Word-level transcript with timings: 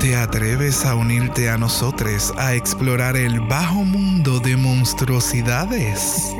¿Te 0.00 0.14
atreves 0.16 0.86
a 0.86 0.94
unirte 0.94 1.50
a 1.50 1.58
nosotros 1.58 2.32
a 2.38 2.54
explorar 2.54 3.16
el 3.16 3.40
bajo 3.40 3.82
mundo 3.84 4.38
de 4.38 4.56
monstruosidades? 4.56 6.32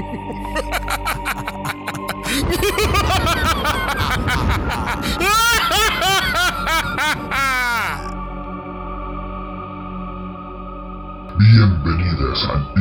Bienvenidos 11.37 12.49
al 12.55 12.75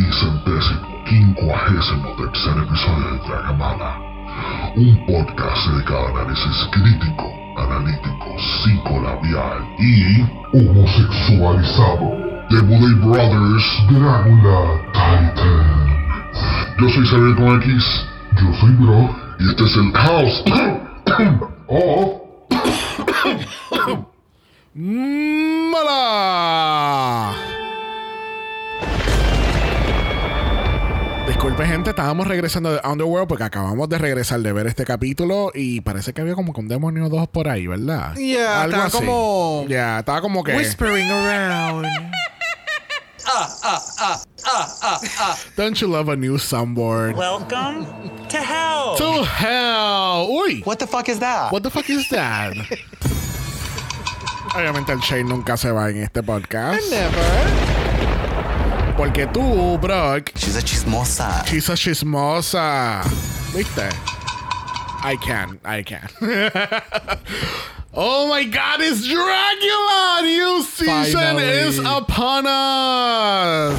quincuagésimo 1.07 2.16
tercer 2.17 2.57
episodio 2.63 3.11
de 3.13 3.17
Dragamala, 3.27 3.99
un 4.75 5.05
podcast 5.05 5.67
dedicado 5.67 6.07
a 6.07 6.09
análisis 6.21 6.69
crítico, 6.71 7.31
analítico, 7.57 8.35
psicolabial 8.39 9.65
y 9.79 10.21
homosexualizado 10.53 12.07
de 12.49 12.61
Bully 12.61 12.93
Brothers 12.95 13.65
Drácula 13.89 14.59
Titan. 14.93 15.87
Yo 16.79 16.89
soy 16.89 17.05
Xavier 17.07 17.35
con 17.35 17.61
X, 17.61 18.05
yo 18.35 18.53
soy 18.59 18.71
Bro, 18.71 19.16
y 19.39 19.49
este 19.49 19.63
es 19.63 19.75
el 19.75 19.91
House 19.94 20.44
of 21.67 22.11
¡Mala! 25.72 27.47
Disculpe, 31.38 31.67
gente, 31.67 31.91
estábamos 31.91 32.27
regresando 32.27 32.73
de 32.73 32.81
Underworld 32.83 33.27
porque 33.27 33.43
acabamos 33.43 33.88
de 33.88 33.99
regresar 33.99 34.39
de 34.39 34.52
ver 34.52 34.66
este 34.66 34.85
capítulo 34.85 35.52
y 35.53 35.81
parece 35.81 36.11
que 36.11 36.21
había 36.21 36.33
como 36.33 36.52
que 36.52 36.59
un 36.61 36.67
demonio 36.67 37.09
dos 37.09 37.27
por 37.27 37.47
ahí, 37.47 37.67
¿verdad? 37.67 38.16
Yeah, 38.16 38.63
Algo 38.63 38.71
estaba 38.75 38.85
así. 38.88 38.97
como- 38.97 39.66
Ya, 39.69 39.99
estaba 39.99 40.21
como 40.21 40.44
que. 40.44 40.55
Whispering 40.57 41.11
around. 41.11 41.85
Don't 45.55 45.77
you 45.79 45.88
love 45.88 46.09
a 46.09 46.16
new 46.16 46.39
soundboard? 46.39 47.16
Welcome 47.16 47.85
to 48.29 48.38
hell. 48.38 48.95
to 48.97 49.23
hell. 49.23 50.27
Uy. 50.29 50.63
What 50.66 50.77
the 50.77 50.88
fuck 50.88 51.07
is 51.07 51.19
that? 51.19 51.51
What 51.53 51.61
the 51.61 51.69
fuck 51.69 51.88
is 51.88 52.09
that? 52.09 52.53
Obviamente 54.55 54.91
el 54.91 54.99
Shane 55.01 55.25
nunca 55.29 55.55
se 55.55 55.72
va 55.72 55.91
en 55.91 56.01
este 56.01 56.23
podcast. 56.23 56.81
Porque 58.98 59.28
tú, 59.28 59.78
Brock, 59.78 60.31
She's 60.36 60.56
a 60.58 60.62
chismosa. 60.64 61.44
Chisa 61.45 61.78
chismosa. 61.78 63.03
¿Viste? 63.53 63.88
I 65.03 65.16
can, 65.17 65.59
I 65.64 65.84
can. 65.84 66.09
oh 67.94 68.28
my 68.28 68.44
god, 68.44 68.81
it's 68.81 69.08
Dracula! 69.08 70.22
New 70.23 70.64
season 70.64 71.14
Finally. 71.14 71.44
is 71.44 71.78
upon 71.78 72.48
us! 72.48 73.78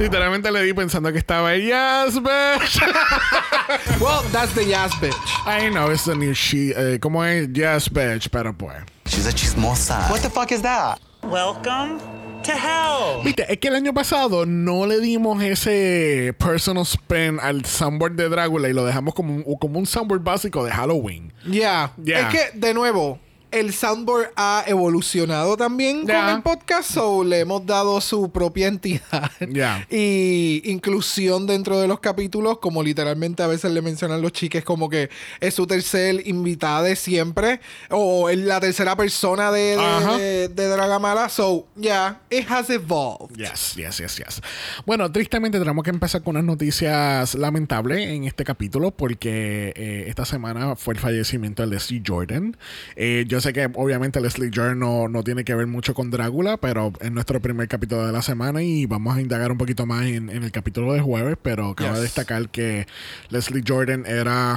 Literalmente 0.00 0.50
le 0.50 0.64
di 0.64 0.72
pensando 0.72 1.12
que 1.12 1.20
estaba 1.20 1.54
yes, 1.56 2.18
bitch. 2.18 2.80
Well, 4.00 4.22
that's 4.32 4.52
the 4.54 4.64
Yas 4.64 4.92
bitch. 4.94 5.14
I 5.46 5.68
know 5.68 5.90
it's 5.90 6.06
the 6.06 6.16
new 6.16 6.34
she. 6.34 6.74
¿Cómo 6.98 7.22
es? 7.22 7.48
Yes, 7.56 7.88
bitch, 7.88 8.32
pero 8.32 8.52
pues. 8.52 8.82
She's 9.06 9.28
a 9.28 9.32
chismosa. 9.32 10.10
What 10.10 10.22
the 10.22 10.28
fuck 10.28 10.50
is 10.50 10.62
that? 10.62 10.98
Welcome 11.22 12.21
to 12.42 12.52
hell. 12.52 13.24
Viste, 13.24 13.50
es 13.50 13.58
que 13.58 13.68
el 13.68 13.74
año 13.74 13.94
pasado 13.94 14.46
no 14.46 14.86
le 14.86 15.00
dimos 15.00 15.42
ese 15.42 16.34
personal 16.38 16.84
spin 16.84 17.38
al 17.40 17.64
soundboard 17.64 18.12
de 18.12 18.28
Drácula 18.28 18.68
y 18.68 18.72
lo 18.72 18.84
dejamos 18.84 19.14
como 19.14 19.34
un, 19.34 19.56
como 19.56 19.78
un 19.78 19.86
soundboard 19.86 20.22
básico 20.22 20.64
de 20.64 20.70
Halloween. 20.70 21.32
Ya. 21.46 21.92
Ya. 21.98 22.28
Es 22.28 22.34
que, 22.34 22.58
de 22.58 22.74
nuevo, 22.74 23.18
el 23.52 23.72
soundboard 23.72 24.30
ha 24.36 24.64
evolucionado 24.66 25.56
también 25.56 26.06
Ya. 26.06 26.24
con 26.26 26.34
el 26.36 26.42
podcast, 26.42 26.90
so 26.92 27.22
le 27.24 27.40
hemos 27.40 27.64
dado 27.66 28.00
su 28.00 28.30
propia 28.32 28.68
entidad 28.68 29.30
Ya. 29.48 29.86
y 29.90 30.62
inclusión 30.64 31.46
dentro 31.46 31.78
de 31.78 31.86
los 31.88 32.00
capítulos, 32.00 32.58
como 32.58 32.82
literalmente 32.82 33.42
a 33.42 33.46
veces 33.46 33.70
le 33.72 33.82
mencionan 33.82 34.20
los 34.22 34.32
chiques, 34.32 34.64
como 34.64 34.88
que 34.88 35.10
es 35.40 35.54
su 35.54 35.66
tercer 35.66 36.26
invitada 36.26 36.82
de 36.82 36.96
siempre, 36.96 37.60
o 37.90 38.28
es 38.30 38.38
la 38.38 38.58
tercera 38.60 38.96
persona 38.96 39.52
de, 39.52 39.76
de, 39.76 39.84
Ajá. 39.84 40.16
de- 40.18 40.48
de 40.48 40.66
Dragamala, 40.68 41.28
so, 41.28 41.66
yeah, 41.76 42.20
it 42.30 42.46
has 42.50 42.70
evolved. 42.70 43.36
Yes, 43.36 43.74
yes, 43.76 43.98
yes, 43.98 44.16
yes. 44.16 44.40
Bueno, 44.86 45.10
tristemente 45.12 45.58
tenemos 45.58 45.84
que 45.84 45.90
empezar 45.90 46.22
con 46.22 46.36
unas 46.36 46.44
noticias 46.44 47.34
lamentables 47.34 48.08
en 48.08 48.24
este 48.24 48.44
capítulo 48.44 48.90
porque 48.90 49.72
eh, 49.76 50.04
esta 50.08 50.24
semana 50.24 50.74
fue 50.76 50.94
el 50.94 51.00
fallecimiento 51.00 51.62
de 51.62 51.68
Leslie 51.68 52.02
Jordan. 52.06 52.56
Eh, 52.96 53.24
yo 53.28 53.40
sé 53.42 53.52
que 53.52 53.68
obviamente 53.74 54.20
Leslie 54.20 54.50
Jordan 54.54 54.78
no, 54.78 55.08
no 55.08 55.22
tiene 55.22 55.44
que 55.44 55.54
ver 55.54 55.66
mucho 55.66 55.92
con 55.92 56.10
Drácula, 56.10 56.56
pero 56.56 56.92
es 57.00 57.12
nuestro 57.12 57.40
primer 57.42 57.68
capítulo 57.68 58.06
de 58.06 58.12
la 58.12 58.22
semana 58.22 58.62
y 58.62 58.86
vamos 58.86 59.16
a 59.16 59.20
indagar 59.20 59.52
un 59.52 59.58
poquito 59.58 59.84
más 59.84 60.06
en, 60.06 60.30
en 60.30 60.42
el 60.42 60.50
capítulo 60.52 60.94
de 60.94 61.00
jueves, 61.00 61.36
pero 61.42 61.74
cabe 61.74 61.92
Yes. 61.96 62.00
destacar 62.02 62.48
que 62.48 62.86
Leslie 63.28 63.62
Jordan 63.66 64.04
era... 64.06 64.56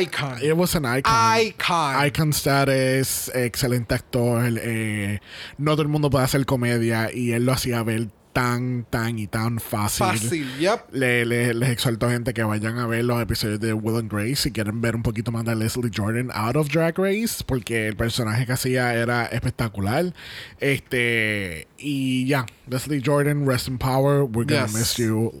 Icon. 0.00 0.34
It 0.44 0.52
was 0.52 0.76
an 0.76 0.84
icon. 0.84 1.12
Icon. 1.40 2.06
Icon 2.06 2.30
status, 2.32 3.30
excelente 3.34 3.94
actor. 3.94 4.42
eh, 4.62 5.20
no 5.56 5.72
todo 5.72 5.82
el 5.82 5.88
mundo 5.88 6.10
puede 6.10 6.24
hacer 6.26 6.44
comedia 6.46 7.10
y 7.12 7.32
él 7.32 7.46
lo 7.46 7.52
hacía 7.52 7.82
ver 7.82 8.08
tan, 8.32 8.84
tan 8.88 9.18
y 9.18 9.26
tan 9.26 9.58
fácil. 9.58 10.06
Fácil, 10.06 10.58
yep. 10.58 10.80
Le- 10.92 11.24
le- 11.26 11.54
les 11.54 11.70
exhorto 11.70 12.08
gente 12.08 12.32
que 12.32 12.42
vayan 12.44 12.78
a 12.78 12.86
ver 12.86 13.04
los 13.04 13.20
episodios 13.20 13.58
de 13.60 13.72
Will 13.72 13.96
and 13.98 14.12
Grace 14.12 14.36
si 14.36 14.52
quieren 14.52 14.80
ver 14.80 14.94
un 14.94 15.02
poquito 15.02 15.32
más 15.32 15.44
de 15.44 15.56
Leslie 15.56 15.90
Jordan 15.94 16.30
out 16.32 16.56
of 16.56 16.68
Drag 16.68 16.96
Race 16.98 17.42
porque 17.44 17.88
el 17.88 17.96
personaje 17.96 18.46
que 18.46 18.52
hacía 18.52 18.94
era 18.94 19.26
espectacular. 19.26 20.12
Este 20.60 21.66
y 21.78 22.26
ya, 22.26 22.46
Leslie 22.68 23.02
Jordan, 23.04 23.46
rest 23.46 23.68
in 23.68 23.78
power. 23.78 24.22
We're 24.22 24.44
gonna 24.46 24.66
Yes. 24.66 24.74
miss 24.74 24.96
you 24.96 25.32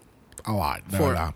a 0.44 0.52
lot, 0.52 0.84
de 0.90 0.96
For- 0.98 1.08
verdad. 1.12 1.34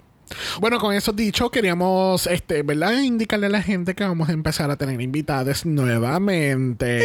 Bueno, 0.58 0.80
con 0.80 0.92
eso 0.94 1.12
dicho, 1.12 1.50
queríamos, 1.50 2.26
este, 2.26 2.62
¿verdad? 2.62 3.00
Indicarle 3.02 3.46
a 3.46 3.50
la 3.50 3.62
gente 3.62 3.94
que 3.94 4.02
vamos 4.02 4.28
a 4.28 4.32
empezar 4.32 4.70
a 4.70 4.76
tener 4.76 5.00
invitadas 5.00 5.64
nuevamente. 5.66 6.98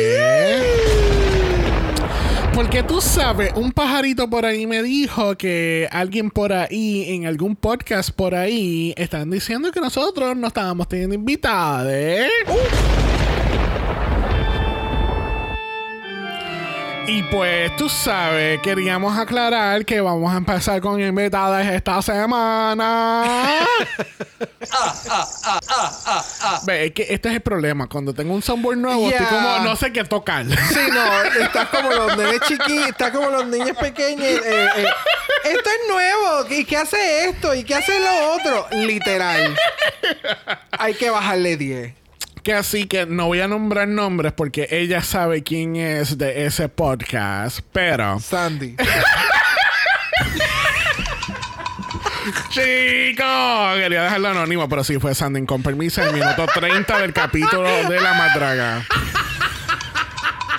Porque 2.59 2.83
tú 2.83 2.99
sabes, 2.99 3.53
un 3.55 3.71
pajarito 3.71 4.29
por 4.29 4.45
ahí 4.45 4.67
me 4.67 4.83
dijo 4.83 5.37
que 5.37 5.87
alguien 5.91 6.29
por 6.29 6.51
ahí, 6.51 7.05
en 7.07 7.25
algún 7.25 7.55
podcast 7.55 8.09
por 8.09 8.35
ahí, 8.35 8.93
están 8.97 9.31
diciendo 9.31 9.71
que 9.71 9.79
nosotros 9.79 10.35
no 10.35 10.47
estábamos 10.47 10.89
teniendo 10.89 11.15
invitadas. 11.15 12.27
Y 17.11 17.23
pues 17.23 17.75
tú 17.75 17.89
sabes, 17.89 18.61
queríamos 18.61 19.17
aclarar 19.17 19.83
que 19.83 19.99
vamos 19.99 20.31
a 20.31 20.37
empezar 20.37 20.79
con 20.79 21.01
invitadas 21.01 21.65
esta 21.65 21.99
semana. 22.03 23.65
Ve, 26.67 26.85
es 26.85 26.91
que 26.91 27.07
este 27.09 27.29
es 27.29 27.35
el 27.35 27.41
problema. 27.41 27.87
Cuando 27.89 28.13
tengo 28.13 28.31
un 28.35 28.43
soundboard 28.43 28.77
nuevo, 28.77 29.09
estoy 29.09 29.25
como 29.25 29.57
no 29.57 29.75
sé 29.75 29.91
qué 29.91 30.03
tocar. 30.03 30.45
Sí, 30.45 30.79
no, 30.93 31.23
estás 31.43 31.69
como 31.69 31.89
los 31.89 32.15
nenes 32.15 32.41
chiquitos, 32.41 32.89
estás 32.89 33.09
como 33.09 33.31
los 33.31 33.47
niños 33.47 33.75
pequeños. 33.75 34.27
eh, 34.27 34.67
eh, 34.77 34.85
esto 35.45 35.69
es 35.69 35.89
nuevo, 35.89 36.45
¿y 36.51 36.63
qué 36.63 36.77
hace 36.77 37.29
esto? 37.29 37.55
¿Y 37.55 37.63
qué 37.63 37.73
hace 37.73 38.00
lo 38.00 38.33
otro? 38.33 38.67
Literal. 38.85 39.57
Hay 40.77 40.94
que 40.94 41.09
bajarle 41.09 41.57
10. 41.57 41.99
Que 42.50 42.56
así 42.56 42.86
que 42.88 43.06
no 43.06 43.28
voy 43.28 43.42
a 43.42 43.48
nombrar 43.48 43.88
nombres 43.88 44.34
porque 44.34 44.68
ella 44.72 45.04
sabe 45.04 45.44
quién 45.44 45.75
es 45.75 46.18
de 46.18 46.48
ese 46.48 46.68
podcast, 46.68 47.60
pero 47.72 48.19
Sandy. 48.19 48.75
chico, 52.50 53.24
quería 53.75 54.01
dejarlo 54.01 54.30
anónimo, 54.30 54.68
pero 54.68 54.84
sí 54.84 54.98
fue 54.98 55.13
Sandy 55.13 55.46
con 55.46 55.62
permiso 55.62 56.04
el 56.04 56.12
minuto 56.12 56.48
30 56.48 56.98
del 56.98 57.13
capítulo 57.13 57.69
de 57.88 58.01
la 58.01 58.16
madraga. 58.16 58.84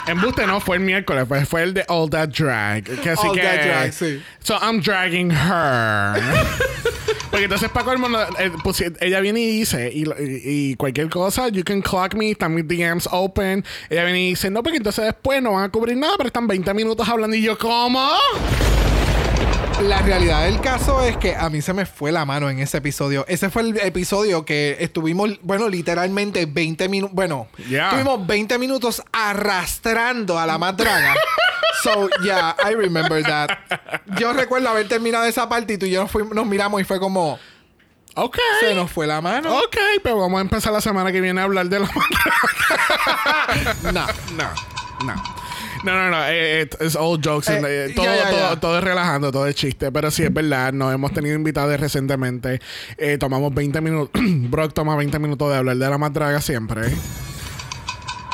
Embuste 0.07 0.47
no 0.47 0.61
fue 0.61 0.77
el 0.77 0.85
miércoles, 0.85 1.25
pues 1.27 1.49
fue 1.49 1.65
el 1.65 1.75
de 1.75 1.85
All 1.89 2.09
That 2.09 2.29
Drag. 2.29 2.85
Que 2.85 3.11
así 3.11 3.27
All 3.27 3.35
que, 3.35 3.43
That 3.43 3.65
Drag, 3.65 3.93
sí. 3.93 4.23
So 4.45 4.57
I'm 4.63 4.81
dragging 4.81 5.33
her. 5.33 6.23
Porque 7.49 7.55
entonces 7.55 7.71
no, 8.11 8.23
eh, 8.39 8.53
pues, 8.63 8.83
ella 9.01 9.21
viene 9.21 9.41
y 9.41 9.47
dice, 9.61 9.91
y, 9.93 10.03
y- 10.05 10.43
y 10.73 10.75
cualquier 10.77 11.09
cosa, 11.09 11.49
you 11.49 11.65
can 11.65 11.81
clock 11.81 12.15
me, 12.15 12.33
están 12.33 12.55
mis 12.55 12.67
DMs 12.69 13.09
open. 13.11 13.65
Ella 13.89 14.05
viene 14.05 14.21
y 14.23 14.29
dice, 14.31 14.51
no, 14.51 14.63
porque 14.63 14.77
entonces 14.77 15.05
después 15.07 15.43
no 15.43 15.53
van 15.53 15.65
a 15.65 15.69
cubrir 15.71 15.97
nada, 15.97 16.15
pero 16.17 16.27
están 16.27 16.47
20 16.47 16.75
minutos 16.75 17.09
hablando. 17.09 17.35
Y 17.37 17.43
yo, 17.43 17.57
¿cómo? 17.57 18.07
La 19.85 20.03
realidad 20.03 20.45
del 20.45 20.61
caso 20.61 21.03
es 21.03 21.17
que 21.17 21.35
a 21.35 21.49
mí 21.49 21.63
se 21.63 21.73
me 21.73 21.87
fue 21.87 22.13
la 22.13 22.27
mano 22.27 22.51
en 22.51 22.59
ese 22.59 22.77
episodio. 22.79 23.25
Ese 23.27 23.49
fue 23.49 23.63
el 23.63 23.79
episodio 23.79 24.45
que 24.45 24.77
estuvimos, 24.81 25.31
bueno, 25.41 25.69
literalmente 25.71 26.45
20 26.45 26.89
minutos. 26.91 27.15
Bueno, 27.15 27.49
Yeah. 27.69 27.87
estuvimos 27.87 28.27
20 28.27 28.59
minutos 28.59 29.03
arrastrando 29.13 30.39
a 30.39 30.45
la 30.47 30.59
madraga. 30.59 31.15
so, 31.83 32.09
yeah, 32.23 32.55
I 32.65 32.75
remember 32.75 33.23
that. 33.23 33.51
Yo 34.19 34.33
recuerdo 34.33 34.69
haber 34.69 34.89
terminado 34.89 35.25
esa 35.25 35.49
parte 35.49 35.75
y 35.75 35.79
tú 35.79 35.87
y 35.87 35.91
yo 35.91 36.03
nos, 36.03 36.11
fuimos- 36.11 36.35
nos 36.35 36.47
miramos 36.47 36.81
y 36.81 36.85
fue 36.85 36.99
como, 37.01 37.39
Ok. 38.15 38.37
se 38.61 38.75
nos 38.75 38.91
fue 38.91 39.07
la 39.07 39.21
mano. 39.21 39.57
Ok, 39.59 39.77
pero 40.03 40.19
vamos 40.19 40.39
a 40.39 40.43
empezar 40.43 40.73
la 40.73 40.81
semana 40.81 41.13
que 41.13 41.21
viene 41.21 41.41
a 41.41 41.45
hablar 41.45 41.69
de 41.69 41.81
la 41.81 41.89
No. 43.93 44.07
No, 44.37 44.51
no. 45.05 45.15
No, 45.83 45.95
no, 45.95 46.11
no. 46.11 46.27
eh, 46.27 46.63
eh, 46.63 46.71
es 46.81 46.95
all 46.95 47.19
jokes. 47.25 47.49
Eh, 47.51 47.63
eh, 47.65 47.89
ya, 47.89 47.95
todo, 47.95 48.05
ya, 48.05 48.31
todo, 48.31 48.51
ya. 48.55 48.61
todo 48.61 48.79
es 48.79 48.85
relajando, 48.85 49.33
todo 49.33 49.47
es 49.47 49.55
chiste. 49.55 49.91
Pero 49.91 50.11
sí 50.11 50.23
es 50.25 50.33
verdad. 50.33 50.75
Nos 50.75 50.93
hemos 50.93 51.11
tenido 51.13 51.35
invitados 51.35 51.79
recientemente. 51.81 52.61
Eh, 52.99 53.17
tomamos 53.19 53.55
20 53.55 53.81
minutos. 53.81 54.11
Brock 54.23 54.75
toma 54.75 54.95
20 54.97 55.19
minutos 55.19 55.51
de 55.51 55.57
hablar 55.57 55.77
de 55.77 55.89
la 55.89 55.97
madraga 55.97 56.41
siempre. 56.43 56.83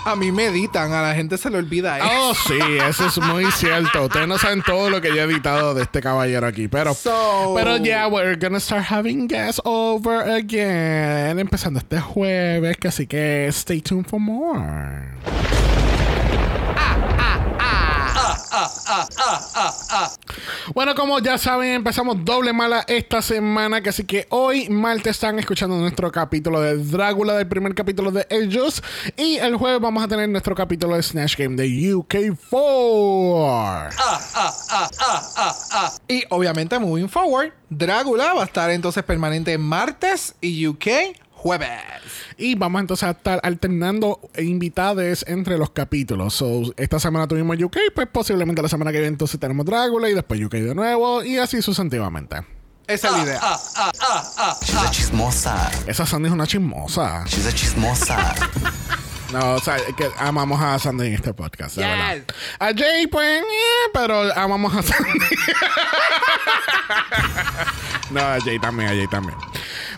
A 0.07 0.15
mí 0.15 0.31
me 0.31 0.47
editan, 0.47 0.93
a 0.93 1.03
la 1.03 1.15
gente 1.17 1.37
se 1.37 1.51
le 1.51 1.59
olvida 1.59 1.99
eso. 1.99 2.07
Oh, 2.09 2.33
sí, 2.47 2.59
eso 2.89 3.07
es 3.07 3.19
muy 3.19 3.45
cierto. 3.51 4.05
Ustedes 4.05 4.29
no 4.29 4.39
saben 4.39 4.63
todo 4.63 4.89
lo 4.89 5.01
que 5.01 5.09
yo 5.09 5.17
he 5.17 5.23
editado 5.25 5.75
de 5.75 5.83
este 5.83 6.01
caballero 6.01 6.47
aquí. 6.47 6.69
Pero, 6.69 6.95
So- 6.95 7.55
pero 7.57 7.77
yeah, 7.79 8.07
we're 8.07 8.37
gonna 8.37 8.61
start 8.61 8.85
having 8.89 9.27
guests 9.27 9.61
over 9.65 10.31
again. 10.31 11.39
Empezando 11.41 11.81
este 11.81 11.99
jueves. 12.01 12.77
Que 12.77 12.87
así 12.89 13.07
que 13.09 13.49
stay 13.49 13.81
tuned 13.81 14.07
for 14.07 14.21
more. 14.21 15.11
Bueno, 20.75 20.95
como 20.95 21.19
ya 21.21 21.39
saben, 21.39 21.73
empezamos 21.73 22.25
doble 22.25 22.53
mala 22.53 22.85
esta 22.89 23.23
semana, 23.23 23.81
que 23.81 23.91
así 23.91 24.05
que 24.05 24.27
hoy, 24.31 24.69
martes, 24.69 25.17
están 25.17 25.39
escuchando 25.39 25.77
nuestro 25.77 26.11
capítulo 26.13 26.61
de 26.61 26.77
Drácula, 26.77 27.35
del 27.35 27.49
primer 27.49 27.75
capítulo 27.75 28.11
de 28.11 28.27
ellos, 28.31 28.83
y 29.17 29.37
el 29.37 29.57
jueves 29.57 29.81
vamos 29.81 30.05
a 30.05 30.09
tener 30.09 30.29
nuestro 30.29 30.55
capítulo 30.55 30.97
de 30.97 31.03
Snatch 31.03 31.37
Game 31.37 31.57
de 31.57 31.69
UK4. 31.69 33.91
Y 36.09 36.25
obviamente, 36.31 36.79
moving 36.79 37.09
forward, 37.09 37.53
Drácula 37.71 38.35
va 38.35 38.43
a 38.43 38.47
estar 38.47 38.71
entonces 38.71 39.03
permanente 39.03 39.57
martes 39.59 40.35
y 40.41 40.67
UK 40.67 40.87
jueves. 41.37 41.71
Y 42.37 42.57
vamos 42.57 42.81
entonces 42.81 43.09
a 43.09 43.13
estar 43.13 43.39
alternando 43.43 44.19
invitados 44.37 45.25
entre 45.29 45.57
los 45.59 45.71
capítulos. 45.71 46.35
So, 46.35 46.63
esta 46.77 46.99
semana 46.99 47.29
tuvimos 47.29 47.57
UK, 47.63 47.77
pues 47.95 48.09
posiblemente 48.09 48.61
la 48.63 48.69
semana 48.69 48.91
que 48.91 48.99
viene 48.99 49.13
entonces 49.13 49.39
tenemos 49.39 49.65
Drácula 49.65 50.09
y 50.11 50.15
después 50.15 50.43
UK 50.43 50.53
de 50.55 50.75
nuevo, 50.75 51.23
y 51.23 51.39
así 51.39 51.63
sucesivamente. 51.63 52.37
Esa 52.89 53.09
es 53.09 53.13
la 53.17 53.23
idea. 53.23 53.41
She's 54.63 54.77
a 54.77 54.91
chismosa. 54.91 55.71
Esa 55.87 56.07
Sandy 56.07 56.29
es 56.29 56.33
una 56.33 56.47
chismosa. 56.47 57.25
She's 57.27 57.47
a 57.47 57.53
chismosa. 57.53 58.35
No, 59.33 59.55
o 59.55 59.59
sea, 59.59 59.77
que 59.97 60.09
amamos 60.19 60.63
a 60.63 60.79
Sandy 60.79 61.09
en 61.09 61.15
este 61.15 61.35
podcast, 61.35 61.75
de 61.75 61.83
Yes. 61.83 61.91
verdad. 61.91 62.25
A 62.61 62.67
Jay, 62.67 63.09
pues, 63.09 63.43
eh, 63.43 63.91
pero 63.93 64.33
amamos 64.39 64.73
a 64.73 64.83
Sandy. 64.85 65.11
no, 68.11 68.21
a 68.21 68.39
Jay 68.41 68.59
también, 68.61 68.89
a 68.89 68.93
Jay 68.93 69.09
también. 69.09 69.37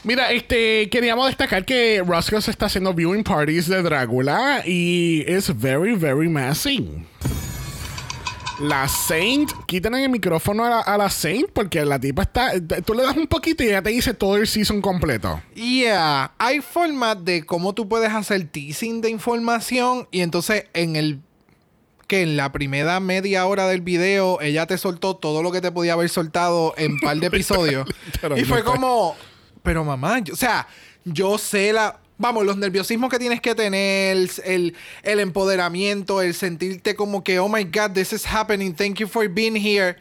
Mira, 0.08 0.32
este, 0.32 0.88
queríamos 0.88 1.26
destacar 1.26 1.66
que 1.66 2.02
Roscoe 2.02 2.40
se 2.40 2.50
está 2.50 2.64
haciendo 2.64 2.94
viewing 2.94 3.22
parties 3.22 3.68
de 3.68 3.82
Drácula 3.82 4.62
y 4.64 5.22
es 5.26 5.54
very, 5.54 5.94
very 5.96 6.30
messy. 6.30 7.04
La 8.58 8.88
Saint, 8.88 9.52
quítenle 9.66 10.02
el 10.04 10.08
micrófono 10.08 10.64
a 10.64 10.70
la, 10.70 10.80
a 10.80 10.96
la 10.96 11.10
Saint 11.10 11.50
porque 11.50 11.84
la 11.84 12.00
tipa 12.00 12.22
está. 12.22 12.52
Tú 12.86 12.94
le 12.94 13.02
das 13.02 13.18
un 13.18 13.26
poquito 13.26 13.62
y 13.62 13.68
ya 13.68 13.82
te 13.82 13.90
dice 13.90 14.14
todo 14.14 14.38
el 14.38 14.46
season 14.46 14.80
completo. 14.80 15.42
Yeah, 15.54 16.32
hay 16.38 16.62
formas 16.62 17.22
de 17.22 17.44
cómo 17.44 17.74
tú 17.74 17.86
puedes 17.86 18.10
hacer 18.10 18.48
teasing 18.48 19.02
de 19.02 19.10
información 19.10 20.08
y 20.10 20.22
entonces 20.22 20.64
en 20.72 20.96
el 20.96 21.20
que 22.06 22.22
en 22.22 22.38
la 22.38 22.50
primera 22.50 22.98
media 22.98 23.44
hora 23.44 23.68
del 23.68 23.82
video 23.82 24.40
ella 24.40 24.66
te 24.66 24.78
soltó 24.78 25.16
todo 25.16 25.42
lo 25.42 25.52
que 25.52 25.60
te 25.60 25.70
podía 25.70 25.92
haber 25.92 26.08
soltado 26.08 26.72
en 26.78 26.92
un 26.92 27.00
par 27.00 27.18
de 27.18 27.26
episodios 27.28 27.86
y 28.34 28.44
fue 28.44 28.64
como, 28.64 29.14
pero 29.68 29.84
mamá, 29.84 30.20
yo- 30.20 30.32
o 30.32 30.36
sea, 30.36 30.66
yo 31.04 31.36
sé 31.36 31.72
la 31.74 32.00
Vamos, 32.20 32.44
los 32.44 32.56
nerviosismos 32.56 33.10
que 33.10 33.18
tienes 33.20 33.40
que 33.40 33.54
tener, 33.54 34.16
el, 34.44 34.74
el 35.04 35.20
empoderamiento, 35.20 36.20
el 36.20 36.34
sentirte 36.34 36.96
como 36.96 37.22
que, 37.22 37.38
oh 37.38 37.48
my 37.48 37.62
God, 37.62 37.92
this 37.92 38.12
is 38.12 38.26
happening, 38.26 38.74
thank 38.74 38.96
you 38.98 39.06
for 39.06 39.28
being 39.28 39.54
here. 39.54 39.96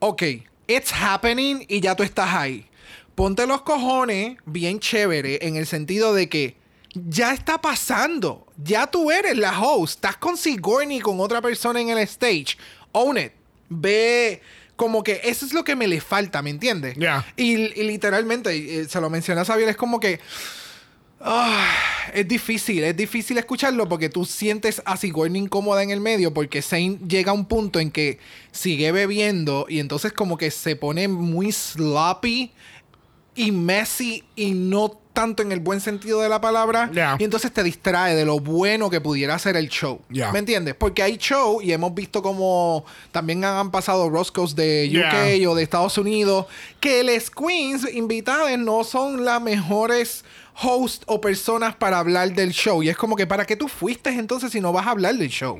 Ok, 0.00 0.22
it's 0.66 0.90
happening 0.90 1.64
y 1.68 1.78
ya 1.80 1.94
tú 1.94 2.02
estás 2.02 2.34
ahí. 2.34 2.66
Ponte 3.14 3.46
los 3.46 3.62
cojones 3.62 4.38
bien 4.44 4.80
chévere 4.80 5.38
en 5.46 5.54
el 5.54 5.66
sentido 5.66 6.12
de 6.14 6.28
que 6.28 6.56
ya 6.94 7.32
está 7.32 7.60
pasando. 7.60 8.44
Ya 8.56 8.88
tú 8.88 9.12
eres 9.12 9.36
la 9.38 9.56
host. 9.60 9.94
Estás 9.98 10.16
con 10.16 10.36
Sigourney 10.36 10.98
con 10.98 11.20
otra 11.20 11.40
persona 11.40 11.80
en 11.80 11.90
el 11.90 11.98
stage. 11.98 12.56
Own 12.90 13.18
it. 13.18 13.32
Ve 13.68 14.42
como 14.82 15.04
que 15.04 15.20
eso 15.22 15.46
es 15.46 15.54
lo 15.54 15.62
que 15.62 15.76
me 15.76 15.86
le 15.86 16.00
falta, 16.00 16.42
¿me 16.42 16.50
entiendes? 16.50 16.96
Ya. 16.98 17.24
Y, 17.36 17.52
y 17.52 17.84
literalmente, 17.84 18.80
eh, 18.80 18.88
se 18.88 19.00
lo 19.00 19.10
mencioné 19.10 19.42
a 19.42 19.44
Xavier, 19.44 19.68
es 19.68 19.76
como 19.76 20.00
que... 20.00 20.18
Ah, 21.20 21.72
es 22.12 22.26
difícil, 22.26 22.82
es 22.82 22.96
difícil 22.96 23.38
escucharlo 23.38 23.88
porque 23.88 24.08
tú 24.08 24.24
sientes 24.24 24.82
a 24.84 24.96
Sigourney 24.96 25.40
incómoda 25.40 25.84
en 25.84 25.90
el 25.90 26.00
medio 26.00 26.34
porque 26.34 26.62
Zane 26.62 26.98
llega 27.06 27.30
a 27.30 27.34
un 27.34 27.44
punto 27.44 27.78
en 27.78 27.92
que 27.92 28.18
sigue 28.50 28.90
bebiendo 28.90 29.66
y 29.68 29.78
entonces 29.78 30.12
como 30.12 30.36
que 30.36 30.50
se 30.50 30.74
pone 30.74 31.06
muy 31.06 31.52
sloppy 31.52 32.50
y 33.36 33.52
messy 33.52 34.24
y 34.34 34.50
no 34.50 35.00
tanto 35.12 35.42
en 35.42 35.52
el 35.52 35.60
buen 35.60 35.80
sentido 35.80 36.20
de 36.20 36.28
la 36.28 36.40
palabra 36.40 36.90
y 37.18 37.24
entonces 37.24 37.52
te 37.52 37.62
distrae 37.62 38.14
de 38.14 38.24
lo 38.24 38.38
bueno 38.40 38.90
que 38.90 39.00
pudiera 39.00 39.38
ser 39.38 39.56
el 39.56 39.68
show. 39.68 40.00
¿Me 40.08 40.38
entiendes? 40.38 40.74
Porque 40.74 41.02
hay 41.02 41.16
show 41.16 41.60
y 41.60 41.72
hemos 41.72 41.94
visto 41.94 42.22
como 42.22 42.84
también 43.10 43.44
han 43.44 43.70
pasado 43.70 44.08
Roscoe's 44.08 44.54
de 44.56 44.90
UK 44.90 45.48
o 45.48 45.54
de 45.54 45.62
Estados 45.62 45.98
Unidos 45.98 46.46
que 46.80 47.02
les 47.02 47.30
queens 47.30 47.92
invitadas 47.92 48.58
no 48.58 48.84
son 48.84 49.24
las 49.24 49.40
mejores 49.40 50.24
hosts 50.54 51.04
o 51.06 51.20
personas 51.20 51.74
para 51.74 51.98
hablar 51.98 52.32
del 52.32 52.52
show 52.52 52.82
y 52.82 52.88
es 52.88 52.96
como 52.96 53.16
que 53.16 53.26
para 53.26 53.46
qué 53.46 53.56
tú 53.56 53.68
fuiste 53.68 54.10
entonces 54.10 54.52
si 54.52 54.60
no 54.60 54.72
vas 54.72 54.86
a 54.86 54.90
hablar 54.90 55.14
del 55.14 55.28
show 55.28 55.56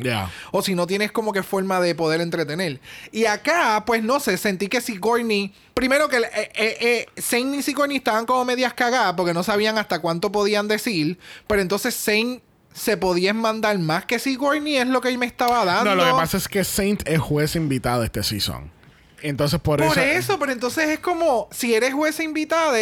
o 0.50 0.62
si 0.62 0.75
no 0.75 0.87
tienes 0.87 1.12
como 1.12 1.33
que 1.33 1.43
forma 1.43 1.81
de 1.81 1.94
poder 1.94 2.21
entretener 2.21 2.81
y 3.11 3.25
acá 3.25 3.85
pues 3.87 4.03
no 4.03 4.21
sé 4.21 4.37
sentí 4.37 4.69
que 4.69 4.81
Sigourney 4.81 5.53
primero 5.75 6.08
que 6.08 6.19
eh, 6.19 6.53
eh, 6.55 6.77
eh, 6.81 7.06
Zane 7.20 7.56
y 7.56 7.63
Sigourney 7.63 7.96
estaban 7.96 8.27
como 8.27 8.44
medias 8.44 8.75
cagadas 8.75 9.15
porque 9.15 9.32
no 9.32 9.43
sabían 9.43 9.79
hasta 9.79 10.01
cuánto 10.01 10.31
podían 10.31 10.69
decir 10.69 11.19
pero 11.46 11.63
entonces 11.63 11.96
Zane 11.96 12.43
se 12.75 12.96
podía 12.96 13.34
mandar 13.34 13.79
más 13.79 14.05
que 14.05 14.19
Sigourney 14.19 14.77
es 14.77 14.87
lo 14.87 15.01
que 15.01 15.08
él 15.08 15.19
me 15.19 15.27
estaba 15.27 15.65
dando 15.65 15.94
No, 15.94 15.96
lo 15.96 16.05
que 16.05 16.13
pasa 16.13 16.37
es 16.37 16.49
que 16.49 16.65
Saint 16.65 17.06
es 17.06 17.20
juez 17.20 17.55
invitado 17.55 18.03
este 18.03 18.22
season. 18.22 18.70
Entonces, 19.20 19.61
por, 19.61 19.79
Por 19.79 19.99
eso. 19.99 20.01
eso, 20.01 20.39
pero 20.39 20.53
entonces 20.53 20.89
es 20.89 20.99
como, 20.99 21.49
si 21.53 21.75
eres 21.75 21.94
juez 21.94 22.19
invitada, 22.19 22.77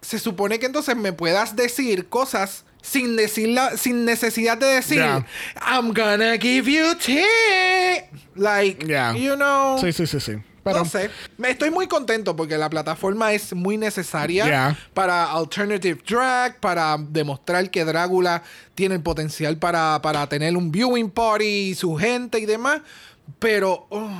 se 0.00 0.18
supone 0.18 0.58
que 0.58 0.66
entonces 0.66 0.96
me 0.96 1.12
puedas 1.12 1.56
decir 1.56 2.08
cosas 2.08 2.64
sin 2.82 3.16
decirla, 3.16 3.76
sin 3.76 4.04
necesidad 4.04 4.56
de 4.56 4.66
decir. 4.66 5.00
I'm 5.00 5.92
gonna 5.92 6.38
give 6.38 6.70
you 6.70 6.94
tea. 6.94 8.08
Like, 8.34 8.86
you 9.18 9.34
know. 9.34 9.78
Sí, 9.78 9.92
sí, 9.92 10.06
sí, 10.06 10.20
sí. 10.20 10.32
Pero, 10.62 10.80
no 10.80 10.84
sé. 10.84 11.10
Me 11.36 11.50
estoy 11.50 11.70
muy 11.70 11.86
contento 11.86 12.36
porque 12.36 12.58
la 12.58 12.68
plataforma 12.68 13.32
es 13.32 13.54
muy 13.54 13.76
necesaria 13.76 14.76
para 14.92 15.30
alternative 15.32 16.00
drag, 16.06 16.60
para 16.60 16.96
demostrar 16.98 17.70
que 17.70 17.84
Drácula 17.84 18.42
tiene 18.74 18.96
el 18.96 19.02
potencial 19.02 19.56
para, 19.56 20.00
para 20.02 20.28
tener 20.28 20.56
un 20.56 20.70
viewing 20.70 21.10
party 21.10 21.70
y 21.70 21.74
su 21.74 21.96
gente 21.96 22.38
y 22.38 22.46
demás. 22.46 22.82
Pero 23.38 23.86
oh, 23.90 24.10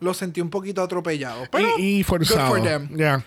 lo 0.00 0.14
sentí 0.14 0.40
un 0.40 0.50
poquito 0.50 0.82
atropellado. 0.82 1.46
Pero, 1.50 1.78
y, 1.78 2.00
y 2.00 2.02
forzado. 2.02 2.50
Good 2.50 2.58
for 2.58 2.68
them. 2.68 3.22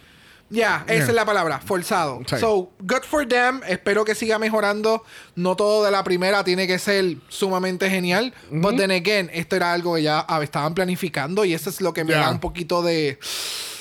Ya. 0.49 0.65
Ya, 0.65 0.83
esa 0.87 0.93
Yeah. 0.93 1.05
es 1.07 1.13
la 1.15 1.25
palabra, 1.25 1.59
forzado. 1.59 2.21
Sí. 2.27 2.37
So, 2.37 2.71
good 2.79 3.03
for 3.03 3.27
them. 3.27 3.61
Espero 3.67 4.05
que 4.05 4.13
siga 4.15 4.37
mejorando. 4.39 5.03
No 5.35 5.55
todo 5.55 5.83
de 5.83 5.91
la 5.91 6.03
primera 6.03 6.43
tiene 6.43 6.67
que 6.67 6.77
ser 6.79 7.17
sumamente 7.29 7.89
genial. 7.89 8.33
But 8.51 8.77
then 8.77 8.91
again, 8.91 9.29
esto 9.33 9.55
era 9.55 9.73
algo 9.73 9.95
que 9.95 10.03
ya 10.03 10.25
estaban 10.41 10.73
planificando 10.75 11.45
y 11.45 11.53
eso 11.53 11.69
es 11.69 11.81
lo 11.81 11.93
que 11.93 12.03
me 12.03 12.11
Yeah. 12.13 12.25
da 12.25 12.31
un 12.31 12.39
poquito 12.39 12.81
de. 12.83 13.17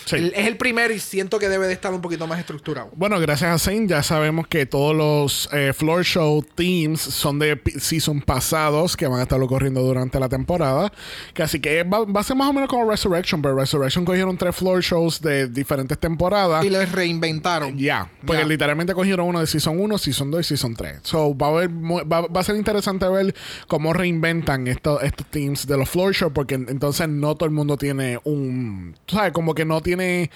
Sí. 0.04 0.32
Es 0.34 0.46
el 0.46 0.56
primero 0.56 0.92
y 0.92 0.98
siento 0.98 1.38
que 1.38 1.48
debe 1.48 1.66
de 1.66 1.72
estar 1.72 1.92
un 1.94 2.00
poquito 2.00 2.26
más 2.26 2.38
estructurado. 2.38 2.90
Bueno, 2.96 3.18
gracias 3.20 3.50
a 3.50 3.58
Zane 3.58 3.86
ya 3.86 4.02
sabemos 4.02 4.46
que 4.46 4.66
todos 4.66 4.94
los 4.94 5.48
eh, 5.52 5.72
floor 5.72 6.04
show 6.04 6.44
themes 6.54 7.00
son 7.00 7.38
de 7.38 7.60
season 7.78 8.20
pasados 8.20 8.96
que 8.96 9.06
van 9.06 9.20
a 9.20 9.22
estar 9.22 9.40
corriendo 9.46 9.82
durante 9.82 10.18
la 10.20 10.28
temporada. 10.28 10.92
Que 11.32 11.42
así 11.42 11.60
que 11.60 11.82
va, 11.84 12.04
va 12.04 12.20
a 12.20 12.24
ser 12.24 12.36
más 12.36 12.48
o 12.48 12.52
menos 12.52 12.68
como 12.68 12.88
Resurrection, 12.90 13.40
pero 13.42 13.56
Resurrection 13.56 14.04
cogieron 14.04 14.36
tres 14.36 14.54
floor 14.56 14.82
shows 14.82 15.20
de 15.20 15.48
diferentes 15.48 15.98
temporadas. 15.98 16.64
Y 16.64 16.70
los 16.70 16.90
reinventaron. 16.92 17.76
Ya, 17.78 18.10
porque 18.26 18.42
Ya. 18.42 18.48
literalmente 18.48 18.94
cogieron 18.94 19.26
uno 19.28 19.40
de 19.40 19.46
Season 19.46 19.78
1, 19.78 19.98
Season 19.98 20.30
2 20.30 20.40
y 20.40 20.44
Season 20.44 20.74
3. 20.76 20.98
So, 21.02 21.36
va 21.36 21.46
a, 21.46 21.50
haber 21.50 21.70
va, 21.70 22.22
va 22.26 22.40
a 22.40 22.44
ser 22.44 22.56
interesante 22.56 23.08
ver 23.08 23.34
cómo 23.68 23.92
reinventan 23.92 24.66
estos, 24.68 25.02
estos 25.02 25.26
teams 25.28 25.66
de 25.66 25.76
los 25.76 25.88
floor 25.88 26.14
show, 26.14 26.32
porque 26.32 26.54
en- 26.56 26.68
entonces 26.68 27.08
no 27.08 27.34
todo 27.34 27.46
el 27.46 27.54
mundo 27.54 27.76
tiene 27.76 28.18
un... 28.24 28.94
¿Sabes? 29.06 29.32
Como 29.32 29.54
que 29.54 29.64
no 29.64 29.80
tiene... 29.80 29.93
tiene 29.96 30.30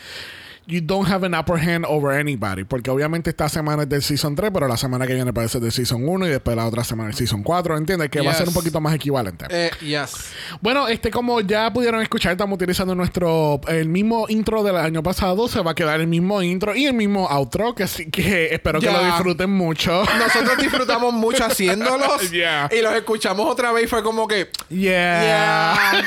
You 0.71 0.83
don't 0.83 1.09
have 1.11 1.25
an 1.25 1.33
upper 1.35 1.57
hand 1.57 1.87
over 1.89 2.13
anybody. 2.13 2.63
Porque 2.65 2.91
obviamente 2.91 3.31
esta 3.31 3.49
semana 3.49 3.85
es 3.85 3.89
del 3.89 4.03
Season 4.03 4.37
3, 4.37 4.51
pero 4.53 4.69
la 4.69 4.77
semana 4.77 5.07
que 5.07 5.15
viene 5.15 5.33
parece 5.33 5.61
del 5.61 5.73
Season 5.73 6.07
1 6.07 6.27
y 6.27 6.29
después 6.29 6.55
la 6.59 6.67
otra 6.67 6.85
semana 6.85 7.09
es 7.09 7.17
Season 7.17 7.43
4. 7.43 7.79
¿Entiendes? 7.79 8.11
Que 8.11 8.21
va 8.21 8.33
a 8.33 8.35
ser 8.35 8.45
Yes. 8.45 8.49
un 8.49 8.55
poquito 8.55 8.79
más 8.79 8.95
equivalente. 8.95 9.47
Eh, 9.49 9.71
yes. 9.81 10.27
Bueno, 10.61 10.87
este 10.87 11.11
como 11.11 11.41
ya 11.41 11.73
pudieron 11.73 12.03
escuchar, 12.03 12.33
estamos 12.33 12.57
utilizando 12.57 12.95
nuestro 12.95 13.63
el 13.67 13.89
mismo 13.89 14.27
intro 14.29 14.63
del 14.63 14.77
año 14.77 15.03
pasado, 15.03 15.49
se 15.49 15.63
va 15.63 15.71
a 15.71 15.75
quedar 15.75 16.03
el 16.03 16.07
mismo 16.07 16.43
intro 16.43 16.77
y 16.77 16.85
el 16.85 16.93
mismo 16.93 17.27
outro, 17.31 17.75
que 17.75 17.85
así 17.85 18.11
que 18.11 18.53
espero 18.55 18.79
Ya. 18.79 18.91
que 18.93 18.99
lo 18.99 19.05
disfruten 19.07 19.49
mucho. 19.51 20.03
Nosotros 20.19 20.57
disfrutamos 20.61 21.15
mucho 21.15 21.45
haciéndolos. 21.47 22.31
Yeah. 22.31 22.69
Y 22.71 22.83
los 22.83 22.93
escuchamos 22.93 23.51
otra 23.51 23.73
vez 23.73 23.85
y 23.85 23.87
fue 23.87 24.03
como 24.03 24.29
que. 24.29 24.51
Yeah. 24.69 25.23
Yeah. 25.23 26.05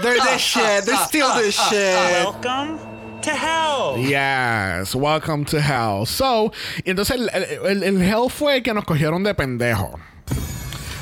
They're 0.00 0.20
the 0.20 0.38
shit. 0.38 0.84
They're 0.84 0.96
still 1.08 1.26
the 1.34 1.50
shit. 1.50 2.24
Welcome 2.24 2.95
to 3.26 3.34
hell. 3.36 3.96
Yes, 3.98 4.94
welcome 4.94 5.44
to 5.46 5.60
hell. 5.60 6.06
So, 6.06 6.52
entonces 6.84 7.16
el, 7.16 7.28
el, 7.66 7.82
el 7.82 8.02
hell 8.02 8.30
fue 8.30 8.62
que 8.62 8.72
nos 8.72 8.84
cogieron 8.84 9.22
de 9.22 9.34
pendejo. 9.34 9.98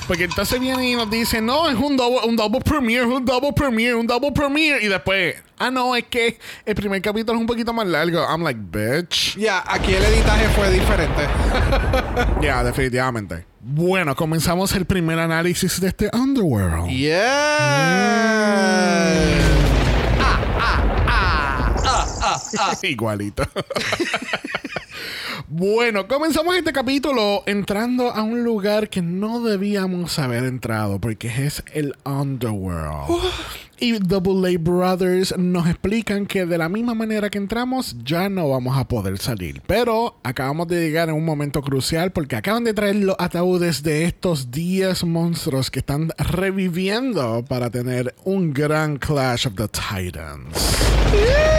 Porque 0.07 0.25
entonces 0.25 0.61
viene 0.61 0.91
y 0.91 0.95
nos 0.95 1.09
dice, 1.11 1.41
no, 1.41 1.69
es 1.71 1.77
un 1.77 1.97
double, 1.97 2.29
un 2.29 2.37
double 2.37 2.61
premiere, 2.61 3.07
un 3.07 3.25
double 3.25 3.55
premiere, 3.55 3.95
un 3.95 4.07
double 4.07 4.33
premiere. 4.33 4.85
Y 4.85 4.89
después, 4.89 5.37
ah, 5.59 5.71
no, 5.71 5.97
es 5.97 6.05
que 6.05 6.39
el 6.67 6.75
primer 6.75 7.01
capítulo 7.01 7.39
es 7.39 7.41
un 7.41 7.47
poquito 7.47 7.73
más 7.73 7.87
largo. 7.87 8.21
I'm 8.21 8.43
like, 8.43 8.61
bitch. 8.61 9.35
Ya, 9.37 9.65
aquí 9.67 9.95
el 9.95 10.05
editaje 10.05 10.49
fue 10.49 10.71
diferente. 10.71 11.23
Ya, 12.43 12.63
definitivamente. 12.63 13.47
Bueno, 13.61 14.15
comenzamos 14.15 14.73
el 14.75 14.85
primer 14.85 15.19
análisis 15.19 15.81
de 15.81 15.89
este 15.89 16.11
Underworld. 16.13 16.91
Yeah. 16.91 17.25
Igualito. 22.83 23.45
bueno, 25.49 26.07
comenzamos 26.09 26.57
este 26.57 26.73
capítulo 26.73 27.43
entrando 27.47 28.11
a 28.11 28.23
un 28.23 28.45
lugar 28.45 28.89
que 28.89 29.03
no 29.03 29.41
debíamos 29.41 30.19
haber 30.19 30.45
entrado 30.45 31.01
porque 31.01 31.47
es 31.47 31.63
el 31.73 31.95
Underworld. 32.05 33.23
Y 33.81 33.99
Double 33.99 34.55
A 34.55 34.59
Brothers 34.59 35.37
nos 35.37 35.67
explican 35.67 36.27
que 36.27 36.47
de 36.47 36.59
la 36.59 36.69
misma 36.69 36.95
manera 36.95 37.29
que 37.29 37.39
entramos 37.39 37.97
ya 38.05 38.29
no 38.29 38.49
vamos 38.49 38.79
a 38.79 38.87
poder 38.87 39.19
salir. 39.19 39.63
Pero 39.67 40.17
acabamos 40.23 40.69
de 40.69 40.81
llegar 40.81 41.09
en 41.09 41.17
un 41.17 41.25
momento 41.25 41.61
crucial 41.61 42.13
porque 42.13 42.37
acaban 42.37 42.65
de 42.65 42.73
traer 42.73 42.97
los 42.97 43.17
ataúdes 43.19 43.83
de 43.83 44.05
estos 44.05 44.51
10 44.53 45.05
monstruos 45.05 45.71
que 45.71 45.81
están 45.81 46.13
reviviendo 46.17 47.45
para 47.45 47.69
tener 47.71 48.15
un 48.25 48.53
gran 48.53 48.97
Clash 48.97 49.49
of 49.49 49.55
the 49.57 49.69
Titans. 49.69 51.54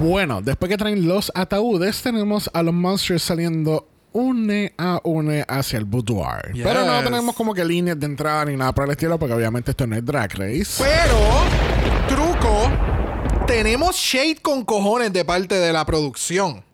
Bueno, 0.00 0.42
después 0.42 0.68
que 0.68 0.76
traen 0.76 1.08
los 1.08 1.32
ataúdes, 1.34 2.02
tenemos 2.02 2.50
a 2.52 2.62
los 2.62 2.74
monsters 2.74 3.22
saliendo 3.22 3.88
une 4.12 4.74
a 4.76 5.00
une 5.04 5.44
hacia 5.48 5.78
el 5.78 5.84
boudoir. 5.86 6.52
Yes. 6.52 6.64
Pero 6.64 6.84
no 6.84 7.02
tenemos 7.02 7.34
como 7.34 7.54
que 7.54 7.64
líneas 7.64 7.98
de 7.98 8.06
entrada 8.06 8.44
ni 8.44 8.56
nada 8.56 8.74
por 8.74 8.84
el 8.84 8.90
estilo, 8.90 9.18
porque 9.18 9.34
obviamente 9.34 9.70
esto 9.70 9.86
no 9.86 9.96
es 9.96 10.04
Drag 10.04 10.32
Race. 10.34 10.82
Pero, 10.82 11.18
truco, 12.08 12.70
tenemos 13.46 13.96
shade 13.96 14.36
con 14.42 14.64
cojones 14.64 15.12
de 15.12 15.24
parte 15.24 15.54
de 15.54 15.72
la 15.72 15.86
producción. 15.86 16.65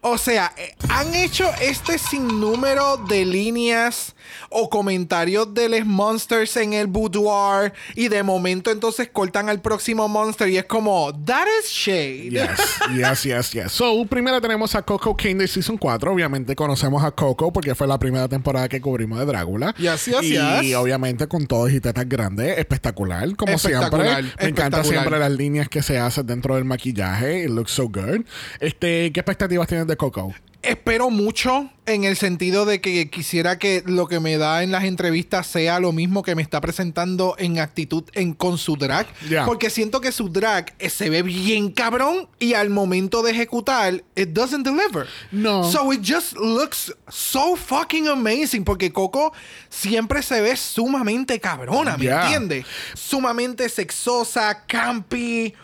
O 0.00 0.18
sea, 0.18 0.52
eh, 0.56 0.74
han 0.88 1.14
hecho 1.14 1.50
este 1.60 1.98
sinnúmero 1.98 2.96
de 3.08 3.24
líneas 3.24 4.14
o 4.50 4.70
comentarios 4.70 5.52
de 5.54 5.68
los 5.68 5.86
monsters 5.86 6.56
en 6.56 6.72
el 6.72 6.86
boudoir 6.86 7.72
y 7.94 8.08
de 8.08 8.22
momento 8.22 8.70
entonces 8.70 9.08
cortan 9.12 9.48
al 9.48 9.60
próximo 9.60 10.08
monster 10.08 10.48
y 10.48 10.58
es 10.58 10.64
como, 10.64 11.12
that 11.24 11.46
is 11.60 11.70
shade. 11.70 12.30
Yes, 12.30 12.58
yes, 12.94 13.22
yes, 13.22 13.52
yes. 13.52 13.72
So, 13.72 14.04
primero 14.06 14.40
tenemos 14.40 14.74
a 14.74 14.82
Coco 14.82 15.16
King 15.16 15.36
de 15.36 15.48
Season 15.48 15.76
4. 15.76 16.12
Obviamente 16.12 16.54
conocemos 16.54 17.02
a 17.02 17.10
Coco 17.10 17.52
porque 17.52 17.74
fue 17.74 17.86
la 17.86 17.98
primera 17.98 18.28
temporada 18.28 18.68
que 18.68 18.80
cubrimos 18.80 19.18
de 19.18 19.26
Drácula. 19.26 19.74
Yes, 19.78 20.06
yes, 20.06 20.22
y 20.22 20.30
yes. 20.30 20.76
obviamente 20.76 21.26
con 21.26 21.46
todos 21.46 21.72
y 21.72 21.80
tetas 21.80 22.08
grandes. 22.08 22.58
Espectacular, 22.58 23.34
como 23.36 23.54
Espectacular, 23.54 24.22
siempre. 24.22 24.44
Me 24.44 24.50
encanta 24.50 24.78
espectacular. 24.78 24.84
siempre 24.84 25.18
las 25.18 25.32
líneas 25.32 25.68
que 25.68 25.82
se 25.82 25.98
hacen 25.98 26.26
dentro 26.26 26.54
del 26.54 26.64
maquillaje. 26.64 27.44
It 27.44 27.50
looks 27.50 27.72
so 27.72 27.88
good. 27.88 28.24
Este, 28.60 29.12
¿Qué 29.12 29.20
expectativas 29.20 29.66
tienes 29.66 29.87
de 29.88 29.96
Coco? 29.96 30.32
Espero 30.60 31.08
mucho 31.10 31.70
en 31.86 32.02
el 32.02 32.16
sentido 32.16 32.66
de 32.66 32.80
que 32.80 33.08
quisiera 33.10 33.58
que 33.60 33.84
lo 33.86 34.08
que 34.08 34.18
me 34.18 34.38
da 34.38 34.64
en 34.64 34.72
las 34.72 34.82
entrevistas 34.84 35.46
sea 35.46 35.78
lo 35.78 35.92
mismo 35.92 36.24
que 36.24 36.34
me 36.34 36.42
está 36.42 36.60
presentando 36.60 37.36
en 37.38 37.60
actitud 37.60 38.02
en, 38.12 38.34
con 38.34 38.58
su 38.58 38.76
drag. 38.76 39.06
Porque 39.46 39.70
siento 39.70 40.00
que 40.00 40.10
su 40.10 40.28
drag 40.30 40.74
eh, 40.80 40.90
se 40.90 41.10
ve 41.10 41.22
bien 41.22 41.70
cabrón 41.70 42.28
y 42.40 42.54
al 42.54 42.70
momento 42.70 43.22
de 43.22 43.30
ejecutar, 43.30 44.02
it 44.16 44.30
doesn't 44.30 44.64
deliver. 44.66 45.06
No. 45.30 45.62
So 45.70 45.92
it 45.92 46.00
just 46.04 46.32
looks 46.36 46.92
so 47.08 47.54
fucking 47.54 48.08
amazing. 48.08 48.64
Porque 48.64 48.92
Coco 48.92 49.32
siempre 49.70 50.22
se 50.22 50.40
ve 50.40 50.56
sumamente 50.56 51.38
cabrona, 51.38 51.96
¿me 51.96 52.06
Ya. 52.06 52.24
entiendes? 52.24 52.66
Sumamente 52.94 53.68
sexosa, 53.68 54.64
campy. 54.66 55.54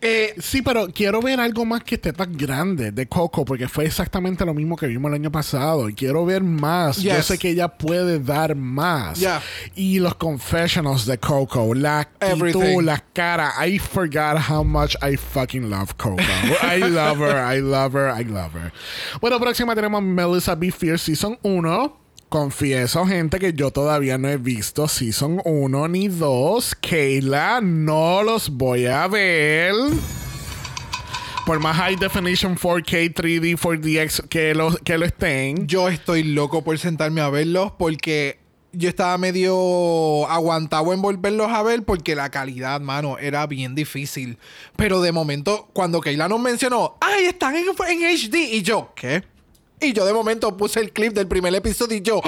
Eh, 0.00 0.34
Sí, 0.38 0.62
pero 0.62 0.88
quiero 0.88 1.20
ver 1.22 1.40
algo 1.40 1.64
más 1.64 1.82
que 1.82 1.96
tetas 1.98 2.28
grandes 2.30 2.94
de 2.94 3.06
Coco, 3.06 3.44
porque 3.44 3.66
fue 3.68 3.86
exactamente 3.86 4.44
lo 4.44 4.52
mismo 4.54 4.76
que 4.76 4.86
vimos 4.86 5.08
el 5.10 5.14
año 5.14 5.32
pasado. 5.32 5.88
Y 5.88 5.94
quiero 5.94 6.24
ver 6.26 6.42
más. 6.42 6.98
Yo 6.98 7.20
sé 7.22 7.38
que 7.38 7.50
ella 7.50 7.68
puede 7.68 8.20
dar 8.20 8.54
más. 8.54 9.18
Yeah. 9.18 9.42
Y 9.74 9.98
los 9.98 10.14
confessionals 10.16 11.06
de 11.06 11.18
Coco, 11.18 11.74
la 11.74 12.00
actitud, 12.00 12.32
Everything. 12.32 12.82
la 12.84 13.02
cara. 13.12 13.52
I 13.66 13.78
forgot 13.78 14.38
how 14.48 14.62
much 14.62 14.94
I 15.02 15.16
fucking 15.16 15.70
love 15.70 15.96
Coco. 15.96 16.22
I 16.62 16.78
love 16.80 17.18
her, 17.18 17.36
I 17.36 17.60
love 17.60 17.94
her, 17.94 18.10
I 18.10 18.24
love 18.24 18.52
her. 18.54 18.72
Bueno, 19.20 19.40
próxima 19.40 19.74
tenemos 19.74 20.02
Melissa 20.02 20.54
B. 20.54 20.70
Fierce 20.70 21.04
Season 21.06 21.38
1. 21.42 22.05
Confieso, 22.28 23.06
gente, 23.06 23.38
que 23.38 23.52
yo 23.52 23.70
todavía 23.70 24.18
no 24.18 24.28
he 24.28 24.36
visto 24.36 24.88
Season 24.88 25.40
1 25.44 25.88
ni 25.88 26.08
2. 26.08 26.74
Kayla, 26.74 27.60
no 27.62 28.24
los 28.24 28.50
voy 28.50 28.86
a 28.86 29.06
ver. 29.06 29.72
Por 31.46 31.60
más 31.60 31.76
high 31.76 31.94
definition 31.94 32.56
4K, 32.56 33.14
3D, 33.14 33.56
4DX 33.56 34.28
que 34.28 34.54
lo, 34.56 34.74
que 34.78 34.98
lo 34.98 35.06
estén. 35.06 35.68
Yo 35.68 35.88
estoy 35.88 36.24
loco 36.24 36.64
por 36.64 36.76
sentarme 36.80 37.20
a 37.20 37.28
verlos 37.28 37.70
porque 37.78 38.40
yo 38.72 38.88
estaba 38.88 39.16
medio 39.18 40.28
aguantado 40.28 40.92
en 40.92 41.00
volverlos 41.00 41.48
a 41.52 41.62
ver 41.62 41.84
porque 41.84 42.16
la 42.16 42.30
calidad, 42.30 42.80
mano, 42.80 43.18
era 43.18 43.46
bien 43.46 43.76
difícil. 43.76 44.38
Pero 44.74 45.00
de 45.00 45.12
momento, 45.12 45.68
cuando 45.72 46.00
Keila 46.00 46.28
nos 46.28 46.40
mencionó, 46.40 46.98
¡ay, 47.00 47.26
están 47.26 47.54
en, 47.54 47.66
en 47.66 48.16
HD! 48.16 48.34
Y 48.52 48.62
yo, 48.62 48.92
¿qué? 48.96 49.22
Y 49.80 49.92
yo 49.92 50.04
de 50.06 50.12
momento 50.12 50.56
puse 50.56 50.80
el 50.80 50.92
clip 50.92 51.12
del 51.12 51.26
primer 51.28 51.54
episodio 51.54 51.96
y 51.98 52.00
yo, 52.02 52.20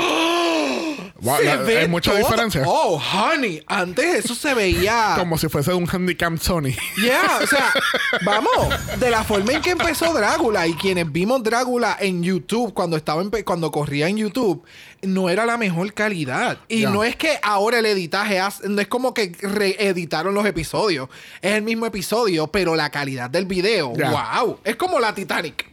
Wow, 1.21 1.37
se 1.38 1.45
la- 1.45 1.57
ve 1.57 1.78
hay 1.78 1.88
mucha 1.88 2.12
todo. 2.12 2.21
diferencia. 2.21 2.62
Oh, 2.64 3.00
honey, 3.12 3.61
antes 3.67 4.25
eso 4.25 4.35
se 4.37 4.55
veía. 4.55 5.14
Como 5.19 5.37
si 5.37 5.49
fuese 5.49 5.73
un 5.75 5.88
handicap 5.90 6.37
Sony. 6.38 6.71
Yeah, 7.02 7.40
o 7.43 7.47
sea, 7.47 7.73
vamos, 8.25 8.69
de 9.00 9.11
la 9.11 9.25
forma 9.25 9.52
en 9.55 9.61
que 9.62 9.71
empezó 9.71 10.12
Drácula 10.12 10.69
y 10.69 10.75
quienes 10.75 11.11
vimos 11.11 11.43
Drácula 11.43 11.97
en 11.99 12.23
YouTube 12.23 12.73
cuando 12.73 12.97
estaba 12.97 13.21
empe- 13.23 13.43
cuando 13.45 13.73
corría 13.73 14.07
en 14.09 14.19
YouTube, 14.19 14.62
no 15.02 15.28
era 15.28 15.45
la 15.45 15.57
mejor 15.57 15.93
calidad. 15.93 16.59
Y 16.69 16.83
no 16.87 17.02
es 17.02 17.17
que 17.17 17.40
ahora 17.43 17.81
el 17.81 17.87
editaje 17.87 18.38
hace- 18.38 18.69
no 18.69 18.81
es 18.81 18.87
como 18.87 19.12
que 19.12 19.33
reeditaron 19.40 20.35
los 20.35 20.47
episodios, 20.47 21.09
es 21.43 21.52
el 21.55 21.62
mismo 21.62 21.87
episodio, 21.87 22.47
pero 22.47 22.76
la 22.76 22.90
calidad 22.90 23.28
del 23.28 23.47
video, 23.47 23.88
wow, 23.88 24.61
es 24.62 24.76
como 24.76 25.00
la 25.00 25.12
Titanic. 25.14 25.67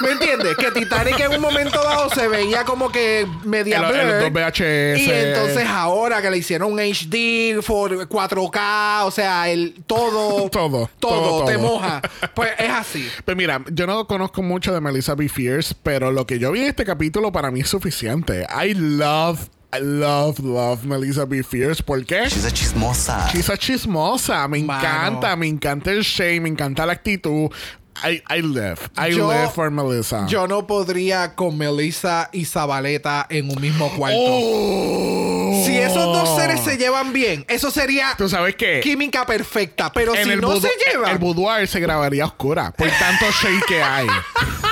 ¿Me 0.00 0.10
entiendes? 0.12 0.56
Que 0.56 0.70
Titanic 0.70 1.18
en 1.20 1.32
un 1.32 1.40
momento 1.40 1.82
dado 1.82 2.10
se 2.10 2.28
veía 2.28 2.64
como 2.64 2.90
que 2.90 3.26
media 3.44 3.80
los 3.80 3.92
blur. 3.92 4.30
VHS. 4.32 4.98
Y 5.00 5.10
entonces 5.10 5.66
ahora 5.66 6.20
que 6.20 6.30
le 6.30 6.38
hicieron 6.38 6.72
un 6.72 6.78
HD 6.80 7.62
for 7.62 8.08
4K, 8.08 9.04
o 9.04 9.10
sea, 9.10 9.48
el 9.50 9.74
todo, 9.86 10.48
Todo, 10.50 10.50
todo, 10.50 10.88
todo, 10.98 11.44
te 11.44 11.54
todo. 11.54 11.62
moja. 11.62 12.02
Pues 12.34 12.50
es 12.58 12.70
así. 12.70 13.08
Pues 13.24 13.36
mira, 13.36 13.62
yo 13.70 13.86
no 13.86 14.06
conozco 14.06 14.42
mucho 14.42 14.72
de 14.74 14.80
Melissa 14.80 15.14
B. 15.14 15.28
Fierce, 15.28 15.74
pero 15.82 16.10
lo 16.10 16.26
que 16.26 16.38
yo 16.38 16.52
vi 16.52 16.60
en 16.60 16.66
este 16.66 16.84
capítulo 16.84 17.32
para 17.32 17.50
mí 17.50 17.60
es 17.60 17.68
suficiente. 17.68 18.46
I 18.62 18.74
love 18.74 19.48
I 19.76 19.80
love, 19.80 20.38
love 20.38 20.84
Melissa 20.84 21.24
B. 21.24 21.42
Fierce. 21.42 21.82
¿Por 21.82 22.04
qué? 22.04 22.26
She's 22.28 22.44
a 22.44 22.50
chismosa. 22.52 23.28
She's 23.32 23.50
a 23.50 23.56
chismosa. 23.56 24.46
Me 24.46 24.62
Mano. 24.62 24.80
encanta, 24.80 25.34
me 25.34 25.48
encanta 25.48 25.90
el 25.90 26.02
shame, 26.02 26.40
me 26.42 26.48
encanta 26.50 26.86
la 26.86 26.92
actitud. 26.92 27.50
I, 28.02 28.22
I 28.28 28.40
live. 28.42 28.78
I 28.96 29.10
Yo- 29.14 29.30
live 29.30 29.50
for 29.54 29.70
Melissa. 29.70 30.26
Yo 30.26 30.46
no 30.46 30.66
podría 30.66 31.34
con 31.34 31.56
Melissa 31.56 32.28
y 32.32 32.44
Zabaleta 32.44 33.26
en 33.30 33.48
un 33.50 33.60
mismo 33.60 33.88
cuarto. 33.96 34.18
Oh. 34.20 35.62
Si 35.64 35.76
esos 35.78 36.04
dos 36.04 36.36
seres 36.36 36.60
se 36.60 36.76
llevan 36.76 37.12
bien, 37.12 37.44
eso 37.48 37.70
sería 37.70 38.14
¿Tú 38.18 38.28
sabes 38.28 38.56
qué? 38.56 38.80
química 38.82 39.24
perfecta. 39.24 39.92
Pero 39.92 40.14
en 40.14 40.28
si 40.28 40.36
no 40.36 40.60
se 40.60 40.68
llevan, 40.90 41.12
el 41.12 41.18
boudoir 41.18 41.66
se 41.68 41.80
grabaría 41.80 42.24
a 42.24 42.26
oscura 42.26 42.72
por 42.72 42.88
tanto 42.98 43.26
shade 43.30 43.62
que 43.68 43.82
hay. 43.82 44.06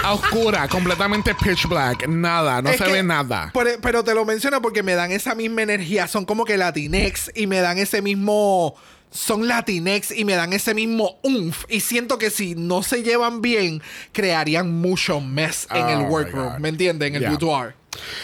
A 0.05 0.12
oscura, 0.14 0.67
completamente 0.69 1.35
pitch 1.35 1.67
black. 1.69 2.09
Nada, 2.09 2.61
no 2.61 2.71
Es 2.71 2.76
se 2.79 2.85
que- 2.85 2.93
ve 2.93 3.02
nada. 3.02 3.50
Pero, 3.55 3.71
pero 3.81 4.05
te 4.05 4.14
lo 4.14 4.25
menciono 4.25 4.61
porque 4.61 4.83
me 4.83 4.95
dan 4.95 5.12
esa 5.12 5.35
misma 5.35 5.62
energía. 5.62 6.09
Son 6.09 6.25
como 6.25 6.45
que 6.45 6.57
latinex 6.57 7.31
y 7.35 7.47
me 7.47 7.61
dan 7.61 7.79
ese 7.79 8.02
mismo. 8.02 8.75
Son 9.12 9.47
latinex 9.47 10.11
y 10.11 10.25
me 10.25 10.35
dan 10.35 10.52
ese 10.52 10.75
mismo 10.75 11.19
umf. 11.23 11.64
Y 11.69 11.81
siento 11.81 12.19
que 12.19 12.31
si 12.31 12.54
no 12.54 12.83
se 12.83 13.02
llevan 13.02 13.42
bien, 13.42 13.83
crearían 14.12 14.73
mucho 14.81 15.21
mess 15.21 15.69
en 15.71 15.83
Oh 15.85 15.88
el 15.90 15.99
my 15.99 16.04
workroom. 16.04 16.61
¿Me 16.61 16.71
entiendes? 16.71 17.09
En 17.09 17.14
el 17.16 17.21
Yeah. 17.23 17.31
boudoir. 17.31 17.75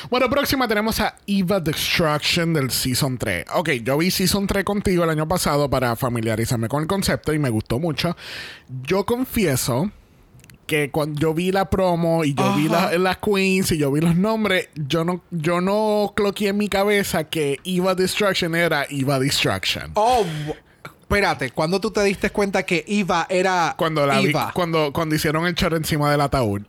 Bueno, 0.08 0.30
próxima 0.30 0.66
tenemos 0.66 0.98
a 1.00 1.14
Eva 1.26 1.60
Destruction 1.60 2.54
del 2.54 2.70
Season 2.70 3.18
3. 3.18 3.44
Ok, 3.54 3.68
yo 3.84 3.98
vi 3.98 4.10
Season 4.10 4.46
3 4.46 4.64
contigo 4.64 5.04
el 5.04 5.10
año 5.10 5.28
pasado 5.28 5.68
para 5.68 5.94
familiarizarme 5.94 6.68
con 6.68 6.80
el 6.82 6.88
concepto 6.88 7.34
y 7.34 7.38
me 7.38 7.50
gustó 7.50 7.78
mucho. 7.78 8.16
Yo 8.84 9.04
confieso 9.04 9.90
que 10.66 10.90
cuando 10.90 11.20
yo 11.20 11.34
vi 11.34 11.52
la 11.52 11.68
promo 11.68 12.24
y 12.24 12.32
yo 12.34 12.54
vi 12.54 12.68
la- 12.68 12.96
las 12.98 13.18
queens 13.18 13.70
y 13.72 13.78
yo 13.78 13.92
vi 13.92 14.00
los 14.00 14.16
nombres, 14.16 14.68
yo 14.74 15.04
no, 15.04 15.22
yo 15.30 15.60
no 15.60 16.12
cloqué 16.16 16.48
en 16.48 16.56
mi 16.58 16.68
cabeza 16.68 17.24
que 17.24 17.58
Eva 17.64 17.94
Destruction 17.94 18.54
era 18.54 18.86
Eva 18.88 19.18
Destruction. 19.18 19.90
Oh, 19.94 20.24
espérate. 21.08 21.50
¿Cuándo 21.50 21.80
tú 21.80 21.90
te 21.90 22.02
diste 22.02 22.30
cuenta 22.30 22.64
que 22.64 22.84
Eva 22.86 23.26
era 23.30 23.74
Cuando 23.78 24.06
la 24.06 24.18
vi- 24.20 24.28
Eva? 24.30 24.52
cuando, 24.54 24.92
cuando 24.92 25.14
hicieron 25.14 25.46
el 25.46 25.54
chorro 25.54 25.76
encima 25.78 26.10
del 26.10 26.20
ataúd. 26.20 26.62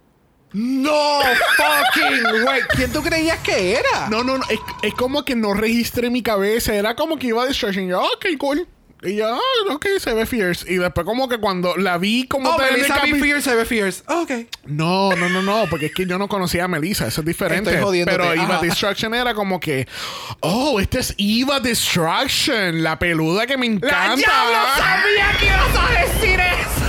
No 0.54 1.20
fucking 1.58 2.44
way. 2.46 2.62
¿Quién 2.76 2.92
tú 2.92 3.04
creías 3.04 3.38
que 3.40 3.74
era? 3.74 4.08
No, 4.10 4.24
no, 4.24 4.38
no. 4.40 4.44
Es, 4.50 4.60
es 4.82 4.94
como 4.96 5.24
que 5.24 5.36
no 5.36 5.54
registré 5.54 6.10
mi 6.10 6.24
cabeza. 6.24 6.74
Era 6.74 6.96
como 6.96 7.20
que 7.20 7.28
iba. 7.28 7.46
Y 7.50 7.54
yo, 7.88 8.02
ok, 8.02 8.26
cool. 8.40 8.68
Y 9.02 9.16
yo, 9.16 9.34
ah, 9.34 9.74
ok, 9.74 9.86
se 9.98 10.14
ve 10.14 10.26
fierce. 10.26 10.70
Y 10.72 10.76
después 10.78 11.06
como 11.06 11.30
que 11.30 11.38
cuando 11.38 11.78
la 11.78 11.98
vi 11.98 12.28
como 12.28 12.50
Oh, 12.50 12.58
Melissa 12.58 13.00
Fierce 13.00 13.50
se 13.50 13.56
ve 13.56 13.64
fierce. 13.66 14.04
Ok. 14.08 14.32
No, 14.66 15.12
no, 15.16 15.30
no, 15.30 15.42
no. 15.42 15.68
Porque 15.70 15.86
es 15.86 15.94
que 15.94 16.06
yo 16.06 16.18
no 16.18 16.28
conocía 16.28 16.66
a 16.66 16.68
Melissa. 16.68 17.08
Eso 17.08 17.22
es 17.22 17.28
diferente. 17.28 17.74
Estoy. 17.74 18.04
Pero 18.04 18.34
Eva 18.34 18.56
Ajá. 18.56 18.60
Destruction 18.62 19.14
era 19.14 19.34
como 19.34 19.58
que, 19.60 19.88
oh, 20.42 20.82
esta 20.82 21.00
es 21.00 21.16
Eva 21.18 21.62
Destruction. 21.62 22.84
La 22.84 23.00
peluda 23.00 23.48
que 23.48 23.58
me 23.58 23.68
encanta. 23.68 24.08
¡La 24.10 24.16
diablo 24.16 24.58
sabía 24.78 25.38
que 25.40 25.46
ibas 25.46 25.76
a 25.78 26.02
decir 26.02 26.40
eso! 26.40 26.86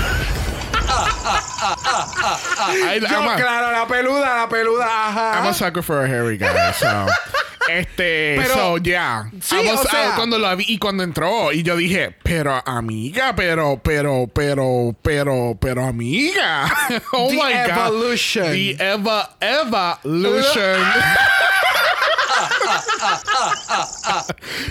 Yo, 3.09 3.31
a- 3.31 3.37
claro, 3.37 3.71
la 3.73 3.87
peluda, 3.87 4.37
la 4.39 4.49
peluda, 4.49 5.09
ajá. 5.09 5.39
I'm 5.41 5.47
a 5.47 5.55
sucker 5.55 5.83
for 5.83 6.05
a 6.05 6.09
hairy 6.09 6.37
guy, 6.37 6.49
so. 6.79 7.07
Este, 7.79 8.37
Pero- 8.39 8.55
so, 8.55 8.77
yeah. 8.79 9.31
Sí, 9.41 9.57
o 9.57 9.83
sea- 9.83 10.11
I- 10.11 10.17
cuando 10.17 10.39
la 10.39 10.55
vi 10.55 10.65
y 10.69 10.79
cuando 10.79 11.03
entró, 11.03 11.53
y 11.53 11.63
yo 11.63 11.77
dije, 11.77 12.15
pero 12.23 12.63
amiga, 12.67 13.35
pero, 13.37 13.81
pero, 13.83 14.27
pero, 14.33 14.95
pero, 15.03 15.57
pero 15.61 15.85
amiga. 15.87 16.71
oh 17.13 17.29
The 17.29 17.35
my 17.35 17.41
God. 17.41 17.87
evolution. 17.89 18.53
The 18.53 18.77
Eva, 18.93 19.37
Evolution. 19.41 20.81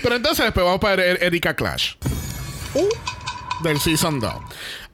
pero 0.03 0.15
entonces 0.15 0.45
después 0.45 0.65
vamos 0.65 0.79
para 0.79 1.03
Er- 1.03 1.23
Erika 1.23 1.55
Clash. 1.55 1.93
Del 3.63 3.79
Season 3.79 4.19
2. 4.19 4.33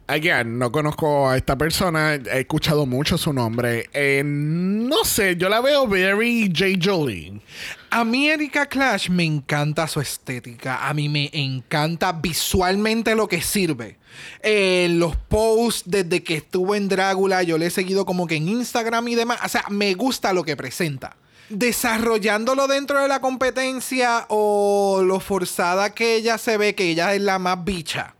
Again, 0.07 0.59
no 0.59 0.71
conozco 0.71 1.27
a 1.27 1.35
esta 1.35 1.57
persona, 1.57 2.13
he 2.13 2.41
escuchado 2.41 2.85
mucho 2.85 3.17
su 3.17 3.33
nombre. 3.33 3.89
Eh, 3.91 4.21
no 4.23 5.03
sé, 5.03 5.35
yo 5.35 5.49
la 5.49 5.61
veo 5.61 5.87
very 5.87 6.47
J. 6.55 6.79
Jolie. 6.79 7.41
A 7.89 8.05
mí 8.05 8.29
Erika 8.29 8.67
Clash 8.67 9.09
me 9.09 9.23
encanta 9.23 9.87
su 9.87 9.99
estética. 9.99 10.87
A 10.87 10.93
mí 10.93 11.09
me 11.09 11.31
encanta 11.33 12.11
visualmente 12.11 13.15
lo 13.15 13.27
que 13.27 13.41
sirve. 13.41 13.97
Eh, 14.43 14.89
los 14.91 15.15
posts 15.15 15.89
desde 15.89 16.21
que 16.23 16.35
estuvo 16.35 16.75
en 16.75 16.87
Drácula, 16.87 17.41
yo 17.41 17.57
le 17.57 17.65
he 17.65 17.71
seguido 17.71 18.05
como 18.05 18.27
que 18.27 18.35
en 18.35 18.47
Instagram 18.47 19.07
y 19.07 19.15
demás. 19.15 19.39
O 19.43 19.49
sea, 19.49 19.63
me 19.69 19.95
gusta 19.95 20.33
lo 20.33 20.43
que 20.43 20.55
presenta. 20.55 21.17
Desarrollándolo 21.49 22.67
dentro 22.67 23.01
de 23.01 23.07
la 23.07 23.21
competencia 23.21 24.25
o 24.29 25.01
lo 25.03 25.19
forzada 25.19 25.95
que 25.95 26.15
ella 26.15 26.37
se 26.37 26.57
ve, 26.57 26.75
que 26.75 26.91
ella 26.91 27.15
es 27.15 27.21
la 27.21 27.39
más 27.39 27.63
bicha. 27.63 28.13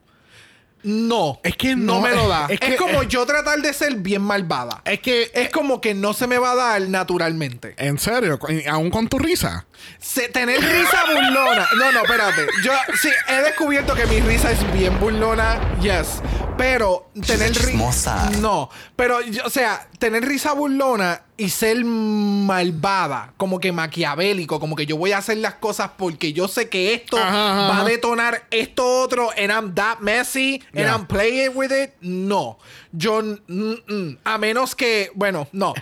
No, 0.86 1.40
Es 1.44 1.58
que 1.58 1.76
no, 1.76 1.96
no, 1.96 2.02
me 2.02 2.12
lo 2.14 2.28
da. 2.28 2.46
es 2.46 2.60
Es, 2.62 2.70
que- 2.70 2.76
como 2.78 3.02
yo 3.04 3.26
tratar 3.26 3.60
de 3.62 3.74
ser 3.74 3.96
bien 3.96 4.22
malvada. 4.22 4.82
Es 4.86 5.00
que, 5.00 5.32
Es 5.34 5.50
como 5.50 5.82
que 5.82 5.94
no 5.96 6.14
se 6.14 6.28
me 6.28 6.38
va 6.38 6.52
a 6.52 6.56
dar 6.56 6.82
naturalmente. 6.84 7.74
en 7.78 7.98
serio, 7.98 8.40
aún 8.70 8.92
con 8.92 9.08
tu 9.08 9.18
risa. 9.20 9.66
Se- 10.00 10.30
tener 10.30 10.60
risa 10.62 11.04
burlona. 11.12 11.68
No, 11.78 11.92
no, 11.92 12.02
espérate. 12.04 12.46
Yo 12.64 12.72
sí 13.02 13.10
he 13.28 13.42
descubierto 13.42 13.96
que 13.96 14.06
mi 14.06 14.20
risa 14.20 14.52
es 14.52 14.74
bien 14.74 15.00
burlona. 15.00 15.60
Yes. 15.82 16.22
Pero 16.58 17.10
tener 17.26 17.54
risa. 17.54 18.30
No. 18.40 18.70
Pero, 18.96 19.20
o 19.44 19.50
sea, 19.50 19.88
tener 20.00 20.26
risa 20.26 20.54
burlona 20.54 21.22
y 21.38 21.50
ser 21.50 21.84
malvada, 21.84 23.34
como 23.36 23.60
que 23.60 23.72
maquiavélico, 23.72 24.60
como 24.60 24.76
que 24.76 24.86
yo 24.86 24.96
voy 24.96 25.12
a 25.12 25.18
hacer 25.18 25.38
las 25.38 25.56
cosas 25.56 25.92
porque 25.98 26.32
yo 26.32 26.48
sé 26.48 26.70
que 26.70 26.94
esto 26.94 27.18
Ajá, 27.18 27.52
ajá, 27.52 27.68
va 27.68 27.82
a 27.82 27.84
detonar 27.84 28.48
esto 28.52 29.02
otro, 29.02 29.32
and 29.32 29.52
I'm 29.52 29.76
that 29.76 30.00
messy, 30.00 30.62
and 30.74 30.86
Yeah. 30.86 30.96
I'm 30.96 31.06
playing 31.08 31.52
with 31.56 31.72
it. 31.72 31.94
No. 32.02 32.58
Yo, 32.94 33.22
mm, 33.22 33.74
mm. 33.88 34.18
a 34.24 34.38
menos 34.38 34.76
que, 34.76 35.12
bueno, 35.14 35.48
no. 35.52 35.74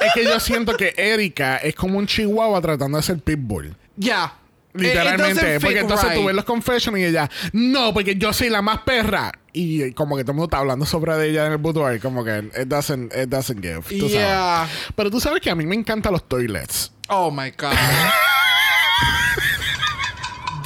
Es 0.00 0.12
que 0.12 0.24
yo 0.24 0.38
siento 0.38 0.76
que 0.76 0.92
Erika 0.96 1.56
es 1.56 1.74
como 1.74 1.98
un 1.98 2.06
chihuahua 2.06 2.60
tratando 2.60 2.98
de 2.98 3.02
ser 3.02 3.18
pitbull. 3.18 3.74
Ya. 3.96 4.34
Literalmente. 4.74 5.60
Porque 5.60 5.78
entonces 5.78 6.08
tú 6.10 6.16
right. 6.18 6.26
ves 6.26 6.36
los 6.36 6.44
confessions 6.44 6.98
y 6.98 7.04
ella, 7.04 7.30
no, 7.52 7.94
porque 7.94 8.16
yo 8.16 8.32
soy 8.32 8.50
la 8.50 8.60
más 8.60 8.80
perra. 8.80 9.32
Y 9.52 9.92
como 9.92 10.16
que 10.16 10.24
todo 10.24 10.32
el 10.32 10.36
mundo 10.36 10.46
está 10.46 10.58
hablando 10.58 10.84
sobre 10.84 11.16
de 11.16 11.30
ella 11.30 11.46
en 11.46 11.52
el 11.52 11.58
boudoir, 11.58 12.00
como 12.00 12.24
que 12.24 12.38
it 12.60 12.66
doesn't, 12.66 13.14
it 13.14 13.28
doesn't 13.28 13.62
give. 13.62 13.82
tú 14.00 14.08
Yeah. 14.08 14.66
sabes. 14.66 14.72
Pero 14.96 15.10
tú 15.10 15.20
sabes 15.20 15.40
que 15.40 15.50
a 15.50 15.54
mí 15.54 15.64
me 15.64 15.76
encantan 15.76 16.12
los 16.12 16.28
toilets. 16.28 16.92
Oh 17.08 17.30
my 17.30 17.50
God. 17.56 17.72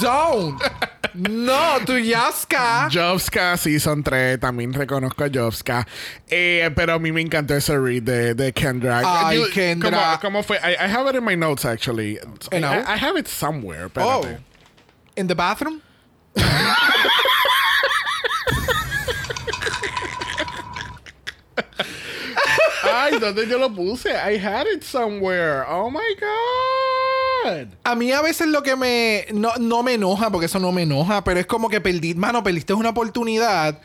Don't. 0.00 0.60
No, 1.14 1.78
tu 1.84 1.94
Yaska. 1.98 2.88
Jovska 2.90 3.56
Season 3.56 4.02
3, 4.04 4.38
también 4.38 4.72
reconozco 4.72 5.24
a 5.24 5.28
Jovska. 5.28 5.86
Eh, 6.28 6.70
pero 6.76 6.94
a 6.94 6.98
mí 6.98 7.10
me 7.12 7.20
encantó 7.20 7.54
ese 7.54 7.76
read 7.78 8.02
de, 8.02 8.34
de 8.34 8.52
Kendra. 8.52 9.02
Ay, 9.04 9.38
You- 9.38 9.50
Kendra. 9.52 10.18
¿Cómo, 10.20 10.20
cómo 10.20 10.42
fue? 10.44 10.58
I, 10.58 10.74
I 10.84 10.88
have 10.88 11.08
it 11.08 11.16
in 11.16 11.24
my 11.24 11.34
notes 11.34 11.64
actually. 11.64 12.18
Know? 12.52 12.68
I, 12.70 12.94
I 12.94 12.96
have 12.96 13.16
it 13.18 13.26
somewhere. 13.26 13.90
Oh. 13.96 14.20
Espérate. 14.22 14.38
In 15.16 15.26
the 15.26 15.34
bathroom? 15.34 15.82
Ay, 22.82 23.18
¿dónde 23.18 23.46
yo 23.48 23.58
lo 23.58 23.70
puse? 23.70 24.10
I 24.14 24.36
had 24.36 24.66
it 24.66 24.82
somewhere. 24.84 25.64
Oh 25.68 25.90
my 25.90 26.14
God. 26.20 26.97
A 27.84 27.94
mí 27.94 28.12
a 28.12 28.22
veces 28.22 28.48
lo 28.48 28.62
que 28.62 28.76
me... 28.76 29.26
No, 29.32 29.52
no 29.58 29.82
me 29.82 29.94
enoja, 29.94 30.30
porque 30.30 30.46
eso 30.46 30.58
no 30.58 30.72
me 30.72 30.82
enoja, 30.82 31.24
pero 31.24 31.40
es 31.40 31.46
como 31.46 31.68
que 31.68 31.80
perdí... 31.80 32.14
Mano, 32.14 32.42
perdiste 32.42 32.74
una 32.74 32.90
oportunidad 32.90 33.80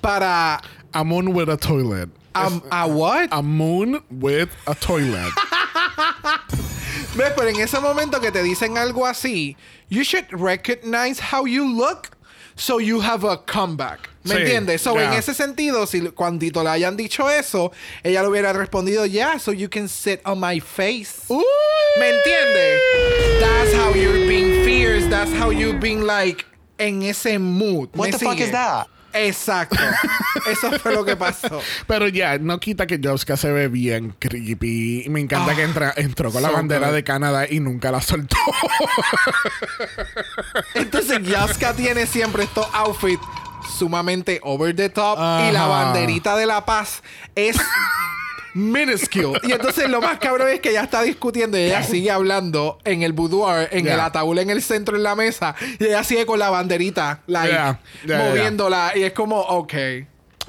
para... 0.00 0.60
A 0.92 1.04
moon 1.04 1.28
with 1.28 1.48
a 1.48 1.56
toilet. 1.56 2.08
¿A, 2.34 2.50
a 2.70 2.86
what? 2.86 3.28
A 3.30 3.42
moon 3.42 4.04
with 4.10 4.48
a 4.66 4.74
toilet. 4.74 5.32
¿Ves? 7.16 7.32
Pero 7.36 7.48
en 7.48 7.60
ese 7.60 7.78
momento 7.80 8.20
que 8.20 8.32
te 8.32 8.42
dicen 8.42 8.76
algo 8.76 9.06
así, 9.06 9.56
you 9.88 10.02
should 10.02 10.26
recognize 10.32 11.20
how 11.20 11.46
you 11.46 11.64
look 11.64 12.08
so 12.56 12.78
you 12.78 13.00
have 13.00 13.24
a 13.24 13.36
comeback. 13.38 14.08
¿Me 14.24 14.36
Sí, 14.36 14.40
entiendes? 14.42 14.80
So, 14.80 14.94
yeah. 14.94 15.08
en 15.12 15.12
ese 15.18 15.34
sentido, 15.34 15.86
si 15.86 16.00
cuandito 16.12 16.62
le 16.62 16.70
hayan 16.70 16.96
dicho 16.96 17.28
eso, 17.28 17.72
ella 18.02 18.22
le 18.22 18.28
hubiera 18.28 18.52
respondido, 18.54 19.04
yeah, 19.06 19.36
so 19.38 19.52
you 19.52 19.68
can 19.68 19.86
sit 19.88 20.20
on 20.24 20.40
my 20.40 20.58
face. 20.60 21.24
¿Me 21.98 22.08
entiendes? 22.10 22.80
That's 23.40 23.74
how 23.74 23.92
you're 23.94 24.26
being 24.26 24.64
fierce. 24.64 25.06
That's 25.08 25.30
how 25.32 25.50
you're 25.50 25.78
being 25.78 26.02
like 26.06 26.46
en 26.78 27.02
ese 27.02 27.38
mood. 27.38 27.90
What 27.94 28.06
¿Me 28.06 28.10
the 28.12 28.18
fuck 28.18 28.36
sigue? 28.38 28.44
is 28.46 28.50
that? 28.52 28.88
Exacto. 29.14 29.76
Eso 30.50 30.72
fue 30.80 30.94
lo 30.94 31.04
que 31.04 31.16
pasó. 31.16 31.60
Pero 31.86 32.08
ya, 32.08 32.38
no 32.38 32.58
quita 32.60 32.86
que 32.86 32.98
Jovska 33.02 33.36
se 33.36 33.50
ve 33.52 33.68
bien 33.68 34.14
creepy. 34.18 35.06
Me 35.08 35.20
encanta 35.20 35.52
Ah, 35.52 35.54
que 35.54 35.62
entra, 35.62 35.92
entró 35.96 36.30
con 36.32 36.42
la 36.42 36.50
bandera 36.50 36.88
good. 36.88 36.94
de 36.96 37.04
Canadá 37.04 37.46
y 37.48 37.60
nunca 37.60 37.90
la 37.92 38.00
soltó. 38.02 38.36
Entonces, 40.74 41.22
Yaska 41.22 41.74
tiene 41.74 42.06
siempre 42.06 42.44
estos 42.44 42.66
outfits 42.72 43.22
sumamente 43.78 44.40
over 44.42 44.74
the 44.74 44.88
top 44.90 45.18
y 45.48 45.52
la 45.52 45.66
banderita 45.66 46.36
de 46.36 46.46
la 46.46 46.64
paz 46.66 47.02
es 47.34 47.56
minuscule. 48.54 49.38
Y 49.42 49.52
entonces 49.52 49.88
lo 49.88 50.00
más 50.00 50.18
cabrón 50.18 50.48
es 50.48 50.60
que 50.60 50.70
ella 50.70 50.82
está 50.84 51.02
discutiendo 51.02 51.58
y 51.58 51.62
ella 51.62 51.82
sigue 51.82 52.10
hablando 52.10 52.78
en 52.84 53.02
el 53.02 53.12
boudoir, 53.12 53.68
en 53.72 53.84
Yeah. 53.84 53.94
el 53.94 54.00
ataúd 54.00 54.38
en 54.38 54.50
el 54.50 54.62
centro, 54.62 54.96
en 54.96 55.02
la 55.02 55.14
mesa. 55.14 55.54
Y 55.78 55.84
ella 55.84 56.02
sigue 56.04 56.24
con 56.24 56.38
la 56.38 56.50
banderita, 56.50 57.20
like, 57.26 57.48
Yeah. 57.52 57.80
Yeah, 58.06 58.18
yeah. 58.18 58.28
moviéndola. 58.30 58.92
Y 58.96 59.02
es 59.02 59.12
como, 59.12 59.40
ok. 59.40 59.74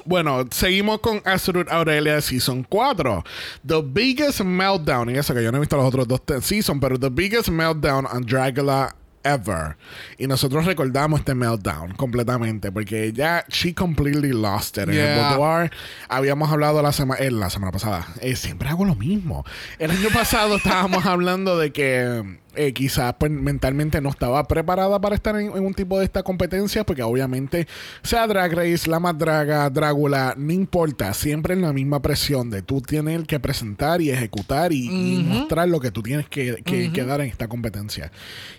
Bueno, 0.04 0.44
seguimos 0.52 1.00
con 1.00 1.20
Asteroid 1.24 1.68
Aurelia 1.68 2.20
Season 2.20 2.64
4. 2.68 3.24
The 3.66 3.82
biggest 3.82 4.40
meltdown. 4.40 5.10
Y 5.10 5.18
eso 5.18 5.34
que 5.34 5.42
yo 5.42 5.50
no 5.50 5.58
he 5.58 5.60
visto 5.60 5.76
los 5.76 5.84
otros 5.86 6.06
dos 6.06 6.20
seasons, 6.44 6.78
pero 6.80 6.96
the 6.98 7.10
biggest 7.10 7.48
meltdown 7.48 8.06
on 8.06 8.24
Dracula 8.24 8.94
ever. 9.26 9.76
Y 10.18 10.26
nosotros 10.26 10.64
recordamos 10.64 11.20
este 11.20 11.34
meltdown 11.34 11.92
completamente 11.94 12.70
porque 12.72 13.12
ya 13.12 13.44
she 13.48 13.74
completely 13.74 14.32
lost 14.32 14.76
it. 14.78 14.84
En 14.88 14.90
el 14.94 15.18
boudoir 15.20 15.70
habíamos 16.08 16.50
hablado 16.50 16.80
la, 16.82 16.92
sema- 16.92 17.16
eh, 17.18 17.30
la 17.30 17.50
semana 17.50 17.72
pasada. 17.72 18.06
Eh, 18.20 18.36
siempre 18.36 18.68
hago 18.68 18.84
lo 18.84 18.94
mismo. 18.94 19.44
El 19.78 19.90
año 19.90 20.08
pasado 20.12 20.56
estábamos 20.58 21.04
hablando 21.06 21.58
de 21.58 21.72
que 21.72 22.38
eh, 22.56 22.72
quizás 22.72 23.14
pues, 23.18 23.30
mentalmente 23.30 24.00
no 24.00 24.08
estaba 24.08 24.42
preparada 24.46 25.00
para 25.00 25.14
estar 25.14 25.34
en, 25.40 25.50
en 25.56 25.64
un 25.64 25.74
tipo 25.74 25.98
de 25.98 26.04
esta 26.04 26.22
competencia 26.22 26.84
porque 26.84 27.02
obviamente 27.02 27.66
sea 28.02 28.26
Drag 28.26 28.52
Race, 28.52 28.88
la 28.90 28.98
más 29.00 29.16
draga, 29.18 29.68
Drácula, 29.70 30.34
no 30.36 30.52
importa, 30.52 31.12
siempre 31.14 31.54
en 31.54 31.62
la 31.62 31.72
misma 31.72 32.00
presión 32.02 32.50
de 32.50 32.62
tú 32.62 32.80
tienes 32.80 33.24
que 33.26 33.38
presentar 33.40 34.00
y 34.00 34.10
ejecutar 34.10 34.72
y, 34.72 34.86
y 34.88 35.22
mostrar 35.24 35.68
lo 35.68 35.80
que 35.80 35.90
tú 35.90 36.02
tienes 36.02 36.28
que, 36.28 36.56
que- 36.64 36.92
que 36.92 37.04
dar 37.04 37.20
en 37.20 37.28
esta 37.28 37.48
competencia. 37.48 38.10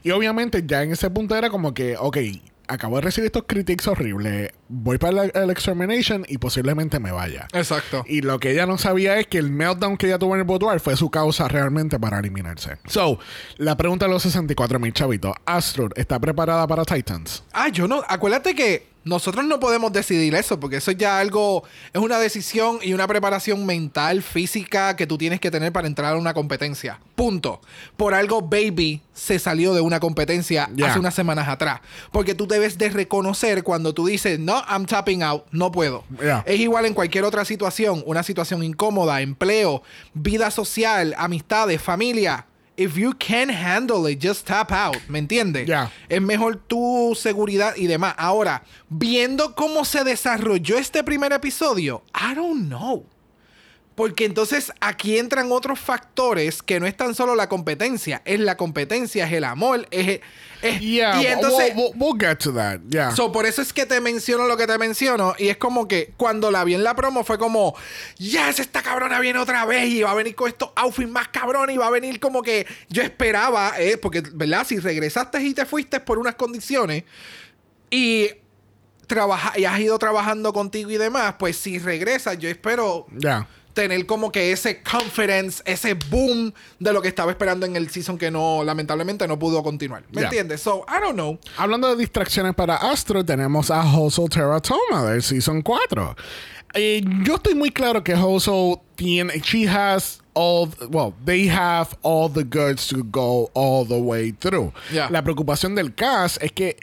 Y 0.03 0.11
obviamente 0.11 0.63
ya 0.65 0.83
en 0.83 0.91
ese 0.91 1.09
punto 1.09 1.35
era 1.35 1.49
como 1.49 1.73
que, 1.73 1.95
ok, 1.97 2.17
acabo 2.67 2.97
de 2.97 3.01
recibir 3.01 3.27
estos 3.27 3.43
critiques 3.47 3.87
horribles, 3.87 4.51
voy 4.67 4.97
para 4.97 5.25
el, 5.25 5.31
el 5.33 5.49
extermination 5.49 6.25
y 6.27 6.37
posiblemente 6.37 6.99
me 6.99 7.11
vaya. 7.11 7.47
Exacto. 7.53 8.03
Y 8.07 8.21
lo 8.21 8.39
que 8.39 8.51
ella 8.51 8.65
no 8.65 8.77
sabía 8.77 9.19
es 9.19 9.27
que 9.27 9.37
el 9.37 9.49
meltdown 9.51 9.97
que 9.97 10.07
ella 10.07 10.19
tuvo 10.19 10.35
en 10.35 10.41
el 10.41 10.45
boudoir 10.45 10.79
fue 10.79 10.95
su 10.97 11.09
causa 11.09 11.47
realmente 11.47 11.99
para 11.99 12.19
eliminarse. 12.19 12.77
So, 12.85 13.19
la 13.57 13.77
pregunta 13.77 14.05
de 14.05 14.11
los 14.11 14.23
64 14.23 14.79
mil 14.79 14.93
chavitos. 14.93 15.33
Astrid, 15.45 15.91
¿está 15.95 16.19
preparada 16.19 16.67
para 16.67 16.85
Titans? 16.85 17.43
Ah, 17.53 17.69
yo 17.69 17.87
no. 17.87 18.03
Acuérdate 18.07 18.55
que 18.55 18.96
nosotros 19.07 19.45
no 19.45 19.59
podemos 19.59 19.91
decidir 19.91 20.35
eso, 20.35 20.59
porque 20.59 20.77
eso 20.77 20.91
es 20.91 20.97
ya 20.97 21.19
algo. 21.19 21.63
Es 21.93 22.01
una 22.01 22.19
decisión 22.19 22.79
y 22.81 22.93
una 22.93 23.07
preparación 23.07 23.65
mental, 23.65 24.21
física 24.21 24.95
que 24.95 25.07
tú 25.07 25.17
tienes 25.17 25.39
que 25.39 25.51
tener 25.51 25.71
para 25.71 25.87
entrar 25.87 26.15
a 26.15 26.17
una 26.17 26.33
competencia. 26.33 26.99
Punto. 27.15 27.61
Por 27.95 28.13
algo, 28.13 28.41
Baby 28.41 29.01
se 29.13 29.39
salió 29.39 29.73
de 29.73 29.81
una 29.81 29.99
competencia 29.99 30.69
hace 30.83 30.99
unas 30.99 31.15
semanas 31.15 31.47
atrás. 31.47 31.81
Porque 32.11 32.35
tú 32.35 32.47
debes 32.47 32.77
de 32.77 32.89
reconocer 32.89 33.63
cuando 33.63 33.93
tú 33.93 34.05
dices, 34.05 34.39
no, 34.39 34.63
I'm 34.69 34.85
tapping 34.85 35.23
out, 35.23 35.45
no 35.51 35.71
puedo. 35.71 36.03
Es 36.45 36.59
igual 36.59 36.85
en 36.85 36.93
cualquier 36.93 37.23
otra 37.23 37.45
situación, 37.45 38.03
una 38.05 38.23
situación 38.23 38.63
incómoda, 38.63 39.21
empleo, 39.21 39.83
vida 40.13 40.51
social, 40.51 41.15
amistades, 41.17 41.81
familia. 41.81 42.46
If 42.77 42.95
you 42.95 43.13
can't 43.13 43.49
handle 43.49 44.05
it, 44.05 44.19
just 44.19 44.45
tap 44.45 44.71
out, 44.71 44.97
¿me 45.09 45.17
entiendes? 45.17 45.65
Ya. 45.65 45.91
Es 46.07 46.21
mejor 46.21 46.57
tu 46.57 47.15
seguridad 47.15 47.75
y 47.75 47.87
demás. 47.87 48.13
Ahora, 48.19 48.63
viendo 48.87 49.55
cómo 49.55 49.83
se 49.83 50.03
desarrolló 50.03 50.77
este 50.77 51.03
primer 51.03 51.33
episodio, 51.33 52.03
I 52.13 52.35
don't 52.35 52.67
know. 52.67 53.03
Porque 53.97 54.25
entonces 54.25 54.71
aquí 54.79 55.17
entran 55.17 55.51
otros 55.51 55.79
factores 55.79 56.61
que 56.61 56.79
no 56.79 56.85
es 56.85 56.95
tan 56.95 57.15
solo 57.15 57.33
la 57.33 57.49
competencia, 57.49 58.21
es 58.25 58.39
la 58.39 58.55
competencia, 58.55 59.25
es 59.25 59.33
el 59.33 59.43
amor, 59.43 59.87
es... 59.89 60.19
es- 60.61 60.79
Yeah, 60.81 61.19
y 61.19 61.25
entonces... 61.25 61.73
we'll, 61.75 61.93
we'll- 61.95 62.13
we'll 62.13 62.19
get 62.19 62.37
to 62.37 62.53
that. 62.53 62.79
Yeah. 62.91 63.09
So, 63.15 63.31
por 63.31 63.47
eso 63.47 63.59
es 63.63 63.73
que 63.73 63.87
te 63.87 63.99
menciono 63.99 64.45
lo 64.45 64.55
que 64.55 64.67
te 64.67 64.77
menciono. 64.77 65.33
Y 65.39 65.47
es 65.47 65.57
como 65.57 65.87
que 65.87 66.13
cuando 66.15 66.51
la 66.51 66.63
vi 66.63 66.75
en 66.75 66.83
la 66.83 66.95
promo 66.95 67.23
fue 67.23 67.39
como, 67.39 67.73
yes, 68.19 68.59
esta 68.59 68.83
cabrona 68.83 69.19
viene 69.19 69.39
otra 69.39 69.65
vez 69.65 69.89
y 69.89 70.03
va 70.03 70.11
a 70.11 70.13
venir 70.13 70.35
con 70.35 70.47
estos 70.47 70.69
outfits 70.75 71.09
más 71.09 71.29
cabrones 71.29 71.75
y 71.75 71.79
va 71.79 71.87
a 71.87 71.91
venir 71.91 72.19
como 72.19 72.43
que 72.43 72.67
yo 72.89 73.01
esperaba, 73.01 73.73
eh, 73.79 73.97
porque, 73.97 74.21
¿verdad? 74.31 74.63
Si 74.67 74.77
regresaste 74.77 75.41
y 75.41 75.55
te 75.55 75.65
fuiste 75.65 75.99
por 76.01 76.19
unas 76.19 76.35
condiciones 76.35 77.03
y, 77.89 78.29
trabaja 79.07 79.57
y 79.57 79.65
has 79.65 79.79
ido 79.79 79.97
trabajando 79.97 80.53
contigo 80.53 80.91
y 80.91 80.97
demás, 80.97 81.35
pues 81.39 81.57
si 81.57 81.79
regresas, 81.79 82.37
yo 82.37 82.47
espero 82.47 83.07
Ya. 83.17 83.47
Tener 83.77 84.07
como 84.07 84.31
que 84.31 84.51
ese 84.51 84.81
confidence, 84.81 85.61
ese 85.63 85.93
boom 85.93 86.51
de 86.79 86.91
lo 86.91 86.99
que 86.99 87.09
estaba 87.09 87.29
esperando 87.29 87.63
en 87.67 87.75
el 87.75 87.91
season 87.91 88.17
que 88.17 88.31
no, 88.31 88.63
lamentablemente 88.63 89.27
no 89.27 89.37
pudo 89.37 89.61
continuar. 89.61 90.03
¿Me 90.11 90.23
entiendes? 90.23 90.61
So, 90.61 90.83
I 90.89 90.99
don't 90.99 91.13
know. 91.13 91.37
Hablando 91.57 91.87
de 91.89 91.95
distracciones 91.95 92.55
para 92.55 92.75
Astro, 92.75 93.23
tenemos 93.23 93.69
a 93.69 93.83
Hustle 93.83 94.29
Teratoma 94.29 95.11
del 95.11 95.21
Season 95.21 95.61
4. 95.61 96.15
Eh, 96.73 97.03
yo 97.23 97.35
estoy 97.35 97.53
muy 97.53 97.69
claro 97.69 98.03
que 98.03 98.15
Hustle 98.15 98.81
tiene... 98.95 99.39
She 99.41 99.67
has 99.67 100.21
all... 100.33 100.69
Well, 100.89 101.13
they 101.23 101.47
have 101.47 101.95
all 102.01 102.29
the 102.33 102.43
goods 102.43 102.87
to 102.87 103.03
go 103.03 103.51
all 103.53 103.85
the 103.85 103.99
way 103.99 104.31
through. 104.31 104.73
Yeah. 104.91 105.07
La 105.11 105.21
preocupación 105.21 105.75
del 105.75 105.93
cast 105.93 106.41
es 106.41 106.51
que 106.51 106.77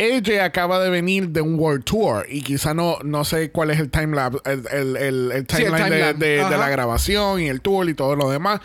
ella 0.00 0.44
acaba 0.44 0.80
de 0.80 0.90
venir 0.90 1.28
de 1.28 1.40
un 1.40 1.58
World 1.58 1.84
Tour 1.84 2.26
y 2.28 2.42
quizá 2.42 2.74
no, 2.74 2.98
no 3.04 3.24
sé 3.24 3.50
cuál 3.50 3.70
es 3.70 3.78
el 3.80 3.90
timeline 3.90 4.38
el, 4.44 4.66
el, 4.72 4.96
el, 4.96 5.32
el 5.32 5.46
Sí, 5.48 5.62
el 5.62 5.72
timeline 5.74 6.18
de- 6.18 6.36
la 6.58 6.68
grabación 6.70 7.40
y 7.40 7.48
el 7.48 7.60
tour 7.60 7.88
y 7.88 7.94
todo 7.94 8.16
lo 8.16 8.30
demás. 8.30 8.60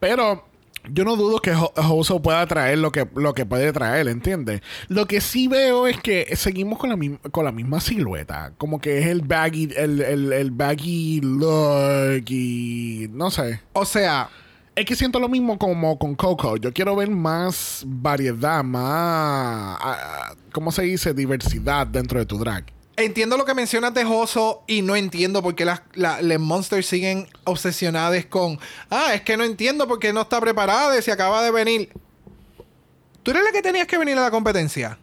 Pero 0.00 0.46
yo 0.90 1.04
no 1.04 1.16
dudo 1.16 1.40
que 1.40 1.52
Ho- 1.52 1.72
Hoso 1.76 2.22
pueda 2.22 2.46
traer 2.46 2.78
lo 2.78 2.90
que, 2.92 3.06
lo 3.14 3.34
que 3.34 3.44
puede 3.44 3.72
traer, 3.74 4.08
¿entiendes? 4.08 4.62
Lo 4.88 5.06
que 5.06 5.20
sí 5.20 5.46
veo 5.46 5.86
es 5.86 6.00
que 6.00 6.34
seguimos 6.34 6.78
con 6.78 6.88
la, 6.88 7.18
con 7.30 7.44
la 7.44 7.52
misma 7.52 7.80
silueta. 7.80 8.52
Como 8.56 8.80
que 8.80 8.98
es 9.00 9.06
el 9.06 9.20
baggy, 9.20 9.68
el, 9.76 10.00
el, 10.00 10.32
el 10.32 10.50
baggy 10.50 11.20
look 11.20 12.24
y 12.30 13.08
no 13.12 13.30
sé. 13.30 13.60
O 13.74 13.84
sea, 13.84 14.30
Es 14.78 14.84
que 14.86 14.94
siento 14.94 15.18
lo 15.18 15.28
mismo 15.28 15.58
como 15.58 15.98
con 15.98 16.14
Coco. 16.14 16.56
Yo 16.56 16.72
quiero 16.72 16.94
ver 16.94 17.10
más 17.10 17.82
variedad, 17.84 18.62
más, 18.62 19.76
ah, 19.80 20.34
¿cómo 20.52 20.70
se 20.70 20.82
dice? 20.82 21.12
Diversidad 21.14 21.84
dentro 21.88 22.20
de 22.20 22.26
tu 22.26 22.38
drag. 22.38 22.64
Entiendo 22.96 23.36
lo 23.36 23.44
que 23.44 23.54
mencionas 23.54 23.92
de 23.94 24.04
Joso 24.04 24.62
y 24.68 24.82
no 24.82 24.94
entiendo 24.94 25.42
por 25.42 25.56
qué 25.56 25.64
las, 25.64 25.82
la- 25.94 26.22
las 26.22 26.38
Monsters 26.38 26.86
siguen 26.86 27.26
obsesionadas 27.42 28.26
con. 28.26 28.60
Ah, 28.88 29.14
es 29.14 29.22
que 29.22 29.36
no 29.36 29.42
entiendo 29.42 29.88
por 29.88 29.98
qué 29.98 30.12
no 30.12 30.20
está 30.20 30.40
preparada 30.40 30.96
y 30.96 31.02
se 31.02 31.10
acaba 31.10 31.42
de 31.42 31.50
venir. 31.50 31.90
Tú 33.24 33.32
eres 33.32 33.42
la 33.42 33.50
que 33.50 33.62
tenías 33.62 33.88
que 33.88 33.98
venir 33.98 34.16
a 34.16 34.20
la 34.22 34.30
competencia. 34.30 34.96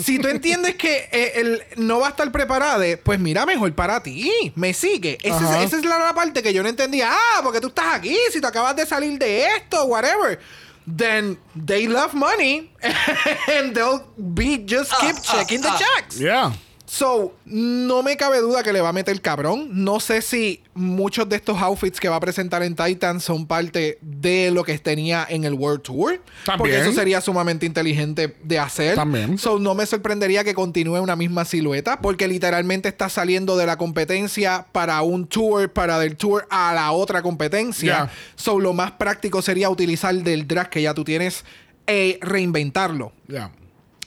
Si 0.00 0.18
tú 0.18 0.28
entiendes 0.28 0.74
que 0.76 1.08
eh, 1.12 1.32
el, 1.36 1.62
no 1.76 2.00
va 2.00 2.08
a 2.08 2.10
estar 2.10 2.30
preparada, 2.32 2.84
pues 3.02 3.20
mira, 3.20 3.46
mejor 3.46 3.72
para 3.74 4.02
ti. 4.02 4.52
Me 4.56 4.74
sigue. 4.74 5.18
Esa 5.22 5.60
es, 5.62 5.68
esa 5.68 5.78
es 5.78 5.84
la, 5.84 5.98
la 5.98 6.14
parte 6.14 6.42
que 6.42 6.52
yo 6.52 6.62
no 6.62 6.68
entendía. 6.68 7.10
Ah, 7.12 7.40
porque 7.42 7.60
tú 7.60 7.68
estás 7.68 7.94
aquí, 7.94 8.16
si 8.32 8.40
tú 8.40 8.46
acabas 8.46 8.74
de 8.76 8.86
salir 8.86 9.18
de 9.18 9.46
esto, 9.56 9.84
whatever. 9.84 10.38
Then 10.86 11.38
they 11.54 11.86
love 11.86 12.12
money 12.14 12.70
and 13.48 13.74
they'll 13.74 14.04
be 14.16 14.58
just 14.66 14.92
keep 15.00 15.16
checking 15.22 15.62
the 15.62 15.70
checks. 15.70 16.18
Yeah. 16.18 16.52
So, 16.86 17.34
no 17.46 18.02
me 18.02 18.16
cabe 18.18 18.40
duda 18.40 18.62
que 18.62 18.72
le 18.72 18.82
va 18.82 18.90
a 18.90 18.92
meter 18.92 19.18
cabrón. 19.22 19.68
No 19.72 20.00
sé 20.00 20.20
si 20.20 20.62
muchos 20.74 21.26
de 21.28 21.36
estos 21.36 21.58
outfits 21.58 21.98
que 21.98 22.10
va 22.10 22.16
a 22.16 22.20
presentar 22.20 22.62
en 22.62 22.76
Titan 22.76 23.20
son 23.20 23.46
parte 23.46 23.98
de 24.02 24.50
lo 24.50 24.64
que 24.64 24.78
tenía 24.78 25.26
en 25.28 25.44
el 25.44 25.54
World 25.54 25.80
Tour. 25.80 26.20
También. 26.44 26.58
Porque 26.58 26.78
eso 26.78 26.92
sería 26.92 27.22
sumamente 27.22 27.64
inteligente 27.64 28.36
de 28.42 28.58
hacer. 28.58 28.96
También. 28.96 29.38
So, 29.38 29.58
no 29.58 29.74
me 29.74 29.86
sorprendería 29.86 30.44
que 30.44 30.52
continúe 30.52 31.00
una 31.00 31.16
misma 31.16 31.46
silueta. 31.46 32.00
Porque 32.00 32.28
literalmente 32.28 32.88
está 32.90 33.08
saliendo 33.08 33.56
de 33.56 33.64
la 33.64 33.78
competencia 33.78 34.66
para 34.70 35.00
un 35.00 35.26
tour, 35.26 35.72
para 35.72 35.98
del 35.98 36.16
tour 36.16 36.46
a 36.50 36.74
la 36.74 36.92
otra 36.92 37.22
competencia. 37.22 37.94
Yeah. 37.94 38.10
So, 38.36 38.60
lo 38.60 38.74
más 38.74 38.92
práctico 38.92 39.40
sería 39.40 39.70
utilizar 39.70 40.14
del 40.14 40.46
drag 40.46 40.68
que 40.68 40.82
ya 40.82 40.92
tú 40.92 41.02
tienes 41.02 41.46
e 41.86 42.18
reinventarlo. 42.20 43.12
Yeah. 43.26 43.50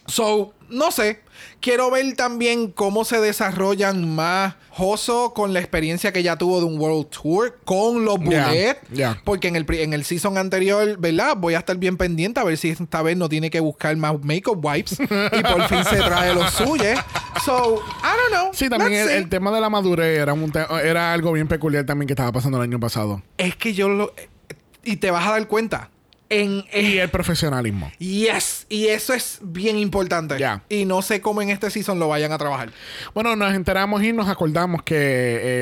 So, 0.06 0.54
no 0.70 0.92
sé. 0.92 1.22
Quiero 1.60 1.90
ver 1.92 2.16
también 2.16 2.72
cómo 2.72 3.06
se 3.06 3.20
desarrollan 3.20 4.16
más 4.16 4.56
Joso 4.70 5.34
con 5.34 5.54
la 5.54 5.60
experiencia 5.60 6.14
que 6.14 6.22
ya 6.22 6.36
tuvo 6.36 6.60
de 6.60 6.66
un 6.66 6.80
World 6.80 7.08
Tour, 7.10 7.58
con 7.66 8.06
los 8.06 8.20
Bullet. 8.20 8.78
ya. 8.92 9.20
Porque 9.24 9.48
en 9.48 9.56
el, 9.56 9.66
en 9.74 9.94
el 9.94 10.06
season 10.06 10.38
anterior, 10.38 10.98
¿verdad? 11.00 11.36
Voy 11.36 11.56
a 11.56 11.60
estar 11.60 11.76
bien 11.78 11.98
pendiente 11.98 12.40
a 12.40 12.44
ver 12.44 12.58
si 12.58 12.70
esta 12.70 13.02
vez 13.02 13.18
no 13.18 13.28
tiene 13.28 13.50
que 13.50 13.60
buscar 13.60 13.98
más 13.98 14.24
makeup 14.24 14.64
wipes 14.64 15.00
y 15.00 15.42
por 15.42 15.68
fin 15.68 15.84
se 15.84 15.98
trae 15.98 16.36
los 16.36 16.54
suyos. 16.54 17.00
So, 17.44 17.82
I 18.04 18.32
don't 18.32 18.32
know. 18.32 18.50
Sí, 18.54 18.70
también 18.70 19.10
el, 19.10 19.30
tema 19.30 19.52
de 19.52 19.62
la 19.62 19.70
madurez 19.70 20.20
era, 20.20 20.34
un 20.34 20.52
era 20.84 21.12
algo 21.12 21.32
bien 21.32 21.48
peculiar 21.48 21.86
también 21.86 22.06
que 22.06 22.14
estaba 22.14 22.32
pasando 22.32 22.58
el 22.58 22.64
año 22.64 22.80
pasado. 22.80 23.24
Es 23.38 23.56
que 23.56 23.74
yo 23.74 23.90
lo. 23.90 24.14
Y 24.84 24.98
te 24.98 25.10
vas 25.10 25.28
a 25.28 25.32
dar 25.32 25.48
cuenta. 25.48 25.90
En, 26.30 26.64
en- 26.72 26.86
Y 26.86 26.98
el 26.98 27.10
profesionalismo. 27.10 27.92
Yes, 28.00 28.66
y 28.70 28.88
eso 28.88 29.14
es 29.14 29.40
bien 29.42 29.78
importante. 29.78 30.38
Ya. 30.38 30.64
Y 30.70 30.86
no 30.86 31.02
sé 31.02 31.22
cómo 31.22 31.42
en 31.42 31.50
este 31.50 31.70
season 31.70 32.00
lo 32.00 32.08
vayan 32.08 32.32
a 32.32 32.38
trabajar. 32.38 32.72
Bueno, 33.14 33.36
nos 33.36 33.54
enteramos 33.54 34.04
y 34.04 34.14
nos 34.14 34.28
acordamos 34.28 34.84
que, 34.84 34.96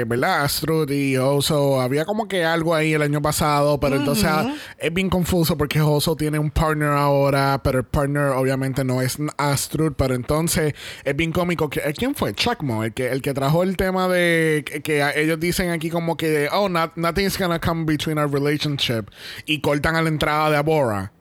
eh, 0.02 0.04
¿verdad? 0.08 0.44
Astrid 0.44 0.90
y 0.90 1.18
Oso, 1.18 1.82
había 1.82 2.06
como 2.06 2.28
que 2.28 2.44
algo 2.46 2.74
ahí 2.76 2.94
el 2.94 3.02
año 3.02 3.22
pasado, 3.22 3.80
pero 3.80 3.96
entonces 3.96 4.26
ah, 4.28 4.54
es 4.78 4.94
bien 4.94 5.10
confuso 5.10 5.58
porque 5.58 5.82
Oso 5.82 6.16
tiene 6.16 6.40
un 6.40 6.52
partner 6.52 6.90
ahora, 6.90 7.62
pero 7.64 7.80
el 7.80 7.86
partner 7.86 8.30
obviamente 8.30 8.84
no 8.84 9.02
es 9.02 9.18
Astrid, 9.38 9.92
pero 9.98 10.16
entonces 10.16 10.74
es 11.04 11.16
bien 11.16 11.32
cómico. 11.32 11.70
Que, 11.70 11.82
¿Quién 11.98 12.16
fue? 12.16 12.34
Chakmo, 12.34 12.84
el 12.84 12.94
que, 12.94 13.08
el 13.12 13.22
que 13.22 13.34
trajo 13.34 13.64
el 13.64 13.78
tema 13.78 14.08
de 14.08 14.64
que, 14.66 14.82
que 14.82 15.04
ellos 15.16 15.40
dicen 15.40 15.70
aquí 15.72 15.90
como 15.90 16.18
que, 16.18 16.50
oh, 16.52 16.70
not, 16.70 16.96
nothing's 16.96 17.38
gonna 17.38 17.60
come 17.60 17.86
between 17.86 18.18
our 18.18 18.30
relationship 18.32 19.06
y 19.46 19.60
cortan 19.62 19.96
a 19.96 20.02
la 20.02 20.10
entrada 20.10 20.50
de 20.50 20.55
Abora. 20.56 21.12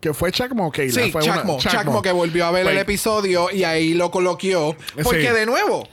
Que 0.00 0.12
fue 0.12 0.30
Chakmo, 0.32 0.66
ok. 0.66 0.80
Sí, 0.90 1.10
fue 1.10 1.22
una- 1.22 1.34
Chacmo, 1.36 1.58
Chacmo 1.58 2.02
que 2.02 2.12
volvió 2.12 2.44
a 2.46 2.50
ver 2.50 2.66
el 2.66 2.72
Pues, 2.74 2.82
episodio 2.82 3.50
y 3.50 3.64
ahí 3.64 3.94
lo 3.94 4.10
coloqueó. 4.10 4.76
Porque 5.02 5.28
Sí. 5.28 5.34
de 5.34 5.46
nuevo, 5.46 5.88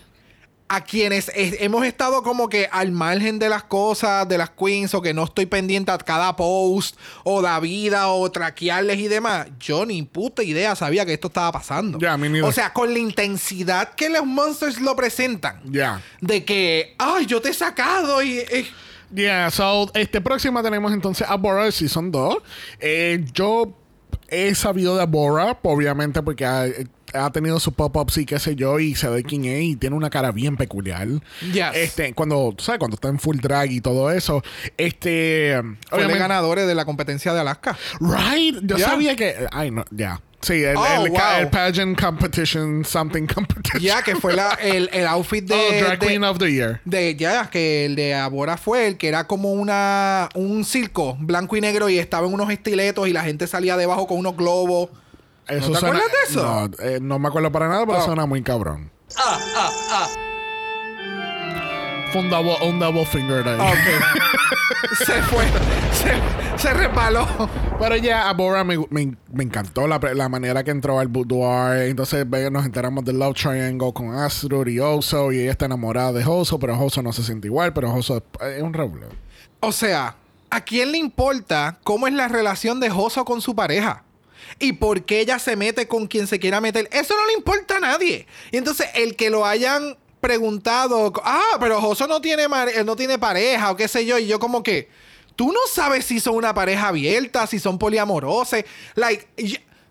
a 0.68 0.84
quienes 0.84 1.30
eh, 1.30 1.58
hemos 1.62 1.86
estado 1.86 2.22
como 2.24 2.48
que 2.50 2.68
al 2.72 2.92
margen 2.92 3.40
de 3.40 3.48
las 3.50 3.64
cosas, 3.64 4.28
de 4.28 4.38
las 4.38 4.50
queens, 4.52 4.94
o 4.94 5.02
que 5.02 5.14
no 5.14 5.24
estoy 5.26 5.46
pendiente 5.46 5.92
a 5.92 5.98
cada 5.98 6.36
post, 6.36 6.98
o 7.24 7.42
la 7.42 7.60
vida, 7.62 8.08
o 8.10 8.30
traquearles 8.32 8.98
y 9.00 9.08
demás, 9.08 9.48
yo 9.60 9.86
ni 9.86 10.02
puta 10.04 10.44
idea 10.44 10.76
sabía 10.76 11.06
que 11.06 11.14
esto 11.14 11.28
estaba 11.28 11.52
pasando. 11.54 11.98
Ya, 12.00 12.18
o 12.44 12.52
sea, 12.54 12.72
con 12.74 12.92
la 12.94 13.00
intensidad 13.00 13.94
que 13.96 14.10
los 14.10 14.26
monsters 14.26 14.80
lo 14.82 14.94
presentan. 14.96 15.62
Ya. 15.66 16.02
De 16.20 16.44
que, 16.46 16.96
ay, 16.98 17.26
yo 17.26 17.42
te 17.42 17.50
he 17.50 17.54
sacado 17.54 18.22
y... 18.22 18.40
y- 18.40 18.68
Yeah, 19.14 19.50
so, 19.52 19.90
este 19.94 20.22
próxima 20.22 20.64
tenemos 20.64 20.92
entonces 20.94 21.28
a 21.30 21.36
Bora 21.36 21.66
de 21.66 21.72
Season 21.72 22.12
2. 22.12 22.38
Eh, 22.80 23.26
yo 23.34 23.74
he 24.30 24.56
sabido 24.56 24.96
de 24.98 25.06
Bora, 25.06 25.58
obviamente, 25.64 26.22
porque 26.24 26.46
ha, 26.46 26.66
ha 27.14 27.30
tenido 27.32 27.60
su 27.60 27.74
pop-ups 27.74 28.18
y 28.20 28.26
qué 28.26 28.40
sé 28.40 28.56
yo, 28.56 28.80
y 28.80 28.96
se 28.96 29.10
ve 29.10 29.24
quién 29.24 29.44
es, 29.46 29.62
y 29.64 29.76
tiene 29.76 29.96
una 29.98 30.10
cara 30.10 30.32
bien 30.32 30.56
peculiar. 30.56 31.08
Yes. 31.52 31.72
Este, 31.74 32.14
cuando, 32.14 32.56
¿sabes? 32.58 32.80
Cuando 32.80 32.96
está 32.96 33.10
en 33.10 33.20
full 33.20 33.38
drag 33.40 33.72
y 33.72 33.82
todo 33.82 34.10
eso. 34.12 34.42
Este, 34.78 35.56
Fue 35.62 35.62
de 35.64 36.06
obviamente. 36.06 36.20
ganadores 36.20 36.68
de 36.68 36.76
la 36.76 36.86
competencia 36.86 37.34
de 37.34 37.42
Alaska. 37.42 37.78
Right, 38.00 38.60
yo 38.64 38.78
Yeah. 38.78 38.88
sabía 38.88 39.16
que. 39.18 39.36
Ay, 39.52 39.72
no, 39.72 39.84
ya. 39.92 40.22
Sí, 40.42 40.64
el, 40.64 40.76
Oh, 40.76 41.06
el, 41.06 41.14
ca- 41.14 41.34
wow. 41.34 41.42
el 41.42 41.48
pageant 41.50 42.00
competition, 42.02 42.84
something 42.84 43.28
competition. 43.34 43.80
Ya, 43.82 44.02
que 44.02 44.16
fue 44.16 44.34
la, 44.34 44.54
el, 44.62 44.90
el 44.92 45.06
outfit 45.08 45.46
de... 45.46 45.54
oh, 45.82 45.86
Drag 45.86 46.00
de- 46.00 46.08
Queen 46.08 46.24
of 46.24 46.40
the 46.40 46.52
Year. 46.52 46.82
De 46.86 47.16
ya, 47.16 47.50
que 47.50 47.86
el 47.86 47.96
de 47.96 48.16
Abora 48.16 48.58
fue 48.58 48.88
el 48.88 48.98
que 48.98 49.08
era 49.08 49.28
como 49.28 49.52
una 49.54 50.30
un 50.34 50.66
circo 50.66 51.16
blanco 51.20 51.56
y 51.58 51.62
negro 51.62 51.90
y 51.90 52.00
estaba 52.00 52.26
en 52.28 52.34
unos 52.34 52.50
estiletos 52.50 53.08
y 53.08 53.14
la 53.14 53.24
gente 53.24 53.46
salía 53.48 53.78
debajo 53.78 54.08
con 54.08 54.18
unos 54.18 54.36
globos. 54.36 54.90
Eso 55.48 55.68
¿No 55.70 55.74
te 55.74 55.80
suena- 55.80 55.98
acuerdas 56.00 56.12
de 56.12 56.32
eso? 56.34 56.44
No, 56.44 56.86
eh, 56.90 57.00
no 57.02 57.20
me 57.20 57.28
acuerdo 57.28 57.52
para 57.52 57.68
nada, 57.68 57.86
pero 57.86 58.00
Oh. 58.00 58.06
suena 58.06 58.26
muy 58.26 58.42
cabrón. 58.42 58.90
Fue 62.12 62.22
un 62.22 62.30
double, 62.30 62.56
un 62.68 62.80
double 62.80 63.06
finger 63.06 63.48
ahí. 63.48 63.60
Ok. 63.60 64.98
se 65.06 65.22
fue. 65.24 65.46
Se, 65.94 66.58
se 66.62 66.74
resbaló. 66.74 67.28
Pero 67.80 67.96
ya 67.96 68.30
a 68.30 68.34
Bora 68.34 68.64
me, 68.64 68.78
me- 68.90 69.16
me 69.32 69.44
encantó 69.44 69.88
la, 69.88 70.00
la 70.14 70.28
manera 70.30 70.64
que 70.64 70.72
entró 70.72 71.00
al 71.00 71.08
boudoir. 71.08 71.84
Entonces 71.84 72.26
nos 72.52 72.66
enteramos 72.66 73.06
del 73.06 73.20
Love 73.20 73.36
Triangle 73.36 73.94
con 73.94 74.14
Astrid 74.14 74.68
y 74.68 74.80
Oso. 74.80 75.32
Y 75.32 75.40
ella 75.40 75.52
está 75.52 75.66
enamorada 75.66 76.12
de 76.14 76.26
Oso, 76.26 76.60
pero 76.60 76.78
Oso 76.80 77.02
no 77.02 77.14
se 77.14 77.24
siente 77.24 77.48
igual. 77.48 77.74
Pero 77.74 77.94
Oso 77.94 78.24
es, 78.42 78.62
un 78.62 78.74
revuelo. 78.74 79.08
O 79.62 79.72
sea, 79.72 80.16
¿a 80.50 80.62
quién 80.62 80.92
le 80.92 80.98
importa 80.98 81.80
cómo 81.84 82.08
es 82.08 82.14
la 82.14 82.28
relación 82.28 82.80
de 82.80 82.90
Joso 82.90 83.24
con 83.26 83.42
su 83.42 83.56
pareja? 83.56 84.04
Y 84.60 84.74
por 84.74 85.04
qué 85.06 85.22
ella 85.22 85.40
se 85.40 85.56
mete 85.56 85.88
con 85.88 86.08
quien 86.08 86.28
se 86.28 86.40
quiera 86.40 86.60
meter. 86.60 86.90
Eso 86.92 87.16
no 87.16 87.26
le 87.28 87.34
importa 87.34 87.78
a 87.78 87.80
nadie. 87.80 88.28
Y 88.52 88.58
entonces 88.58 88.88
el 88.96 89.16
que 89.16 89.30
lo 89.30 89.46
hayan 89.46 89.96
preguntado, 90.22 91.12
ah, 91.24 91.58
pero 91.60 91.82
Joso 91.82 92.08
no 92.08 92.22
tiene, 92.22 92.48
mar- 92.48 92.70
eh, 92.70 92.84
no 92.84 92.96
tiene 92.96 93.18
pareja 93.20 93.72
o 93.72 93.76
qué 93.76 93.88
sé 93.88 94.06
yo. 94.06 94.18
Y 94.20 94.28
yo 94.28 94.40
como 94.40 94.64
que, 94.64 94.90
tú 95.36 95.52
no 95.52 95.60
sabes 95.72 96.06
si 96.06 96.20
son 96.20 96.36
una 96.36 96.54
pareja 96.54 96.88
abierta, 96.90 97.46
si 97.48 97.60
son 97.60 97.78
poliamorosos. 97.78 98.64
Like, 98.96 99.28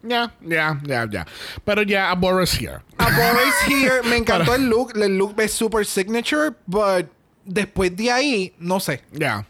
Ya, 0.03 0.33
ya, 0.41 0.81
ya, 0.85 1.07
ya. 1.11 1.27
Pero 1.63 1.83
ya 1.83 2.11
a 2.11 2.15
Bora 2.15 2.45
es 2.45 2.59
here. 2.59 2.79
a 2.97 3.05
Boris 3.11 3.55
here, 3.69 4.03
me 4.09 4.17
encantó 4.23 4.55
el 4.55 4.67
look. 4.71 4.93
El 4.97 5.19
look 5.19 5.35
es 5.39 5.53
super 5.53 5.85
signature, 5.85 6.53
but 6.67 7.07
después 7.45 7.95
de 7.95 8.11
ahí, 8.11 8.55
no 8.59 8.81
sé. 8.81 9.03
Ya. 9.13 9.45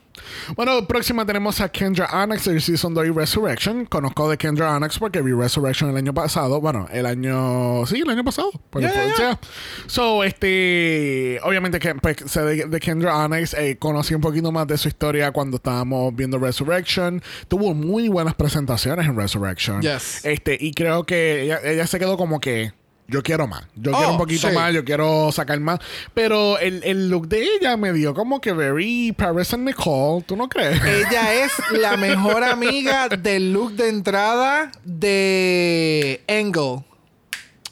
Bueno, 0.56 0.86
próxima 0.86 1.24
tenemos 1.26 1.60
a 1.60 1.68
Kendra 1.68 2.08
Onyx 2.12 2.44
de 2.44 2.60
Season 2.60 2.92
2 2.94 3.06
y 3.06 3.10
Resurrection. 3.10 3.84
Conozco 3.86 4.28
de 4.30 4.36
Kendra 4.38 4.76
Onyx 4.76 4.98
porque 4.98 5.20
vi 5.22 5.32
Resurrection 5.32 5.90
el 5.90 5.96
año 5.96 6.14
pasado. 6.14 6.60
Bueno, 6.60 6.86
el 6.92 7.06
año. 7.06 7.84
Sí, 7.86 8.00
el 8.00 8.10
año 8.10 8.24
pasado. 8.24 8.50
Porque 8.70 8.88
fue- 8.88 9.12
yeah. 9.18 9.38
So, 9.86 10.24
este. 10.24 11.38
Obviamente, 11.42 11.78
que 11.78 11.94
pues, 11.96 12.16
sé 12.26 12.42
de, 12.42 12.66
de 12.66 12.80
Kendra 12.80 13.16
Onyx. 13.24 13.54
eh, 13.54 13.76
conocí 13.78 14.14
un 14.14 14.20
poquito 14.20 14.52
más 14.52 14.66
de 14.66 14.76
su 14.78 14.88
historia 14.88 15.30
cuando 15.32 15.56
estábamos 15.56 16.14
viendo 16.14 16.38
Resurrection. 16.38 17.22
Tuvo 17.48 17.74
muy 17.74 18.08
buenas 18.08 18.34
presentaciones 18.34 19.06
en 19.06 19.16
Resurrection. 19.16 19.82
Yes. 19.82 20.24
Este, 20.24 20.56
y 20.60 20.72
creo 20.72 21.04
que 21.04 21.42
ella, 21.42 21.60
ella 21.64 21.86
se 21.86 21.98
quedó 21.98 22.16
como 22.16 22.40
que. 22.40 22.72
Yo 23.10 23.22
quiero 23.22 23.46
más. 23.46 23.64
Yo 23.74 23.90
Oh, 23.92 23.96
quiero 23.96 24.12
un 24.12 24.18
poquito 24.18 24.48
sí. 24.48 24.54
más. 24.54 24.72
Yo 24.72 24.84
quiero 24.84 25.32
sacar 25.32 25.58
más. 25.60 25.80
Pero 26.14 26.58
el, 26.58 26.82
el 26.84 27.08
look 27.10 27.26
de 27.28 27.42
ella 27.42 27.76
me 27.76 27.92
dio 27.92 28.14
como 28.14 28.40
que 28.40 28.52
very 28.52 29.12
Paris 29.12 29.52
and 29.52 29.66
Nicole. 29.66 30.22
¿Tú 30.22 30.36
no 30.36 30.48
crees? 30.48 30.80
Ella 30.84 31.34
es 31.44 31.52
la 31.72 31.96
mejor 31.96 32.44
amiga 32.44 33.08
del 33.08 33.52
look 33.52 33.72
de 33.72 33.88
entrada 33.88 34.70
de 34.84 36.22
Engel. 36.28 36.84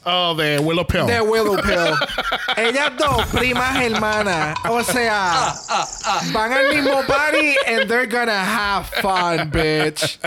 Oh, 0.05 0.33
de 0.33 0.57
Willow 0.59 0.87
Pill. 0.87 1.05
De 1.05 1.19
Willow 1.21 1.57
Pill. 1.61 1.93
Ellas 2.57 2.91
dos, 2.97 3.25
primas 3.27 3.81
hermanas. 3.81 4.57
O 4.69 4.81
sea, 4.81 5.53
van 6.31 6.53
al 6.53 6.73
mismo 6.73 7.01
party 7.05 7.55
and 7.67 7.87
they're 7.89 8.07
gonna 8.07 8.41
have 8.43 8.85
fun, 9.01 9.51
bitch. 9.51 10.17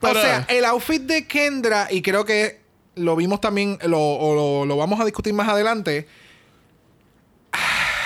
O 0.00 0.12
sea, 0.14 0.44
el 0.48 0.64
outfit 0.64 1.02
de 1.02 1.26
Kendra, 1.26 1.88
y 1.90 2.00
creo 2.02 2.24
que 2.24 2.65
lo 2.96 3.14
vimos 3.16 3.40
también, 3.40 3.78
lo, 3.86 3.98
o 4.00 4.34
lo, 4.34 4.66
lo 4.66 4.76
vamos 4.76 5.00
a 5.00 5.04
discutir 5.04 5.32
más 5.34 5.48
adelante. 5.48 6.08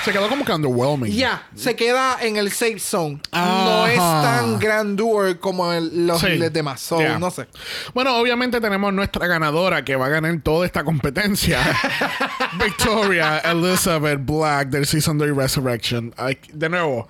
Se 0.04 0.12
quedó 0.12 0.30
como 0.30 0.46
que 0.46 0.52
underwhelming. 0.52 1.12
Ya, 1.12 1.46
se 1.54 1.76
queda 1.76 2.16
en 2.22 2.36
el 2.38 2.50
safe 2.52 2.78
zone. 2.78 3.20
Ajá. 3.32 3.64
No 3.64 3.86
es 3.86 3.98
tan 3.98 4.58
grandeur 4.58 5.38
como 5.40 5.70
el- 5.74 6.06
los 6.06 6.18
Sí. 6.22 6.38
demás. 6.50 6.80
So, 6.80 6.98
Yeah. 7.00 7.18
no 7.18 7.30
sé. 7.30 7.48
Bueno, 7.92 8.16
obviamente 8.16 8.62
tenemos 8.62 8.94
nuestra 8.94 9.26
ganadora 9.26 9.84
que 9.84 9.96
va 9.96 10.06
a 10.06 10.08
ganar 10.08 10.40
toda 10.42 10.64
esta 10.64 10.84
competencia. 10.84 11.58
Victoria 12.64 13.40
Elizabeth 13.40 14.20
Black 14.24 14.68
del 14.70 14.86
Season 14.86 15.18
2 15.18 15.36
Resurrection. 15.36 16.14
Ay, 16.16 16.38
de 16.50 16.70
nuevo, 16.70 17.06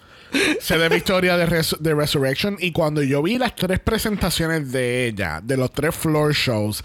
se 0.61 0.77
de 0.77 0.89
Victoria 0.89 1.37
de, 1.37 1.47
Res- 1.47 1.77
de 1.79 1.95
Resurrection. 1.95 2.57
Y 2.59 2.73
cuando 2.73 3.05
yo 3.05 3.23
vi 3.23 3.39
las 3.39 3.55
tres 3.55 3.79
presentaciones 3.79 4.73
de 4.73 5.07
ella, 5.07 5.41
de 5.41 5.57
los 5.57 5.71
tres 5.71 5.95
floor 5.95 6.33
shows, 6.35 6.83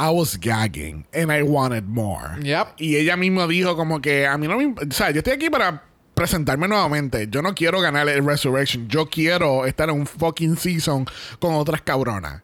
I 0.00 0.08
was 0.08 0.38
gagging 0.38 1.04
and 1.12 1.30
I 1.30 1.42
wanted 1.42 1.86
more. 1.86 2.38
Yep. 2.42 2.76
Y 2.78 2.96
ella 2.96 3.18
misma 3.18 3.46
dijo 3.46 3.76
como 3.76 4.00
que 4.00 4.26
a 4.26 4.38
mí 4.38 4.48
no 4.48 4.56
me... 4.56 4.68
O 4.68 4.90
sea, 4.92 5.10
yo 5.10 5.18
estoy 5.18 5.34
aquí 5.34 5.50
para 5.50 5.84
presentarme 6.14 6.66
nuevamente. 6.68 7.28
Yo 7.30 7.42
no 7.42 7.54
quiero 7.54 7.82
ganar 7.82 8.08
el 8.08 8.24
Resurrection. 8.24 8.88
Yo 8.88 9.10
quiero 9.10 9.66
estar 9.66 9.90
en 9.90 9.96
un 9.96 10.06
fucking 10.06 10.56
season 10.56 11.04
con 11.38 11.52
otras 11.52 11.82
cabronas. 11.82 12.42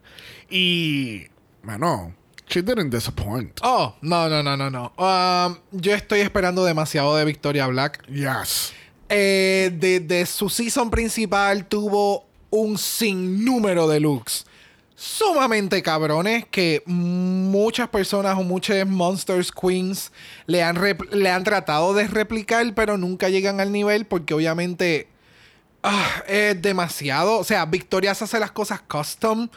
Y... 0.51 1.29
Mano, 1.63 2.13
she 2.47 2.61
didn't 2.61 2.91
disappoint. 2.91 3.59
Oh, 3.63 3.95
no, 4.03 4.29
no, 4.29 4.43
no, 4.43 4.55
no, 4.55 4.69
no. 4.69 4.93
Um, 4.99 5.57
yo 5.73 5.95
estoy 5.95 6.21
esperando 6.21 6.63
demasiado 6.63 7.17
de 7.17 7.25
Victoria 7.25 7.67
Black. 7.69 8.07
Yes. 8.09 8.75
Eh, 9.09 9.71
de, 9.73 10.01
de 10.01 10.27
su 10.27 10.51
season 10.51 10.91
principal 10.91 11.65
tuvo 11.65 12.27
un 12.51 12.77
sinnúmero 12.77 13.89
de 13.89 14.01
looks 14.01 14.45
sumamente 14.97 15.83
cabrones 15.83 16.47
que 16.51 16.83
muchas 16.87 17.89
personas 17.91 18.37
o 18.39 18.43
muchas 18.43 18.87
Monsters 18.87 19.53
Queens 19.53 20.11
le 20.47 20.63
han, 20.63 20.79
le 21.13 21.31
han 21.31 21.45
tratado 21.45 21.95
de 21.95 22.09
replicar, 22.09 22.75
pero 22.75 22.97
nunca 22.97 23.29
llegan 23.29 23.61
al 23.61 23.71
nivel 23.71 24.07
porque 24.07 24.33
obviamente 24.35 25.09
ah, 25.83 26.25
es 26.27 26.61
demasiado. 26.61 27.39
O 27.39 27.45
sea, 27.45 27.67
Victoria 27.67 28.15
se 28.15 28.25
hace 28.25 28.41
las 28.41 28.53
cosas 28.53 28.81
custom 28.81 29.49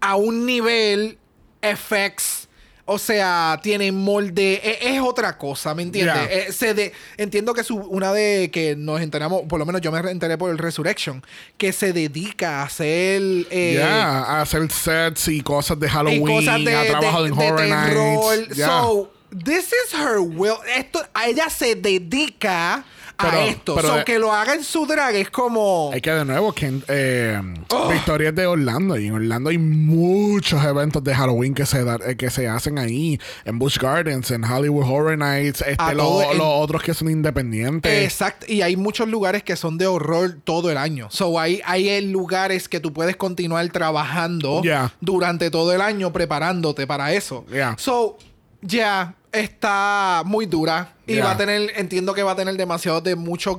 a 0.00 0.16
un 0.16 0.44
nivel 0.44 1.18
FX. 1.62 2.48
O 2.92 2.98
sea, 2.98 3.60
tiene 3.62 3.92
molde, 3.92 4.54
e- 4.64 4.94
es, 4.96 5.00
otra 5.00 5.38
cosa, 5.38 5.76
¿me 5.76 5.84
entiendes? 5.84 6.28
Eh, 6.28 6.52
se 6.52 6.74
de- 6.74 6.92
entiendo 7.18 7.54
que 7.54 7.62
su, 7.62 7.76
una 7.76 8.12
de 8.12 8.50
que 8.52 8.74
nos 8.74 9.00
enteramos, 9.00 9.42
por 9.48 9.60
lo 9.60 9.64
menos 9.64 9.80
yo 9.80 9.92
me 9.92 10.10
enteré 10.10 10.36
por 10.36 10.50
el 10.50 10.58
Resurrection, 10.58 11.22
que 11.56 11.72
se 11.72 11.92
dedica 11.92 12.60
a 12.60 12.64
hacer 12.64 13.22
eh, 13.50 13.80
a 13.80 14.40
hacer 14.40 14.68
sets 14.72 15.28
y 15.28 15.40
cosas 15.40 15.78
de 15.78 15.86
y 15.86 15.90
Halloween, 15.90 16.26
cosas 16.26 16.64
de, 16.64 16.74
ha 16.74 16.84
trabajado 16.88 17.22
de- 17.22 17.28
en 17.30 17.36
de 17.36 17.46
Horror. 17.46 18.38
Nights. 18.48 18.56
So, 18.56 19.12
this 19.44 19.66
is 19.68 19.94
her 19.94 20.18
will. 20.18 20.56
Esto, 20.76 21.00
a 21.14 21.28
ella 21.28 21.48
se 21.48 21.76
dedica 21.76 22.84
Pero- 23.22 23.38
a 23.38 23.46
esto. 23.46 23.74
pero 23.74 23.88
So, 23.88 23.94
de- 23.96 24.04
que 24.04 24.18
lo 24.18 24.32
haga 24.32 24.54
en 24.54 24.64
su 24.64 24.86
drag 24.86 25.14
es 25.16 25.30
como. 25.30 25.90
Hay 25.92 26.00
que 26.00 26.10
de 26.10 26.24
nuevo, 26.24 26.52
que 26.52 26.80
eh, 26.88 27.40
Oh. 27.72 27.88
Victoria 27.88 28.30
es 28.30 28.34
de 28.34 28.46
Orlando 28.46 28.98
y 28.98 29.06
en 29.06 29.14
Orlando 29.14 29.50
hay 29.50 29.58
muchos 29.58 30.62
eventos 30.64 31.02
de 31.04 31.14
Halloween 31.14 31.54
que 31.54 31.66
se 31.66 31.84
da- 31.84 31.98
eh, 32.06 32.16
que 32.16 32.30
se 32.30 32.48
hacen 32.48 32.78
ahí 32.78 33.18
en 33.44 33.58
Busch 33.58 33.78
Gardens, 33.78 34.30
en 34.30 34.44
Hollywood 34.44 34.84
Horror 34.88 35.18
Nights, 35.18 35.62
este, 35.66 35.94
lo- 35.94 36.32
los 36.34 36.46
otros 36.46 36.82
que 36.82 36.94
son 36.94 37.10
independientes. 37.10 38.04
Exacto. 38.04 38.46
Y 38.48 38.62
hay 38.62 38.76
muchos 38.76 39.08
lugares 39.08 39.42
que 39.42 39.56
son 39.56 39.78
de 39.78 39.86
horror 39.86 40.36
todo 40.44 40.70
el 40.70 40.76
año. 40.78 41.08
So, 41.10 41.38
hay, 41.38 41.60
hay 41.64 42.00
lugares 42.06 42.68
que 42.68 42.80
tú 42.80 42.92
puedes 42.92 43.16
continuar 43.16 43.68
trabajando 43.68 44.62
Yeah. 44.62 44.92
durante 45.00 45.50
todo 45.50 45.72
el 45.72 45.80
año 45.80 46.12
preparándote 46.12 46.86
para 46.86 47.12
eso. 47.12 47.44
Yeah. 47.52 47.76
So, 47.78 48.16
ya 48.62 49.14
está 49.32 50.22
muy 50.24 50.46
dura. 50.46 50.94
Y 51.06 51.14
Yeah. 51.14 51.24
va 51.24 51.30
a 51.32 51.36
tener, 51.36 51.72
entiendo 51.76 52.14
que 52.14 52.22
va 52.22 52.32
a 52.32 52.36
tener 52.36 52.56
demasiado 52.56 53.00
de 53.00 53.16
muchos 53.16 53.56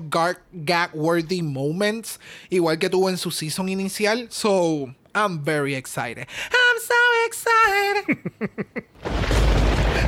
gag-worthy 0.54 1.42
moments. 1.42 2.20
Igual 2.50 2.80
que 2.80 2.90
tuvo 2.90 3.10
en 3.10 3.18
su 3.18 3.32
season 3.32 3.70
inicial. 3.70 4.28
So, 4.30 4.94
I'm 5.14 5.44
very 5.44 5.76
excited. 5.76 6.28
I'm 6.28 6.80
so 6.80 6.96
excited. 7.28 8.18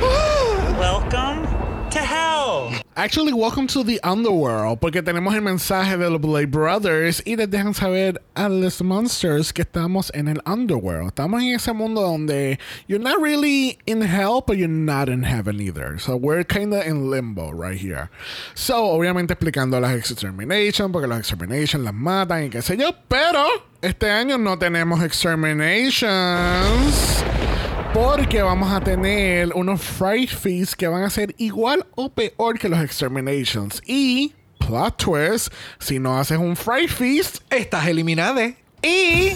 Welcome 0.78 1.73
to 1.94 2.00
hell. 2.00 2.72
Actually, 2.96 3.32
welcome 3.32 3.68
to 3.68 3.84
the 3.84 4.00
underworld, 4.02 4.80
porque 4.80 5.00
tenemos 5.00 5.32
el 5.34 5.42
mensaje 5.42 5.96
de 5.96 6.10
los 6.10 6.20
Blade 6.20 6.50
Brothers 6.50 7.22
y 7.24 7.36
les 7.36 7.48
dejan 7.48 7.72
saber 7.72 8.20
a 8.34 8.48
los 8.48 8.82
monsters 8.82 9.52
que 9.52 9.62
estamos 9.62 10.10
en 10.12 10.26
el 10.26 10.40
underworld. 10.44 11.10
Estamos 11.10 11.40
en 11.40 11.54
ese 11.54 11.72
mundo 11.72 12.00
donde 12.00 12.58
you're 12.88 12.98
not 12.98 13.20
really 13.20 13.78
in 13.86 14.02
hell, 14.02 14.42
but 14.44 14.56
you're 14.56 14.66
not 14.66 15.08
in 15.08 15.22
heaven 15.22 15.60
either. 15.60 15.96
So 16.00 16.16
we're 16.16 16.42
kind 16.42 16.74
of 16.74 16.84
in 16.84 17.10
limbo 17.10 17.52
right 17.52 17.78
here. 17.78 18.10
So, 18.54 18.86
obviamente 18.86 19.34
explicando 19.34 19.80
las 19.80 19.94
extermination, 19.94 20.90
porque 20.90 21.06
las 21.06 21.20
extermination 21.20 21.84
las 21.84 21.94
matan 21.94 22.46
y 22.46 22.50
qué 22.50 22.60
sé 22.60 22.76
yo, 22.76 22.90
pero 23.08 23.46
este 23.82 24.10
año 24.10 24.36
no 24.36 24.58
tenemos 24.58 25.00
exterminations. 25.00 27.53
Porque 27.94 28.42
vamos 28.42 28.72
a 28.72 28.80
tener 28.80 29.52
unos 29.54 29.80
Fright 29.80 30.28
Feasts 30.30 30.74
que 30.74 30.88
van 30.88 31.04
a 31.04 31.10
ser 31.10 31.34
igual 31.38 31.86
o 31.94 32.08
peor 32.10 32.58
que 32.58 32.68
los 32.68 32.80
Exterminations. 32.82 33.80
Y, 33.86 34.32
plot 34.58 34.96
twist, 34.96 35.48
si 35.78 35.98
no 36.00 36.18
haces 36.18 36.38
un 36.38 36.56
Fright 36.56 36.90
Feast, 36.90 37.38
Estás 37.50 37.86
eliminada. 37.86 38.52
Y 38.82 39.32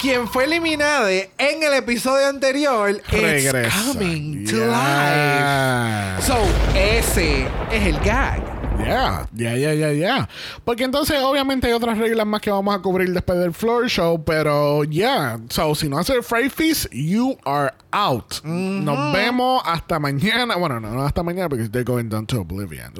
quien 0.00 0.28
fue 0.28 0.44
eliminada 0.44 1.10
en 1.10 1.62
el 1.62 1.72
episodio 1.74 2.28
anterior 2.28 2.90
es 3.10 3.20
regresa. 3.20 3.92
coming 3.92 4.44
to 4.44 4.56
Yeah. 4.56 6.16
life. 6.18 6.26
So, 6.26 6.36
ese 6.76 7.46
es 7.72 7.86
el 7.86 7.98
gag. 8.00 8.53
Yeah, 8.78 9.26
yeah, 9.34 9.56
yeah, 9.56 9.72
yeah, 9.72 9.92
yeah. 9.92 10.28
Porque 10.64 10.84
entonces, 10.84 11.20
obviamente, 11.22 11.66
hay 11.66 11.72
otras 11.72 11.96
reglas 11.98 12.26
más 12.26 12.40
que 12.40 12.50
vamos 12.50 12.74
a 12.74 12.80
cubrir 12.80 13.12
después 13.12 13.38
del 13.38 13.52
floor 13.52 13.88
show, 13.88 14.22
pero 14.22 14.84
yeah. 14.84 15.38
So, 15.48 15.74
si 15.74 15.88
no 15.88 15.98
haces 15.98 16.16
el 16.16 16.22
Fright 16.22 16.52
Feast, 16.52 16.86
you 16.92 17.36
are 17.44 17.72
out. 17.92 18.42
Nos 18.44 19.12
vemos 19.12 19.62
hasta 19.64 19.98
mañana. 19.98 20.56
Bueno, 20.56 20.80
no, 20.80 20.90
no 20.90 21.04
hasta 21.04 21.22
mañana 21.22 21.48
porque 21.48 21.68
they're 21.68 21.84
going 21.84 22.08
down 22.08 22.26
to 22.26 22.40
oblivion. 22.40 22.92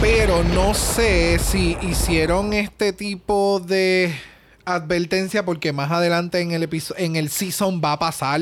Pero 0.00 0.42
no 0.44 0.74
sé 0.74 1.38
si 1.38 1.76
hicieron 1.82 2.52
este 2.52 2.92
tipo 2.92 3.60
de 3.60 4.14
advertencia 4.64 5.44
porque 5.44 5.72
más 5.72 5.90
adelante 5.90 6.40
en 6.40 6.52
el 6.52 6.62
episodio 6.62 7.04
en 7.04 7.16
el 7.16 7.30
season 7.30 7.80
va 7.84 7.92
a 7.92 7.98
pasar. 7.98 8.40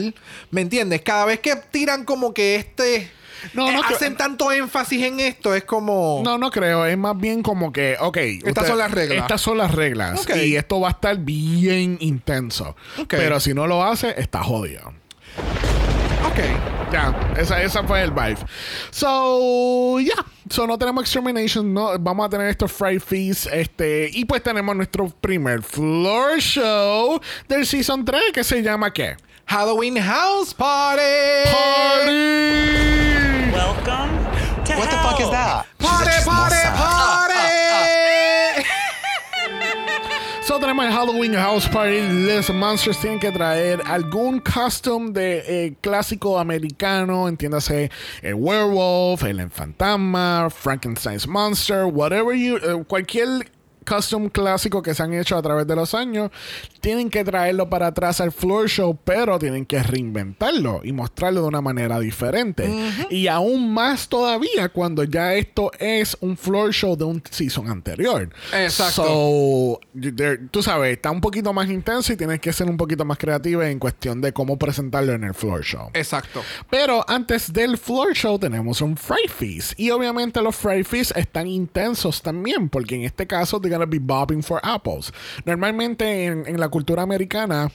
¿Me 0.50 0.60
entiendes? 0.60 1.02
Cada 1.02 1.24
vez 1.24 1.40
que 1.40 1.56
tiran 1.70 2.04
como 2.04 2.32
que 2.32 2.56
este 2.56 3.10
No, 3.54 3.68
eh, 3.68 3.72
no, 3.72 3.82
hacen 3.82 4.12
que- 4.12 4.18
tanto 4.18 4.50
énfasis 4.52 5.02
en 5.04 5.20
esto, 5.20 5.54
es 5.54 5.64
como 5.64 6.22
No, 6.24 6.38
no 6.38 6.50
creo. 6.50 6.86
Es 6.86 6.96
más 6.98 7.16
bien 7.16 7.42
como 7.42 7.72
que, 7.72 7.96
ok. 8.00 8.16
Estas 8.44 8.66
son 8.66 8.78
las 8.78 8.90
reglas. 8.90 9.18
Estas 9.18 9.40
son 9.40 9.58
las 9.58 9.72
reglas. 9.74 10.26
Y 10.36 10.56
esto 10.56 10.80
va 10.80 10.88
a 10.88 10.92
estar 10.92 11.16
bien 11.18 11.96
intenso. 12.00 12.76
Pero 13.08 13.40
si 13.40 13.54
no 13.54 13.66
lo 13.66 13.84
hace, 13.84 14.14
está 14.20 14.42
jodido. 14.42 14.92
Ok. 16.26 16.38
Ya, 16.90 17.14
esa, 17.36 17.62
esa 17.62 17.82
fue 17.84 18.02
el 18.02 18.10
vibe. 18.12 18.38
So, 18.90 20.00
ya. 20.00 20.14
So, 20.48 20.66
no 20.66 20.78
tenemos 20.78 21.04
Extermination. 21.04 21.72
No, 21.74 21.98
vamos 21.98 22.26
a 22.26 22.30
tener 22.30 22.48
estos 22.48 22.72
Fright 22.72 23.02
Feast. 23.02 23.46
Este, 23.52 24.08
y 24.12 24.24
pues 24.24 24.42
tenemos 24.42 24.74
nuestro 24.74 25.08
primer 25.08 25.62
floor 25.62 26.38
show 26.40 27.20
del 27.46 27.66
Season 27.66 28.04
3 28.04 28.22
que 28.32 28.42
se 28.42 28.62
llama 28.62 28.90
¿qué? 28.92 29.16
Halloween 29.46 30.00
House 30.00 30.54
Party. 30.54 31.02
Party. 31.52 33.27
Welcome 33.52 34.10
to 34.64 34.72
What 34.76 34.90
the 34.90 34.96
fuck 34.98 35.20
is 35.20 35.30
that? 35.30 35.66
Party, 35.78 36.10
a 36.10 36.24
party, 36.24 36.54
chismosa. 36.54 36.76
party. 36.76 37.34
So 40.42 40.58
tenemos 40.58 40.86
el 40.86 40.92
Halloween 40.92 41.34
House 41.34 41.68
Party. 41.68 42.00
Los 42.26 42.48
Monsters 42.50 42.98
tienen 43.00 43.20
que 43.20 43.30
traer 43.30 43.82
algún 43.86 44.40
costume 44.40 45.10
de 45.12 45.42
eh, 45.46 45.74
clásico 45.82 46.38
americano, 46.38 47.28
entiéndase 47.28 47.90
el 48.22 48.34
werewolf, 48.34 49.24
el 49.24 49.50
fantasma, 49.50 50.48
Frankenstein's 50.50 51.26
monster, 51.26 51.84
whatever 51.84 52.34
you, 52.34 52.56
eh, 52.56 52.82
cualquier 52.88 53.50
costume 53.88 54.30
clásico 54.30 54.82
que 54.82 54.94
se 54.94 55.02
han 55.02 55.14
hecho 55.14 55.36
a 55.36 55.42
través 55.42 55.66
de 55.66 55.74
los 55.74 55.94
años, 55.94 56.30
tienen 56.80 57.10
que 57.10 57.24
traerlo 57.24 57.68
para 57.68 57.88
atrás 57.88 58.20
al 58.20 58.32
floor 58.32 58.68
show, 58.68 58.98
pero 59.04 59.38
tienen 59.38 59.66
que 59.66 59.82
reinventarlo 59.82 60.82
y 60.84 60.92
mostrarlo 60.92 61.42
de 61.42 61.48
una 61.48 61.60
manera 61.60 61.98
diferente. 61.98 62.68
Y 63.10 63.26
aún 63.26 63.72
más 63.72 64.08
todavía 64.08 64.68
cuando 64.68 65.04
ya 65.04 65.34
esto 65.34 65.70
es 65.78 66.16
un 66.20 66.36
floor 66.36 66.72
show 66.72 66.96
de 66.96 67.04
un 67.04 67.22
season 67.30 67.68
anterior. 67.68 68.30
Exacto. 68.52 69.02
So, 69.02 69.80
tú 70.50 70.62
sabes, 70.62 70.92
está 70.92 71.10
un 71.10 71.20
poquito 71.20 71.52
más 71.52 71.68
intenso 71.70 72.12
y 72.12 72.16
tienes 72.16 72.40
que 72.40 72.52
ser 72.52 72.68
un 72.68 72.76
poquito 72.76 73.04
más 73.04 73.18
creativa 73.18 73.68
en 73.68 73.78
cuestión 73.78 74.20
de 74.20 74.32
cómo 74.32 74.58
presentarlo 74.58 75.12
en 75.12 75.24
el 75.24 75.34
floor 75.34 75.62
show. 75.62 75.90
Exacto. 75.94 76.42
Pero 76.70 77.04
antes 77.08 77.52
del 77.52 77.78
floor 77.78 78.14
show 78.14 78.38
tenemos 78.38 78.80
un 78.80 78.96
Fright 78.96 79.30
Feast. 79.30 79.78
Y 79.78 79.90
obviamente 79.90 80.42
los 80.42 80.56
Fright 80.56 80.86
Feast 80.86 81.16
están 81.16 81.46
intensos 81.46 82.22
también, 82.22 82.68
porque 82.68 82.96
en 82.96 83.04
este 83.04 83.26
caso 83.26 83.60
they're 83.60 83.77
gonna 83.78 83.86
be 83.86 83.98
bobbing 84.00 84.42
for 84.42 84.60
apples. 84.62 85.12
Normalmente 85.44 86.24
en, 86.26 86.44
en 86.46 86.58
la 86.60 86.68
cultura 86.68 87.02
americana. 87.02 87.70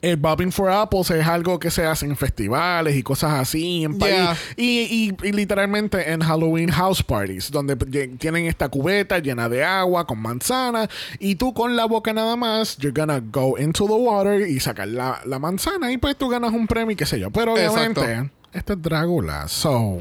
El 0.00 0.16
Bobbing 0.16 0.50
for 0.50 0.68
Apples 0.68 1.12
es 1.12 1.24
algo 1.24 1.60
que 1.60 1.70
se 1.70 1.86
hace 1.86 2.06
en 2.06 2.16
festivales 2.16 2.96
y 2.96 3.04
cosas 3.04 3.34
así 3.34 3.84
en 3.84 3.98
país. 4.00 4.14
Yeah. 4.16 4.36
Y, 4.56 4.80
y- 5.22 5.28
y 5.28 5.30
literalmente 5.30 6.10
en 6.10 6.22
Halloween 6.22 6.70
house 6.72 7.04
parties, 7.04 7.52
donde 7.52 7.76
tienen 8.18 8.46
esta 8.46 8.68
cubeta 8.68 9.20
llena 9.20 9.48
de 9.48 9.62
agua 9.62 10.04
con 10.04 10.18
manzana. 10.18 10.88
Y 11.20 11.36
tú 11.36 11.54
con 11.54 11.76
la 11.76 11.84
boca 11.84 12.12
nada 12.12 12.34
más, 12.34 12.78
you're 12.78 12.90
gonna 13.00 13.20
go 13.20 13.56
into 13.56 13.86
the 13.86 13.92
water 13.94 14.40
y 14.48 14.58
sacar 14.58 14.88
la, 14.88 15.20
la 15.24 15.38
manzana. 15.38 15.92
Y 15.92 15.98
pues 15.98 16.16
tú 16.16 16.28
ganas 16.28 16.52
un 16.52 16.66
premio 16.66 16.90
y 16.94 16.96
qué 16.96 17.06
sé 17.06 17.20
yo. 17.20 17.30
Pero 17.30 17.52
obviamente, 17.52 18.00
Exacto. 18.00 18.30
esta 18.54 18.72
es 18.72 18.82
Drácula. 18.82 19.46
So. 19.46 20.00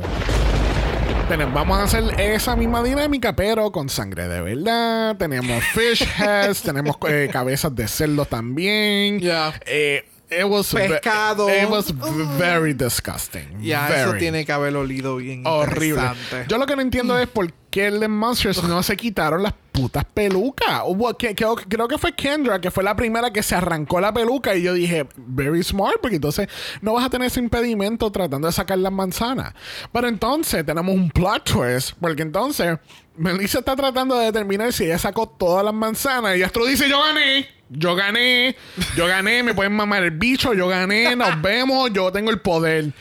Tenemos- 1.31 1.53
vamos 1.53 1.77
a 1.77 1.83
hacer 1.83 2.19
esa 2.19 2.57
misma 2.57 2.83
dinámica, 2.83 3.33
pero 3.33 3.71
con 3.71 3.87
sangre 3.87 4.27
de 4.27 4.41
verdad. 4.41 5.15
Tenemos 5.15 5.63
fish 5.63 6.05
heads, 6.17 6.61
tenemos 6.63 6.97
eh, 7.07 7.29
cabezas 7.31 7.73
de 7.73 7.87
cerdo 7.87 8.25
también. 8.25 9.17
Yeah. 9.21 9.53
Eh, 9.65 10.03
it 10.31 10.45
was 10.45 10.71
ve- 10.73 10.87
Pescado. 10.87 11.49
It 11.49 11.69
was 11.69 11.91
very 12.37 12.73
disgusting. 12.73 13.61
Ya, 13.61 13.87
eso 13.89 14.07
Very. 14.07 14.19
tiene 14.19 14.45
que 14.45 14.51
haber 14.51 14.75
olido 14.75 15.17
bien 15.17 15.43
horrible. 15.45 16.01
Yo 16.47 16.57
lo 16.57 16.65
que 16.65 16.75
no 16.75 16.81
entiendo 16.81 17.17
es 17.19 17.27
por 17.27 17.51
qué 17.69 17.91
The 17.91 18.07
Monsters 18.07 18.63
no 18.63 18.81
se 18.83 18.95
quitaron 18.97 19.43
las 19.43 19.53
putas 19.71 20.03
pelucas. 20.05 20.81
Hubo, 20.85 21.13
que, 21.17 21.33
creo, 21.35 21.55
creo 21.55 21.87
que 21.87 21.97
fue 21.97 22.13
Kendra, 22.13 22.59
que 22.59 22.71
fue 22.71 22.83
la 22.83 22.95
primera 22.95 23.31
que 23.31 23.41
se 23.43 23.55
arrancó 23.55 23.99
la 24.01 24.13
peluca. 24.13 24.55
Y 24.55 24.63
yo 24.63 24.73
dije, 24.73 25.07
very 25.17 25.63
smart, 25.63 25.97
porque 26.01 26.15
entonces 26.17 26.47
no 26.81 26.93
vas 26.93 27.05
a 27.05 27.09
tener 27.09 27.27
ese 27.27 27.39
impedimento 27.39 28.11
tratando 28.11 28.47
de 28.47 28.53
sacar 28.53 28.77
las 28.77 28.91
manzanas. 28.91 29.53
Pero 29.91 30.07
entonces 30.07 30.65
tenemos 30.65 30.93
un 30.95 31.09
plot 31.09 31.43
twist, 31.43 31.91
porque 31.99 32.21
entonces 32.21 32.77
Melissa 33.21 33.59
está 33.59 33.75
tratando 33.75 34.17
de 34.17 34.25
determinar 34.25 34.73
si 34.73 34.85
ella 34.85 34.97
sacó 34.97 35.27
todas 35.27 35.63
las 35.63 35.73
manzanas. 35.73 36.35
Y 36.37 36.43
Astro 36.43 36.65
dice, 36.65 36.89
yo 36.89 37.01
gané. 37.01 37.47
Yo 37.73 37.95
gané, 37.95 38.57
yo 38.97 39.07
gané, 39.07 39.43
me 39.43 39.53
pueden 39.53 39.71
mamar 39.71 40.03
el 40.03 40.11
bicho, 40.11 40.53
yo 40.53 40.67
gané, 40.67 41.15
nos 41.15 41.41
vemos, 41.41 41.89
yo 41.93 42.11
tengo 42.11 42.29
el 42.29 42.41
poder 42.41 42.91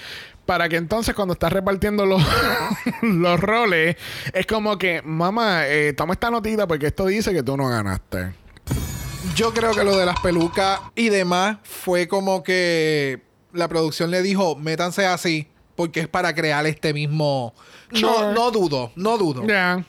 para 0.46 0.68
que 0.68 0.76
entonces 0.76 1.12
cuando 1.14 1.34
estás 1.34 1.52
repartiendo 1.52 2.06
los, 2.06 2.22
los 3.02 3.40
roles, 3.40 3.96
es 4.32 4.46
como 4.46 4.78
que, 4.78 5.02
mamá, 5.02 5.66
eh, 5.66 5.92
toma 5.92 6.12
esta 6.12 6.30
notita 6.30 6.68
porque 6.68 6.86
esto 6.86 7.06
dice 7.06 7.32
que 7.32 7.42
tú 7.42 7.56
no 7.56 7.68
ganaste. 7.68 8.32
Yo 9.34 9.52
creo 9.52 9.72
que 9.74 9.82
lo 9.82 9.96
de 9.96 10.06
las 10.06 10.20
pelucas 10.20 10.80
y 10.94 11.08
demás 11.08 11.58
fue 11.64 12.06
como 12.06 12.42
que 12.44 13.22
la 13.52 13.66
producción 13.68 14.10
le 14.12 14.22
dijo, 14.22 14.54
métanse 14.54 15.04
así, 15.06 15.48
porque 15.74 16.00
es 16.00 16.08
para 16.08 16.32
crear 16.34 16.64
este 16.66 16.92
mismo... 16.94 17.54
No, 17.90 17.98
Sure. 17.98 18.32
no 18.34 18.50
dudo, 18.52 18.92
no 18.94 19.18
dudo. 19.18 19.44
Ya. 19.46 19.84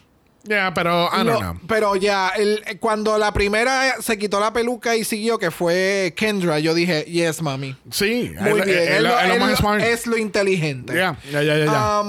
Yeah, 0.48 0.74
pero 0.74 1.08
I 1.14 1.18
don't 1.18 1.28
Lo- 1.28 1.40
know. 1.40 1.60
pero 1.68 1.96
ya, 1.96 2.34
cuando 2.80 3.18
la 3.20 3.32
primera 3.32 4.02
se 4.02 4.18
quitó 4.18 4.40
la 4.40 4.52
peluca 4.52 4.96
y 4.96 5.04
siguió, 5.04 5.38
que 5.38 5.52
fue 5.52 6.14
Kendra, 6.18 6.58
yo 6.60 6.74
dije, 6.74 7.04
yes, 7.06 7.42
mami. 7.44 7.76
Sí, 7.92 8.34
Muy 8.40 8.60
es- 8.62 8.66
bien. 8.66 9.04
lo- 9.04 9.10
más 9.40 9.58
smart. 9.60 9.84
es 9.84 10.08
lo 10.08 10.18
inteligente. 10.18 10.96
Ya, 10.96 11.16
ya, 11.32 11.44
ya, 11.44 11.58
ya, 11.58 11.66
ya. 11.66 12.04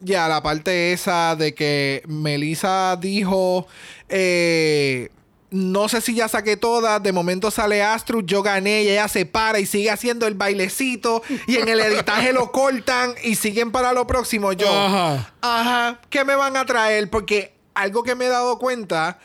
Ya, 0.00 0.26
la 0.28 0.42
parte 0.42 0.92
esa 0.94 1.36
de 1.36 1.54
que 1.54 2.02
Melissa 2.06 2.96
dijo, 2.98 3.66
eh, 4.08 5.10
no 5.50 5.88
sé 5.88 6.00
si 6.00 6.14
ya 6.14 6.28
saqué 6.28 6.56
todas, 6.56 7.02
de 7.02 7.12
momento 7.12 7.50
sale 7.50 7.82
Astro, 7.82 8.20
yo 8.20 8.42
gané 8.42 8.82
y 8.84 8.88
ella 8.88 9.06
se 9.08 9.26
para 9.26 9.60
y 9.60 9.66
sigue 9.66 9.90
haciendo 9.90 10.26
el 10.26 10.34
bailecito 10.34 11.22
y 11.46 11.56
en 11.56 11.68
el 11.68 11.80
editaje 11.80 12.32
lo 12.32 12.50
cortan 12.52 13.14
y 13.22 13.36
siguen 13.36 13.70
para 13.70 13.92
lo 13.92 14.06
próximo. 14.06 14.52
Yo, 14.54 14.66
Ajá. 14.68 15.32
ajá, 15.42 16.00
¿qué 16.10 16.24
me 16.24 16.34
van 16.34 16.56
a 16.56 16.64
traer? 16.66 17.08
Porque 17.10 17.54
algo 17.76 18.02
que 18.02 18.14
me 18.14 18.26
he 18.26 18.28
dado 18.28 18.58
cuenta, 18.58 19.18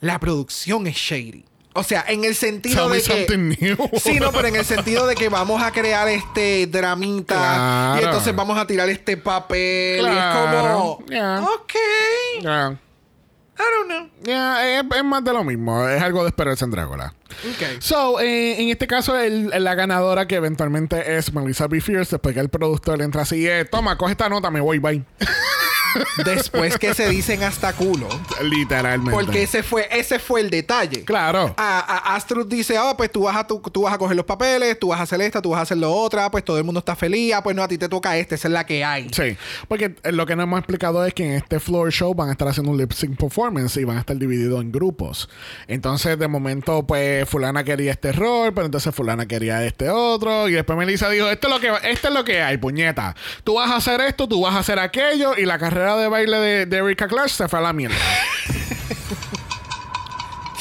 la 0.00 0.18
producción 0.18 0.86
es 0.86 0.96
shady. 0.96 1.44
O 1.72 1.84
sea, 1.84 2.04
en 2.08 2.24
el 2.24 2.34
sentido 2.34 2.90
Tell 2.90 3.00
de 3.02 3.26
que... 3.26 3.36
new. 3.36 3.76
Sí, 4.02 4.18
no, 4.18 4.32
pero 4.32 4.48
en 4.48 4.56
el 4.56 4.64
sentido 4.64 5.06
de 5.06 5.14
que 5.14 5.28
vamos 5.28 5.62
a 5.62 5.70
crear 5.70 6.08
este 6.08 6.66
dramita 6.66 7.34
Claro. 7.36 8.00
y 8.00 8.04
entonces 8.06 8.34
vamos 8.34 8.58
a 8.58 8.66
tirar 8.66 8.88
este 8.88 9.16
papel 9.16 10.02
y 10.04 10.08
es 10.08 10.24
como, 10.34 11.04
Yeah. 11.08 11.40
ok, 11.42 11.72
Ya. 12.42 12.78
I 13.56 13.62
don't 13.76 13.88
know. 13.90 14.08
Ya, 14.22 14.78
es, 14.80 14.84
es 14.96 15.04
más 15.04 15.22
de 15.22 15.32
lo 15.34 15.44
mismo. 15.44 15.86
Es 15.86 16.00
algo 16.02 16.22
de 16.22 16.28
esperarse 16.30 16.64
en 16.64 16.70
Drácula. 16.70 17.14
Ok. 17.28 17.80
So, 17.80 18.18
eh, 18.18 18.58
en 18.62 18.70
este 18.70 18.86
caso, 18.86 19.18
el- 19.18 19.50
la 19.62 19.74
ganadora 19.74 20.26
que 20.26 20.36
eventualmente 20.36 21.18
es 21.18 21.32
Melissa 21.34 21.66
B. 21.68 21.80
Fierce, 21.82 22.16
después 22.16 22.34
que 22.34 22.40
el 22.40 22.48
productor 22.48 23.02
entra 23.02 23.22
así, 23.22 23.46
eh, 23.46 23.66
toma, 23.66 23.98
coge 23.98 24.12
esta 24.12 24.30
nota, 24.30 24.50
me 24.50 24.60
voy, 24.62 24.78
bye. 24.78 25.04
Después 26.24 26.78
que 26.78 26.94
se 26.94 27.08
dicen 27.08 27.42
hasta 27.42 27.72
culo, 27.72 28.08
Literalmente. 28.42 29.10
porque 29.12 29.42
ese 29.42 29.62
fue 29.62 29.88
ese 29.90 30.18
fue 30.18 30.40
el 30.40 30.50
detalle. 30.50 31.04
Claro. 31.04 31.54
A, 31.56 31.78
a 32.12 32.14
Astrud 32.16 32.46
dice, 32.46 32.76
ah, 32.78 32.94
pues 32.96 33.10
tú 33.10 33.22
vas, 33.22 33.36
a, 33.36 33.46
tú, 33.46 33.60
tú 33.72 33.82
vas 33.82 33.94
a 33.94 33.98
coger 33.98 34.16
los 34.16 34.26
papeles, 34.26 34.78
tú 34.78 34.88
vas 34.88 35.00
a 35.00 35.04
hacer 35.04 35.20
esta, 35.20 35.40
tú 35.42 35.50
vas 35.50 35.60
a 35.60 35.62
hacer 35.62 35.78
lo 35.78 35.92
otra, 35.92 36.30
pues 36.30 36.44
todo 36.44 36.58
el 36.58 36.64
mundo 36.64 36.80
está 36.80 36.94
feliz, 36.96 37.32
ah, 37.34 37.42
pues 37.42 37.56
no, 37.56 37.62
a 37.62 37.68
ti 37.68 37.78
te 37.78 37.88
toca 37.88 38.16
este, 38.16 38.34
esa 38.34 38.48
es 38.48 38.52
la 38.52 38.64
que 38.66 38.84
hay. 38.84 39.08
Sí, 39.12 39.36
porque 39.68 39.94
eh, 40.02 40.12
lo 40.12 40.26
que 40.26 40.36
nos 40.36 40.44
hemos 40.44 40.58
explicado 40.58 41.04
es 41.04 41.14
que 41.14 41.24
en 41.24 41.32
este 41.32 41.60
floor 41.60 41.90
show 41.92 42.14
van 42.14 42.28
a 42.28 42.32
estar 42.32 42.48
haciendo 42.48 42.70
un 42.72 42.78
lip 42.78 42.92
sync 42.92 43.18
performance 43.18 43.76
y 43.76 43.84
van 43.84 43.96
a 43.96 44.00
estar 44.00 44.16
divididos 44.16 44.60
en 44.62 44.72
grupos. 44.72 45.28
Entonces, 45.66 46.18
de 46.18 46.28
momento, 46.28 46.86
pues 46.86 47.28
fulana 47.28 47.64
quería 47.64 47.92
este 47.92 48.12
rol, 48.12 48.52
pero 48.54 48.66
entonces 48.66 48.94
fulana 48.94 49.26
quería 49.26 49.64
este 49.64 49.90
otro 49.90 50.48
y 50.48 50.52
después 50.52 50.78
Melissa 50.78 51.08
dijo, 51.10 51.28
esto 51.28 51.48
es 51.48 51.54
lo 51.54 51.60
que 51.60 51.90
esto 51.90 52.08
es 52.08 52.14
lo 52.14 52.24
que 52.24 52.42
hay, 52.42 52.56
puñeta. 52.58 53.14
Tú 53.44 53.54
vas 53.54 53.70
a 53.70 53.76
hacer 53.76 54.00
esto, 54.02 54.28
tú 54.28 54.42
vas 54.42 54.54
a 54.54 54.58
hacer 54.58 54.78
aquello 54.78 55.36
y 55.36 55.44
la 55.44 55.58
carrera 55.58 55.79
de 55.80 56.08
baile 56.08 56.36
de, 56.38 56.66
de 56.66 56.76
Erika 56.78 57.08
Clash 57.08 57.30
se 57.32 57.48
fue 57.48 57.58
a 57.58 57.62
la 57.62 57.72
mierda. 57.72 57.96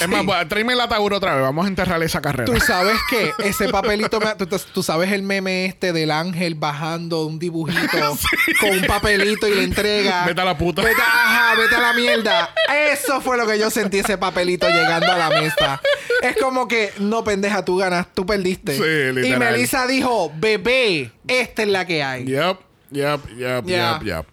Es 0.01 0.07
más, 0.07 0.25
bueno, 0.25 0.47
tráeme 0.47 0.71
el 0.71 0.79
ataúd 0.79 1.11
otra 1.11 1.33
vez. 1.35 1.43
Vamos 1.43 1.65
a 1.65 1.67
enterrar 1.67 2.01
esa 2.03 2.21
carrera. 2.21 2.45
Tú 2.45 2.57
sabes 2.61 2.97
que 3.09 3.33
ese 3.43 3.67
papelito, 3.67 4.21
me- 4.21 4.33
tú, 4.35 4.47
tú 4.73 4.81
sabes 4.81 5.11
el 5.11 5.23
meme 5.23 5.65
este 5.65 5.91
del 5.91 6.11
ángel 6.11 6.55
bajando 6.55 7.25
un 7.25 7.37
dibujito 7.37 8.17
con 8.61 8.69
un 8.69 8.81
papelito 8.87 9.45
y 9.45 9.55
le 9.55 9.63
entrega. 9.65 10.23
Vete 10.25 10.39
a 10.39 10.45
la 10.45 10.57
puta. 10.57 10.83
Vete, 10.83 11.01
ajá, 11.01 11.53
vete 11.59 11.75
a 11.75 11.81
la 11.81 11.93
mierda. 11.93 12.49
Eso 12.93 13.19
fue 13.19 13.35
lo 13.35 13.45
que 13.45 13.59
yo 13.59 13.69
sentí 13.69 13.99
ese 13.99 14.17
papelito 14.17 14.69
llegando 14.69 15.11
a 15.11 15.17
la 15.17 15.29
mesa. 15.31 15.81
Es 16.21 16.37
como 16.37 16.69
que, 16.69 16.93
no 16.99 17.25
pendeja, 17.25 17.65
tú 17.65 17.75
ganas, 17.75 18.07
tú 18.13 18.25
perdiste. 18.25 18.77
Sí, 18.77 19.13
literal. 19.19 19.25
Y 19.25 19.35
Melissa 19.57 19.85
dijo, 19.85 20.31
bebé, 20.37 21.11
esta 21.27 21.63
es 21.63 21.67
la 21.67 21.85
que 21.85 22.03
hay. 22.03 22.23
Yep, 22.23 22.57
yep, 22.91 23.19
yep, 23.37 23.65
Yeah. 23.65 23.99
yep, 23.99 24.03
yep. 24.03 24.25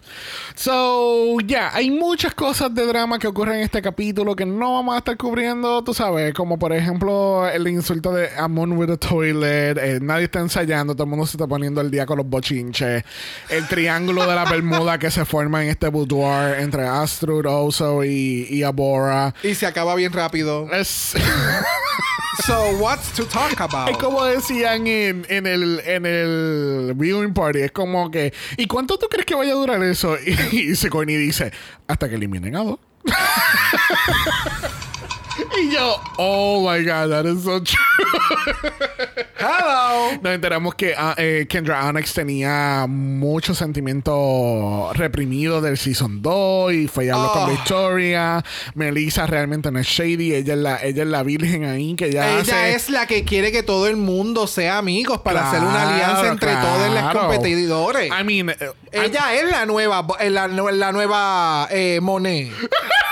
So, 0.55 1.39
ya, 1.45 1.69
hay 1.73 1.91
muchas 1.91 2.33
cosas 2.33 2.73
de 2.73 2.85
drama 2.85 3.19
que 3.19 3.27
ocurren 3.27 3.57
en 3.57 3.61
este 3.61 3.81
capítulo 3.81 4.35
que 4.35 4.45
no 4.45 4.73
vamos 4.73 4.95
a 4.95 4.97
estar 4.99 5.15
cubriendo, 5.17 5.83
tú 5.83 5.93
sabes, 5.93 6.33
como 6.33 6.57
por 6.57 6.73
ejemplo 6.73 7.47
el 7.47 7.67
insulto 7.67 8.11
de 8.11 8.29
Amon 8.37 8.73
with 8.73 8.89
a 8.89 8.97
toilet, 8.97 9.77
eh, 9.77 9.99
nadie 10.01 10.25
está 10.25 10.39
ensayando, 10.39 10.93
todo 10.93 11.03
el 11.03 11.09
mundo 11.09 11.25
se 11.25 11.37
está 11.37 11.47
poniendo 11.47 11.81
el 11.81 11.91
día 11.91 12.05
con 12.05 12.17
los 12.17 12.27
bochinches, 12.27 13.03
el 13.49 13.67
triángulo 13.67 14.25
de 14.27 14.35
la 14.35 14.45
Bermuda 14.49 14.97
que 14.97 15.11
se 15.11 15.25
forma 15.25 15.63
en 15.63 15.69
este 15.69 15.89
boudoir 15.89 16.59
entre 16.59 16.87
Astrud, 16.87 17.45
Oso 17.45 18.03
y, 18.03 18.47
y 18.49 18.63
Abora. 18.63 19.33
Y 19.43 19.53
se 19.53 19.65
acaba 19.65 19.95
bien 19.95 20.11
rápido. 20.13 20.71
Es... 20.71 21.13
So, 22.45 22.77
what's 22.77 23.11
to 23.15 23.25
talk 23.25 23.59
about? 23.59 23.89
Es 23.89 23.97
como 23.97 24.23
decían 24.23 24.87
en, 24.87 25.25
en 25.29 25.47
el, 25.47 25.79
en 25.85 26.05
el 26.05 26.93
viewing 26.95 27.33
party. 27.33 27.61
Es 27.61 27.71
como 27.71 28.11
que, 28.11 28.33
¿y 28.57 28.67
cuánto 28.67 28.97
tú 28.97 29.07
crees 29.09 29.25
que 29.25 29.35
vaya 29.35 29.53
a 29.53 29.55
durar 29.55 29.81
eso? 29.83 30.15
Y, 30.51 30.71
y 30.71 30.75
Sigourney 30.75 31.15
dice, 31.15 31.51
hasta 31.87 32.09
que 32.09 32.15
eliminen 32.15 32.55
a 32.55 32.63
dos. 32.63 32.79
y 35.61 35.71
yo, 35.71 35.95
oh 36.17 36.69
my 36.69 36.83
god, 36.83 37.09
that 37.09 37.25
is 37.25 37.43
so 37.43 37.61
true. 37.61 37.96
Hello. 39.39 40.17
Nos 40.21 40.33
enteramos 40.33 40.75
que 40.75 40.93
ah, 40.97 41.13
eh, 41.17 41.45
Kendra 41.49 41.85
Onyx 41.87 42.13
tenía 42.13 42.85
mucho 42.87 43.53
sentimiento 43.53 44.91
reprimido 44.93 45.61
del 45.61 45.77
Season 45.77 46.21
2 46.21 46.73
y 46.73 46.87
fue 46.87 47.05
y 47.05 47.09
habló 47.09 47.31
con 47.31 47.43
Oh. 47.43 47.47
Victoria. 47.47 48.43
Melissa 48.73 49.25
realmente 49.27 49.71
no 49.71 49.79
es 49.79 49.87
shady, 49.87 50.33
ella 50.33 50.53
es 50.53 50.59
la, 50.59 50.83
ella 50.83 51.03
es 51.03 51.09
la 51.09 51.23
virgen 51.23 51.65
ahí 51.65 51.95
que 51.95 52.11
ya 52.11 52.39
Ella 52.39 52.41
hace... 52.41 52.73
es 52.73 52.89
la 52.89 53.05
que 53.05 53.23
quiere 53.23 53.51
que 53.51 53.63
todo 53.63 53.87
el 53.87 53.95
mundo 53.95 54.47
sea 54.47 54.77
amigos 54.79 55.19
para 55.21 55.47
hacer 55.49 55.61
una 55.61 55.89
alianza 55.93 56.27
entre 56.27 56.53
todos 56.55 56.93
los 56.93 57.13
competidores. 57.13 58.11
I 58.11 58.23
mean, 58.23 58.49
eh, 58.49 58.57
Ella 58.91 59.33
es 59.35 59.49
la 59.51 59.65
nueva, 59.65 60.05
la, 60.29 60.47
la 60.47 60.91
nueva 60.91 61.67
eh, 61.71 61.99
Monet. 62.01 62.51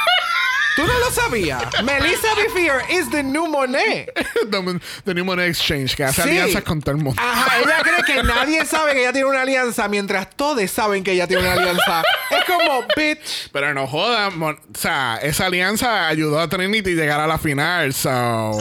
¿Tú 0.75 0.85
no 0.85 0.99
lo 0.99 1.09
sabías? 1.11 1.63
Melissa 1.83 2.35
Befear 2.35 2.83
is 2.91 3.09
the 3.09 3.23
new 3.23 3.47
Monet. 3.47 4.13
the, 4.51 4.79
the 5.05 5.13
New 5.13 5.23
Money 5.23 5.45
Exchange, 5.45 5.95
que 5.95 6.03
hace 6.03 6.21
Sí. 6.23 6.29
alianzas 6.29 6.63
con 6.63 6.81
todo 6.81 6.95
el 6.95 7.01
mundo. 7.01 7.21
Ajá, 7.21 7.59
ella 7.59 7.81
cree 7.81 8.03
que 8.05 8.23
nadie 8.27 8.65
sabe 8.65 8.93
que 8.93 8.99
ella 9.01 9.13
tiene 9.13 9.27
una 9.29 9.41
alianza 9.43 9.87
mientras 9.87 10.29
todos 10.35 10.69
saben 10.69 11.03
que 11.03 11.13
ella 11.13 11.27
tiene 11.27 11.43
una 11.43 11.53
alianza. 11.53 12.03
Es 12.29 12.43
como, 12.45 12.83
bitch. 12.95 13.49
Pero 13.53 13.73
no 13.73 13.87
jodan, 13.87 14.37
mon- 14.37 14.55
o 14.75 14.77
sea, 14.77 15.17
esa 15.21 15.45
alianza 15.45 16.07
ayudó 16.07 16.39
a 16.39 16.49
Trinity 16.49 16.91
a 16.91 16.95
llegar 16.95 17.19
a 17.21 17.27
la 17.27 17.37
final, 17.37 17.93
so... 17.93 18.57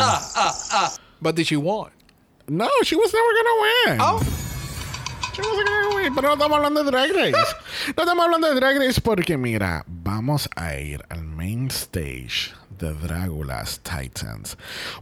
But 1.21 1.35
did 1.37 1.47
she 1.47 1.57
won? 1.57 1.91
No, 2.47 2.69
she 2.85 2.95
was 2.97 3.13
never 3.13 3.33
gonna 3.35 3.61
win. 3.63 4.01
Oh. 4.01 4.44
Pero 6.15 6.29
no 6.29 6.35
estamos 6.35 6.57
hablando 6.57 6.85
de 6.85 6.91
Drag 6.91 7.11
Race. 7.13 7.57
no 7.97 8.03
estamos 8.03 8.25
hablando 8.25 8.49
de 8.49 8.55
Drag 8.55 8.79
Race 8.79 9.01
porque, 9.01 9.37
mira, 9.37 9.85
vamos 9.87 10.49
a 10.55 10.77
ir 10.77 11.03
al 11.09 11.25
main 11.25 11.69
stage 11.69 12.53
de 12.79 12.93
Drácula's 12.95 13.81
Titans. 13.81 14.57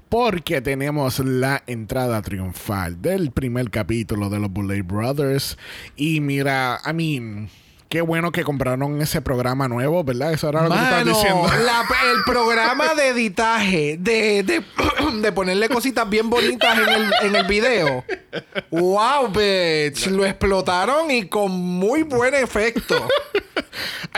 Porque 0.09 0.61
tenemos 0.61 1.18
la 1.18 1.62
entrada 1.66 2.22
triunfal 2.22 3.03
del 3.03 3.30
primer 3.30 3.70
capítulo 3.70 4.30
de 4.30 4.39
los 4.39 4.51
Bullet 4.51 4.83
Brothers. 4.83 5.59
Y 5.97 6.20
mira, 6.20 6.80
I 6.89 6.93
mean... 6.93 7.51
Qué 7.93 8.01
bueno 8.01 8.32
que 8.32 8.43
compraron 8.43 9.03
ese 9.03 9.20
programa 9.20 9.68
nuevo, 9.68 10.03
¿verdad? 10.03 10.32
Eso 10.32 10.49
era 10.49 10.62
lo 10.62 10.70
que 10.70 10.76
tú 10.78 10.82
estabas 10.82 11.05
Mano, 11.05 11.14
diciendo. 11.14 11.47
la- 11.62 11.82
el 12.11 12.22
programa 12.24 12.95
de 12.95 13.09
editaje, 13.09 13.97
de, 14.01 14.43
de, 14.43 14.64
de 15.20 15.32
ponerle 15.32 15.68
cositas 15.68 16.09
bien 16.09 16.30
bonitas 16.30 16.78
en 16.78 16.88
el, 16.88 17.12
en 17.22 17.36
el 17.36 17.45
video. 17.47 18.03
Wow, 18.70 19.28
bitch. 19.28 20.07
Lo 20.07 20.24
explotaron 20.24 21.11
y 21.11 21.28
con 21.28 21.51
muy 21.53 22.03
buen 22.03 22.32
efecto. 22.34 23.07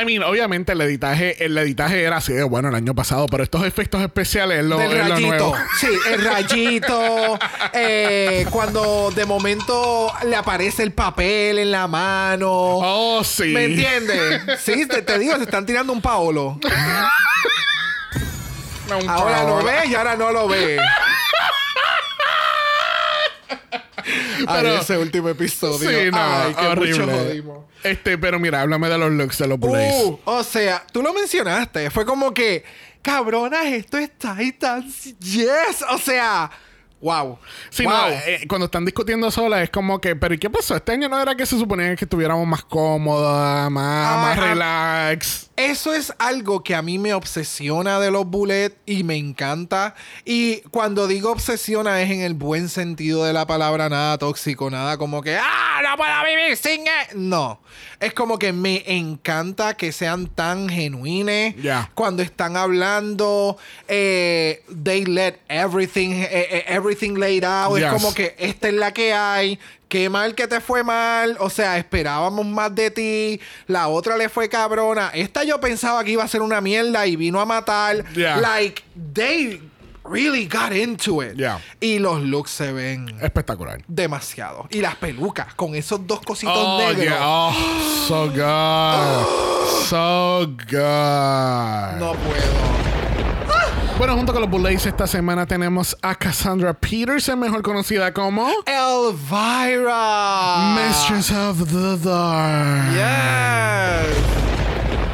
I 0.01 0.05
mean, 0.05 0.23
obviamente 0.25 0.73
el 0.73 0.81
editaje, 0.81 1.45
el 1.45 1.57
editaje 1.59 2.03
era 2.03 2.17
así 2.19 2.33
de 2.33 2.43
bueno 2.45 2.69
el 2.69 2.75
año 2.77 2.95
pasado, 2.95 3.27
pero 3.27 3.43
estos 3.45 3.65
efectos 3.65 4.03
especiales 4.03 4.59
es 4.61 4.65
lo, 4.65 4.79
Del 4.79 4.93
es 4.93 4.99
lo 4.99 5.15
rayito. 5.15 5.29
nuevo. 5.29 5.55
Sí, 5.81 5.89
el 6.13 6.25
rayito. 6.25 7.39
eh, 7.73 8.47
cuando 8.51 9.11
de 9.15 9.25
momento 9.27 10.13
le 10.27 10.37
aparece 10.37 10.83
el 10.85 10.93
papel 10.93 11.59
en 11.59 11.71
la 11.73 11.87
mano. 11.89 12.51
Oh, 12.53 13.23
sí. 13.25 13.49
¿Me 13.53 13.64
entiendes? 13.65 14.61
Sí, 14.61 14.87
te, 14.87 15.03
te 15.03 15.19
digo, 15.19 15.37
se 15.37 15.43
están 15.45 15.65
tirando 15.67 15.93
un 15.93 16.01
Paolo. 16.01 16.59
No, 18.89 18.99
un 18.99 19.09
Ahora 19.09 19.43
lo 19.45 19.49
Paola. 19.59 19.73
ves 19.73 19.91
y 19.91 19.95
ahora 19.95 20.17
no 20.17 20.31
lo. 20.31 20.49
Ay, 24.47 24.47
Pero- 24.47 24.77
ese 24.81 24.99
último 24.99 25.29
episodio. 25.31 25.89
Sí, 25.89 26.11
no, 26.11 26.19
Ay, 26.21 26.55
qué 26.55 26.63
mucho 26.63 26.73
horrible. 26.75 27.13
jodimos. 27.13 27.65
Este, 27.83 28.19
pero 28.19 28.39
mira, 28.39 28.61
háblame 28.63 28.89
de 28.89 28.99
los 28.99 29.11
looks 29.13 29.39
de 29.39 29.47
los 29.49 29.59
Blaze. 29.59 30.05
Uh, 30.05 30.19
o 30.25 30.43
sea, 30.45 30.85
tú 30.93 31.03
lo 31.03 31.13
mencionaste. 31.15 31.91
Fue 31.91 32.05
como 32.05 32.33
que, 32.35 32.65
cabronas, 33.03 33.65
esto 33.67 33.97
es 33.99 34.11
Titans. 34.19 35.15
Yes. 35.21 35.85
O 35.91 35.99
sea, 35.99 36.51
wow. 37.05 37.39
Sí, 37.69 37.85
wow. 37.85 37.93
no, 37.93 38.09
eh, 38.09 38.45
cuando 38.49 38.65
están 38.65 38.85
discutiendo 38.85 39.31
solas 39.31 39.63
es 39.63 39.71
como 39.71 40.01
que, 40.01 40.17
pero 40.17 40.35
¿y 40.35 40.39
qué 40.39 40.49
pasó? 40.49 40.75
Este 40.75 40.93
año 40.93 41.09
no 41.09 41.21
era 41.21 41.35
que 41.35 41.45
se 41.45 41.59
suponía 41.59 41.95
que 41.95 42.07
estuviéramos 42.07 42.47
más 42.47 42.65
cómodas, 42.65 43.71
más, 43.71 44.07
Ah, 44.09 44.23
más 44.23 44.39
relax. 44.49 45.51
Eso 45.57 45.95
es 45.95 46.13
algo 46.19 46.65
que 46.65 46.75
a 46.75 46.83
mí 46.83 46.99
me 46.99 47.15
obsesiona 47.15 48.01
de 48.01 48.11
los 48.11 48.27
bullets 48.27 48.75
y 48.87 49.05
me 49.05 49.17
encanta. 49.17 49.95
Y 50.25 50.63
cuando 50.71 51.07
digo 51.07 51.31
obsesiona 51.31 52.03
es 52.03 52.11
en 52.11 52.23
el 52.23 52.35
buen 52.35 52.69
sentido 52.69 53.25
de 53.25 53.33
la 53.33 53.47
palabra, 53.47 53.89
nada 53.89 54.19
tóxico, 54.19 54.69
nada 54.69 54.99
como 54.99 55.23
que, 55.23 55.37
ah, 55.37 55.81
no 55.83 55.97
puedo 55.97 56.13
vivir 56.25 56.57
sin 56.57 56.81
él. 56.81 57.07
No, 57.15 57.61
es 58.01 58.13
como 58.15 58.37
que 58.39 58.53
me 58.53 58.83
encanta 58.87 59.77
que 59.77 59.93
sean 59.93 60.27
tan 60.27 60.69
genuines 60.69 61.55
cuando 61.95 62.23
están 62.25 62.57
hablando. 62.57 63.57
eh, 63.87 64.63
they 64.83 65.05
let 65.05 65.37
everything, 65.49 66.11
eh, 66.11 66.29
eh, 66.31 66.65
everything 66.67 67.15
laid 67.15 67.45
out. 67.45 67.77
Yes. 67.77 67.87
Es 67.87 67.93
como 67.93 68.13
que 68.13 68.35
esta 68.39 68.69
es 68.69 68.75
la 68.75 68.93
que 68.93 69.13
hay. 69.15 69.59
Qué 69.89 70.09
mal 70.09 70.35
que 70.35 70.47
te 70.49 70.61
fue 70.61 70.83
mal. 70.83 71.37
O 71.41 71.51
sea, 71.51 71.79
esperábamos 71.79 72.45
más 72.47 72.75
de 72.75 72.91
ti. 72.91 73.41
La 73.67 73.89
otra 73.89 74.17
le 74.17 74.29
fue 74.29 74.49
cabrona. 74.49 75.11
Esta 75.15 75.45
yo 75.45 75.61
pensaba 75.61 76.03
que 76.03 76.11
iba 76.13 76.25
a 76.25 76.29
ser 76.29 76.43
una 76.43 76.61
mierda 76.61 77.07
y 77.07 77.17
vino 77.17 77.41
a 77.41 77.45
matar. 77.45 78.05
Yeah. 78.15 78.39
Like, 78.39 78.83
they 79.15 79.61
really 80.05 80.47
got 80.49 80.73
into 80.73 81.23
it. 81.23 81.37
Yeah. 81.37 81.61
Y 81.81 81.99
los 81.99 82.21
looks 82.23 82.51
se 82.51 82.73
ven 82.73 83.09
Espectacular. 83.23 83.83
demasiado. 83.87 84.67
Y 84.71 84.81
las 84.81 84.97
pelucas 84.97 85.55
con 85.55 85.75
esos 85.75 86.07
dos 86.07 86.21
cositos 86.21 86.55
Oh, 86.57 86.79
negros. 86.79 87.05
yeah. 87.05 87.19
Oh, 87.23 87.53
so 88.09 88.27
good. 88.29 89.85
so 89.89 90.47
good. 90.69 92.01
No 92.01 92.15
puedo. 92.15 93.04
Bueno, 93.97 94.17
junto 94.17 94.33
con 94.33 94.43
los 94.43 94.51
Bullets 94.51 94.87
esta 94.87 95.07
semana 95.07 95.47
tenemos 95.47 95.97
a 96.03 96.17
Cassandra 96.17 96.75
Peterson, 96.75 97.39
mejor 97.39 97.63
conocida 97.63 98.13
como 98.13 98.49
Elvira. 98.67 100.75
Mistress 100.77 101.31
of 101.31 101.59
the 101.71 101.97
Dark. 102.03 102.93
Yes. 102.93 104.54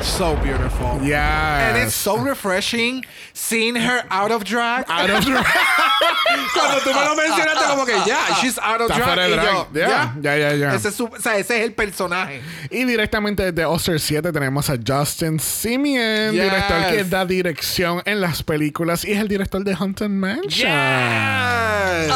So 0.03 0.35
beautiful. 0.37 0.99
Yes. 1.03 1.21
And 1.21 1.77
it's 1.79 1.95
so 1.95 2.17
refreshing 2.17 3.05
seeing 3.35 3.75
her 3.77 4.03
out 4.11 4.31
of 4.31 4.45
drag. 4.45 4.85
Out 4.89 5.11
of 5.11 5.25
drag. 5.25 5.45
Cuando 6.55 6.79
tú 6.81 6.93
me 6.95 7.05
lo 7.05 7.15
mencionaste, 7.17 7.67
como 7.69 7.85
que 7.85 7.95
ya, 8.07 8.35
she's 8.41 8.59
out 8.59 8.81
of 8.81 8.91
Está 8.91 9.15
drag. 9.15 9.31
y 9.31 9.33
drag. 9.35 9.47
yo, 9.55 9.69
Ya, 9.75 10.15
ya, 10.21 10.37
ya, 10.37 10.53
ya. 10.55 10.75
Ese 10.75 10.89
es, 10.89 10.95
su- 10.95 11.05
o 11.07 11.21
sea, 11.21 11.37
ese 11.37 11.59
es 11.59 11.65
el 11.67 11.73
personaje. 11.75 12.41
Y 12.71 12.85
directamente 12.85 13.43
desde 13.53 13.65
Oster 13.67 14.01
7 14.01 14.33
tenemos 14.33 14.71
a 14.71 14.77
Justin 14.85 15.39
Simeon, 15.39 16.33
Yes. 16.33 16.43
director 16.45 16.87
que 16.91 17.05
da 17.05 17.25
dirección 17.27 18.03
en 18.07 18.21
las 18.21 18.43
películas 18.43 19.05
y 19.05 19.13
es 19.13 19.19
el 19.21 19.29
director 19.29 19.63
de 19.65 19.75
Haunted 19.75 20.09
Mansion. 20.09 20.51
Yes. 20.51 22.15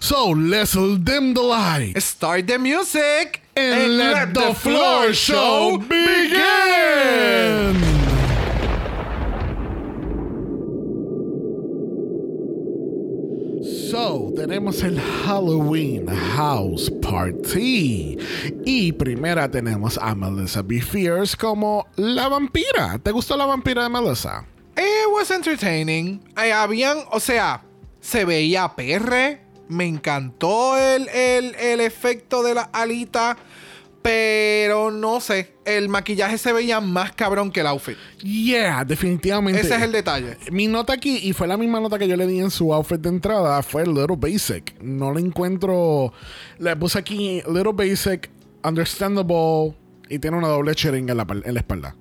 So, 0.00 0.30
let's 0.30 0.72
dim 0.72 1.34
the 1.34 1.42
light 1.42 2.00
Start 2.00 2.46
the 2.46 2.58
music 2.58 3.42
and 3.54 3.98
let 3.98 4.32
the 4.32 4.54
floor 4.54 5.12
show 5.12 5.76
begin. 5.76 7.76
So, 13.90 14.32
tenemos 14.36 14.82
el 14.82 14.96
Halloween 14.96 16.06
House 16.06 16.90
Party. 17.02 18.16
Y 18.64 18.92
primera 18.92 19.50
tenemos 19.50 19.98
a 20.00 20.14
Melissa 20.14 20.62
B. 20.62 20.80
Fierce 20.80 21.36
como 21.36 21.86
la 21.96 22.28
vampira. 22.28 22.98
¿Te 23.02 23.10
gustó 23.10 23.36
la 23.36 23.46
vampira 23.46 23.82
de 23.82 23.88
Melissa? 23.90 24.46
It 24.76 25.10
was 25.12 25.30
entertaining. 25.30 26.22
Habían, 26.36 26.98
o 27.10 27.20
sea, 27.20 27.62
se 28.00 28.24
veía 28.24 28.74
perre. 28.74 29.40
Me 29.70 29.86
encantó 29.86 30.76
el, 30.76 31.08
el, 31.08 31.54
el 31.54 31.80
efecto 31.80 32.42
de 32.42 32.54
la 32.54 32.62
alita. 32.62 33.38
Pero 34.02 34.90
no 34.90 35.20
sé. 35.20 35.56
El 35.66 35.90
maquillaje 35.90 36.38
se 36.38 36.54
veía 36.54 36.80
más 36.80 37.12
cabrón 37.12 37.50
que 37.50 37.60
el 37.60 37.66
outfit. 37.66 37.98
Yeah, 38.22 38.82
definitivamente. 38.82 39.60
Ese 39.60 39.74
es 39.74 39.82
el 39.82 39.92
detalle. 39.92 40.38
Mi 40.50 40.68
nota 40.68 40.94
aquí, 40.94 41.18
y 41.18 41.34
fue 41.34 41.46
la 41.46 41.58
misma 41.58 41.80
nota 41.80 41.98
que 41.98 42.08
yo 42.08 42.16
le 42.16 42.26
di 42.26 42.40
en 42.40 42.50
su 42.50 42.72
outfit 42.72 42.98
de 42.98 43.10
entrada, 43.10 43.62
fue 43.62 43.84
Little 43.86 44.16
Basic. 44.16 44.80
No 44.80 45.12
le 45.12 45.20
encuentro. 45.20 46.14
Le 46.58 46.74
puse 46.76 46.98
aquí 46.98 47.42
Little 47.46 47.74
Basic, 47.74 48.30
Understandable, 48.64 49.76
y 50.08 50.18
tiene 50.18 50.38
una 50.38 50.48
doble 50.48 50.74
chering 50.74 51.10
en 51.10 51.18
la, 51.18 51.26
en 51.44 51.52
la 51.52 51.60
espalda. 51.60 51.94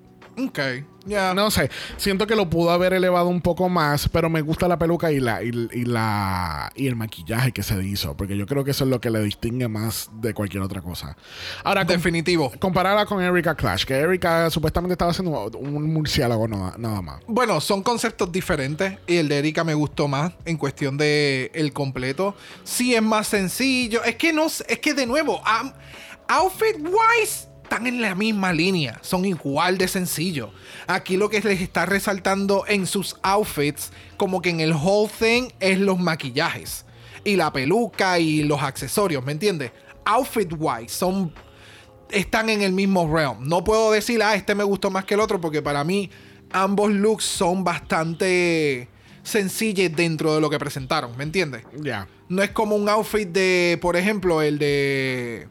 Ok. 0.48 0.60
Ya. 1.06 1.34
No 1.34 1.50
sé, 1.50 1.72
siento 1.98 2.28
que 2.28 2.36
lo 2.36 2.50
pudo 2.50 2.70
haber 2.72 2.94
elevado 2.94 3.28
un 3.30 3.42
poco 3.42 3.68
más, 3.68 4.08
pero 4.10 4.30
me 4.30 4.42
gusta 4.42 4.68
la 4.68 4.78
peluca 4.78 5.12
y 5.12 5.20
la, 5.20 5.42
y, 5.44 5.48
y 5.48 5.86
la 5.86 6.72
y 6.76 6.86
el 6.88 6.96
maquillaje 6.96 7.52
que 7.52 7.64
se 7.64 7.82
hizo, 7.84 8.16
porque 8.16 8.38
yo 8.38 8.46
creo 8.46 8.64
que 8.64 8.72
eso 8.72 8.84
es 8.84 8.90
lo 8.92 9.02
que 9.02 9.10
le 9.10 9.20
distingue 9.24 9.68
más 9.68 10.10
de 10.22 10.34
cualquier 10.36 10.62
otra 10.62 10.82
cosa. 10.82 11.16
Ahora, 11.64 11.86
com- 11.86 11.96
Definitivo. 11.96 12.52
compararla 12.60 13.06
con 13.08 13.24
Erika 13.24 13.56
Clash, 13.56 13.86
que 13.86 13.96
Erika 13.96 14.50
supuestamente 14.52 14.94
estaba 14.94 15.12
haciendo 15.12 15.50
un 15.58 15.92
murciélago 15.94 16.48
nada, 16.48 16.76
nada 16.78 17.02
más. 17.02 17.22
Bueno, 17.28 17.60
son 17.60 17.82
conceptos 17.82 18.32
diferentes 18.32 19.00
y 19.08 19.16
el 19.18 19.30
de 19.30 19.40
Erika 19.40 19.64
me 19.64 19.74
gustó 19.74 20.08
más 20.08 20.34
en 20.46 20.58
cuestión 20.58 20.98
de 20.98 21.50
el 21.56 21.74
completo. 21.74 22.36
Sí 22.64 22.94
es 22.94 23.02
más 23.02 23.26
sencillo. 23.28 24.04
Es 24.04 24.16
que 24.16 24.32
no, 24.32 24.46
es 24.46 24.80
que 24.80 24.94
de 24.94 25.08
nuevo, 25.08 25.42
outfit 26.28 26.76
wise 26.78 27.48
están 27.70 27.86
en 27.86 28.02
la 28.02 28.16
misma 28.16 28.52
línea, 28.52 28.98
son 29.04 29.26
igual 29.26 29.78
de 29.78 29.88
sencillos. 29.88 30.50
Aquí 30.88 31.18
lo 31.18 31.30
que 31.30 31.40
les 31.40 31.62
está 31.62 31.86
resaltando 31.86 32.66
en 32.68 32.88
sus 32.88 33.16
outfits, 33.22 33.92
como 34.18 34.42
que 34.42 34.50
en 34.50 34.60
el 34.60 34.74
whole 34.74 35.08
thing 35.08 35.50
es 35.60 35.78
los 35.78 36.00
maquillajes 36.00 36.84
y 37.24 37.36
la 37.36 37.54
peluca 37.54 38.18
y 38.18 38.42
los 38.42 38.64
accesorios, 38.64 39.24
¿me 39.24 39.34
entiendes? 39.34 39.72
Outfit 40.04 40.52
wise 40.58 40.90
son 40.90 41.32
están 42.10 42.50
en 42.50 42.64
el 42.64 42.72
mismo 42.72 43.08
realm. 43.08 43.48
No 43.48 43.64
puedo 43.64 43.92
decir, 43.92 44.24
ah, 44.24 44.34
este 44.34 44.56
me 44.56 44.64
gustó 44.64 44.90
más 44.90 45.06
que 45.06 45.14
el 45.14 45.20
otro, 45.20 45.40
porque 45.40 45.62
para 45.62 45.84
mí 45.84 46.10
ambos 46.52 46.90
looks 46.90 47.24
son 47.24 47.64
bastante 47.64 48.90
sencillos 49.22 49.96
dentro 49.96 50.34
de 50.34 50.42
lo 50.42 50.50
que 50.50 50.58
presentaron, 50.58 51.16
¿me 51.16 51.24
entiendes? 51.24 51.62
Ya. 51.80 52.08
No 52.30 52.42
es 52.42 52.50
como 52.50 52.76
un 52.76 52.90
outfit 52.90 53.30
de, 53.30 53.78
por 53.80 53.96
ejemplo, 53.96 54.42
el 54.42 54.58
de... 54.58 55.48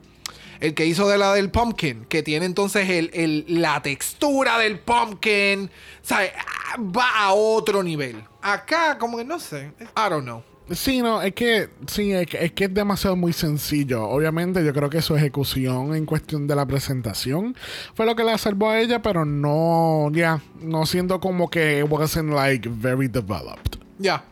El 0.61 0.75
que 0.75 0.87
hizo 0.87 1.09
de 1.09 1.19
la 1.19 1.35
del 1.35 1.51
pumpkin, 1.51 2.05
que 2.07 2.23
tiene 2.23 2.47
entonces 2.47 2.89
el, 2.91 3.11
el- 3.15 3.45
la 3.49 3.81
textura 3.83 4.59
del 4.59 4.79
pumpkin. 4.79 5.71
¿sabes? 6.03 6.31
Va 6.79 7.11
a 7.25 7.33
otro 7.33 7.83
nivel. 7.83 8.23
Acá, 8.43 8.99
como 8.99 9.17
que 9.19 9.25
no 9.25 9.39
sé. 9.39 9.73
I 9.81 10.11
don't 10.11 10.23
know. 10.25 10.43
Sí, 10.71 11.01
no, 11.01 11.23
es 11.23 11.33
que 11.33 11.71
sí, 11.87 12.13
es 12.13 12.27
que, 12.27 12.45
es 12.45 12.53
que 12.53 12.65
es 12.65 12.75
demasiado 12.75 13.17
muy 13.17 13.33
sencillo. 13.33 14.05
Obviamente, 14.07 14.63
yo 14.63 14.75
creo 14.75 14.91
que 14.91 15.01
su 15.01 15.17
ejecución 15.17 15.95
en 15.95 16.05
cuestión 16.05 16.47
de 16.47 16.55
la 16.55 16.67
presentación 16.67 17.57
fue 17.95 18.05
lo 18.05 18.15
que 18.15 18.23
la 18.23 18.37
salvó 18.37 18.69
a 18.69 18.79
ella, 18.79 19.01
pero 19.01 19.25
no, 19.25 20.11
ya, 20.13 20.43
no 20.61 20.85
siento 20.85 21.21
como 21.21 21.49
que 21.49 21.79
it 21.79 21.87
wasn't 21.91 22.31
like 22.35 22.69
very 22.71 23.09
developed. 23.09 23.79
Ya. 23.99 24.23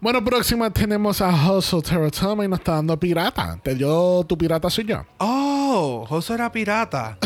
Bueno, 0.00 0.22
próxima 0.24 0.70
tenemos 0.70 1.20
a 1.20 1.28
Hustle 1.30 1.82
Teratoma 1.82 2.44
y 2.44 2.48
nos 2.48 2.58
está 2.60 2.72
dando 2.72 2.98
pirata. 2.98 3.58
¿Te 3.62 3.74
dio 3.74 4.24
tu 4.28 4.36
pirata 4.36 4.68
soy 4.70 4.84
yo? 4.84 5.04
Oh, 5.18 6.04
Joso 6.08 6.34
era 6.34 6.50
pirata. 6.52 7.18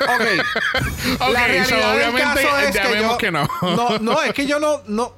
ok. 0.00 0.08
Ok, 1.20 1.32
La 1.32 1.46
realidad 1.46 1.66
so, 1.68 1.74
del 1.76 2.08
obviamente 2.10 2.42
caso 2.42 2.58
es 2.58 2.74
ya 2.74 2.82
que 2.82 2.88
vemos 2.88 3.12
yo- 3.12 3.18
que 3.18 3.30
no. 3.30 3.48
no. 3.62 3.98
No, 4.00 4.22
es 4.22 4.32
que 4.32 4.46
yo 4.46 4.58
no, 4.58 4.80
no. 4.86 5.12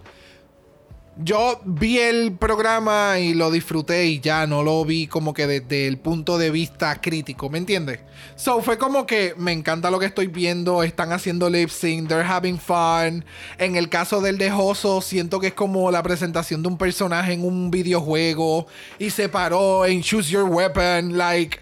Yo 1.17 1.61
vi 1.65 1.99
el 1.99 2.33
programa 2.33 3.21
y 3.21 3.35
lo 3.35 3.53
disfruté 3.53 4.07
y 4.07 4.21
ya 4.21 4.49
no 4.49 4.65
lo 4.65 4.85
vi 4.85 5.07
como 5.07 5.33
que 5.33 5.47
desde 5.47 5.87
el 5.87 5.99
punto 5.99 6.39
de 6.39 6.51
vista 6.51 7.01
crítico, 7.01 7.49
¿me 7.49 7.59
entiendes? 7.59 8.01
So 8.35 8.61
fue 8.63 8.79
como 8.79 9.07
que 9.07 9.35
me 9.37 9.53
encanta 9.53 9.93
lo 9.93 10.01
que 10.01 10.07
estoy 10.07 10.27
viendo, 10.27 10.83
están 10.83 11.13
haciendo 11.13 11.49
lip 11.49 11.69
sync, 11.69 12.09
they're 12.09 12.29
having 12.29 12.59
fun. 12.59 13.25
En 13.59 13.77
el 13.77 13.89
caso 13.89 14.21
del 14.21 14.39
de 14.39 14.51
Joso, 14.51 15.01
siento 15.01 15.39
que 15.39 15.49
es 15.49 15.55
como 15.55 15.93
la 15.93 16.03
presentación 16.03 16.63
de 16.63 16.69
un 16.69 16.79
personaje 16.79 17.33
en 17.33 17.45
un 17.45 17.71
videojuego 17.71 18.67
y 18.99 19.11
se 19.11 19.29
paró 19.29 19.87
en 19.87 20.03
Choose 20.03 20.31
Your 20.31 20.45
Weapon, 20.45 21.17
like 21.17 21.61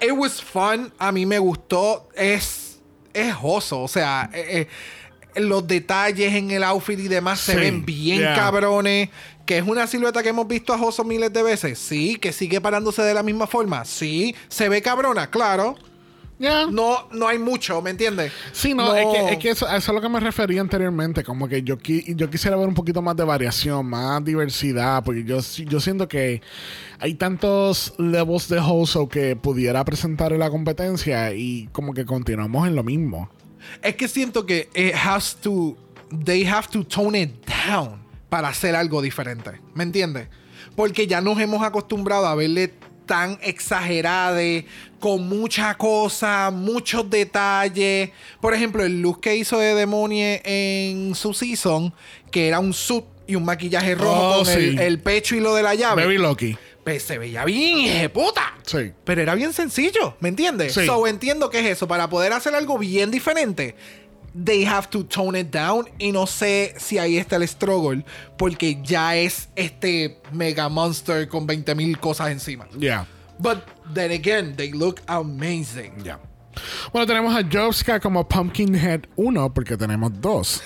it 0.00 0.12
was 0.12 0.42
fun. 0.42 0.92
A 0.98 1.12
mí 1.12 1.26
me 1.26 1.38
gustó. 1.38 2.08
Es, 2.14 2.78
es. 3.14 3.34
O 3.42 3.88
sea, 3.88 4.30
eh, 4.32 4.44
eh, 4.48 4.68
los 5.36 5.66
detalles 5.66 6.34
en 6.34 6.50
el 6.50 6.62
outfit 6.64 6.98
y 6.98 7.08
demás 7.08 7.40
se 7.40 7.56
ven 7.56 7.84
bien 7.84 8.18
yeah. 8.20 8.34
cabrones. 8.34 9.08
Que 9.44 9.58
es 9.58 9.64
una 9.64 9.86
silueta 9.86 10.22
que 10.24 10.30
hemos 10.30 10.48
visto 10.48 10.72
a 10.72 10.78
Joso 10.78 11.04
miles 11.04 11.32
de 11.32 11.42
veces. 11.42 11.78
Sí. 11.78 12.16
Que 12.16 12.32
sigue 12.32 12.60
parándose 12.60 13.02
de 13.02 13.14
la 13.14 13.22
misma 13.22 13.46
forma. 13.46 13.84
Sí. 13.84 14.34
Se 14.48 14.68
ve 14.68 14.82
cabrona, 14.82 15.30
claro. 15.30 15.76
No, 16.38 17.08
no 17.12 17.28
hay 17.28 17.38
mucho, 17.38 17.80
¿me 17.80 17.88
entiendes? 17.90 18.30
Sí, 18.52 18.74
no, 18.74 18.94
Es, 18.94 19.06
que, 19.06 19.32
es 19.32 19.38
que 19.38 19.50
eso, 19.50 19.66
eso 19.66 19.76
es 19.76 19.88
a 19.88 19.92
lo 19.94 20.02
que 20.02 20.08
me 20.10 20.20
refería 20.20 20.60
anteriormente, 20.60 21.24
como 21.24 21.48
que 21.48 21.62
yo, 21.62 21.78
qui- 21.78 22.14
yo 22.14 22.28
quisiera 22.28 22.58
ver 22.58 22.68
un 22.68 22.74
poquito 22.74 23.00
más 23.00 23.16
de 23.16 23.24
variación, 23.24 23.86
más 23.86 24.22
diversidad, 24.22 25.02
porque 25.02 25.24
yo, 25.24 25.38
yo 25.40 25.80
siento 25.80 26.08
que 26.08 26.42
hay 26.98 27.14
tantos 27.14 27.94
levels 27.96 28.48
de 28.48 28.58
Hoso 28.58 29.08
que 29.08 29.34
pudiera 29.34 29.82
presentar 29.86 30.34
en 30.34 30.40
la 30.40 30.50
competencia 30.50 31.32
y 31.32 31.68
como 31.72 31.94
que 31.94 32.04
continuamos 32.04 32.68
en 32.68 32.76
lo 32.76 32.82
mismo. 32.82 33.30
Es 33.82 33.96
que 33.96 34.08
siento 34.08 34.44
que 34.46 34.68
it 34.74 34.94
has 34.94 35.36
to. 35.36 35.76
They 36.24 36.46
have 36.46 36.68
to 36.70 36.84
tone 36.84 37.20
it 37.20 37.30
down 37.66 38.00
para 38.28 38.48
hacer 38.48 38.74
algo 38.76 39.02
diferente. 39.02 39.60
¿Me 39.74 39.82
entiendes? 39.82 40.28
Porque 40.76 41.06
ya 41.06 41.20
nos 41.20 41.40
hemos 41.40 41.62
acostumbrado 41.64 42.26
a 42.26 42.34
verle 42.34 42.72
tan 43.06 43.38
exagerada, 43.42 44.40
con 45.00 45.28
mucha 45.28 45.74
cosa, 45.76 46.50
muchos 46.52 47.08
detalles. 47.08 48.10
Por 48.40 48.52
ejemplo, 48.54 48.84
el 48.84 49.00
look 49.00 49.20
que 49.20 49.36
hizo 49.36 49.58
de 49.58 49.74
Demonie 49.74 50.40
en 50.44 51.14
su 51.14 51.32
season, 51.32 51.92
que 52.30 52.48
era 52.48 52.58
un 52.60 52.72
suit 52.72 53.04
y 53.28 53.34
un 53.36 53.44
maquillaje 53.44 53.94
rojo 53.94 54.40
Oh, 54.40 54.44
con 54.44 54.52
el, 54.52 54.72
sí. 54.72 54.82
el 54.82 54.98
pecho 55.00 55.34
y 55.36 55.40
lo 55.40 55.54
de 55.54 55.62
la 55.62 55.74
llave. 55.74 56.04
Very 56.04 56.18
lucky. 56.18 56.56
Pues 56.86 57.02
se 57.02 57.18
veía 57.18 57.44
bien, 57.44 57.78
hije 57.78 58.08
puta. 58.08 58.54
Sí. 58.62 58.92
Pero 59.02 59.20
era 59.20 59.34
bien 59.34 59.52
sencillo, 59.52 60.16
¿me 60.20 60.28
entiendes? 60.28 60.72
Sí. 60.72 60.86
So 60.86 61.08
entiendo 61.08 61.50
que 61.50 61.58
es 61.58 61.66
eso. 61.66 61.88
Para 61.88 62.08
poder 62.08 62.32
hacer 62.32 62.54
algo 62.54 62.78
bien 62.78 63.10
diferente, 63.10 63.74
they 64.44 64.64
have 64.64 64.86
to 64.90 65.04
tone 65.04 65.36
it 65.36 65.48
down. 65.48 65.88
Y 65.98 66.12
no 66.12 66.28
sé 66.28 66.76
si 66.78 66.98
ahí 66.98 67.18
está 67.18 67.34
el 67.34 67.48
struggle, 67.48 68.04
porque 68.38 68.78
ya 68.84 69.16
es 69.16 69.48
este 69.56 70.20
mega 70.30 70.68
monster 70.68 71.26
con 71.26 71.48
20.000 71.48 71.98
cosas 71.98 72.30
encima. 72.30 72.68
Yeah. 72.78 73.08
But 73.40 73.64
then 73.92 74.12
again, 74.12 74.54
they 74.54 74.70
look 74.70 75.00
amazing. 75.08 76.04
Yeah. 76.04 76.20
Bueno, 76.92 77.06
tenemos 77.06 77.34
a 77.36 77.46
Jovska 77.50 78.00
como 78.00 78.26
Pumpkinhead 78.28 79.02
1 79.16 79.54
porque 79.54 79.76
tenemos 79.76 80.10
dos. 80.20 80.62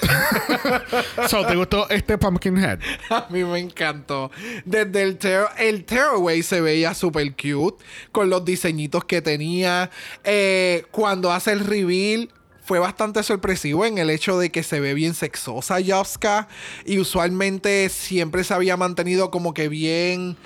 so, 1.29 1.45
¿te 1.47 1.57
gustó 1.57 1.89
este 1.91 2.17
Pumpkinhead? 2.19 2.79
A 3.11 3.27
mí 3.31 3.45
me 3.45 3.59
encantó. 3.59 4.31
Desde 4.65 5.03
el, 5.03 5.19
tear- 5.19 5.51
el 5.59 5.85
Tearaway 5.85 6.43
se 6.43 6.61
veía 6.61 6.95
súper 6.95 7.33
cute. 7.35 7.85
Con 8.13 8.31
los 8.31 8.45
diseñitos 8.45 9.05
que 9.05 9.21
tenía. 9.23 9.91
Eh, 10.25 10.85
cuando 10.91 11.33
hace 11.33 11.53
el 11.53 11.61
reveal. 11.61 12.31
Fue 12.63 12.79
bastante 12.79 13.25
sorpresivo 13.25 13.85
en 13.85 13.99
el 13.99 14.11
hecho 14.11 14.39
de 14.39 14.51
que 14.53 14.63
se 14.63 14.79
ve 14.79 14.95
bien 14.95 15.15
sexosa 15.15 15.81
Yovska. 15.81 16.47
Y 16.87 17.01
usualmente 17.01 17.89
siempre 17.89 18.45
se 18.45 18.55
había 18.55 18.77
mantenido 18.77 19.33
como 19.33 19.55
que 19.55 19.69
bien. 19.69 20.37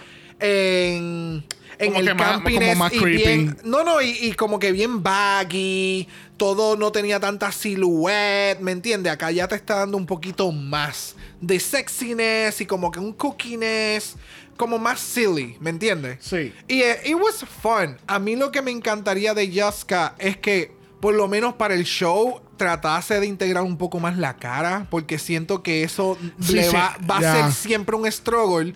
En. 0.40 1.44
En 1.78 1.92
Como 1.92 2.00
el 2.00 2.16
campiness 2.16 2.68
como 2.70 2.84
más 2.84 2.92
y 2.92 2.98
creepy. 2.98 3.16
bien- 3.24 3.56
no, 3.64 3.82
no, 3.84 4.00
y, 4.00 4.10
y 4.10 4.32
como 4.34 4.58
que 4.58 4.72
bien 4.72 5.02
baggy. 5.02 6.08
Todo 6.36 6.76
no 6.76 6.90
tenía 6.92 7.20
tanta 7.20 7.52
silhouette, 7.52 8.60
¿me 8.60 8.72
entiendes? 8.72 9.12
Acá 9.12 9.30
ya 9.30 9.46
te 9.48 9.54
está 9.54 9.76
dando 9.76 9.96
un 9.96 10.06
poquito 10.06 10.50
más 10.52 11.14
de 11.40 11.60
sexiness 11.60 12.60
y 12.60 12.66
como 12.66 12.90
que 12.90 12.98
un 13.00 13.12
cookiness. 13.12 14.16
Como 14.56 14.78
más 14.78 15.00
silly, 15.00 15.56
¿me 15.58 15.70
entiendes? 15.70 16.18
Sí. 16.20 16.52
Y 16.68 16.82
eh, 16.82 17.00
it 17.06 17.16
was 17.16 17.44
fun. 17.60 17.96
A 18.06 18.20
mí 18.20 18.36
lo 18.36 18.52
que 18.52 18.62
me 18.62 18.70
encantaría 18.70 19.34
de 19.34 19.50
Yaska 19.50 20.14
es 20.18 20.36
que, 20.36 20.70
por 21.00 21.12
lo 21.14 21.26
menos 21.26 21.54
para 21.54 21.74
el 21.74 21.82
show, 21.84 22.40
tratase 22.56 23.18
de 23.18 23.26
integrar 23.26 23.64
un 23.64 23.76
poco 23.76 23.98
más 23.98 24.16
la 24.16 24.36
cara. 24.36 24.86
Porque 24.90 25.18
siento 25.18 25.64
que 25.64 25.82
eso 25.82 26.16
Sí, 26.40 26.52
le 26.52 26.68
sí, 26.68 26.74
va, 26.76 26.96
va 27.10 27.16
a 27.18 27.20
ser 27.42 27.52
siempre 27.52 27.96
un 27.96 28.06
struggle. 28.12 28.74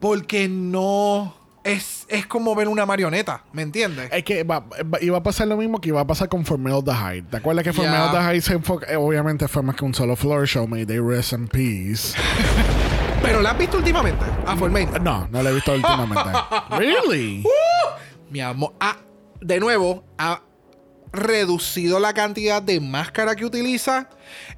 Porque 0.00 0.48
no. 0.48 1.35
Es, 1.66 2.06
es 2.08 2.26
como 2.26 2.54
ver 2.54 2.68
una 2.68 2.86
marioneta, 2.86 3.42
¿me 3.52 3.62
entiendes? 3.62 4.08
Es 4.12 4.22
que 4.24 4.44
va- 4.44 4.60
va- 4.60 5.00
iba 5.00 5.18
a 5.18 5.22
pasar 5.22 5.48
lo 5.48 5.56
mismo 5.56 5.80
que 5.80 5.88
iba 5.88 6.00
a 6.00 6.06
pasar 6.06 6.28
con 6.28 6.44
Formelda 6.44 6.94
Hyde. 6.94 7.22
¿Te 7.28 7.36
acuerdas 7.38 7.64
que 7.64 7.70
Ya. 7.72 7.76
Formelda 7.76 8.22
Hyde 8.32 8.40
se 8.40 8.52
enfoca? 8.52 8.86
eh, 8.92 8.96
obviamente 8.96 9.48
fue 9.48 9.62
más 9.62 9.74
que 9.74 9.84
un 9.84 9.92
solo 9.92 10.14
floor 10.14 10.46
show. 10.46 10.68
May 10.68 10.86
they 10.86 11.00
rest 11.00 11.32
in 11.32 11.48
peace. 11.48 12.16
Pero 13.22 13.40
la 13.40 13.50
has 13.50 13.58
visto 13.58 13.78
últimamente, 13.78 14.24
a 14.46 14.56
Formain. 14.56 14.88
No, 15.02 15.26
no 15.30 15.42
lo 15.42 15.48
he 15.50 15.54
visto 15.54 15.72
últimamente. 15.72 16.30
really? 16.78 17.42
Mi 18.30 18.40
amor. 18.40 18.74
Ah, 18.78 18.96
de 19.40 19.58
nuevo, 19.58 20.04
ha 20.18 20.42
reducido 21.12 21.98
la 21.98 22.12
cantidad 22.14 22.62
de 22.62 22.80
máscara 22.80 23.34
que 23.34 23.44
utiliza. 23.44 24.08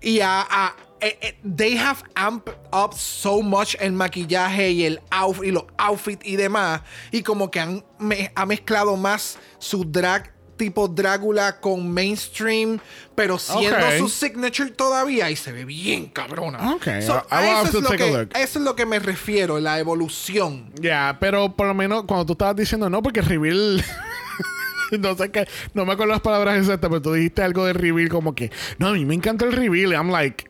Y 0.02 0.20
ha. 0.20 0.42
ha- 0.42 0.76
eh, 1.00 1.18
eh, 1.20 1.38
they 1.56 1.76
have 1.76 2.02
amped 2.14 2.54
up 2.72 2.92
so 2.94 3.40
much 3.42 3.74
el 3.80 3.92
maquillaje 3.92 4.70
y 4.70 4.84
el 4.84 5.00
outfit 5.10 5.44
y 5.46 5.50
los 5.52 5.64
outfits 5.78 6.26
y 6.26 6.36
demás. 6.36 6.82
Y 7.12 7.22
como 7.22 7.50
que 7.50 7.60
han 7.60 7.84
me- 7.98 8.30
ha 8.34 8.46
mezclado 8.46 8.96
más 8.96 9.38
su 9.58 9.84
drag 9.84 10.32
tipo 10.56 10.88
Drácula 10.88 11.60
con 11.60 11.88
mainstream, 11.88 12.80
pero 13.14 13.38
siendo 13.38 13.78
su 13.96 14.08
signature 14.08 14.70
todavía 14.72 15.30
y 15.30 15.36
se 15.36 15.52
ve 15.52 15.64
bien 15.64 16.06
cabrona. 16.06 16.72
Ok, 16.72 16.82
So, 17.06 17.24
a 17.30 17.62
eso, 17.62 17.70
to 17.70 17.78
es 17.78 17.84
lo 17.84 17.90
a 17.92 17.96
que, 17.96 18.10
look. 18.10 18.30
eso 18.34 18.58
es 18.58 18.64
lo 18.64 18.74
que 18.74 18.84
me 18.84 18.98
refiero, 18.98 19.60
la 19.60 19.78
evolución. 19.78 20.72
Ya, 20.80 21.16
pero 21.20 21.54
por 21.54 21.68
lo 21.68 21.74
menos 21.74 22.02
cuando 22.08 22.26
tú 22.26 22.32
estabas 22.32 22.56
diciendo 22.56 22.90
no, 22.90 23.00
porque 23.04 23.22
reveal. 23.22 23.84
no 24.98 25.14
sé 25.16 25.30
qué. 25.30 25.46
No 25.74 25.84
me 25.86 25.92
acuerdo 25.92 26.12
las 26.14 26.22
palabras 26.22 26.58
exactas, 26.58 26.88
pero 26.90 27.02
tú 27.02 27.12
dijiste 27.12 27.40
algo 27.42 27.64
de 27.64 27.72
reveal 27.74 28.08
como 28.08 28.34
que. 28.34 28.50
No, 28.78 28.88
a 28.88 28.92
mí 28.94 29.04
me 29.04 29.14
encanta 29.14 29.44
el 29.44 29.52
reveal. 29.52 29.92
I'm 29.92 30.10
like. 30.10 30.47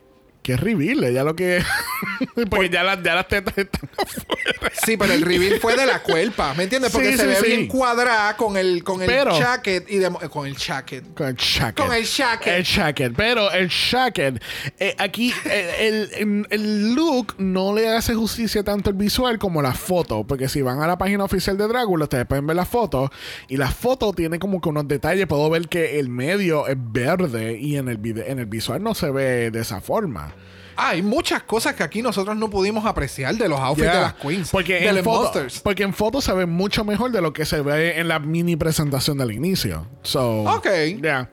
¿Qué 0.49 0.57
reveal? 0.57 1.13
Ya 1.13 1.23
lo 1.23 1.35
que. 1.35 1.61
porque 2.49 2.71
ya, 2.71 2.81
las, 2.83 3.03
ya 3.03 3.13
las 3.13 3.27
tetas 3.27 3.55
están 3.55 3.87
afuera. 3.97 4.71
Sí, 4.83 4.97
pero 4.97 5.13
el 5.13 5.21
reveal 5.21 5.59
fue 5.59 5.75
de 5.77 5.85
la 5.85 5.99
cuerpa, 6.03 6.55
¿me 6.55 6.63
entiendes? 6.63 6.91
Porque 6.91 7.11
Sí, 7.11 7.17
se 7.17 7.21
sí, 7.23 7.27
ve 7.27 7.35
sí. 7.35 7.45
bien 7.45 7.67
cuadrada 7.67 8.35
con 8.35 8.57
el, 8.57 8.83
con 8.83 8.99
el 9.03 9.05
Pero- 9.07 9.37
jacket 9.37 9.85
y 9.91 10.03
eh, 10.03 10.09
con 10.31 10.47
el 10.47 10.55
jacket. 10.57 11.13
Con 11.13 11.27
el 11.27 11.35
jacket. 11.37 11.75
Con 11.85 11.93
el 11.95 12.03
jacket. 12.03 12.47
El 12.55 12.63
jacket. 12.63 13.13
Pero 13.15 13.51
el 13.51 13.69
jacket, 13.69 14.41
eh, 14.79 14.95
aquí 14.97 15.31
eh, 15.45 15.75
el, 15.81 16.09
el- 16.17 16.47
el 16.49 16.95
look 16.95 17.35
no 17.37 17.75
le 17.75 17.87
hace 17.95 18.15
justicia 18.15 18.63
tanto 18.63 18.89
el 18.89 18.95
visual 18.95 19.37
como 19.37 19.61
la 19.61 19.75
foto. 19.75 20.23
Porque 20.25 20.49
si 20.49 20.63
van 20.63 20.81
a 20.81 20.87
la 20.87 20.97
página 20.97 21.25
oficial 21.25 21.59
de 21.59 21.67
Drácula, 21.67 22.05
ustedes 22.05 22.25
pueden 22.25 22.47
ver 22.47 22.55
la 22.55 22.65
foto. 22.65 23.11
Y 23.49 23.57
la 23.57 23.69
foto 23.69 24.13
tiene 24.13 24.39
como 24.39 24.59
que 24.61 24.69
unos 24.69 24.87
detalles. 24.87 25.27
Puedo 25.27 25.47
ver 25.51 25.67
que 25.69 25.99
el 25.99 26.09
medio 26.09 26.65
es 26.67 26.77
verde 26.79 27.59
y 27.59 27.77
en 27.77 27.87
el, 27.87 27.99
en 28.25 28.39
el 28.39 28.45
visual 28.47 28.81
no 28.81 28.95
se 28.95 29.11
ve 29.11 29.51
de 29.51 29.59
esa 29.59 29.79
forma. 29.79 30.33
Ah, 30.81 30.89
hay 30.91 31.01
muchas 31.01 31.43
cosas 31.43 31.75
que 31.75 31.83
aquí 31.83 32.01
nosotros 32.01 32.37
no 32.37 32.49
pudimos 32.49 32.85
apreciar 32.85 33.35
de 33.35 33.49
los 33.49 33.59
outfits 33.59 33.83
Yeah. 33.89 33.95
de 33.95 34.01
las 34.01 34.13
queens. 34.13 34.49
Porque 34.49 34.73
de 34.75 34.87
en, 34.87 34.95
los 34.95 35.03
foto, 35.03 35.21
monsters. 35.23 35.59
porque 35.59 35.83
en 35.83 35.93
foto 35.93 36.21
se 36.21 36.31
ve 36.33 36.45
mucho 36.45 36.85
mejor 36.85 37.11
de 37.11 37.21
lo 37.21 37.33
que 37.33 37.45
se 37.45 37.59
ve 37.61 37.99
en 37.99 38.07
la 38.07 38.19
mini 38.19 38.55
presentación 38.55 39.17
del 39.17 39.31
inicio. 39.31 39.85
So, 40.03 40.43
Ok. 40.43 40.67
yeah. 41.01 41.29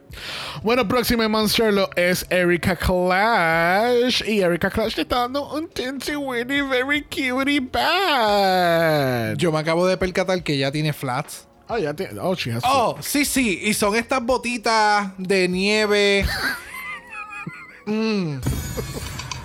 Bueno, 0.62 0.88
próximo 0.88 1.28
monster 1.28 1.72
lo 1.72 1.88
es 1.94 2.26
Erika 2.30 2.74
Clash. 2.76 4.22
Y 4.26 4.40
Erika 4.40 4.70
Clash 4.70 4.96
le 4.96 5.02
está 5.02 5.20
dando 5.20 5.52
un 5.54 5.68
Tinsy 5.68 6.16
Winnie 6.16 6.62
very 6.62 7.02
cutie 7.02 7.60
bad. 7.60 9.36
Yo 9.36 9.52
me 9.52 9.58
acabo 9.60 9.86
de 9.86 9.96
percatar 9.96 10.42
que 10.42 10.58
ya 10.58 10.72
tiene 10.72 10.92
flats. 10.92 11.46
Oh, 11.68 11.78
ya 11.78 11.94
tiene. 11.94 12.18
Oh, 12.20 12.34
she 12.34 12.52
has 12.52 12.62
Oh, 12.66 12.96
sí, 13.00 13.24
sí. 13.24 13.60
Y 13.64 13.74
son 13.74 13.94
estas 13.96 14.22
botitas 14.24 15.10
de 15.18 15.48
nieve. 15.48 16.26
Mm. 17.88 18.40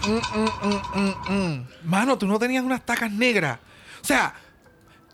Mm, 0.07 0.39
mm, 0.39 0.69
mm, 0.69 0.99
mm, 0.99 1.33
mm. 1.33 1.67
Mano, 1.83 2.17
tú 2.17 2.27
no 2.27 2.39
tenías 2.39 2.63
unas 2.63 2.85
tacas 2.85 3.11
negras. 3.11 3.59
O 4.01 4.05
sea, 4.05 4.33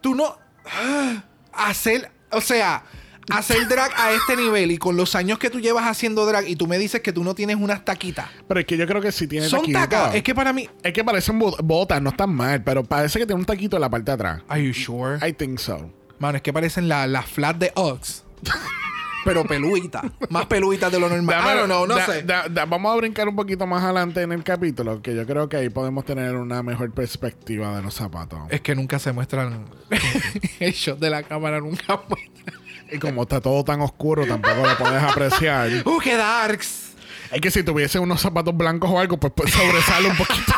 tú 0.02 0.16
no. 0.16 0.38
ah, 0.66 1.24
Hacer. 1.54 2.12
O 2.32 2.42
sea, 2.42 2.84
hacer 3.30 3.68
drag 3.68 3.92
a 3.98 4.12
este 4.12 4.36
nivel 4.36 4.72
y 4.72 4.78
con 4.78 4.96
los 4.96 5.16
años 5.16 5.40
que 5.40 5.50
tú 5.50 5.60
llevas 5.60 5.86
haciendo 5.86 6.26
drag 6.26 6.48
y 6.48 6.56
tú 6.56 6.68
me 6.68 6.78
dices 6.78 7.02
que 7.02 7.12
tú 7.14 7.24
no 7.24 7.36
tienes 7.36 7.56
unas 7.58 7.84
taquitas. 7.86 8.28
Pero 8.48 8.60
es 8.60 8.66
que 8.66 8.78
yo 8.78 8.86
creo 8.88 9.02
que 9.02 9.12
sí 9.12 9.28
tiene 9.28 9.48
Son 9.48 9.70
tacas. 9.72 10.14
Es 10.16 10.24
que 10.24 10.36
para 10.36 10.54
mí. 10.54 10.70
Es 10.84 10.94
que 10.94 11.04
parecen 11.04 11.40
bo- 11.40 11.56
botas, 11.64 12.02
no 12.02 12.10
están 12.12 12.30
mal, 12.34 12.64
pero 12.64 12.84
parece 12.84 13.20
que 13.20 13.26
tiene 13.26 13.40
un 13.40 13.46
taquito 13.46 13.78
en 13.78 13.82
la 13.82 13.90
parte 13.90 14.12
de 14.12 14.16
atrás. 14.16 14.42
Are 14.48 14.64
you 14.64 14.74
sure? 14.74 15.18
I 15.28 15.34
think 15.34 15.60
so. 15.60 15.92
Mano, 16.20 16.38
es 16.38 16.42
que 16.42 16.52
parecen 16.54 16.88
las 16.88 17.08
la 17.10 17.22
flat 17.24 17.58
de 17.58 17.72
Uggs. 17.76 18.24
pero 19.28 19.44
peluitas. 19.46 20.04
Más 20.30 20.46
peluitas 20.48 20.92
de 20.92 21.00
lo 21.00 21.10
normal. 21.10 21.44
I 21.44 21.58
don't 21.58 21.66
know, 21.68 21.86
no 21.86 21.96
da- 21.96 22.06
sé. 22.06 22.24
da- 22.24 22.48
da- 22.50 22.66
vamos 22.66 22.92
a 22.94 22.96
brincar 22.98 23.28
un 23.28 23.36
poquito 23.36 23.68
más 23.68 23.84
adelante 23.84 24.22
en 24.22 24.32
el 24.32 24.44
capítulo, 24.44 25.02
que 25.02 25.16
yo 25.16 25.26
creo 25.26 25.48
que 25.50 25.58
ahí 25.58 25.70
podemos 25.70 26.06
tener 26.06 26.36
una 26.36 26.64
mejor 26.64 26.92
perspectiva 26.92 27.76
de 27.76 27.84
los 27.84 27.94
zapatos. 27.94 28.40
Es 28.50 28.62
que 28.62 28.74
nunca 28.76 28.98
se 29.00 29.12
muestran 29.12 29.66
el 30.60 30.72
shot 30.74 31.00
de 31.00 31.10
la 31.10 31.24
cámara, 31.24 31.60
nunca 31.60 32.02
muestra. 32.10 32.54
Y 32.92 33.00
como 33.00 33.24
está 33.24 33.42
todo 33.42 33.64
tan 33.66 33.82
oscuro, 33.82 34.26
tampoco 34.26 34.56
lo 34.66 34.78
puedes 34.78 35.04
apreciar. 35.04 35.70
¡Uh, 35.86 36.00
qué 36.00 36.16
darks! 36.16 36.87
Es 37.32 37.42
que 37.42 37.52
si 37.52 37.64
tuviese 37.64 38.00
unos 38.00 38.22
zapatos 38.22 38.56
blancos 38.56 38.90
o 38.90 39.00
algo, 39.00 39.18
pues, 39.18 39.34
pues 39.36 39.52
sobresale 39.52 40.10
un 40.10 40.18
poquito. 40.18 40.54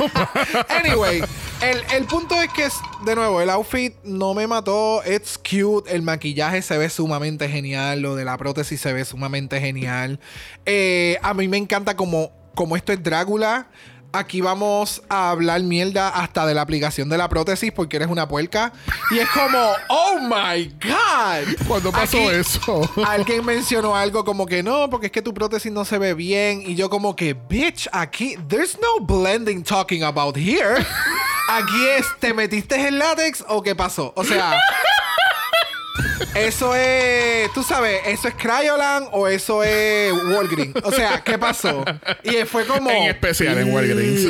Anyway, 0.70 1.22
el, 1.62 1.84
el 1.94 2.06
punto 2.06 2.42
es 2.42 2.50
que, 2.52 2.68
de 3.06 3.16
nuevo, 3.16 3.42
el 3.42 3.50
outfit 3.50 3.96
no 4.04 4.34
me 4.34 4.48
mató. 4.48 5.02
It's 5.06 5.38
cute. 5.38 5.94
El 5.94 6.02
maquillaje 6.02 6.62
se 6.62 6.78
ve 6.78 6.90
sumamente 6.90 7.50
genial. 7.50 8.02
Lo 8.02 8.16
de 8.16 8.26
la 8.26 8.38
prótesis 8.38 8.80
se 8.80 8.94
ve 8.94 9.06
sumamente 9.06 9.60
genial. 9.60 10.20
Eh, 10.66 11.18
a 11.22 11.34
mí 11.34 11.48
me 11.48 11.58
encanta 11.58 11.96
como, 11.96 12.32
como 12.56 12.76
esto 12.76 12.94
es 12.94 13.02
Drácula. 13.02 13.68
Aquí 14.12 14.42
vamos 14.42 15.04
a 15.08 15.30
hablar 15.30 15.62
mierda 15.62 16.10
hasta 16.10 16.48
de 16.48 16.56
la 16.56 16.62
aplicación 16.62 17.10
de 17.10 17.18
la 17.20 17.30
prótesis 17.30 17.72
porque 17.72 17.98
eres 17.98 18.08
una 18.08 18.28
puerca. 18.28 18.74
Y 19.12 19.20
es 19.20 19.30
como, 19.30 19.60
oh 19.90 20.20
my 20.20 20.66
God. 20.84 21.68
¿Cuándo 21.68 21.92
pasó 21.92 22.18
Aquí- 22.18 22.28
eso? 22.28 22.90
Alguien 23.06 23.46
mencionó 23.46 23.96
algo 23.96 24.26
como 24.26 24.48
que 24.48 24.64
no, 24.64 24.90
porque 24.90 25.08
es 25.08 25.12
que 25.12 25.22
tu 25.22 25.32
prótesis 25.34 25.72
no 25.72 25.86
se 25.86 26.00
ve 26.00 26.16
bien. 26.16 26.64
Y 26.66 26.74
yo 26.74 26.90
como 26.90 27.16
que, 27.16 27.34
bitch, 27.36 27.88
aquí, 27.92 28.36
there's 28.48 28.80
no 28.80 29.06
blending 29.06 29.64
talking 29.64 30.04
about 30.04 30.36
here. 30.36 30.84
Aquí 31.52 31.86
es, 31.98 32.06
¿te 32.20 32.34
metiste 32.34 32.88
en 32.88 32.98
látex 32.98 33.44
o 33.48 33.62
qué 33.62 33.76
pasó? 33.76 34.12
O 34.16 34.24
sea, 34.24 34.60
Eso 36.36 36.76
es, 36.76 37.52
tú 37.54 37.64
sabes, 37.64 38.02
eso 38.06 38.28
es 38.28 38.34
Cryoland 38.36 39.08
o 39.12 39.28
eso 39.28 39.64
es 39.64 40.12
Walgreens. 40.14 40.76
O 40.84 40.92
sea, 40.92 41.22
¿qué 41.24 41.38
pasó? 41.38 41.84
Y 42.24 42.46
fue 42.46 42.66
como. 42.66 42.90
En 42.90 43.04
especial 43.10 43.58
en 43.58 43.74
Walgreens. 43.74 44.26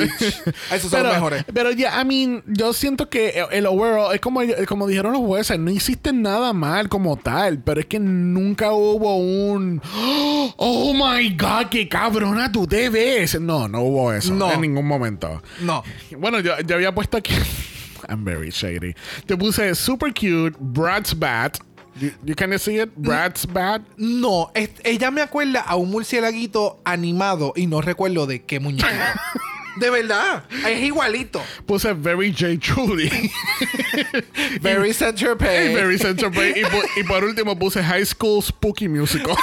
Esos 0.72 0.92
son 0.92 1.04
los 1.04 1.14
mejores. 1.14 1.46
Pero 1.54 1.72
ya, 1.72 2.00
I 2.02 2.06
mean, 2.06 2.44
yo 2.48 2.74
siento 2.74 3.10
que 3.10 3.44
el 3.52 3.66
overall, 3.66 4.14
es 4.14 4.22
como, 4.22 4.42
como 4.68 4.88
dijeron 4.88 5.14
los 5.14 5.22
jueces, 5.22 5.60
no 5.60 5.72
hiciste 5.72 6.14
nada 6.14 6.54
mal 6.54 6.90
como 6.90 7.18
tal, 7.18 7.60
pero 7.60 7.80
es 7.80 7.86
que 7.86 8.00
nunca 8.00 8.72
hubo 8.72 9.18
un. 9.18 9.82
Oh 10.62 10.94
my 10.94 11.30
god, 11.36 11.68
qué 11.70 11.88
cabrona 11.88 12.52
tú 12.52 12.66
te 12.68 12.90
ves. 12.90 13.40
No, 13.40 13.68
no 13.68 13.82
hubo 13.82 14.12
eso 14.14 14.34
No. 14.34 14.52
en 14.52 14.62
ningún 14.62 14.86
momento. 14.88 15.42
No. 15.62 15.84
Bueno, 16.18 16.40
yo, 16.40 16.60
yo 16.62 16.76
había 16.76 16.94
puesto 16.94 17.18
aquí. 17.18 17.34
I'm 18.10 18.24
very 18.26 18.50
shady. 18.50 18.96
Te 19.28 19.38
puse 19.38 19.76
super 19.76 20.12
cute, 20.14 20.56
Brad's 20.60 21.18
Bat. 21.18 21.60
You, 22.00 22.12
you 22.24 22.36
can 22.36 22.58
see 22.60 22.78
it? 22.80 22.96
Brad's 22.96 23.46
Bat. 23.46 23.82
No, 23.98 24.52
es- 24.54 24.70
ella 24.84 25.12
me 25.12 25.22
acuerda 25.22 25.62
a 25.62 25.76
un 25.76 25.92
murciélaguito 25.92 26.80
animado 26.86 27.54
y 27.56 27.68
no 27.68 27.82
recuerdo 27.82 28.26
de 28.26 28.44
qué 28.44 28.60
muñeco. 28.60 28.88
de 29.80 29.90
verdad, 29.90 30.44
es 30.68 30.82
igualito. 30.84 31.42
Puse 31.66 31.94
very 31.94 32.32
J. 32.34 32.58
Judy. 32.62 33.10
Very 34.62 34.94
Center 34.94 35.36
Pay. 35.38 35.74
Very 35.74 35.98
Central 35.98 36.32
Park. 36.32 36.56
Y, 36.56 36.64
po- 36.64 36.84
y 37.00 37.04
por 37.04 37.24
último 37.24 37.58
puse 37.58 37.82
High 37.84 38.06
School 38.06 38.42
Spooky 38.44 38.88
Musical. 38.88 39.36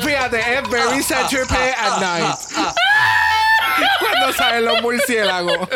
Fíjate, 0.00 0.38
es 0.38 0.68
Very 0.70 1.02
Center 1.02 1.46
Pay 1.46 1.70
at 1.76 2.00
night. 2.00 2.36
Cuando 4.00 4.32
salen 4.34 4.64
los 4.64 4.82
murciélagos. 4.82 5.68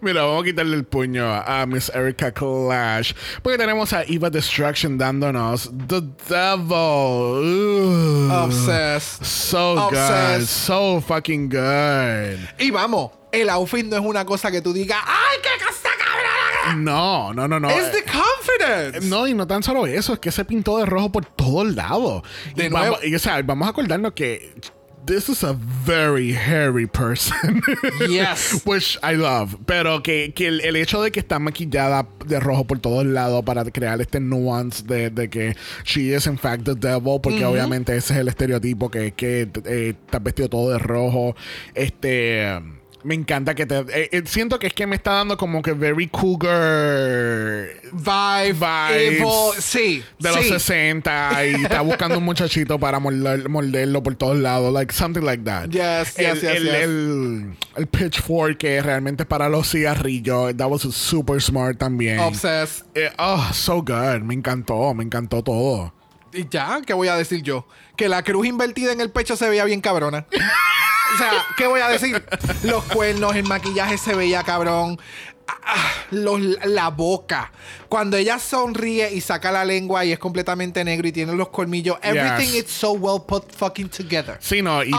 Mira, 0.00 0.22
vamos 0.22 0.42
a 0.42 0.44
quitarle 0.44 0.76
el 0.76 0.84
puño 0.84 1.32
a 1.32 1.66
Miss 1.66 1.90
Erica 1.94 2.32
Clash. 2.32 3.12
Porque 3.42 3.58
tenemos 3.58 3.92
a 3.92 4.02
Eva 4.04 4.30
Destruction 4.30 4.98
dándonos 4.98 5.70
The 5.88 6.02
Devil. 6.28 6.72
Ooh. 6.72 8.30
Obsessed. 8.32 9.24
So 9.24 9.88
good. 9.90 10.46
So 10.46 11.00
fucking 11.00 11.48
good. 11.48 12.38
Y 12.58 12.70
vamos, 12.70 13.10
el 13.32 13.50
outfit 13.50 13.86
no 13.86 13.96
es 13.96 14.02
una 14.04 14.24
cosa 14.24 14.50
que 14.50 14.60
tú 14.60 14.72
digas, 14.72 15.00
¡ay, 15.04 15.38
qué 15.42 15.64
cosa 15.64 15.88
cabrona! 15.98 16.82
No, 16.82 17.34
no, 17.34 17.48
no, 17.48 17.60
no. 17.60 17.70
Es 17.70 17.92
the 17.92 18.04
confidence. 18.04 19.06
No, 19.08 19.26
y 19.26 19.34
no 19.34 19.46
tan 19.46 19.62
solo 19.62 19.86
eso, 19.86 20.14
es 20.14 20.18
que 20.18 20.30
se 20.30 20.44
pintó 20.44 20.78
de 20.78 20.86
rojo 20.86 21.12
por 21.12 21.24
todos 21.24 21.74
lados. 21.74 22.22
De 22.54 22.66
y 22.66 22.70
nuevo. 22.70 22.92
Vamos, 22.92 23.04
y, 23.04 23.14
o 23.14 23.18
sea, 23.18 23.42
vamos 23.42 23.66
a 23.66 23.70
acordarnos 23.70 24.12
que 24.12 24.54
this 25.06 25.28
is 25.28 25.42
a 25.42 25.52
very 25.52 26.32
hairy 26.32 26.86
person. 26.86 27.62
Yes. 28.08 28.64
Which 28.64 28.98
I 29.02 29.14
love. 29.14 29.56
Pero 29.66 30.02
que, 30.02 30.32
que 30.34 30.48
el, 30.48 30.60
el 30.60 30.76
hecho 30.76 31.02
de 31.02 31.10
que 31.10 31.20
está 31.20 31.38
maquillada 31.38 32.06
de 32.26 32.38
rojo 32.40 32.64
por 32.64 32.78
todos 32.78 33.04
lados 33.04 33.44
para 33.44 33.64
crear 33.64 34.00
este 34.00 34.20
nuance 34.20 34.82
de, 34.84 35.10
de 35.10 35.28
que 35.28 35.56
she 35.84 36.14
is 36.14 36.26
in 36.26 36.38
fact 36.38 36.64
the 36.64 36.74
devil, 36.74 37.20
porque 37.20 37.44
obviamente 37.44 37.96
ese 37.96 38.14
es 38.14 38.20
el 38.20 38.28
estereotipo 38.28 38.90
que, 38.90 39.12
que 39.12 39.48
eh, 39.64 39.94
está 40.04 40.18
vestido 40.18 40.48
todo 40.48 40.70
de 40.70 40.78
rojo. 40.78 41.34
Este. 41.74 42.60
Me 43.04 43.14
encanta 43.14 43.54
que 43.54 43.66
te. 43.66 43.76
eh, 43.80 44.08
eh, 44.12 44.22
siento 44.24 44.58
que 44.58 44.66
es 44.66 44.72
que 44.72 44.86
me 44.86 44.96
está 44.96 45.12
dando 45.12 45.36
como 45.36 45.60
que 45.60 45.72
very 45.72 46.08
cougar 46.08 47.68
Vibe, 47.92 48.52
Vibes 48.54 48.96
evil, 48.96 49.28
sí. 49.58 50.02
de 50.18 50.28
los 50.30 50.40
sí. 50.40 50.48
60 50.48 51.46
y 51.46 51.54
está 51.64 51.82
buscando 51.82 52.16
un 52.18 52.24
muchachito 52.24 52.78
para 52.78 52.98
morder- 52.98 53.46
morderlo 53.48 54.02
por 54.02 54.14
todos 54.16 54.38
lados, 54.38 54.72
like 54.72 54.92
something 54.92 55.20
like 55.22 55.44
that. 55.44 55.68
Yes, 55.68 56.16
yes, 56.16 56.18
el, 56.18 56.34
yes, 56.34 56.44
el, 56.44 56.64
yes. 56.64 56.74
El, 56.74 57.56
el 57.76 57.86
pitchfork 57.86 58.56
que 58.56 58.80
realmente 58.82 59.24
es 59.24 59.28
para 59.28 59.48
los 59.50 59.70
cigarrillos, 59.70 60.56
that 60.56 60.68
was 60.68 60.82
super 60.82 61.40
smart 61.42 61.78
también. 61.78 62.18
Obsessed. 62.20 62.86
Eh, 62.94 63.10
oh, 63.18 63.50
so 63.52 63.82
good, 63.82 64.22
me 64.22 64.32
encantó, 64.34 64.94
me 64.94 65.04
encantó 65.04 65.42
todo. 65.42 65.92
Y 66.32 66.48
ya, 66.48 66.80
¿qué 66.84 66.94
voy 66.94 67.08
a 67.08 67.16
decir 67.16 67.42
yo? 67.42 67.66
Que 67.96 68.08
la 68.08 68.22
cruz 68.22 68.46
invertida 68.46 68.92
en 68.92 69.00
el 69.00 69.10
pecho 69.10 69.36
se 69.36 69.48
veía 69.48 69.64
bien 69.66 69.80
cabrona. 69.80 70.26
o 71.14 71.18
sea, 71.18 71.30
¿qué 71.56 71.66
voy 71.66 71.80
a 71.80 71.88
decir? 71.88 72.24
Los 72.62 72.84
cuernos, 72.84 73.34
el 73.36 73.44
maquillaje 73.44 73.98
se 73.98 74.14
veía 74.14 74.42
cabrón. 74.42 74.98
Ah, 75.46 75.90
los- 76.10 76.40
la 76.64 76.88
boca. 76.88 77.52
Cuando 77.90 78.16
ella 78.16 78.38
sonríe 78.38 79.12
y 79.12 79.20
saca 79.20 79.52
la 79.52 79.62
lengua 79.64 80.02
y 80.04 80.12
es 80.12 80.18
completamente 80.18 80.82
negro 80.84 81.06
y 81.06 81.12
tiene 81.12 81.34
los 81.34 81.50
colmillos. 81.50 81.98
Everything 82.02 82.52
Yes. 82.52 82.64
is 82.64 82.70
so 82.70 82.92
well 82.92 83.20
put 83.26 83.52
fucking 83.52 83.90
together. 83.90 84.38
Sí, 84.40 84.62
no, 84.62 84.82
y, 84.82 84.90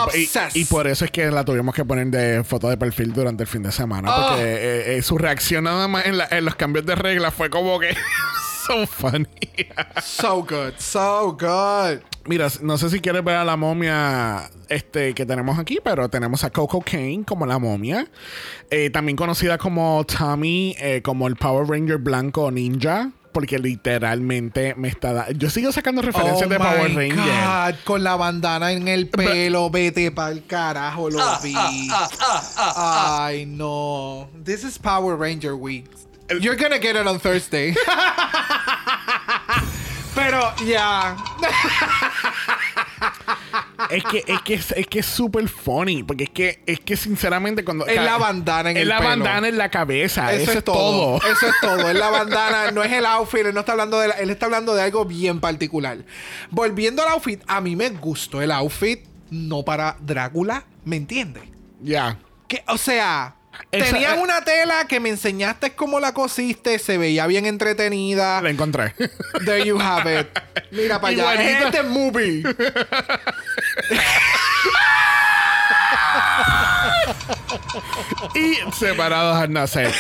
y, 0.53 0.65
por 0.65 0.85
eso 0.85 1.03
es 1.05 1.09
que 1.11 1.31
la 1.31 1.43
tuvimos 1.43 1.73
que 1.73 1.83
poner 1.83 2.07
de 2.07 2.43
foto 2.43 2.69
de 2.69 2.77
perfil 2.77 3.11
durante 3.11 3.41
el 3.43 3.47
fin 3.49 3.63
de 3.63 3.71
semana. 3.71 4.07
Oh. 4.15 4.27
Porque 4.29 4.43
eh, 4.43 4.97
eh, 4.97 5.01
su 5.01 5.17
reacción 5.17 5.63
nada 5.63 5.87
más 5.87 6.05
en, 6.05 6.19
la- 6.19 6.27
en 6.29 6.45
los 6.45 6.55
cambios 6.55 6.85
de 6.85 6.93
reglas 6.95 7.33
fue 7.33 7.49
como 7.49 7.79
que 7.79 7.95
so 8.67 8.85
funny. 8.87 9.27
So 10.01 10.41
good, 10.43 10.73
so 10.77 11.31
good. 11.37 12.01
Mira, 12.27 12.47
no 12.61 12.77
sé 12.77 12.89
si 12.89 12.99
quieres 12.99 13.23
ver 13.23 13.35
a 13.35 13.45
la 13.45 13.55
momia 13.55 14.49
este, 14.69 15.13
que 15.13 15.25
tenemos 15.25 15.59
aquí, 15.59 15.79
pero 15.83 16.09
tenemos 16.09 16.43
a 16.43 16.49
Coco 16.49 16.81
Kane 16.81 17.23
como 17.25 17.45
la 17.45 17.59
momia. 17.59 18.07
Eh, 18.71 18.89
también 18.89 19.15
conocida 19.15 19.57
como 19.57 20.03
Tommy, 20.05 20.75
eh, 20.79 21.01
como 21.03 21.27
el 21.27 21.35
Power 21.35 21.67
Ranger 21.67 21.97
blanco 21.97 22.49
ninja. 22.51 23.11
Porque 23.31 23.59
literalmente 23.59 24.75
me 24.75 24.87
está... 24.87 25.11
da- 25.11 25.31
Yo 25.31 25.49
sigo 25.49 25.69
sacando 25.73 26.01
referencias 26.01 26.47
Oh 26.47 26.49
de 26.49 26.57
Power 26.57 26.89
my 26.89 26.95
Ranger. 26.95 27.17
God, 27.17 27.75
con 27.83 28.01
la 28.01 28.15
bandana 28.15 28.71
en 28.71 28.87
el 28.87 29.09
pelo, 29.09 29.69
vete 29.69 30.09
pa'l 30.11 30.45
carajo, 30.47 31.09
lo 31.09 31.19
vi. 31.43 31.53
Ay, 32.57 33.45
no. 33.45 34.29
This 34.45 34.63
is 34.63 34.79
Power 34.79 35.17
Ranger 35.17 35.53
Week. 35.53 35.85
You're 36.41 36.55
gonna 36.57 36.79
get 36.79 36.95
it 36.95 37.05
on 37.07 37.19
Thursday. 37.19 37.75
Pero 40.15 40.53
ya. 40.65 41.15
Es 43.89 44.03
que 44.05 44.23
es 44.25 44.41
que 44.41 44.53
es, 44.53 44.87
que 44.87 44.99
es 44.99 45.05
súper 45.05 45.47
funny. 45.49 46.03
Porque 46.03 46.23
es 46.25 46.29
que, 46.29 46.63
es 46.65 46.79
que 46.79 46.95
sinceramente 46.95 47.65
cuando... 47.65 47.85
Es 47.85 48.01
la 48.01 48.17
bandana 48.17 48.71
en 48.71 48.77
es 48.77 48.83
el 48.83 48.89
la 48.89 48.97
pelo. 48.99 49.09
bandana 49.09 49.47
en 49.49 49.57
la 49.57 49.69
cabeza. 49.69 50.31
Eso, 50.33 50.53
es 50.53 50.63
todo. 50.63 51.17
Eso 51.17 51.47
es 51.47 51.53
todo. 51.61 51.89
Es 51.89 51.95
la 51.97 52.09
bandana, 52.11 52.71
no 52.71 52.81
es 52.81 52.91
el 52.93 53.05
outfit. 53.05 53.45
Él 53.45 53.53
no 53.53 53.59
está 53.59 53.73
hablando 53.73 53.99
de 53.99 54.07
la- 54.07 54.13
él 54.15 54.29
está 54.29 54.45
hablando 54.45 54.73
de 54.73 54.83
algo 54.83 55.03
bien 55.05 55.41
particular. 55.41 55.97
Volviendo 56.49 57.01
al 57.03 57.09
outfit, 57.09 57.43
a 57.47 57.59
mí 57.59 57.75
me 57.75 57.89
gustó 57.89 58.41
el 58.41 58.51
outfit, 58.51 59.01
no 59.29 59.63
para 59.63 59.97
Drácula, 59.99 60.63
¿me 60.85 60.95
entiendes? 60.95 61.43
Ya. 61.81 62.17
Que, 62.47 62.63
o 62.67 62.77
sea, 62.77 63.35
tenían 63.69 64.19
una 64.19 64.43
tela 64.43 64.85
que 64.87 64.99
me 64.99 65.09
enseñaste 65.09 65.75
cómo 65.75 65.99
la 65.99 66.13
cosiste, 66.13 66.79
se 66.79 66.97
veía 66.97 67.27
bien 67.27 67.45
entretenida. 67.45 68.41
La 68.41 68.49
encontré. 68.49 68.93
There 69.45 69.65
you 69.65 69.79
have 69.79 70.19
it. 70.19 70.27
Mira 70.71 70.99
para 70.99 71.11
allá. 71.11 71.41
Es 71.41 71.65
este 71.65 71.83
movie. 71.83 72.43
y 78.33 78.57
separados 78.73 79.37
al 79.37 79.51
nacer. 79.51 79.93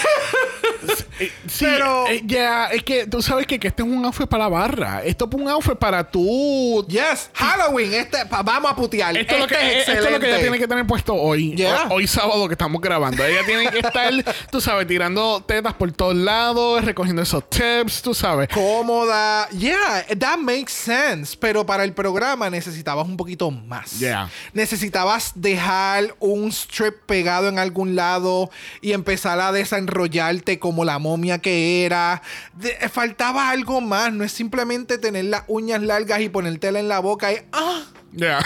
Sí, 1.17 1.31
sí, 1.47 1.65
Pero- 1.65 2.07
eh, 2.07 2.21
ya, 2.25 2.65
es 2.67 2.83
que 2.83 3.07
tú 3.07 3.21
sabes 3.21 3.47
que, 3.47 3.59
que 3.59 3.67
este 3.69 3.83
es 3.83 3.87
un 3.87 4.03
outfit 4.05 4.27
para 4.27 4.43
la 4.43 4.49
barra. 4.49 5.03
Esto 5.03 5.27
es 5.31 5.35
un 5.39 5.47
outfit 5.49 5.75
para 5.75 6.03
tú. 6.03 6.85
Yes, 6.87 7.29
Halloween. 7.33 7.93
Este, 7.93 8.17
vamos 8.43 8.71
a 8.71 8.75
putear. 8.75 9.15
Esto, 9.17 9.35
es 9.35 9.39
lo 9.41 9.47
que, 9.47 9.55
Este 9.79 9.93
esto 9.93 10.05
es 10.07 10.11
lo 10.11 10.19
que 10.19 10.27
ella 10.29 10.39
tiene 10.41 10.59
que 10.59 10.67
tener 10.67 10.85
puesto 10.85 11.13
hoy. 11.13 11.55
Yeah. 11.55 11.83
Hoy, 11.85 11.91
hoy 12.03 12.07
sábado 12.07 12.47
que 12.47 12.53
estamos 12.53 12.81
grabando. 12.81 13.23
Ella 13.23 13.45
tiene 13.45 13.69
que 13.69 13.79
estar, 13.79 14.11
tú 14.51 14.59
sabes, 14.59 14.87
tirando 14.87 15.41
tetas 15.41 15.73
por 15.73 15.91
todos 15.91 16.15
lados, 16.15 16.83
recogiendo 16.83 17.21
esos 17.21 17.49
tips, 17.49 18.01
tú 18.01 18.13
sabes. 18.13 18.49
cómoda. 18.49 19.47
Yeah, 19.49 20.05
that 20.19 20.37
makes 20.37 20.71
sense. 20.73 21.37
Pero 21.39 21.65
para 21.65 21.83
el 21.83 21.93
programa 21.93 22.49
necesitabas 22.49 23.07
un 23.07 23.15
poquito 23.17 23.51
más. 23.51 23.99
Yeah. 23.99 24.29
Necesitabas 24.53 25.31
dejar 25.35 26.15
un 26.19 26.49
strip 26.51 26.95
pegado 27.05 27.47
en 27.47 27.59
algún 27.59 27.95
lado 27.95 28.49
y 28.81 28.91
empezar 28.93 29.39
a 29.39 29.51
desenrollarte 29.51 30.59
como 30.59 30.83
la 30.85 30.99
momia 31.05 31.37
que 31.39 31.85
era. 31.85 32.21
De- 32.53 32.89
faltaba 32.89 33.49
algo 33.49 33.79
más. 33.81 34.11
No 34.11 34.23
es 34.23 34.31
simplemente 34.31 34.97
tener 34.97 35.25
las 35.25 35.43
uñas 35.47 35.81
largas 35.81 36.21
y 36.21 36.29
ponértela 36.29 36.79
en 36.79 36.87
la 36.87 36.99
boca 36.99 37.31
y. 37.31 37.37
¡Ah! 37.51 37.83
Ya. 38.17 38.39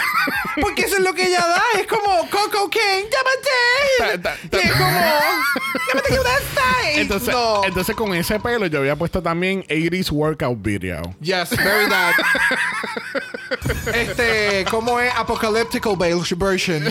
Porque 0.60 0.82
eso 0.82 0.96
es 0.96 1.02
lo 1.04 1.14
que 1.14 1.28
ella 1.28 1.46
da. 1.46 1.62
Es 1.80 1.86
como 1.86 2.28
Coco 2.28 2.68
Kane, 2.68 3.04
llámate. 3.08 4.22
Ta- 4.22 4.36
ta- 4.50 4.58
Y 4.58 4.66
es 4.66 4.72
como, 4.72 4.90
llámate 4.90 6.08
que 6.08 6.18
una 6.18 6.30
Entonces, 6.96 7.32
no. 7.34 7.64
entonces, 7.64 7.94
con 7.94 8.12
ese 8.14 8.40
pelo, 8.40 8.66
yo 8.66 8.80
había 8.80 8.96
puesto 8.96 9.22
también 9.22 9.62
80s 9.68 10.10
workout 10.10 10.60
video. 10.60 11.02
Yes, 11.20 11.50
very 11.56 11.88
that. 11.88 12.14
este, 13.94 14.64
¿cómo 14.70 15.00
es? 15.00 15.12
Apocalyptical 15.14 15.96
version. 15.96 16.84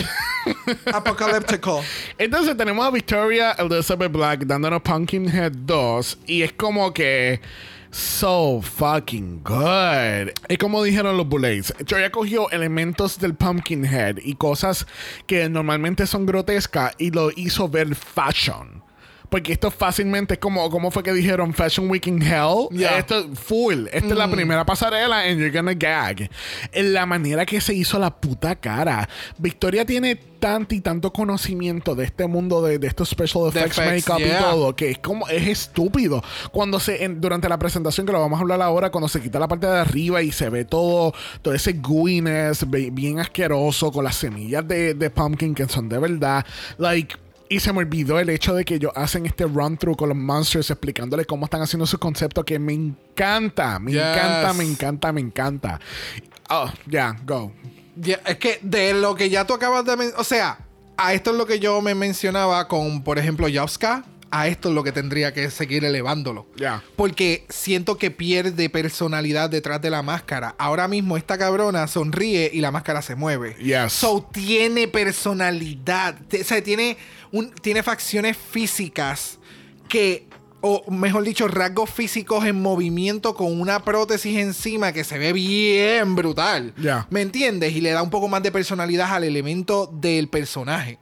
Apocalyptical. 0.92 1.80
Entonces 2.18 2.56
tenemos 2.56 2.86
a 2.86 2.90
Victoria 2.90 3.52
Elizabeth 3.52 4.10
Black 4.10 4.44
dándonos 4.44 4.82
Pumpkinhead 4.82 5.52
2 5.52 6.18
y 6.26 6.42
es 6.42 6.52
como 6.52 6.92
que 6.92 7.40
so 7.90 8.60
fucking 8.62 9.42
good. 9.42 10.32
Es 10.48 10.58
como 10.58 10.82
dijeron 10.82 11.16
los 11.16 11.28
Bullets. 11.28 11.74
Ella 11.78 12.10
cogió 12.10 12.50
elementos 12.50 13.18
del 13.18 13.34
Pumpkinhead 13.34 14.18
y 14.22 14.34
cosas 14.34 14.86
que 15.26 15.48
normalmente 15.48 16.06
son 16.06 16.26
grotescas 16.26 16.94
y 16.98 17.10
lo 17.10 17.30
hizo 17.34 17.68
ver 17.68 17.94
fashion. 17.94 18.79
Porque 19.30 19.52
esto 19.52 19.70
fácilmente 19.70 20.34
es 20.34 20.40
como, 20.40 20.68
como 20.70 20.90
fue 20.90 21.02
que 21.04 21.12
dijeron 21.12 21.54
Fashion 21.54 21.88
Week 21.88 22.06
in 22.08 22.20
Hell. 22.20 22.68
Yeah. 22.72 22.98
Esto 22.98 23.28
full. 23.34 23.86
Esta 23.92 24.08
es 24.08 24.16
la 24.16 24.28
primera 24.28 24.66
pasarela 24.66 25.20
and 25.20 25.38
you're 25.38 25.50
gonna 25.56 25.72
gag. 25.74 26.28
En 26.72 26.92
la 26.92 27.06
manera 27.06 27.46
que 27.46 27.60
se 27.60 27.72
hizo 27.72 27.98
la 27.98 28.10
puta 28.10 28.56
cara. 28.56 29.08
Victoria 29.38 29.86
tiene 29.86 30.16
tanto 30.16 30.74
y 30.74 30.80
tanto 30.80 31.12
conocimiento 31.12 31.94
de 31.94 32.04
este 32.06 32.26
mundo 32.26 32.60
de, 32.62 32.78
de 32.78 32.86
estos 32.88 33.10
special 33.10 33.46
effects, 33.48 33.78
effects, 33.78 34.08
makeup 34.08 34.18
yeah. 34.26 34.40
y 34.40 34.42
todo, 34.42 34.74
que 34.74 34.90
es 34.90 34.98
como, 34.98 35.28
es 35.28 35.46
estúpido. 35.46 36.24
Cuando 36.50 36.80
se, 36.80 37.04
en- 37.04 37.20
durante 37.20 37.48
la 37.48 37.58
presentación, 37.58 38.06
que 38.06 38.12
lo 38.12 38.20
vamos 38.20 38.38
a 38.38 38.42
hablar 38.42 38.60
ahora, 38.62 38.90
cuando 38.90 39.06
se 39.08 39.20
quita 39.20 39.38
la 39.38 39.46
parte 39.46 39.66
de 39.68 39.78
arriba 39.78 40.22
y 40.22 40.32
se 40.32 40.48
ve 40.48 40.64
todo, 40.64 41.14
todo 41.42 41.54
ese 41.54 41.74
gooiness 41.74 42.68
bien 42.68 43.20
asqueroso 43.20 43.92
con 43.92 44.02
las 44.02 44.16
semillas 44.16 44.66
de, 44.66 44.94
de 44.94 45.10
pumpkin 45.10 45.54
que 45.54 45.68
son 45.68 45.88
de 45.88 45.98
verdad, 45.98 46.44
like. 46.78 47.14
Y 47.52 47.58
se 47.58 47.72
me 47.72 47.80
olvidó 47.80 48.20
el 48.20 48.30
hecho 48.30 48.54
de 48.54 48.64
que 48.64 48.76
ellos 48.76 48.92
hacen 48.94 49.26
este 49.26 49.44
run 49.44 49.76
through 49.76 49.96
con 49.96 50.08
los 50.08 50.16
monsters 50.16 50.70
explicándole 50.70 51.24
cómo 51.24 51.46
están 51.46 51.60
haciendo 51.62 51.84
su 51.84 51.98
concepto 51.98 52.44
que 52.44 52.60
me 52.60 52.72
encanta, 52.72 53.80
me 53.80 53.90
Yes. 53.90 54.00
encanta, 54.02 54.52
me 54.54 54.64
encanta, 54.64 55.12
me 55.12 55.20
encanta. 55.20 55.80
Oh, 56.48 56.70
ya, 56.86 57.16
go. 57.26 57.52
Ya, 57.96 58.20
es 58.24 58.36
que 58.38 58.60
de 58.62 58.94
lo 58.94 59.16
que 59.16 59.28
ya 59.30 59.46
tú 59.48 59.54
acabas 59.54 59.84
de 59.84 59.96
mencionar, 59.96 60.20
o 60.20 60.24
sea, 60.24 60.58
a 60.96 61.12
esto 61.12 61.32
es 61.32 61.36
lo 61.38 61.44
que 61.44 61.58
yo 61.58 61.80
me 61.80 61.96
mencionaba 61.96 62.68
con, 62.68 63.02
por 63.02 63.18
ejemplo, 63.18 63.48
Yovska, 63.48 64.04
a 64.30 64.48
esto 64.48 64.68
es 64.68 64.74
lo 64.74 64.84
que 64.84 64.92
tendría 64.92 65.32
que 65.32 65.50
seguir 65.50 65.84
elevándolo. 65.84 66.46
Ya. 66.56 66.82
Porque 66.96 67.44
siento 67.48 67.98
que 67.98 68.10
pierde 68.10 68.70
personalidad 68.70 69.50
detrás 69.50 69.80
de 69.82 69.90
la 69.90 70.02
máscara. 70.02 70.54
Ahora 70.58 70.88
mismo 70.88 71.16
esta 71.16 71.36
cabrona 71.36 71.86
sonríe 71.86 72.50
y 72.52 72.60
la 72.60 72.70
máscara 72.70 73.02
se 73.02 73.14
mueve. 73.14 73.56
Yes. 73.56 73.92
So 73.92 74.28
tiene 74.32 74.88
personalidad. 74.88 76.16
O 76.40 76.44
sea, 76.44 76.62
tiene, 76.62 76.96
un, 77.32 77.50
tiene 77.50 77.82
facciones 77.82 78.36
físicas 78.36 79.38
que, 79.88 80.26
o 80.60 80.88
mejor 80.90 81.24
dicho, 81.24 81.48
rasgos 81.48 81.90
físicos 81.90 82.44
en 82.44 82.60
movimiento 82.62 83.34
con 83.34 83.60
una 83.60 83.84
prótesis 83.84 84.38
encima 84.38 84.92
que 84.92 85.04
se 85.04 85.18
ve 85.18 85.32
bien 85.32 86.14
brutal. 86.14 86.72
¿Me 87.10 87.22
entiendes? 87.22 87.74
Y 87.74 87.80
le 87.80 87.90
da 87.90 88.02
un 88.02 88.10
poco 88.10 88.28
más 88.28 88.42
de 88.42 88.52
personalidad 88.52 89.12
al 89.12 89.24
elemento 89.24 89.90
del 89.92 90.28
personaje. 90.28 90.98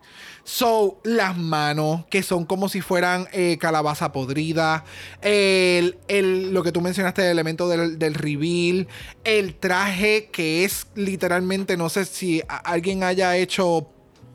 So, 0.51 0.99
las 1.05 1.37
manos, 1.37 2.07
que 2.09 2.23
son 2.23 2.47
como 2.47 2.71
si 2.71 2.81
fueran 2.81 3.29
eh, 3.33 3.59
calabaza 3.61 4.13
podrida. 4.13 4.83
El, 5.21 5.99
el- 6.09 6.55
lo 6.55 6.63
que 6.63 6.73
tú 6.73 6.81
mencionaste, 6.81 7.21
el 7.23 7.29
elemento 7.33 7.69
del, 7.69 7.99
del 7.99 8.15
reveal. 8.15 8.89
El 9.25 9.57
traje, 9.57 10.31
que 10.33 10.65
es 10.65 10.87
literalmente, 10.95 11.77
no 11.77 11.91
sé 11.91 12.07
si 12.07 12.43
alguien 12.65 13.03
haya 13.03 13.37
hecho. 13.37 13.91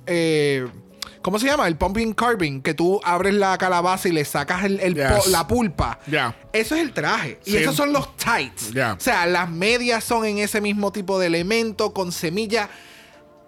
eh, 0.06 0.68
¿Cómo 1.24 1.40
se 1.40 1.48
llama? 1.48 1.68
El 1.68 1.78
pumpkin 1.78 2.14
carving. 2.14 2.62
Que 2.62 2.76
tú 2.76 3.02
abres 3.04 3.34
la 3.34 3.58
calabaza 3.58 4.08
y 4.08 4.12
le 4.12 4.24
sacas 4.24 4.66
el- 4.66 4.80
el 4.82 4.94
po- 4.94 5.16
Yes. 5.24 5.28
la 5.28 5.48
pulpa. 5.48 6.00
Ya. 6.06 6.36
Eso 6.54 6.76
es 6.76 6.82
el 6.82 6.94
traje. 6.94 7.40
Y 7.46 7.56
esos 7.56 7.76
son 7.76 7.92
los 7.92 8.16
tights. 8.18 8.72
Ya. 8.72 8.94
O 8.94 9.00
sea, 9.00 9.26
las 9.26 9.50
medias 9.50 10.04
son 10.04 10.26
en 10.26 10.38
ese 10.38 10.62
mismo 10.62 10.92
tipo 10.92 11.18
de 11.18 11.26
elemento, 11.26 11.92
con 11.92 12.12
semilla. 12.12 12.70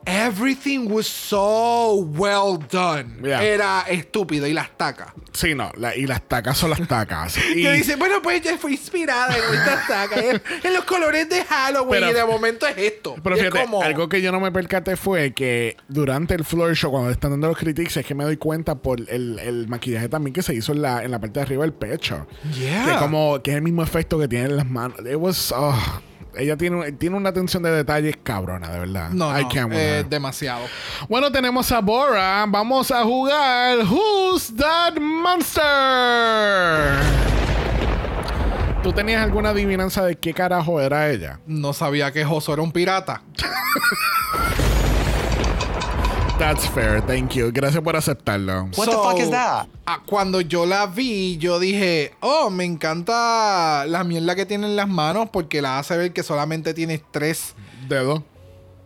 Everything 0.06 0.88
was 0.92 1.08
so 1.08 1.96
well 2.16 2.58
done. 2.72 3.18
Ya. 3.24 3.44
Era 3.44 3.82
estúpido. 3.90 4.46
Y 4.48 4.54
las 4.54 4.70
tacas. 4.78 5.08
Sí, 5.34 5.56
no, 5.56 5.72
la- 5.78 5.96
y 5.96 6.06
las 6.06 6.22
tacas 6.28 6.58
son 6.58 6.70
las 6.70 6.88
tacas. 6.88 7.38
y, 7.56 7.64
Que 7.64 7.72
dice, 7.74 7.96
bueno, 7.96 8.22
pues 8.22 8.42
ya 8.42 8.58
fue 8.58 8.72
inspirada 8.72 9.36
en 9.36 9.54
estas 9.56 9.88
tacas. 9.88 10.24
en, 10.24 10.42
en 10.64 10.74
los 10.74 10.84
colores 10.86 11.28
de 11.28 11.44
Halloween. 11.44 11.90
Pero- 12.02 12.12
y 12.12 12.14
de 12.14 12.24
momento 12.26 12.68
es 12.68 12.78
esto. 12.78 13.16
Pero 13.24 13.36
Y 13.36 13.40
es 13.40 13.46
fíjate, 13.48 13.66
como- 13.66 13.82
algo 13.82 14.08
que 14.08 14.22
yo 14.22 14.32
no 14.32 14.40
me 14.40 14.52
percaté 14.52 14.96
fue 14.96 15.34
que 15.34 15.76
durante 15.88 16.36
el 16.36 16.46
floor 16.46 16.76
show, 16.76 16.92
cuando 16.92 17.10
están 17.10 17.32
dando 17.32 17.48
los 17.48 17.58
critiques, 17.58 17.98
es 17.98 18.06
que 18.06 18.14
me 18.16 18.24
doy 18.24 18.38
cuenta 18.38 18.76
por 18.76 19.00
el, 19.10 19.40
el 19.40 19.68
maquillaje 19.68 20.08
también 20.08 20.34
que 20.34 20.42
se 20.44 20.54
hizo 20.54 20.72
en 20.72 20.82
la, 20.84 21.04
en 21.04 21.12
la 21.12 21.20
parte 21.20 21.40
de 21.40 21.44
arriba 21.46 21.64
del 21.64 21.74
pecho. 21.74 22.28
Yeah. 22.58 22.86
Que 22.86 22.96
como 23.00 23.42
que 23.42 23.52
es 23.52 23.58
el 23.58 23.64
mismo 23.64 23.82
efecto 23.84 24.20
que 24.20 24.28
tiene 24.28 24.46
en 24.46 24.58
las 24.58 24.70
manos. 24.70 25.00
It 25.00 25.16
was, 25.16 25.52
oh, 25.56 26.02
ella 26.38 26.58
tiene, 26.58 26.92
tiene 26.94 27.16
una 27.16 27.30
atención 27.30 27.64
de 27.64 27.72
detalles 27.72 28.16
cabrona, 28.22 28.70
de 28.70 28.80
verdad. 28.80 29.10
No, 29.12 29.38
I 29.38 29.44
no, 29.44 29.50
can't 29.50 29.74
eh, 29.74 30.06
demasiado. 30.10 30.66
Bueno, 31.10 31.32
tenemos 31.32 31.72
a 31.72 31.82
Bora. 31.82 32.46
Vamos 32.48 32.92
a 32.92 33.04
jugar 33.04 33.80
Who's 33.86 34.56
That 34.56 35.00
Monster? 35.00 35.64
¿Tú 38.84 38.94
tenías 38.94 39.24
alguna 39.24 39.50
adivinanza 39.50 40.06
de 40.06 40.16
qué 40.16 40.34
carajo 40.34 40.80
era 40.80 41.10
ella? 41.10 41.40
No 41.48 41.74
sabía 41.74 42.12
que 42.12 42.24
Joso 42.24 42.54
era 42.54 42.62
un 42.62 42.72
pirata. 42.72 43.24
That's 46.38 46.68
fair, 46.68 47.02
thank 47.02 47.34
you. 47.34 47.50
Gracias 47.52 47.82
por 47.82 47.96
aceptarlo. 47.96 48.70
What 48.76 48.86
the 48.88 48.92
fuck 48.92 49.20
is 49.20 49.30
that? 49.32 49.68
ah, 49.88 50.02
cuando 50.06 50.42
yo 50.42 50.66
la 50.66 50.86
vi, 50.86 51.38
yo 51.38 51.60
dije, 51.60 52.14
oh, 52.20 52.50
me 52.50 52.66
encanta 52.66 53.86
la 53.88 54.04
mierda 54.04 54.36
que 54.36 54.46
tiene 54.46 54.68
en 54.68 54.76
las 54.76 54.90
manos 54.90 55.30
porque 55.32 55.62
la 55.62 55.80
hace 55.80 55.96
ver 55.96 56.12
que 56.12 56.24
solamente 56.24 56.74
tienes 56.74 57.02
tres. 57.12 57.56
Dedo. 57.88 58.24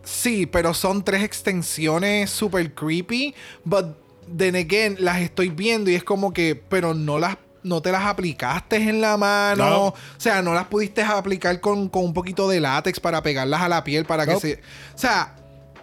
Sí, 0.04 0.46
pero 0.46 0.74
son 0.74 1.02
tres 1.02 1.24
extensiones 1.24 2.30
super 2.30 2.72
creepy. 2.72 3.34
But 3.64 3.96
then 4.36 4.54
again, 4.54 4.96
las 5.00 5.20
estoy 5.20 5.48
viendo 5.48 5.90
y 5.90 5.96
es 5.96 6.04
como 6.04 6.32
que, 6.32 6.54
pero 6.54 6.94
no 6.94 7.18
las. 7.18 7.36
No 7.62 7.82
te 7.82 7.92
las 7.92 8.06
aplicaste 8.06 8.76
en 8.76 9.02
la 9.02 9.18
mano. 9.18 9.68
No. 9.68 9.86
O 9.88 9.94
sea, 10.16 10.40
no 10.40 10.54
las 10.54 10.68
pudiste 10.68 11.02
aplicar 11.02 11.60
con, 11.60 11.90
con 11.90 12.04
un 12.04 12.14
poquito 12.14 12.48
de 12.48 12.58
látex 12.58 12.98
para 13.00 13.22
pegarlas 13.22 13.60
a 13.60 13.68
la 13.68 13.84
piel 13.84 14.06
para 14.06 14.24
que 14.24 14.40
se. 14.40 14.54
O 14.94 14.98
sea, 14.98 15.34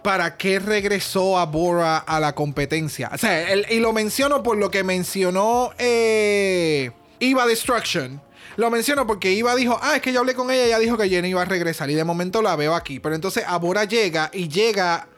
¿para 0.08 0.38
qué 0.38 0.58
regresó 0.58 1.38
a 1.38 1.44
Bora 1.44 1.98
a 1.98 2.18
la 2.18 2.34
competencia? 2.34 3.10
O 3.12 3.18
sea, 3.18 3.54
y 3.54 3.78
lo 3.78 3.92
menciono 3.92 4.42
por 4.42 4.56
lo 4.56 4.70
que 4.70 4.82
mencionó 4.82 5.72
eh, 5.76 6.92
Eva 7.20 7.46
Destruction. 7.46 8.18
Lo 8.56 8.70
menciono 8.70 9.06
porque 9.06 9.32
Iva 9.32 9.54
dijo, 9.54 9.78
ah, 9.82 9.96
es 9.96 10.00
que 10.00 10.10
yo 10.14 10.20
hablé 10.20 10.32
con 10.32 10.50
ella 10.50 10.62
y 10.62 10.66
ella 10.68 10.78
dijo 10.78 10.96
que 10.96 11.10
Jenny 11.10 11.28
iba 11.28 11.42
a 11.42 11.44
regresar. 11.44 11.90
Y 11.90 11.94
de 11.94 12.04
momento 12.04 12.40
la 12.40 12.56
veo 12.56 12.74
aquí. 12.74 13.00
Pero 13.00 13.16
entonces 13.16 13.44
Abora 13.46 13.84
llega 13.84 14.30
y 14.32 14.48
llega 14.48 15.08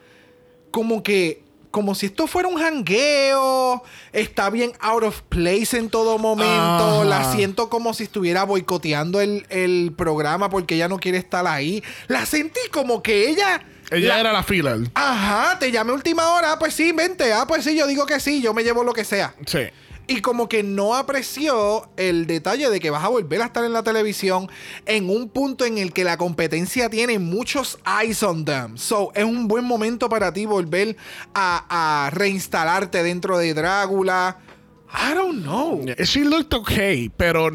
como 0.71 1.01
que. 1.03 1.41
Como 1.71 1.95
si 1.95 2.07
esto 2.07 2.27
fuera 2.27 2.49
un 2.49 2.57
jangueo. 2.57 3.83
Está 4.11 4.49
bien 4.49 4.73
out 4.81 5.03
of 5.03 5.21
place 5.29 5.77
en 5.77 5.89
todo 5.89 6.17
momento. 6.17 7.05
La 7.05 7.31
siento 7.31 7.69
como 7.69 7.93
si 7.93 8.03
estuviera 8.03 8.43
boicoteando 8.43 9.21
el, 9.21 9.45
el 9.47 9.93
programa 9.97 10.49
porque 10.49 10.75
ella 10.75 10.89
no 10.89 10.99
quiere 10.99 11.17
estar 11.17 11.47
ahí. 11.47 11.81
La 12.09 12.25
sentí 12.25 12.59
como 12.73 13.01
que 13.01 13.29
ella. 13.29 13.63
Ella 13.91 14.09
la- 14.15 14.19
era 14.19 14.33
la 14.33 14.43
filler. 14.43 14.89
Ajá, 14.95 15.59
te 15.59 15.71
llamé 15.71 15.91
última 15.93 16.27
hora. 16.33 16.53
Ah, 16.53 16.59
pues 16.59 16.73
sí, 16.73 16.91
vente. 16.91 17.31
Ah, 17.33 17.45
pues 17.47 17.63
sí, 17.63 17.75
yo 17.77 17.85
digo 17.87 18.05
que 18.05 18.19
sí. 18.19 18.41
Yo 18.41 18.53
me 18.53 18.63
llevo 18.63 18.83
lo 18.83 18.93
que 18.93 19.03
sea. 19.05 19.35
Sí. 19.45 19.59
Y 20.07 20.19
como 20.21 20.49
que 20.49 20.63
no 20.63 20.95
apreció 20.95 21.89
el 21.95 22.25
detalle 22.27 22.69
de 22.69 22.79
que 22.79 22.89
vas 22.89 23.03
a 23.03 23.07
volver 23.07 23.41
a 23.41 23.45
estar 23.45 23.63
en 23.63 23.71
la 23.71 23.83
televisión 23.83 24.49
en 24.85 25.09
un 25.09 25.29
punto 25.29 25.63
en 25.63 25.77
el 25.77 25.93
que 25.93 26.03
la 26.03 26.17
competencia 26.17 26.89
tiene 26.89 27.17
muchos 27.19 27.77
eyes 28.01 28.21
on 28.23 28.43
them. 28.43 28.77
So, 28.77 29.11
es 29.13 29.23
un 29.23 29.47
buen 29.47 29.63
momento 29.63 30.09
para 30.09 30.33
ti 30.33 30.45
volver 30.45 30.97
a, 31.33 32.05
a 32.05 32.09
reinstalarte 32.09 33.03
dentro 33.03 33.37
de 33.37 33.53
Drácula. 33.53 34.37
I 34.93 35.13
don't 35.15 35.43
know. 35.43 35.85
She 36.03 36.25
looked 36.25 36.53
okay, 36.53 37.09
pero, 37.15 37.49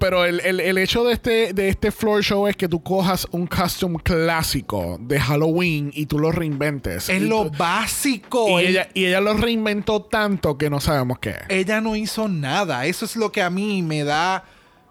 pero 0.00 0.24
el, 0.24 0.40
el- 0.40 0.58
el 0.60 0.78
hecho 0.78 1.04
de 1.04 1.12
este, 1.12 1.52
de 1.52 1.68
este 1.68 1.92
floor 1.92 2.22
show 2.24 2.46
es 2.48 2.56
que 2.56 2.66
tú 2.68 2.82
cojas 2.82 3.26
un 3.30 3.46
costume 3.46 3.98
clásico 4.02 4.98
de 5.00 5.20
Halloween 5.20 5.92
y 5.94 6.06
tú 6.06 6.18
lo 6.18 6.32
reinventes. 6.32 7.08
Es 7.08 7.22
Y 7.22 7.26
lo 7.26 7.44
tú- 7.50 7.56
básico. 7.56 8.60
y 8.60 8.64
El- 8.64 8.70
ella, 8.70 8.88
y 8.94 9.04
ella 9.06 9.20
lo 9.20 9.34
reinventó 9.34 10.02
tanto 10.02 10.58
que 10.58 10.68
no 10.68 10.80
sabemos 10.80 11.18
qué. 11.20 11.36
ella 11.48 11.80
no 11.80 11.94
hizo 11.94 12.26
nada. 12.28 12.84
Eso 12.86 13.04
es 13.04 13.14
lo 13.16 13.30
que 13.30 13.42
a 13.42 13.50
mí 13.50 13.82
me 13.82 14.02
da. 14.02 14.44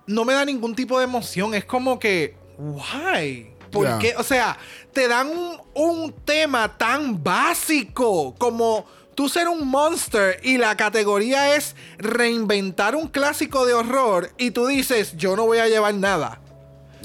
No 0.08 0.24
me 0.24 0.34
da 0.34 0.46
ningún 0.46 0.76
tipo 0.76 0.98
de 1.00 1.04
emoción. 1.04 1.54
Es 1.54 1.66
como 1.66 2.00
que. 2.00 2.36
Why? 2.58 3.48
¿Por 3.70 3.86
Ya. 3.88 4.00
qué? 4.00 4.14
O 4.18 4.24
sea, 4.24 4.58
te 4.94 5.10
dan 5.10 5.28
un, 5.28 5.58
un 5.74 6.14
tema 6.24 6.78
tan 6.78 7.22
básico 7.22 8.34
como 8.38 8.86
tú 9.16 9.30
ser 9.30 9.48
un 9.48 9.68
monster 9.68 10.40
y 10.44 10.58
la 10.58 10.76
categoría 10.78 11.56
es 11.56 11.76
reinventar 11.98 12.96
un 12.96 13.08
clásico 13.08 13.66
de 13.66 13.74
horror 13.74 14.32
y 14.38 14.52
tú 14.52 14.68
dices, 14.68 15.16
yo 15.18 15.36
no 15.36 15.46
voy 15.46 15.58
a 15.60 15.68
llevar 15.68 15.94
nada. 15.96 16.42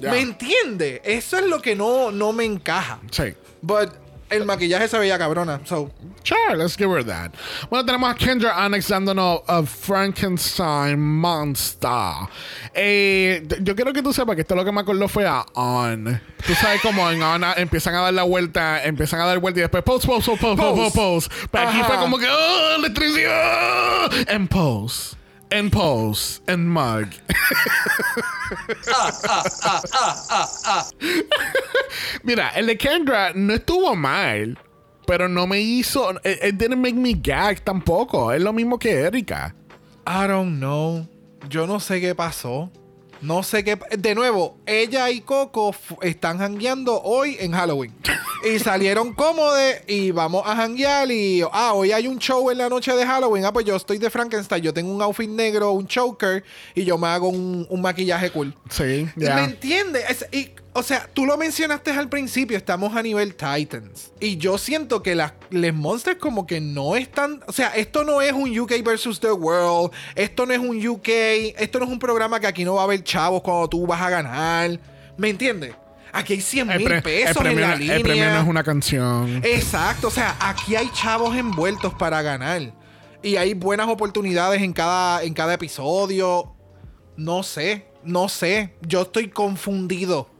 ¿Me 0.00 0.20
entiende? 0.20 1.02
Eso 1.04 1.36
es 1.36 1.46
lo 1.46 1.60
que 1.60 1.76
no, 1.76 2.10
no 2.10 2.32
me 2.32 2.44
encaja. 2.44 3.00
Sí. 3.10 3.34
But 3.62 3.90
el 4.30 4.44
maquillaje 4.44 4.88
se 4.88 4.98
veía 4.98 5.18
cabrona. 5.18 5.60
So, 5.64 5.90
Sure, 6.22 6.56
let's 6.56 6.76
give 6.76 6.90
her 6.90 7.02
that. 7.04 7.32
Bueno, 7.70 7.84
tenemos 7.84 8.10
a 8.10 8.14
Kendra 8.14 8.52
Annex 8.64 8.88
dándonos 8.88 9.40
a 9.46 9.62
Frankenstein 9.62 11.00
Monster. 11.00 12.28
Eh, 12.74 13.46
yo 13.62 13.74
quiero 13.74 13.92
que 13.92 14.02
tú 14.02 14.12
sepas 14.12 14.34
que 14.36 14.42
esto 14.42 14.54
lo 14.54 14.64
que 14.64 14.72
me 14.72 14.80
acordó 14.80 15.08
fue 15.08 15.26
a 15.26 15.44
On. 15.54 16.20
Tú 16.46 16.54
sabes 16.54 16.80
cómo 16.82 17.10
en 17.10 17.22
On 17.22 17.42
empiezan 17.56 17.94
a 17.94 18.00
dar 18.02 18.14
la 18.14 18.22
vuelta, 18.24 18.84
empiezan 18.84 19.20
a 19.20 19.26
dar 19.26 19.38
vuelta 19.38 19.60
y 19.60 19.62
después 19.62 19.82
pose, 19.82 20.06
pose, 20.06 20.30
pose, 20.32 20.56
pose, 20.56 20.56
pose, 20.56 20.90
pose. 20.94 21.30
Pero 21.50 21.68
aquí 21.68 21.82
fue 21.82 21.96
como 21.96 22.18
que, 22.18 22.26
¡oh, 22.28 22.76
electricidad! 22.76 24.12
En 24.28 24.46
pose. 24.46 25.19
En 25.50 25.68
pose. 25.68 26.40
En 26.46 26.68
mug. 26.68 27.08
Mira, 32.22 32.50
el 32.50 32.66
de 32.66 32.78
Kendra 32.78 33.32
no 33.34 33.54
estuvo 33.54 33.96
mal, 33.96 34.56
pero 35.06 35.28
no 35.28 35.46
me 35.46 35.60
hizo. 35.60 36.12
It, 36.24 36.38
it 36.42 36.54
didn't 36.56 36.80
make 36.80 36.94
me 36.94 37.14
gag 37.14 37.64
tampoco. 37.64 38.32
Es 38.32 38.40
lo 38.40 38.52
mismo 38.52 38.78
que 38.78 38.92
Erika. 38.92 39.54
I 40.06 40.26
don't 40.28 40.58
know. 40.58 41.08
Yo 41.48 41.66
no 41.66 41.80
sé 41.80 42.00
qué 42.00 42.14
pasó. 42.14 42.70
No 43.22 43.42
sé 43.42 43.62
qué. 43.64 43.78
De 43.98 44.14
nuevo, 44.14 44.56
ella 44.66 45.10
y 45.10 45.20
Coco 45.20 45.74
están 46.02 46.38
jangueando 46.38 47.00
hoy 47.02 47.36
en 47.40 47.52
Halloween. 47.52 47.94
y 48.54 48.58
salieron 48.58 49.12
cómodos 49.14 49.60
y 49.86 50.10
vamos 50.10 50.42
a 50.46 50.56
janguear. 50.56 51.10
Y 51.10 51.42
ah, 51.52 51.72
hoy 51.74 51.92
hay 51.92 52.06
un 52.06 52.18
show 52.18 52.50
en 52.50 52.58
la 52.58 52.68
noche 52.68 52.94
de 52.94 53.04
Halloween. 53.06 53.44
Ah, 53.44 53.52
pues 53.52 53.66
yo 53.66 53.76
estoy 53.76 53.98
de 53.98 54.08
Frankenstein. 54.10 54.62
Yo 54.62 54.72
tengo 54.72 54.92
un 54.92 55.02
outfit 55.02 55.28
negro, 55.28 55.72
un 55.72 55.86
choker. 55.86 56.44
Y 56.74 56.84
yo 56.84 56.96
me 56.98 57.08
hago 57.08 57.28
un, 57.28 57.66
un 57.68 57.80
maquillaje 57.82 58.30
cool. 58.30 58.54
Sí, 58.70 59.06
¿Me 59.16 59.26
ya. 59.26 59.44
entiendes? 59.44 60.04
Es- 60.08 60.26
y, 60.32 60.50
o 60.72 60.82
sea, 60.82 61.08
tú 61.12 61.26
lo 61.26 61.36
mencionaste 61.36 61.90
al 61.90 62.08
principio, 62.08 62.56
estamos 62.56 62.94
a 62.96 63.02
nivel 63.02 63.34
Titans. 63.34 64.12
Y 64.20 64.36
yo 64.36 64.56
siento 64.56 65.02
que 65.02 65.14
las 65.16 65.32
les 65.50 65.74
Monsters 65.74 66.18
como 66.18 66.46
que 66.46 66.60
no 66.60 66.94
están... 66.94 67.42
O 67.48 67.52
sea, 67.52 67.70
esto 67.70 68.04
no 68.04 68.20
es 68.20 68.32
un 68.32 68.56
UK 68.56 68.82
versus 68.84 69.18
the 69.18 69.32
World. 69.32 69.92
Esto 70.14 70.46
no 70.46 70.52
es 70.52 70.60
un 70.60 70.86
UK. 70.86 71.08
Esto 71.58 71.80
no 71.80 71.86
es 71.86 71.90
un 71.90 71.98
programa 71.98 72.38
que 72.38 72.46
aquí 72.46 72.64
no 72.64 72.74
va 72.74 72.82
a 72.82 72.84
haber 72.84 73.02
chavos 73.02 73.42
cuando 73.42 73.68
tú 73.68 73.84
vas 73.86 74.00
a 74.00 74.10
ganar. 74.10 74.78
¿Me 75.16 75.28
entiendes? 75.30 75.74
Aquí 76.12 76.34
hay 76.34 76.40
100 76.40 76.70
El, 76.70 76.78
mil 76.78 76.92
el 76.92 77.02
pesos 77.02 77.36
premio, 77.36 77.64
en 77.64 77.68
la 77.68 77.74
el 77.74 77.80
línea. 77.80 78.00
premio 78.00 78.30
no 78.30 78.40
es 78.40 78.46
una 78.48 78.64
canción. 78.64 79.40
Exacto, 79.44 80.08
o 80.08 80.10
sea, 80.10 80.36
aquí 80.40 80.74
hay 80.76 80.90
chavos 80.92 81.36
envueltos 81.36 81.94
para 81.94 82.20
ganar. 82.22 82.72
Y 83.22 83.36
hay 83.36 83.54
buenas 83.54 83.88
oportunidades 83.88 84.62
en 84.62 84.72
cada, 84.72 85.22
en 85.22 85.34
cada 85.34 85.54
episodio. 85.54 86.54
No 87.16 87.42
sé, 87.42 87.86
no 88.02 88.28
sé. 88.28 88.74
Yo 88.82 89.02
estoy 89.02 89.28
confundido. 89.28 90.30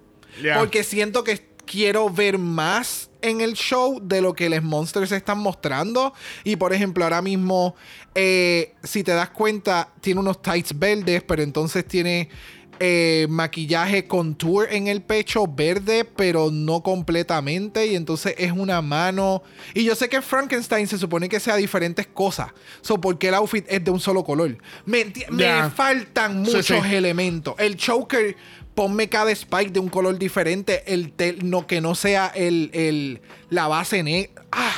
Porque 0.59 0.83
siento 0.85 1.25
que 1.25 1.49
quiero 1.67 2.11
ver 2.11 2.39
más 2.39 3.11
en 3.23 3.41
el 3.41 3.53
show 3.55 4.01
de 4.03 4.21
lo 4.21 4.35
que 4.35 4.49
les 4.49 4.63
Monsters 4.63 5.13
están 5.13 5.39
mostrando. 5.39 6.13
Y 6.43 6.57
por 6.57 6.73
ejemplo, 6.73 7.05
ahora 7.05 7.23
mismo, 7.23 7.75
eh, 8.15 8.75
si 8.83 9.05
te 9.05 9.13
das 9.13 9.31
cuenta, 9.31 9.93
tiene 10.01 10.21
unos 10.21 10.43
tights 10.43 10.77
verdes, 10.79 11.23
pero 11.23 11.43
entonces 11.43 11.87
tiene 11.87 12.29
eh, 12.83 13.27
maquillaje 13.29 14.07
contour 14.07 14.67
en 14.71 14.89
el 14.89 15.03
pecho 15.03 15.47
verde, 15.47 16.07
pero 16.07 16.51
no 16.51 16.83
completamente. 16.83 17.87
Y 17.87 17.95
entonces 17.95 18.35
es 18.39 18.53
una 18.53 18.81
mano. 18.81 19.43
Y 19.75 19.85
yo 19.85 19.95
sé 19.95 20.09
que 20.09 20.23
Frankenstein 20.23 20.87
se 20.87 20.97
supone 20.97 21.29
que 21.29 21.39
sea 21.41 21.57
diferentes 21.57 22.07
cosas. 22.07 22.49
So, 22.81 22.99
porque 22.99 23.29
el 23.29 23.35
outfit 23.35 23.67
es 23.69 23.85
de 23.85 23.91
un 23.91 24.01
solo 24.01 24.25
color. 24.25 24.57
Me, 24.87 25.13
me 25.31 25.69
faltan 25.71 26.45
Sí, 26.47 26.53
muchos 26.57 26.87
sí. 26.87 26.95
elementos. 26.95 27.55
El 27.59 27.77
choker, 27.77 28.35
ponme 28.75 29.09
cada 29.09 29.31
spike 29.33 29.71
de 29.73 29.81
un 29.81 29.89
color 29.89 30.19
diferente. 30.19 30.83
El 30.93 31.13
tel- 31.15 31.43
no, 31.43 31.67
que 31.67 31.81
no 31.81 31.95
sea 31.95 32.29
el, 32.35 32.71
el- 32.73 33.21
la 33.51 33.69
base 33.69 34.03
negra. 34.03 34.45
Ah. 34.53 34.75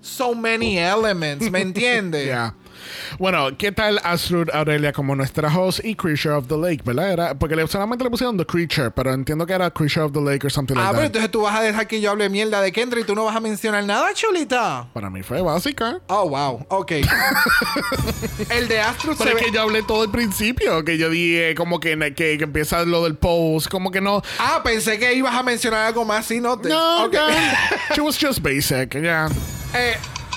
So 0.00 0.34
many 0.34 0.78
elements, 0.78 1.50
¿me 1.50 1.60
entiendes? 1.62 2.26
Ya. 2.26 2.54
Bueno, 3.18 3.56
¿qué 3.58 3.72
tal 3.72 4.00
Astrid 4.04 4.48
Aurelia 4.52 4.92
como 4.92 5.14
nuestra 5.16 5.48
host 5.56 5.80
y 5.84 5.94
Creature 5.94 6.34
of 6.34 6.46
the 6.48 6.56
Lake, 6.56 6.82
verdad? 6.84 7.12
Era, 7.12 7.34
porque 7.38 7.56
le, 7.56 7.66
solamente 7.68 8.04
le 8.04 8.10
pusieron 8.10 8.36
The 8.36 8.46
Creature, 8.46 8.90
pero 8.92 9.12
entiendo 9.12 9.46
que 9.46 9.52
era 9.52 9.70
Creature 9.70 10.06
of 10.06 10.12
the 10.12 10.20
Lake 10.20 10.46
or 10.46 10.50
something 10.52 10.74
Ah, 10.76 10.80
like 10.84 10.88
pero 10.90 10.98
that. 11.00 11.06
entonces 11.06 11.30
tú 11.30 11.42
vas 11.42 11.54
a 11.56 11.62
dejar 11.62 11.86
que 11.86 12.00
yo 12.00 12.10
hable 12.10 12.28
mierda 12.28 12.60
de 12.60 12.72
Kendra 12.72 13.00
y 13.00 13.04
tú 13.04 13.14
no 13.14 13.24
vas 13.24 13.36
a 13.36 13.40
mencionar 13.40 13.84
nada, 13.84 14.12
chulita. 14.14 14.86
Para 14.92 15.10
mí 15.10 15.22
fue 15.22 15.40
básica. 15.42 16.00
Oh, 16.08 16.28
wow. 16.28 16.66
Ok. 16.68 16.92
el 18.50 18.68
de 18.68 18.80
Astro 18.80 19.12
se 19.14 19.24
Pero 19.24 19.30
es 19.30 19.36
ve... 19.44 19.50
que 19.50 19.52
yo 19.56 19.62
hablé 19.62 19.82
todo 19.82 20.04
el 20.04 20.10
principio, 20.10 20.84
que 20.84 20.98
yo 20.98 21.10
dije 21.10 21.54
como 21.54 21.80
que, 21.80 21.96
que, 22.14 22.38
que 22.38 22.44
empieza 22.44 22.84
lo 22.84 23.04
del 23.04 23.16
post, 23.16 23.68
como 23.68 23.90
que 23.90 24.00
no. 24.00 24.22
Ah, 24.38 24.60
pensé 24.64 24.98
que 24.98 25.12
ibas 25.14 25.34
a 25.34 25.42
mencionar 25.42 25.86
algo 25.86 26.04
más, 26.04 26.26
sí, 26.26 26.40
no 26.40 26.58
te... 26.58 26.68
No, 26.68 27.04
Ok. 27.04 27.14
no. 27.14 27.26
She 27.94 28.00
was 28.00 28.18
just 28.18 28.40
basic, 28.42 28.94
ya. 29.02 29.28
Eh, 29.74 29.96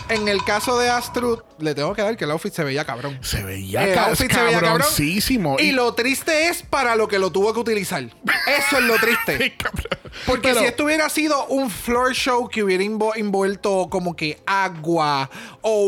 en 0.09 0.27
el 0.27 0.43
caso 0.43 0.77
de 0.77 0.89
Astrud, 0.89 1.39
le 1.59 1.73
tengo 1.75 1.93
que 1.93 2.01
dar 2.01 2.15
que 2.17 2.25
el 2.25 2.31
outfit 2.31 2.53
se 2.53 2.63
veía 2.63 2.85
cabrón. 2.85 3.17
Se 3.21 3.43
veía 3.43 3.83
El 3.85 3.97
outfit 3.97 4.31
se 4.31 4.37
veía 4.41 4.51
cabrón. 4.59 4.71
cabroncísimo. 4.79 5.57
Y 5.59 5.71
lo 5.71 5.93
triste 5.93 6.47
es 6.49 6.63
para 6.63 6.95
lo 6.95 7.07
que 7.07 7.19
lo 7.19 7.31
tuvo 7.31 7.53
que 7.53 7.59
utilizar. 7.59 8.03
Eso 8.03 8.77
es 8.77 8.83
lo 8.83 8.95
triste. 8.99 9.55
Porque 10.25 10.49
Pero- 10.49 10.59
si 10.61 10.65
esto 10.65 10.85
hubiera 10.85 11.09
sido 11.09 11.45
un 11.47 11.69
floor 11.69 12.13
show 12.13 12.47
que 12.47 12.63
hubiera 12.63 12.83
envuelto 12.83 13.87
como 13.89 14.15
que 14.15 14.39
agua 14.45 15.29
o 15.61 15.83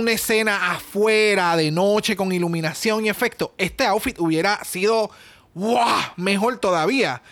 una 0.00 0.12
escena 0.12 0.72
afuera 0.72 1.56
de 1.56 1.70
noche 1.70 2.16
con 2.16 2.32
iluminación 2.32 3.04
y 3.06 3.08
efecto, 3.08 3.54
este 3.58 3.84
outfit 3.86 4.18
hubiera 4.18 4.62
sido 4.64 5.10
¡wow! 5.54 5.78
mejor 6.16 6.58
todavía. 6.58 7.22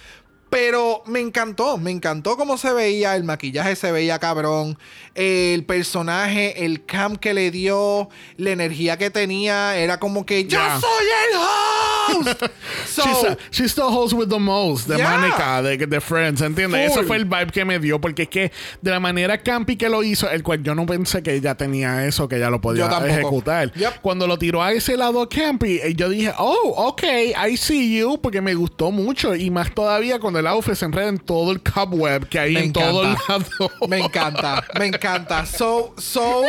Pero 0.53 1.03
me 1.07 1.21
encantó, 1.21 1.79
me 1.79 1.91
encantó 1.91 2.37
cómo 2.37 2.59
se 2.59 2.75
veía, 2.75 3.17
el 3.17 3.25
maquillaje 3.25 3.75
se 3.75 3.91
veía 3.91 4.19
cabrón, 4.19 4.77
el 5.15 5.65
personaje, 5.65 6.67
el 6.67 6.85
camp 6.85 7.17
que 7.17 7.33
le 7.33 7.51
dio, 7.51 8.11
la 8.37 8.51
energía 8.51 8.99
que 8.99 9.09
tenía, 9.09 9.79
era 9.79 9.99
como 9.99 10.27
que 10.27 10.45
¡Yo 10.45 10.59
soy 10.79 11.07
el 11.31 11.39
host! 11.39 12.43
So, 12.87 13.03
She's 13.51 13.61
a- 13.61 13.69
still 13.69 13.89
holds 13.89 14.13
with 14.13 14.29
the 14.29 14.39
most, 14.39 14.87
de 14.87 14.97
Yeah. 14.99 15.17
Mónica, 15.17 15.63
de, 15.63 15.79
de 15.79 16.01
Friends, 16.01 16.43
¿entiendes? 16.43 16.91
Full. 16.93 16.99
Ese 16.99 17.07
fue 17.07 17.17
el 17.17 17.25
vibe 17.25 17.47
que 17.47 17.65
me 17.65 17.79
dio, 17.79 17.99
porque 17.99 18.25
es 18.25 18.29
que 18.29 18.53
de 18.83 18.91
la 18.91 19.01
manera 19.01 19.39
campy 19.39 19.77
que 19.77 19.89
lo 19.89 20.03
hizo, 20.03 20.29
el 20.29 20.43
cual 20.43 20.63
yo 20.63 20.75
no 20.75 20.85
pensé 20.85 21.23
que 21.23 21.33
ella 21.35 21.55
tenía 21.55 22.05
eso, 22.07 22.29
que 22.29 22.37
ella 22.37 22.51
lo 22.51 22.61
podía 22.61 22.87
ejecutar. 23.07 23.73
Yep. 23.73 24.03
Cuando 24.03 24.27
lo 24.27 24.39
tiró 24.39 24.63
a 24.63 24.73
ese 24.73 24.99
lado 24.99 25.27
campy, 25.31 25.81
eh, 25.83 25.95
yo 25.95 26.11
dije, 26.11 26.35
oh, 26.37 26.75
ok, 26.89 27.03
I 27.49 27.57
see 27.57 27.99
you, 27.99 28.21
porque 28.21 28.43
me 28.43 28.55
gustó 28.55 28.91
mucho. 28.91 29.35
Y 29.35 29.51
más 29.51 29.73
todavía 29.75 30.19
cuando 30.19 30.42
el 30.43 30.47
outfit 30.49 30.75
se 30.75 30.85
enreda 30.85 31.09
en 31.09 31.19
todo 31.19 31.53
el 31.53 31.61
cobweb 31.63 32.29
que 32.29 32.39
hay 32.39 32.55
Me 32.55 32.65
en 32.65 32.73
todo 32.73 33.03
el 33.05 33.11
encanta. 33.13 33.47
lado. 33.59 33.71
Me 33.89 33.99
encanta, 33.99 34.65
me 34.79 34.87
encanta. 34.87 35.47
So, 35.47 35.95
so, 35.97 36.43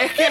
es 0.00 0.12
que 0.12 0.28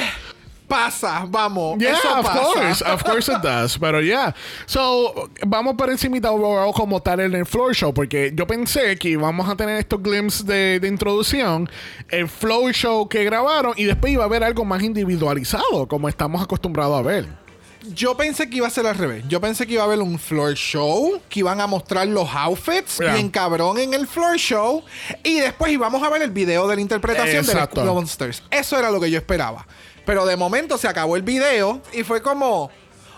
pasa, 0.68 1.26
vamos. 1.28 1.78
Yeah, 1.78 1.91
eso 1.91 2.18
of 2.20 2.26
pasa. 2.26 2.39
course, 2.41 2.82
of 2.82 3.04
course 3.04 3.32
it 3.32 3.38
does. 3.44 3.78
Pero 3.78 4.02
yeah. 4.02 4.34
So, 4.66 5.30
vamos 5.46 5.76
por 5.76 5.89
encimita 5.91 6.32
overall 6.32 6.74
como 6.74 7.00
tal 7.02 7.20
en 7.20 7.36
el 7.36 7.46
floor 7.46 7.76
show, 7.76 7.94
porque 7.94 8.32
yo 8.34 8.48
pensé 8.48 8.98
que 8.98 9.10
íbamos 9.10 9.48
a 9.48 9.56
tener 9.56 9.78
estos 9.78 10.02
glimpses 10.02 10.46
de, 10.46 10.80
de 10.80 10.88
introducción, 10.88 11.70
el 12.10 12.28
floor 12.28 12.72
show 12.74 13.08
que 13.08 13.24
grabaron 13.24 13.74
y 13.78 13.84
después 13.84 14.14
iba 14.14 14.24
a 14.24 14.26
haber 14.28 14.44
algo 14.44 14.66
más 14.66 14.82
individualizado, 14.82 15.88
como 15.88 16.10
estamos 16.10 16.41
acostumbrados 16.41 16.98
a 16.98 17.02
ver. 17.04 17.43
Yo 17.93 18.15
pensé 18.15 18.49
que 18.49 18.57
iba 18.57 18.67
a 18.67 18.69
ser 18.69 18.88
al 18.88 18.95
revés. 18.95 19.23
Yo 19.27 19.41
pensé 19.41 19.67
que 19.67 19.73
iba 19.73 19.84
a 19.84 19.86
haber 19.86 19.99
un 19.99 20.17
floor 20.17 20.53
show, 20.53 21.19
que 21.29 21.39
iban 21.41 21.59
a 21.59 21.67
mostrar 21.67 22.07
los 22.07 22.29
outfits 22.34 22.97
Yeah. 22.99 23.13
bien 23.13 23.29
cabrón 23.29 23.77
en 23.77 23.93
el 23.93 24.07
floor 24.07 24.38
show, 24.38 24.84
y 25.23 25.39
después 25.39 25.71
íbamos 25.71 26.01
a 26.03 26.09
ver 26.09 26.21
el 26.21 26.31
video 26.31 26.67
de 26.67 26.75
la 26.75 26.81
interpretación 26.81 27.45
de 27.45 27.51
Exacto. 27.51 27.84
los 27.84 27.93
Monsters. 27.93 28.43
Eso 28.49 28.77
era 28.79 28.89
lo 28.89 28.99
que 29.01 29.11
yo 29.11 29.17
esperaba. 29.17 29.67
Pero 30.05 30.25
de 30.25 30.36
momento 30.38 30.77
se 30.77 30.88
acabó 30.88 31.15
el 31.15 31.21
video 31.23 31.81
y 31.93 32.03
fue 32.03 32.21
como, 32.21 32.69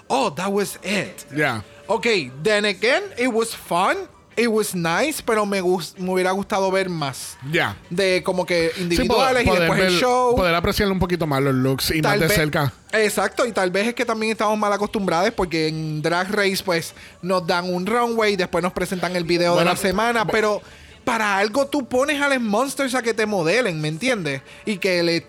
oh, 0.07 0.33
that 0.33 0.49
was 0.49 0.79
it. 0.83 1.29
Yeah. 1.35 1.63
Ok, 1.87 2.07
then 2.43 2.65
again, 2.65 3.03
it 3.17 3.27
was 3.27 3.55
fun, 3.55 3.95
it 4.37 4.47
was 4.47 4.75
nice, 4.75 5.21
pero 5.25 5.45
me, 5.45 5.61
gus- 5.61 5.95
me 5.97 6.11
hubiera 6.11 6.31
gustado 6.31 6.69
ver 6.71 6.89
más. 6.89 7.37
Yeah. 7.51 7.75
De 7.89 8.21
como 8.23 8.45
que 8.45 8.71
Sí, 8.75 8.81
individuales 8.83 9.45
y 9.45 9.49
después 9.49 9.79
el 9.79 9.97
show. 9.99 10.35
poder 10.35 10.53
apreciar 10.55 10.91
un 10.91 10.99
poquito 10.99 11.25
más 11.27 11.41
los 11.41 11.53
looks 11.55 11.91
y 11.91 12.01
más 12.01 12.19
de 12.19 12.29
cerca. 12.29 12.73
Exacto, 12.91 13.45
y 13.45 13.51
tal 13.51 13.71
vez 13.71 13.87
es 13.87 13.93
que 13.93 14.05
también 14.05 14.31
estamos 14.31 14.57
mal 14.57 14.71
acostumbrados 14.73 15.31
porque 15.31 15.67
en 15.67 16.01
Drag 16.01 16.29
Race 16.31 16.61
pues 16.63 16.93
nos 17.21 17.45
dan 17.47 17.73
un 17.73 17.85
runway, 17.85 18.35
después 18.35 18.63
nos 18.63 18.73
presentan 18.73 19.15
el 19.15 19.23
video 19.23 19.53
Bueno, 19.53 19.69
de 19.69 19.75
la 19.75 19.81
semana, 19.81 20.25
pero 20.25 20.61
para 21.03 21.37
algo 21.37 21.67
tú 21.67 21.85
pones 21.87 22.21
a 22.21 22.27
los 22.29 22.41
monsters 22.41 22.95
a 22.95 23.01
que 23.01 23.13
te 23.13 23.25
modelen, 23.25 23.79
¿me 23.81 23.87
entiendes? 23.89 24.41
Y 24.65 24.77
que 24.77 25.03
le 25.03 25.27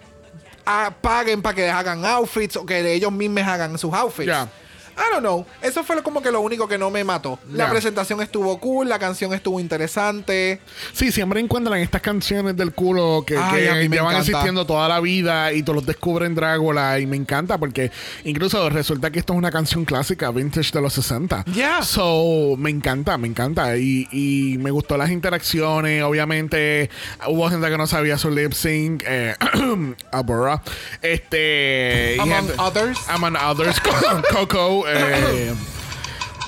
paguen 1.00 1.42
para 1.42 1.54
que 1.54 1.62
les 1.62 1.72
hagan 1.72 2.04
outfits 2.04 2.56
o 2.56 2.66
que 2.66 2.92
ellos 2.92 3.12
mismos 3.12 3.42
hagan 3.44 3.78
sus 3.78 3.92
outfits. 3.94 4.26
Ya. 4.26 4.48
I 4.96 5.10
don't 5.12 5.20
know. 5.20 5.44
Eso 5.62 5.84
fue 5.84 6.02
como 6.02 6.22
que 6.22 6.30
lo 6.30 6.40
único 6.40 6.66
que 6.68 6.78
no 6.78 6.90
me 6.90 7.04
mató. 7.04 7.38
La 7.52 7.68
presentación 7.70 8.22
estuvo 8.22 8.58
cool, 8.58 8.88
la 8.88 8.98
canción 8.98 9.32
estuvo 9.34 9.60
interesante. 9.60 10.60
Sí, 10.92 11.12
siempre 11.12 11.40
encuentran 11.40 11.78
estas 11.80 12.00
canciones 12.00 12.56
del 12.56 12.72
culo 12.72 13.22
que, 13.26 13.36
Ay, 13.36 13.62
que 13.62 13.70
a 13.70 13.74
mí 13.74 13.88
me 13.88 13.96
llevan 13.96 14.12
encanta. 14.12 14.18
existiendo 14.30 14.64
toda 14.66 14.88
la 14.88 15.00
vida 15.00 15.52
y 15.52 15.62
tú 15.62 15.74
los 15.74 15.84
descubres 15.84 16.26
en 16.28 16.34
Drácula 16.34 16.98
y 16.98 17.06
me 17.06 17.16
encanta 17.16 17.58
porque 17.58 17.90
incluso 18.24 18.68
resulta 18.70 19.10
que 19.10 19.18
esto 19.18 19.32
es 19.34 19.38
una 19.38 19.50
canción 19.50 19.84
clásica 19.84 20.30
vintage 20.30 20.70
de 20.72 20.80
los 20.80 20.92
60. 20.94 21.44
Yeah. 21.52 21.82
So, 21.82 22.54
me 22.56 22.70
encanta, 22.70 23.18
me 23.18 23.28
encanta 23.28 23.76
y, 23.76 24.08
y 24.12 24.56
me 24.58 24.70
gustó 24.70 24.96
las 24.96 25.10
interacciones, 25.10 26.02
obviamente 26.02 26.88
hubo 27.28 27.48
gente 27.50 27.68
que 27.68 27.76
no 27.78 27.86
sabía 27.86 28.16
su 28.18 28.30
lip 28.30 28.52
sync, 28.52 29.02
eh, 29.06 29.34
Abora, 30.12 30.62
este... 31.02 32.16
Among 32.20 32.46
gente- 32.46 32.54
others. 32.62 32.98
Among 33.08 33.36
others, 33.36 33.80
Coco, 34.32 34.85
eh, 34.86 35.54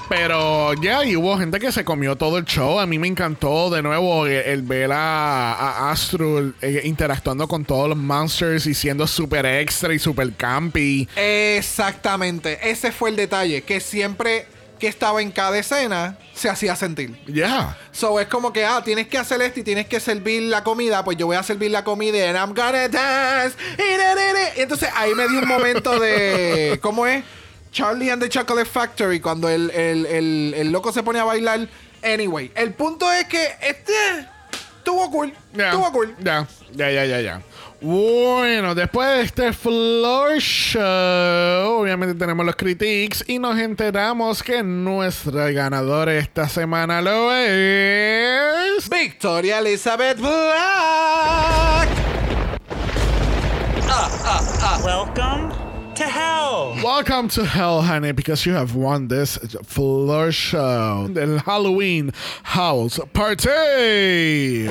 pero 0.09 0.73
ya, 0.75 1.05
y 1.05 1.17
hubo 1.17 1.37
gente 1.39 1.59
que 1.59 1.71
se 1.71 1.85
comió 1.85 2.17
todo 2.17 2.39
el 2.39 2.45
show. 2.45 2.79
A 2.79 2.87
mí 2.87 2.99
me 2.99 3.07
encantó 3.07 3.69
de 3.71 3.83
nuevo 3.83 4.27
el, 4.27 4.33
el 4.33 4.63
ver 4.63 4.93
a, 4.93 5.53
a 5.53 5.91
Astro 5.91 6.53
eh, 6.63 6.83
interactuando 6.85 7.47
con 7.47 7.65
todos 7.65 7.89
los 7.91 7.99
monsters 7.99 8.67
y 8.67 8.75
siendo 8.75 9.07
súper 9.07 9.45
extra 9.45 9.93
y 9.93 9.99
súper 9.99 10.33
campy. 10.35 11.09
Exactamente, 11.17 12.59
ese 12.71 12.93
fue 12.93 13.11
el 13.11 13.17
detalle, 13.17 13.63
que 13.63 13.81
siempre 13.81 14.47
que 14.79 14.87
estaba 14.87 15.21
en 15.21 15.31
cada 15.31 15.59
escena 15.59 16.17
se 16.33 16.49
hacía 16.49 16.77
sentir. 16.77 17.21
Yeah. 17.27 17.77
So 17.93 18.21
es 18.21 18.29
como 18.29 18.53
que, 18.53 18.65
ah, 18.65 18.83
tienes 18.85 19.09
que 19.09 19.19
hacer 19.19 19.43
esto 19.43 19.61
y 19.61 19.63
tienes 19.65 19.87
que 19.87 20.01
servir 20.01 20.43
la 20.43 20.63
comida, 20.63 21.05
pues 21.05 21.17
yo 21.19 21.27
voy 21.27 21.37
a 21.37 21.43
servir 21.43 21.71
la 21.71 21.85
comida 21.85 22.29
and 22.29 22.37
I'm 22.37 22.55
gonna 22.55 22.89
dance. 22.89 23.57
Y. 23.77 24.59
Y 24.59 24.63
entonces 24.63 24.89
ahí 24.95 25.15
me 25.15 25.29
dio 25.29 25.41
un 25.41 25.49
momento 25.49 25.99
de, 25.99 26.79
¿cómo 26.81 27.07
es? 27.07 27.25
Charlie 27.73 28.11
and 28.11 28.21
the 28.23 28.29
Chocolate 28.29 28.69
Factory, 28.69 29.21
cuando 29.21 29.49
el, 29.49 29.71
el, 29.71 30.07
el, 30.07 30.55
el 30.57 30.73
loco 30.73 30.93
se 30.93 31.03
pone 31.03 31.19
a 31.19 31.25
bailar. 31.25 31.69
Anyway, 32.03 32.51
el 32.55 32.75
punto 32.75 33.11
es 33.13 33.25
que 33.27 33.57
este 33.61 33.93
estuvo 34.79 35.11
cool. 35.11 35.33
Ya. 35.53 35.71
Estuvo 35.71 35.93
cool. 35.93 36.15
Ya, 36.21 36.47
ya, 36.73 36.91
ya, 36.91 37.05
ya, 37.05 37.21
ya. 37.21 37.43
Bueno, 37.81 38.75
después 38.75 39.09
de 39.09 39.21
este 39.23 39.53
floor 39.53 40.39
show, 40.39 41.81
obviamente 41.81 42.19
tenemos 42.19 42.45
los 42.45 42.57
critiques 42.57 43.25
y 43.29 43.39
nos 43.39 43.57
enteramos 43.57 44.43
que 44.43 44.65
nuestra 44.65 45.53
ganadora 45.53 46.17
esta 46.17 46.49
semana 46.49 47.01
lo 47.01 47.33
es. 47.33 48.89
Victoria 48.89 49.61
Elizabeth 49.61 50.19
Black. 50.19 51.89
Welcome 54.85 55.58
to 55.99 56.05
hell. 56.05 56.77
Welcome 56.85 57.29
to 57.31 57.45
hell, 57.45 57.83
honey, 57.83 58.13
because 58.13 58.47
you 58.47 58.53
have 58.55 58.77
won 58.77 59.09
this 59.09 59.37
floor 59.65 60.31
show 60.31 61.09
del 61.09 61.41
Halloween 61.41 62.13
House 62.45 63.01
Party. 63.13 64.69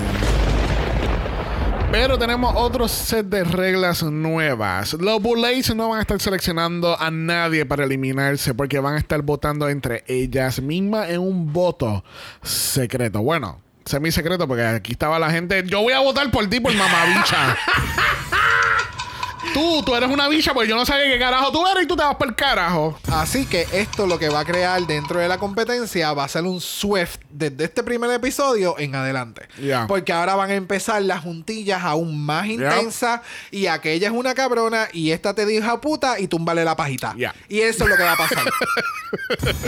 Pero 1.91 2.17
tenemos 2.17 2.53
otro 2.55 2.87
set 2.87 3.25
de 3.25 3.43
reglas 3.43 4.03
nuevas. 4.03 4.93
Los 4.93 5.21
Bullets 5.21 5.75
no 5.75 5.89
van 5.89 5.99
a 5.99 6.01
estar 6.03 6.21
seleccionando 6.21 6.97
a 6.97 7.11
nadie 7.11 7.65
para 7.65 7.83
eliminarse 7.83 8.53
porque 8.53 8.79
van 8.79 8.95
a 8.95 8.99
estar 8.99 9.21
votando 9.21 9.67
entre 9.67 10.05
ellas 10.07 10.61
mismas 10.61 11.09
en 11.09 11.19
un 11.19 11.51
voto 11.51 12.05
secreto. 12.41 13.21
Bueno, 13.21 13.59
semi 13.83 14.11
secreto 14.11 14.47
porque 14.47 14.63
aquí 14.63 14.93
estaba 14.93 15.19
la 15.19 15.29
gente. 15.29 15.63
Yo 15.65 15.81
voy 15.81 15.91
a 15.91 15.99
votar 15.99 16.31
por 16.31 16.47
ti, 16.47 16.61
por 16.61 16.73
mamabicha. 16.73 17.57
tú, 19.53 19.83
tú 19.83 19.95
eres 19.95 20.09
una 20.09 20.27
bicha, 20.27 20.53
pues 20.53 20.67
yo 20.67 20.75
no 20.75 20.85
sabía 20.85 21.05
qué 21.11 21.19
carajo 21.19 21.51
tú 21.51 21.65
eres 21.67 21.83
y 21.83 21.87
tú 21.87 21.95
te 21.95 22.03
vas 22.03 22.15
por 22.15 22.27
el 22.27 22.35
carajo. 22.35 22.97
Así 23.11 23.45
que 23.45 23.67
esto 23.73 24.07
lo 24.07 24.17
que 24.19 24.29
va 24.29 24.41
a 24.41 24.45
crear 24.45 24.81
dentro 24.85 25.19
de 25.19 25.27
la 25.27 25.37
competencia 25.37 26.13
va 26.13 26.23
a 26.25 26.27
ser 26.27 26.43
un 26.43 26.61
Swift 26.61 27.17
desde 27.29 27.65
este 27.65 27.83
primer 27.83 28.09
episodio 28.11 28.75
en 28.77 28.95
adelante. 28.95 29.47
Ya. 29.61 29.87
Porque 29.87 30.13
ahora 30.13 30.35
van 30.35 30.51
a 30.51 30.55
empezar 30.55 31.01
las 31.01 31.21
juntillas 31.21 31.83
aún 31.83 32.23
más 32.25 32.47
intensas 32.47 33.21
y 33.51 33.67
aquella 33.67 34.07
es 34.07 34.13
una 34.13 34.33
cabrona 34.33 34.87
y 34.93 35.11
esta 35.11 35.33
te 35.33 35.45
dijo 35.45 35.79
puta 35.81 36.19
y 36.19 36.27
túmbale 36.27 36.63
la 36.63 36.75
pajita. 36.75 37.13
Ya. 37.17 37.33
Y 37.49 37.59
eso 37.61 37.83
es 37.83 37.89
lo 37.89 37.97
que 37.97 38.03
va 38.03 38.13
a 38.13 38.17
pasar. 38.17 38.43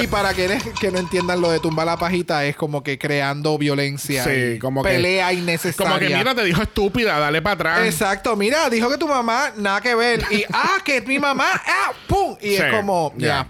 y 0.01 0.07
para 0.07 0.34
quienes 0.34 0.63
que 0.80 0.91
no 0.91 0.99
entiendan 0.99 1.41
lo 1.41 1.49
de 1.51 1.59
tumbar 1.59 1.86
la 1.86 1.97
pajita 1.97 2.45
es 2.45 2.55
como 2.55 2.84
que 2.84 2.97
creando 2.97 3.57
violencia 3.57 4.24
Sí, 4.24 4.53
y 4.55 4.59
como 4.59 4.84
que- 4.84 4.89
pelea 4.89 5.32
innecesaria. 5.34 5.88
Como 5.89 5.99
que 5.99 6.15
mira, 6.15 6.36
te 6.36 6.43
dijo 6.43 6.61
estúpida, 6.61 7.17
dale 7.20 7.41
para 7.41 7.53
atrás. 7.55 7.86
Exacto, 7.88 8.36
mira, 8.36 8.70
dijo 8.70 8.89
que 8.89 8.97
tu 8.97 9.07
mamá 9.07 9.51
nada 9.60 9.82
que 9.82 9.95
ver. 9.95 10.24
Y 10.32 10.43
ah, 10.51 10.78
que 10.84 11.01
mi 11.01 11.20
mamá, 11.20 11.49
ah, 11.66 11.91
pum. 12.07 12.38
Y 12.41 12.55
es 12.55 12.74
como, 12.74 13.14
ya. 13.18 13.47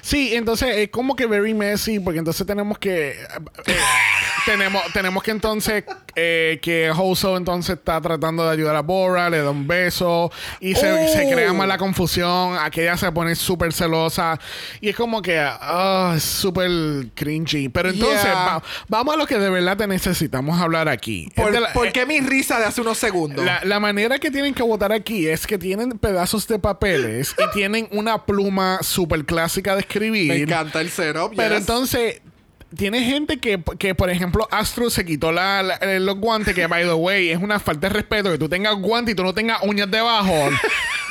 Sí, 0.00 0.34
entonces 0.34 0.76
es 0.76 0.88
como 0.90 1.16
que 1.16 1.26
very 1.26 1.54
messy, 1.54 2.00
porque 2.00 2.18
entonces 2.18 2.46
tenemos 2.46 2.78
que. 2.78 3.10
eh, 3.10 3.76
tenemos, 4.46 4.82
tenemos 4.92 5.22
que 5.22 5.30
entonces. 5.30 5.84
eh, 6.16 6.58
que 6.60 6.90
Hoso 6.90 7.36
entonces 7.36 7.76
está 7.78 8.00
tratando 8.00 8.44
de 8.44 8.50
ayudar 8.52 8.74
a 8.76 8.80
Bora, 8.82 9.30
le 9.30 9.38
da 9.38 9.50
un 9.50 9.66
beso 9.66 10.30
y 10.60 10.74
se, 10.74 10.90
Oh. 10.92 11.08
se 11.08 11.30
crea 11.32 11.52
más 11.52 11.68
la 11.68 11.78
confusión. 11.78 12.56
Aquella 12.58 12.96
se 12.96 13.10
pone 13.12 13.34
súper 13.36 13.72
celosa 13.72 14.38
y 14.80 14.88
es 14.88 14.96
como 14.96 15.22
que. 15.22 15.40
es 16.16 16.22
súper 16.22 16.70
cringy. 17.14 17.68
Pero 17.68 17.90
entonces, 17.90 18.22
Yeah. 18.24 18.34
va- 18.34 18.62
vamos 18.88 19.14
a 19.14 19.16
lo 19.18 19.26
que 19.26 19.38
de 19.38 19.50
verdad 19.50 19.76
te 19.76 19.86
necesitamos 19.86 20.60
hablar 20.60 20.88
aquí. 20.88 21.30
¿Por, 21.36 21.52
la- 21.58 21.72
por 21.72 21.92
qué 21.92 22.06
mi 22.06 22.20
risa 22.20 22.58
de 22.58 22.64
hace 22.66 22.80
unos 22.80 22.98
segundos? 22.98 23.44
la, 23.44 23.60
la 23.64 23.78
manera 23.80 24.18
que 24.18 24.30
tienen 24.30 24.52
que 24.54 24.62
votar 24.62 24.92
aquí 24.92 25.28
es 25.28 25.46
que 25.46 25.58
tienen 25.58 25.90
pedazos 25.98 26.46
de 26.48 26.58
papeles 26.58 27.34
y 27.38 27.50
tienen 27.52 27.88
una 27.92 28.24
pluma 28.26 28.78
súper 28.82 29.24
clásica 29.24 29.59
de 29.74 29.80
escribir. 29.80 30.28
Me 30.28 30.36
encanta 30.42 30.80
el 30.80 30.90
setup. 30.90 31.34
Pero 31.36 31.50
yes. 31.54 31.60
entonces, 31.60 32.20
tiene 32.76 33.04
gente 33.04 33.38
que, 33.38 33.62
que, 33.78 33.94
por 33.94 34.10
ejemplo, 34.10 34.46
Astro 34.50 34.90
se 34.90 35.04
quitó 35.04 35.32
la, 35.32 35.62
la- 35.62 35.74
eh, 35.76 36.00
los 36.00 36.16
guantes, 36.18 36.54
que, 36.54 36.66
by 36.66 36.84
the 36.84 36.92
way, 36.94 37.30
es 37.30 37.38
una 37.38 37.58
falta 37.60 37.88
de 37.88 37.94
respeto 37.94 38.30
que 38.30 38.38
tú 38.38 38.48
tengas 38.48 38.74
guantes 38.76 39.12
y 39.12 39.16
tú 39.16 39.22
no 39.24 39.34
tengas 39.34 39.58
uñas 39.62 39.90
debajo. 39.90 40.34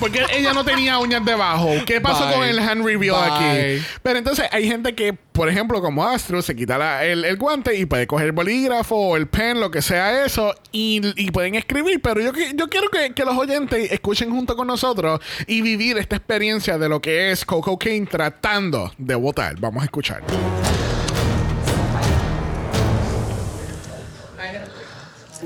Porque 0.00 0.24
ella 0.32 0.54
no 0.54 0.64
tenía 0.64 0.98
uñas 0.98 1.22
debajo. 1.24 1.68
¿Qué 1.86 2.00
pasó 2.00 2.24
Bye. 2.26 2.34
con 2.34 2.44
el 2.44 2.58
hand 2.58 2.84
reveal 2.84 3.14
Bye. 3.16 3.30
aquí? 3.76 3.84
Pero 4.02 4.18
entonces 4.18 4.46
hay 4.50 4.66
gente 4.66 4.94
que, 4.94 5.12
por 5.12 5.48
ejemplo, 5.50 5.82
como 5.82 6.06
Astro, 6.08 6.40
se 6.40 6.56
quita 6.56 6.78
la- 6.78 7.04
el, 7.04 7.24
el 7.24 7.36
guante 7.36 7.76
y 7.76 7.84
puede 7.84 8.06
coger 8.06 8.26
el 8.26 8.32
bolígrafo 8.32 8.96
o 8.96 9.16
el 9.18 9.26
pen, 9.26 9.60
lo 9.60 9.70
que 9.70 9.82
sea 9.82 10.24
eso, 10.24 10.54
y, 10.72 11.00
y 11.22 11.30
pueden 11.30 11.54
escribir. 11.54 12.00
Pero 12.00 12.20
yo, 12.22 12.32
yo 12.54 12.68
quiero 12.68 12.88
que, 12.88 13.12
que 13.12 13.24
los 13.26 13.36
oyentes 13.36 13.92
escuchen 13.92 14.30
junto 14.30 14.56
con 14.56 14.66
nosotros 14.66 15.20
y 15.46 15.60
vivir 15.60 15.98
esta 15.98 16.16
experiencia 16.16 16.78
de 16.78 16.88
lo 16.88 17.00
que 17.02 17.30
es 17.30 17.44
Coco 17.44 17.78
Kane 17.78 18.06
tratando 18.06 18.92
de 18.96 19.14
votar. 19.14 19.60
Vamos 19.60 19.82
a 19.82 19.84
escuchar. 19.84 20.22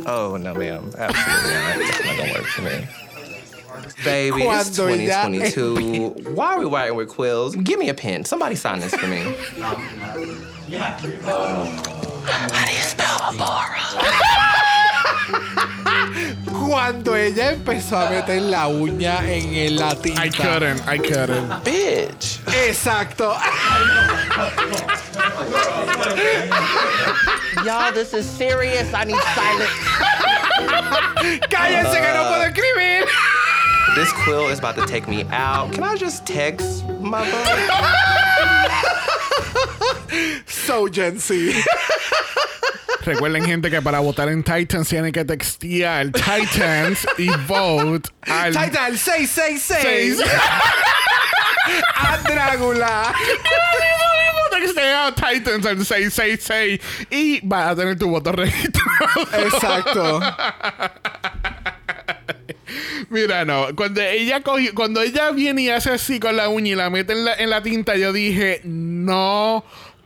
Oh 0.06 0.36
no, 0.38 0.54
ma'am. 0.54 0.90
Absolutely 0.98 1.54
not. 1.54 1.78
Not 2.04 2.16
gonna 2.18 2.32
work 2.32 2.46
for 2.46 2.62
me. 2.62 2.88
Baby, 4.04 4.42
it's 4.42 4.76
Cuando 4.76 4.94
ella 4.94 5.28
2022. 5.52 6.10
Why 6.34 6.54
are 6.54 6.58
we 6.60 6.66
writing 6.66 6.96
with 6.96 7.08
quills? 7.08 7.56
Give 7.56 7.78
me 7.78 7.88
a 7.88 7.94
pen. 7.94 8.24
Somebody 8.24 8.54
sign 8.56 8.80
this 8.80 8.94
for 8.94 9.06
me. 9.06 9.22
Cuando 16.46 17.14
ella 17.16 17.52
empezó 17.52 17.98
a 17.98 18.10
meter 18.10 18.40
la 18.42 18.68
uña 18.68 19.20
en 19.28 19.54
el- 19.54 19.76
la 19.76 19.94
tinta. 19.94 20.24
I 20.24 20.30
couldn't, 20.30 20.80
I 20.86 20.98
couldn't. 20.98 21.48
Bitch. 21.64 22.40
Exacto. 22.68 23.34
Y'all, 27.64 27.92
this 27.92 28.12
is 28.14 28.26
serious. 28.28 28.92
I 28.94 29.04
need 29.04 29.20
silence. 29.34 29.70
Cállense 31.50 31.96
que 32.00 32.12
no 32.14 32.24
puedo 32.28 32.44
escribir. 32.44 33.04
This 33.94 34.12
quill 34.24 34.48
is 34.48 34.58
about 34.58 34.74
to 34.76 34.86
take 34.86 35.06
me 35.08 35.24
out. 35.30 35.72
Can 35.72 35.84
I 35.84 35.94
just 35.96 36.26
text 36.26 36.84
my 37.00 37.22
bud? 37.30 37.60
So 40.46 40.88
Gen 40.88 41.18
Z. 41.20 41.52
Recuerden, 43.04 43.44
gente, 43.44 43.70
que 43.70 43.80
para 43.82 44.00
votar 44.00 44.28
en 44.28 44.42
Titans 44.42 44.88
tienen 44.88 45.12
que 45.12 45.24
textear 45.24 46.10
Titans 46.10 47.06
y 47.18 47.28
vote 47.46 48.08
al 48.22 48.52
Titan 48.52 48.96
666. 48.96 49.82
Seis. 49.82 50.20
A 51.96 52.18
Drácula. 52.18 53.14
Textea 54.50 55.12
Titans 55.14 55.66
al 55.66 55.84
666 55.84 56.80
y 57.10 57.40
vas 57.46 57.68
a 57.72 57.76
tener 57.76 57.98
tu 57.98 58.08
voto 58.08 58.32
registrado. 58.32 59.44
Exacto. 59.44 60.20
Mira, 63.10 63.44
no. 63.44 63.74
Cuando 63.76 64.00
ella 64.00 64.40
cogió, 64.42 64.74
cuando 64.74 65.02
ella 65.02 65.30
viene 65.30 65.62
y 65.62 65.68
hace 65.70 65.90
así 65.90 66.20
con 66.20 66.36
la 66.36 66.48
uña 66.48 66.72
y 66.72 66.74
la 66.74 66.90
mete 66.90 67.12
en 67.12 67.24
la, 67.24 67.34
en 67.34 67.50
la 67.50 67.62
tinta, 67.62 67.96
yo 67.96 68.12
dije, 68.12 68.60
no 68.64 69.64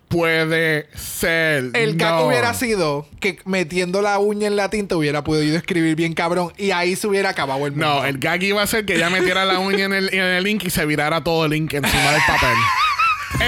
puede 0.08 0.88
ser. 0.94 1.70
El 1.74 1.96
no. 1.96 2.26
hubiera 2.26 2.54
sido 2.54 3.06
que 3.20 3.38
metiendo 3.44 4.02
la 4.02 4.18
uña 4.18 4.46
en 4.46 4.56
la 4.56 4.70
tinta 4.70 4.96
hubiera 4.96 5.22
podido 5.22 5.56
escribir 5.56 5.94
bien 5.94 6.14
cabrón 6.14 6.52
y 6.56 6.70
ahí 6.70 6.96
se 6.96 7.06
hubiera 7.06 7.30
acabado 7.30 7.66
el 7.66 7.72
mundo. 7.72 7.86
No, 7.86 8.04
el 8.04 8.18
gag 8.18 8.42
iba 8.42 8.62
a 8.62 8.66
ser 8.66 8.84
que 8.84 8.96
ella 8.96 9.10
metiera 9.10 9.44
la 9.44 9.58
uña 9.58 9.84
en 9.84 9.92
el, 9.92 10.14
en 10.14 10.22
el 10.22 10.44
link 10.44 10.64
y 10.64 10.70
se 10.70 10.84
virara 10.86 11.22
todo 11.22 11.44
el 11.44 11.52
link 11.52 11.72
encima 11.74 12.12
del 12.12 12.22
papel. 12.26 12.56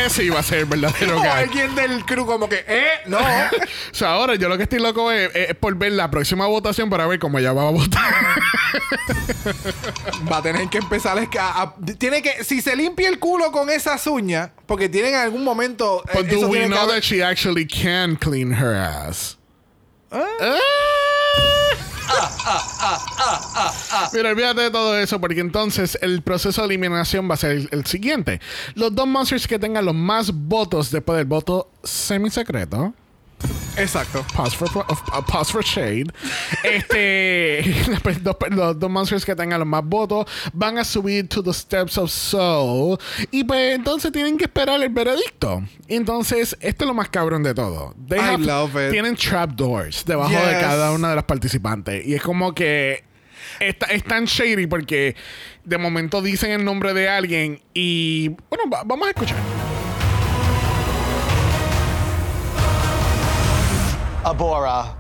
Ese 0.07 0.25
iba 0.25 0.39
a 0.39 0.43
ser 0.43 0.59
el 0.59 0.65
verdadero 0.67 1.19
O 1.19 1.23
gag. 1.23 1.39
alguien 1.39 1.75
del 1.75 2.05
crew 2.05 2.27
como 2.27 2.49
que, 2.49 2.65
eh, 2.69 2.89
no. 3.07 3.19
O 3.91 3.95
sea, 3.95 4.13
ahora 4.13 4.35
yo 4.37 4.49
lo 4.49 4.57
que 4.57 4.65
estoy 4.65 4.79
loco 4.79 5.11
es, 5.11 5.31
es 5.35 5.55
por 5.57 5.75
ver 5.77 5.93
la 5.93 6.11
próxima 6.11 6.47
votación 6.47 6.91
para 6.91 7.07
ver 7.07 7.19
cómo 7.19 7.39
ella 7.39 7.53
va 7.53 7.69
a 7.69 7.71
votar. 7.71 8.15
Va 10.31 10.39
a 10.39 10.43
tener 10.43 10.69
que 10.69 10.79
empezar 10.79 11.19
a, 11.19 11.63
a- 11.63 11.75
Tiene 11.99 12.23
que... 12.23 12.45
Si 12.45 12.61
se 12.61 12.77
limpia 12.77 13.09
el 13.09 13.19
culo 13.19 13.51
con 13.53 13.71
esas 13.71 14.07
uñas, 14.07 14.51
porque 14.67 14.89
tienen 14.89 15.15
en 15.15 15.21
algún 15.21 15.45
momento... 15.45 16.03
eh, 16.09 16.11
But 16.15 16.27
do 16.27 16.49
we 16.49 16.61
que 16.61 16.67
know 16.69 16.87
that 16.89 17.01
she 17.03 17.23
actually 17.23 17.67
can 17.67 18.17
clean 18.17 18.53
her 18.53 18.75
ass? 18.75 19.39
Ah. 20.13 20.27
Mira, 24.13 24.31
olvídate 24.31 24.63
de 24.63 24.71
todo 24.71 24.99
eso 24.99 25.21
porque 25.21 25.41
entonces 25.41 25.99
el 26.01 26.23
proceso 26.23 26.63
de 26.63 26.67
eliminación 26.69 27.29
va 27.31 27.35
a 27.35 27.37
ser 27.37 27.69
el, 27.71 27.87
siguiente. 27.87 28.41
Los 28.75 28.95
dos 28.95 29.07
monsters 29.07 29.47
que 29.47 29.59
tengan 29.59 29.85
los 29.85 29.95
más 29.95 30.33
votos 30.33 30.91
después 30.91 31.17
del 31.17 31.27
voto 31.27 31.71
semisecreto 31.83 32.95
Exacto. 33.77 34.25
Pause 34.35 34.55
for, 34.57 34.69
uh, 34.79 35.23
pause 35.27 35.51
for 35.53 35.63
shade. 35.65 36.13
Este, 36.65 37.63
los, 38.05 38.23
dos- 38.23 38.37
los 38.51 38.79
dos 38.79 38.91
monsters 38.91 39.25
que 39.25 39.35
tengan 39.35 39.59
los 39.61 39.69
más 39.69 39.83
votos 39.85 40.27
van 40.53 40.79
a 40.79 40.85
subir 40.85 41.29
to 41.29 41.43
the 41.43 41.53
steps 41.53 41.97
of 41.99 42.11
soul. 42.11 42.99
Y 43.31 43.45
pues 43.45 43.75
entonces 43.75 44.13
tienen 44.13 44.37
que 44.37 44.45
esperar 44.45 44.81
el 44.83 44.89
veredicto. 44.91 45.63
Entonces, 45.89 46.57
esto 46.61 46.85
es 46.85 46.89
lo 46.89 46.95
más 46.95 47.09
cabrón 47.09 47.43
de 47.43 47.55
todo. 47.55 47.95
They 48.09 48.19
I 48.19 48.23
have- 48.23 48.45
love 48.45 48.75
it. 48.77 48.91
Tienen 48.93 49.17
trapdoors 49.17 50.05
debajo 50.05 50.31
de 50.33 50.53
cada 50.61 50.93
una 50.93 51.11
de 51.11 51.17
las 51.17 51.25
participantes. 51.25 52.07
Y 52.07 52.15
es 52.15 52.23
como 52.23 52.55
que 52.55 53.05
está- 53.61 53.87
es 53.87 54.05
tan 54.05 54.25
shady 54.27 54.67
porque 54.67 55.17
de 55.65 55.79
momento 55.79 56.21
dicen 56.23 56.51
el 56.51 56.65
nombre 56.65 56.93
de 56.93 57.09
alguien 57.09 57.61
y 57.73 58.29
bueno, 58.49 58.65
va- 58.73 58.83
vamos 58.85 59.07
a 59.07 59.11
escuchar. 59.11 59.39
Abora. 64.23 64.97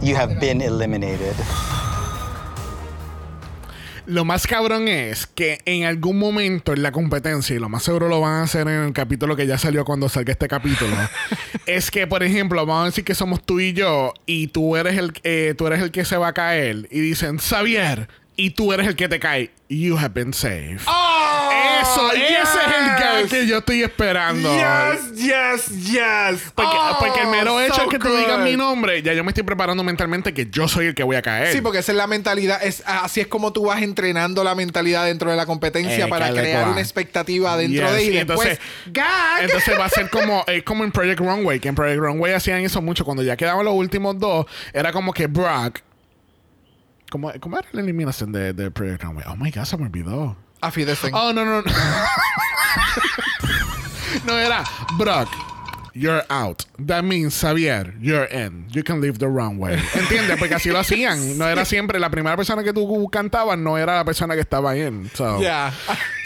You 0.00 0.16
have 0.16 0.40
been 0.40 0.62
eliminated. 0.62 1.34
Lo 4.06 4.24
más 4.24 4.46
cabrón 4.46 4.88
es 4.88 5.26
que 5.26 5.60
en 5.64 5.84
algún 5.84 6.18
momento 6.18 6.72
en 6.72 6.82
la 6.82 6.92
competencia, 6.92 7.56
y 7.56 7.58
lo 7.58 7.70
más 7.70 7.84
seguro 7.84 8.08
lo 8.08 8.20
van 8.20 8.34
a 8.34 8.42
hacer 8.42 8.68
en 8.68 8.84
el 8.84 8.92
capítulo 8.92 9.34
que 9.34 9.46
ya 9.46 9.56
salió 9.56 9.84
cuando 9.86 10.10
salga 10.10 10.32
este 10.32 10.46
capítulo, 10.46 10.94
es 11.66 11.90
que, 11.90 12.06
por 12.06 12.22
ejemplo, 12.22 12.64
vamos 12.66 12.82
a 12.82 12.86
decir 12.86 13.04
que 13.04 13.14
somos 13.14 13.42
tú 13.42 13.60
y 13.60 13.72
yo, 13.72 14.12
y 14.26 14.48
tú 14.48 14.76
eres 14.76 14.98
el, 14.98 15.12
eh, 15.24 15.54
tú 15.56 15.66
eres 15.66 15.80
el 15.80 15.90
que 15.90 16.04
se 16.04 16.18
va 16.18 16.28
a 16.28 16.32
caer, 16.34 16.86
y 16.90 17.00
dicen, 17.00 17.38
Xavier, 17.38 18.08
y 18.36 18.50
tú 18.50 18.72
eres 18.72 18.86
el 18.86 18.96
que 18.96 19.08
te 19.08 19.18
cae. 19.20 19.50
You 19.68 19.96
have 19.96 20.10
been 20.10 20.32
saved. 20.32 20.80
Eso, 21.82 22.12
ese 22.12 22.38
es 22.40 22.48
el 22.78 22.86
gag 22.86 23.22
yes. 23.22 23.30
que 23.30 23.46
yo 23.46 23.58
estoy 23.58 23.82
esperando. 23.82 24.54
Yes, 24.54 25.12
yes, 25.16 25.68
yes. 25.90 26.52
Porque, 26.54 26.70
Oh, 26.76 26.96
porque 26.98 27.20
el 27.22 27.28
mero 27.28 27.60
hecho 27.60 27.74
so 27.74 27.82
es 27.82 27.88
que 27.88 27.98
te 27.98 28.08
digan 28.08 28.40
good. 28.40 28.44
mi 28.48 28.56
nombre, 28.56 29.02
ya 29.02 29.12
yo 29.12 29.24
me 29.24 29.30
estoy 29.30 29.42
preparando 29.44 29.82
mentalmente 29.82 30.32
que 30.32 30.48
yo 30.50 30.68
soy 30.68 30.86
el 30.86 30.94
que 30.94 31.02
voy 31.02 31.16
a 31.16 31.22
caer. 31.22 31.52
Sí, 31.52 31.60
porque 31.60 31.78
esa 31.78 31.92
es 31.92 31.98
la 31.98 32.06
mentalidad. 32.06 32.62
Es, 32.62 32.82
así 32.86 33.20
es 33.20 33.26
como 33.26 33.52
tú 33.52 33.66
vas 33.66 33.82
entrenando 33.82 34.44
la 34.44 34.54
mentalidad 34.54 35.06
dentro 35.06 35.30
de 35.30 35.36
la 35.36 35.46
competencia 35.46 36.04
Eh, 36.06 36.08
para 36.08 36.30
crear 36.32 36.68
una 36.68 36.80
expectativa 36.80 37.56
dentro 37.56 37.86
Yes, 37.88 37.96
de 37.96 38.10
después 38.24 38.48
entonces- 38.48 38.58
gag. 38.92 39.42
Entonces 39.42 39.78
va 39.78 39.84
a 39.86 39.90
ser 39.90 40.10
como, 40.10 40.44
es 40.46 40.62
como 40.62 40.84
en 40.84 40.92
Project 40.92 41.20
Runway, 41.20 41.60
que 41.60 41.68
en 41.68 41.74
Project 41.74 42.00
Runway 42.00 42.32
hacían 42.34 42.60
eso 42.60 42.80
mucho. 42.82 43.04
Cuando 43.04 43.22
ya 43.22 43.36
quedaban 43.36 43.64
los 43.64 43.74
últimos 43.74 44.18
dos, 44.18 44.46
era 44.72 44.92
como 44.92 45.12
que 45.12 45.26
Brock. 45.26 45.80
¿Cómo, 47.14 47.32
cómo 47.38 47.56
era 47.56 47.68
la 47.70 47.80
eliminación 47.80 48.32
de, 48.32 48.52
de 48.52 48.72
Project 48.72 49.04
Runway? 49.04 49.24
Oh 49.28 49.36
my 49.36 49.48
god, 49.52 49.66
se 49.66 49.76
me 49.76 49.84
olvidó. 49.84 50.36
A 50.60 50.72
fin 50.72 50.84
de 50.84 50.96
Oh, 51.12 51.32
no, 51.32 51.44
no, 51.44 51.62
no. 51.62 51.72
no, 54.26 54.36
era 54.36 54.64
Brock. 54.98 55.53
You're 55.96 56.24
out. 56.28 56.64
That 56.76 57.04
means 57.04 57.34
Xavier, 57.38 57.94
you're 58.00 58.24
in. 58.24 58.66
You 58.70 58.82
can 58.82 59.00
leave 59.00 59.20
the 59.20 59.28
runway. 59.28 59.76
¿Entiendes? 59.94 60.36
Porque 60.40 60.54
así 60.56 60.70
lo 60.70 60.80
hacían. 60.80 61.38
No 61.38 61.48
era 61.48 61.64
siempre 61.64 62.00
la 62.00 62.10
primera 62.10 62.36
persona 62.36 62.64
que 62.64 62.72
tú 62.72 63.08
cantabas, 63.10 63.56
no 63.56 63.78
era 63.78 63.94
la 63.94 64.04
persona 64.04 64.34
que 64.34 64.40
estaba 64.40 64.76
en. 64.76 65.08
So, 65.14 65.40
Ya. 65.40 65.72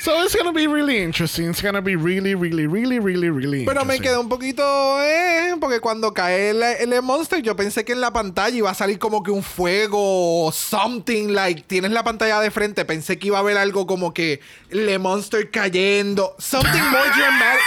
so 0.02 0.24
it's 0.24 0.34
gonna 0.34 0.52
be 0.52 0.66
really 0.66 1.02
interesting. 1.02 1.50
It's 1.50 1.60
gonna 1.60 1.82
be 1.82 1.96
really, 1.96 2.34
really, 2.34 2.66
really, 2.66 2.98
really, 2.98 3.28
really 3.28 3.66
Pero 3.66 3.84
me 3.84 4.00
quedé 4.00 4.16
un 4.16 4.30
poquito, 4.30 4.62
eh, 5.02 5.54
porque 5.60 5.80
cuando 5.80 6.14
cae 6.14 6.48
el, 6.50 6.62
el 6.62 7.02
monster, 7.02 7.42
yo 7.42 7.54
pensé 7.54 7.84
que 7.84 7.92
en 7.92 8.00
la 8.00 8.10
pantalla 8.10 8.56
iba 8.56 8.70
a 8.70 8.74
salir 8.74 8.98
como 8.98 9.22
que 9.22 9.30
un 9.30 9.42
fuego 9.42 10.46
o 10.46 10.50
something, 10.50 11.28
like, 11.34 11.64
tienes 11.66 11.90
la 11.90 12.02
pantalla 12.02 12.40
de 12.40 12.50
frente, 12.50 12.86
pensé 12.86 13.18
que 13.18 13.26
iba 13.26 13.36
a 13.36 13.40
haber 13.40 13.58
algo 13.58 13.86
como 13.86 14.14
que 14.14 14.40
le 14.70 14.98
monster 14.98 15.50
cayendo, 15.50 16.34
something 16.38 16.82
more 16.90 17.10
dramatic. 17.14 17.60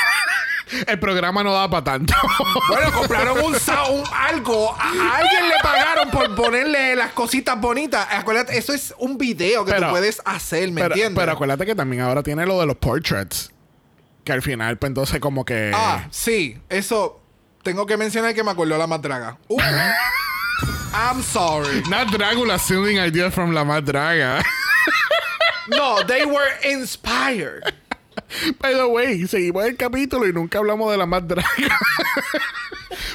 El 0.87 0.99
programa 0.99 1.43
no 1.43 1.53
da 1.53 1.69
para 1.69 1.83
tanto. 1.83 2.13
Bueno, 2.69 2.91
compraron 2.93 3.37
un, 3.39 3.53
un 3.53 4.03
algo, 4.13 4.73
a, 4.77 4.83
a 4.83 5.17
alguien 5.17 5.49
le 5.49 5.55
pagaron 5.61 6.09
por 6.09 6.33
ponerle 6.35 6.95
las 6.95 7.11
cositas 7.11 7.59
bonitas. 7.59 8.07
Acuérdate, 8.11 8.57
eso 8.57 8.73
es 8.73 8.93
un 8.97 9.17
video 9.17 9.65
que 9.65 9.71
Pero- 9.73 9.87
tú 9.87 9.91
puedes 9.93 10.21
hacer, 10.25 10.71
¿me 10.71 10.81
pero, 10.81 10.93
entiendes? 10.95 11.19
pero 11.19 11.31
acuérdate 11.33 11.65
que 11.65 11.75
también 11.75 12.01
ahora 12.03 12.23
tiene 12.23 12.45
lo 12.45 12.59
de 12.59 12.65
los 12.65 12.77
portraits. 12.77 13.51
Que 14.23 14.31
al 14.31 14.41
final, 14.41 14.77
pues 14.77 14.89
entonces 14.89 15.19
como 15.19 15.43
que... 15.45 15.71
Ah, 15.73 16.07
sí, 16.11 16.59
eso 16.69 17.21
tengo 17.63 17.85
que 17.85 17.97
mencionar 17.97 18.33
que 18.33 18.43
me 18.43 18.51
acordó 18.51 18.77
la 18.77 18.87
madraga. 18.87 19.37
Uh. 19.47 19.59
I'm 20.93 21.21
sorry. 21.23 21.81
Not 21.89 22.09
Dracula 22.11 22.57
stealing 22.59 22.97
ideas 22.97 23.33
from 23.33 23.53
la 23.53 23.63
más 23.63 23.83
draga. 23.83 24.43
No, 25.67 26.03
they 26.05 26.25
were 26.25 26.51
inspired. 26.63 27.63
By 28.59 28.73
the 28.75 28.85
way, 28.85 29.27
seguimos 29.27 29.65
el 29.65 29.75
capítulo 29.75 30.27
y 30.27 30.33
nunca 30.33 30.59
hablamos 30.59 30.91
de 30.91 30.97
la 30.97 31.05
más 31.05 31.27
draga. 31.27 31.47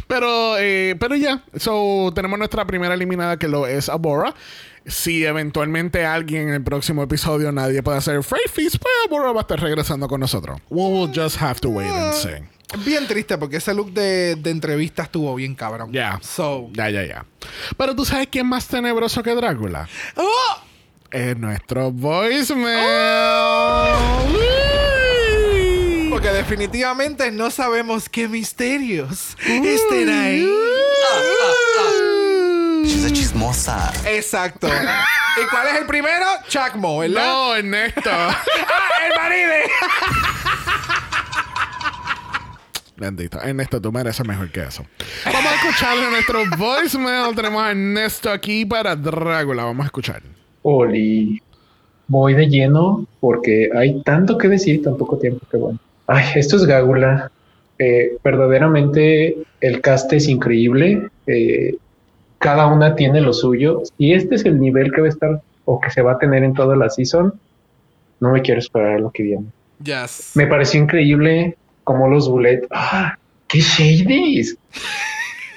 pero, 0.07 0.57
eh, 0.59 0.97
pero 0.99 1.17
ya. 1.17 1.43
So, 1.57 2.13
tenemos 2.15 2.39
nuestra 2.39 2.65
primera 2.67 2.95
eliminada 2.95 3.39
que 3.39 3.49
lo 3.49 3.67
es 3.67 3.89
Abora. 3.89 4.35
Si 4.87 5.25
eventualmente 5.25 6.07
alguien 6.07 6.49
en 6.49 6.55
el 6.55 6.63
próximo 6.63 7.03
episodio 7.03 7.51
nadie 7.51 7.83
puede 7.83 7.99
hacer 7.99 8.23
Free 8.23 8.49
Feast, 8.53 8.77
pues 8.77 8.95
Abora 9.07 9.33
va 9.33 9.41
a 9.41 9.43
estar 9.43 9.61
regresando 9.61 10.07
con 10.07 10.21
nosotros. 10.21 10.61
We 10.71 10.83
will 10.83 11.11
just 11.13 11.41
have 11.41 11.59
to 11.61 11.71
wait 11.71 11.91
and 11.91 12.15
see. 12.15 12.57
Bien 12.85 13.07
triste 13.07 13.39
porque 13.39 13.57
ese 13.57 13.75
look 13.75 13.93
de, 13.93 14.35
de 14.37 14.51
entrevista 14.51 15.05
estuvo 15.05 15.35
bien 15.35 15.55
cabrón. 15.55 15.93
Ya. 15.93 16.19
So. 16.23 16.69
Ya, 16.73 16.91
ya, 16.91 17.05
ya. 17.05 17.25
Pero 17.77 17.95
tú 17.95 18.05
sabes 18.05 18.29
quién 18.31 18.47
es 18.47 18.51
más 18.51 18.67
tenebroso 18.69 19.23
que 19.23 19.35
Drácula. 19.35 19.89
¡Oh! 20.17 20.61
Es 21.11 21.37
nuestro 21.37 21.91
voicemail. 21.93 22.85
Uy. 24.35 24.56
Porque 26.17 26.33
definitivamente 26.33 27.31
no 27.31 27.51
sabemos 27.51 28.09
qué 28.09 28.27
misterios 28.27 29.37
estén 29.39 30.09
ahí. 30.09 30.49
She's 32.85 33.05
a 33.05 33.11
chismosa. 33.13 33.93
Exacto. 34.07 34.67
¿Y 34.67 35.47
cuál 35.51 35.67
es 35.67 35.81
el 35.83 35.87
primero? 35.87 36.25
Chacmo, 36.49 37.01
¿verdad? 37.01 37.23
No, 37.23 37.55
Ernesto. 37.55 38.01
¡Ah, 38.11 38.35
el 39.07 39.15
marido! 39.15 39.53
Bendito. 42.97 43.39
Ernesto, 43.43 43.79
tú 43.83 43.93
mereces 43.93 44.27
mejor 44.27 44.51
que 44.51 44.63
eso. 44.63 44.87
Vamos 45.27 45.53
a 45.53 45.55
escucharle 45.57 46.09
nuestro 46.09 46.45
voicemail. 46.57 47.35
Tenemos 47.35 47.63
a 47.63 47.73
Ernesto 47.73 48.31
aquí 48.31 48.65
para 48.65 48.97
Drácula. 48.97 49.65
Vamos 49.65 49.85
a 49.85 49.89
escuchar. 49.89 50.23
Oli, 50.63 51.43
voy 52.09 52.33
de 52.33 52.47
lleno 52.47 53.07
porque 53.21 53.69
hay 53.77 54.01
tanto 54.03 54.39
que 54.39 54.49
decir 54.49 54.77
y 54.77 54.79
tan 54.79 54.97
poco 54.97 55.19
tiempo 55.19 55.47
que 55.51 55.59
bueno. 55.59 55.79
Ay, 56.07 56.25
esto 56.37 56.57
es 56.57 56.65
Gágula. 56.65 57.31
Eh, 57.79 58.17
verdaderamente 58.25 59.37
el 59.61 59.81
cast 59.81 60.13
es 60.13 60.29
increíble. 60.29 61.09
Eh, 61.27 61.77
cada 62.39 62.67
una 62.67 62.95
tiene 62.95 63.21
lo 63.21 63.33
suyo. 63.33 63.83
Y 63.99 64.15
este 64.15 64.37
es 64.37 64.45
el 64.45 64.61
nivel 64.61 64.93
que 64.93 65.01
va 65.01 65.07
a 65.07 65.11
estar 65.11 65.43
o 65.65 65.81
que 65.81 65.91
se 65.91 66.03
va 66.03 66.13
a 66.13 66.19
tener 66.19 66.45
en 66.45 66.55
toda 66.55 66.77
la 66.77 66.89
season. 66.89 67.35
No 68.21 68.33
me 68.33 68.43
quiero 68.43 68.61
esperar 68.61 68.95
a 68.95 68.99
lo 68.99 69.11
que 69.11 69.23
viene. 69.23 69.47
Yes. 69.83 70.33
Me 70.35 70.47
pareció 70.47 70.81
increíble 70.81 71.57
como 71.85 72.09
los 72.09 72.29
Bullet. 72.29 72.63
¡Ah! 72.71 73.19
¡Qué 73.49 73.61
shadies! 73.61 74.57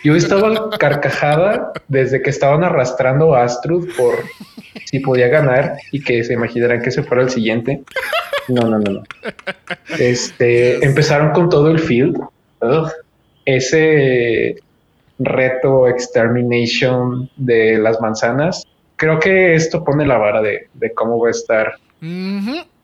Yo 0.03 0.15
estaba 0.15 0.69
carcajada 0.77 1.73
desde 1.87 2.21
que 2.21 2.29
estaban 2.29 2.63
arrastrando 2.63 3.35
a 3.35 3.43
Astrud 3.43 3.89
por 3.97 4.15
si 4.85 4.99
podía 4.99 5.27
ganar 5.27 5.77
y 5.91 6.01
que 6.01 6.23
se 6.23 6.33
imaginaran 6.33 6.81
que 6.81 6.91
se 6.91 7.03
fuera 7.03 7.23
el 7.23 7.29
siguiente. 7.29 7.83
No, 8.47 8.61
no, 8.69 8.79
no, 8.79 8.91
no. 8.91 9.03
Este, 9.99 10.83
empezaron 10.85 11.31
con 11.31 11.49
todo 11.49 11.69
el 11.69 11.79
field. 11.79 12.17
Ugh. 12.61 12.91
Ese 13.45 14.55
reto 15.19 15.87
extermination 15.87 17.29
de 17.35 17.77
las 17.77 17.99
manzanas. 17.99 18.65
Creo 18.95 19.19
que 19.19 19.55
esto 19.55 19.83
pone 19.83 20.05
la 20.05 20.17
vara 20.17 20.41
de, 20.41 20.67
de 20.73 20.93
cómo 20.93 21.19
va 21.19 21.27
a 21.29 21.31
estar 21.31 21.73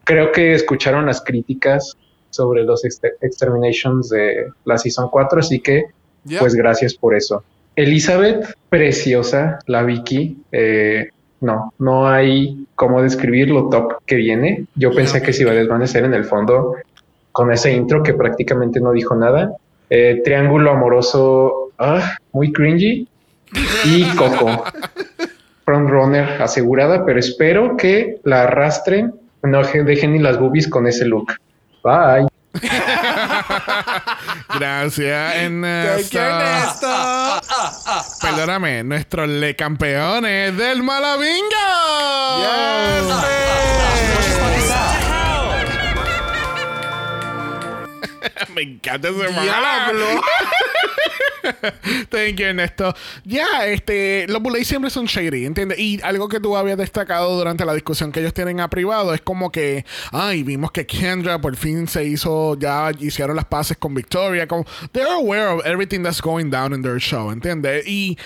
creo 0.04 0.32
que 0.32 0.54
escucharon 0.54 1.06
las 1.06 1.22
críticas 1.22 1.96
sobre 2.30 2.64
los 2.64 2.84
exter- 2.84 3.16
exterminations 3.22 4.10
de 4.10 4.48
la 4.66 4.78
season 4.78 5.10
4, 5.10 5.40
así 5.40 5.60
que 5.62 5.86
pues 6.40 6.54
gracias 6.56 6.94
por 6.96 7.16
eso. 7.16 7.44
Elizabeth, 7.76 8.56
preciosa, 8.70 9.60
la 9.68 9.84
Vicky, 9.84 10.38
eh, 10.52 11.10
no, 11.42 11.74
no 11.80 12.08
hay 12.08 12.66
cómo 12.76 13.02
describir 13.02 13.50
lo 13.50 13.70
top 13.70 13.94
que 14.06 14.16
viene. 14.16 14.66
Yo 14.76 14.92
pensé 14.94 15.22
que 15.22 15.34
se 15.34 15.44
iba 15.44 15.52
a 15.52 15.56
desvanecer 15.56 16.04
en 16.06 16.14
el 16.14 16.26
fondo 16.26 16.76
con 17.32 17.52
ese 17.52 17.72
intro 17.74 18.02
que 18.04 18.14
prácticamente 18.14 18.80
no 18.80 18.92
dijo 18.92 19.16
nada. 19.16 19.52
Eh, 19.90 20.22
triángulo 20.24 20.72
amoroso, 20.72 21.70
ah, 21.78 22.16
muy 22.32 22.52
cringy. 22.52 23.08
Y 23.86 24.04
Coco, 24.16 24.64
frontrunner 25.64 26.42
asegurada, 26.42 27.06
pero 27.06 27.20
espero 27.20 27.78
que 27.78 28.18
la 28.24 28.44
arrastren, 28.44 29.14
no 29.44 29.62
je- 29.64 29.84
dejen 29.84 30.14
ni 30.14 30.20
las 30.20 30.40
boobies 30.40 30.68
con 30.68 30.88
ese 30.88 31.06
look. 31.06 31.34
Bye. 31.84 32.28
Gracias, 34.60 35.36
Ernesto. 35.36 36.10
¿Qué, 36.10 36.18
Ernesto? 36.18 37.42
Perdóname, 38.22 38.84
nuestros 38.84 39.28
le 39.28 39.56
campeones 39.56 40.58
del 40.58 40.84
Malavinga. 40.84 41.36
Me 48.56 48.62
encanta 48.62 49.10
ese 49.10 49.30
Malavinga. 49.30 50.22
Thank 52.10 52.36
you, 52.38 52.46
Ernesto. 52.46 52.94
Ya, 53.24 53.66
este, 53.68 54.28
los 54.28 54.42
Bullets 54.42 54.68
siempre 54.68 54.90
son 54.90 55.06
shady, 55.06 55.46
¿entiendes? 55.46 55.80
Y 55.80 56.00
algo 56.04 56.28
que 56.28 56.40
tú 56.40 56.56
habías 56.56 56.78
destacado 56.78 57.38
durante 57.38 57.66
la 57.66 57.74
discusión 57.74 58.12
que 58.12 58.20
ellos 58.20 58.34
tienen 58.34 58.60
a 58.60 58.70
privado 58.70 59.14
es 59.14 59.22
como 59.22 59.52
que, 59.52 59.86
ay, 60.12 60.44
vimos 60.44 60.72
que 60.72 60.86
Kendra 60.86 61.40
por 61.40 61.56
fin 61.56 61.88
se 61.88 62.06
hizo, 62.06 62.58
ya 62.58 62.92
hicieron 63.00 63.36
las 63.36 63.46
paces 63.46 63.78
con 63.78 63.94
Victoria, 63.94 64.48
como, 64.48 64.66
they're 64.92 65.12
aware 65.12 65.48
of 65.48 65.66
everything 65.66 66.04
that's 66.04 66.22
going 66.22 66.50
down 66.50 66.74
in 66.74 66.82
their 66.82 67.00
show, 67.00 67.32
¿entiendes? 67.32 67.88
Y, 67.88 68.18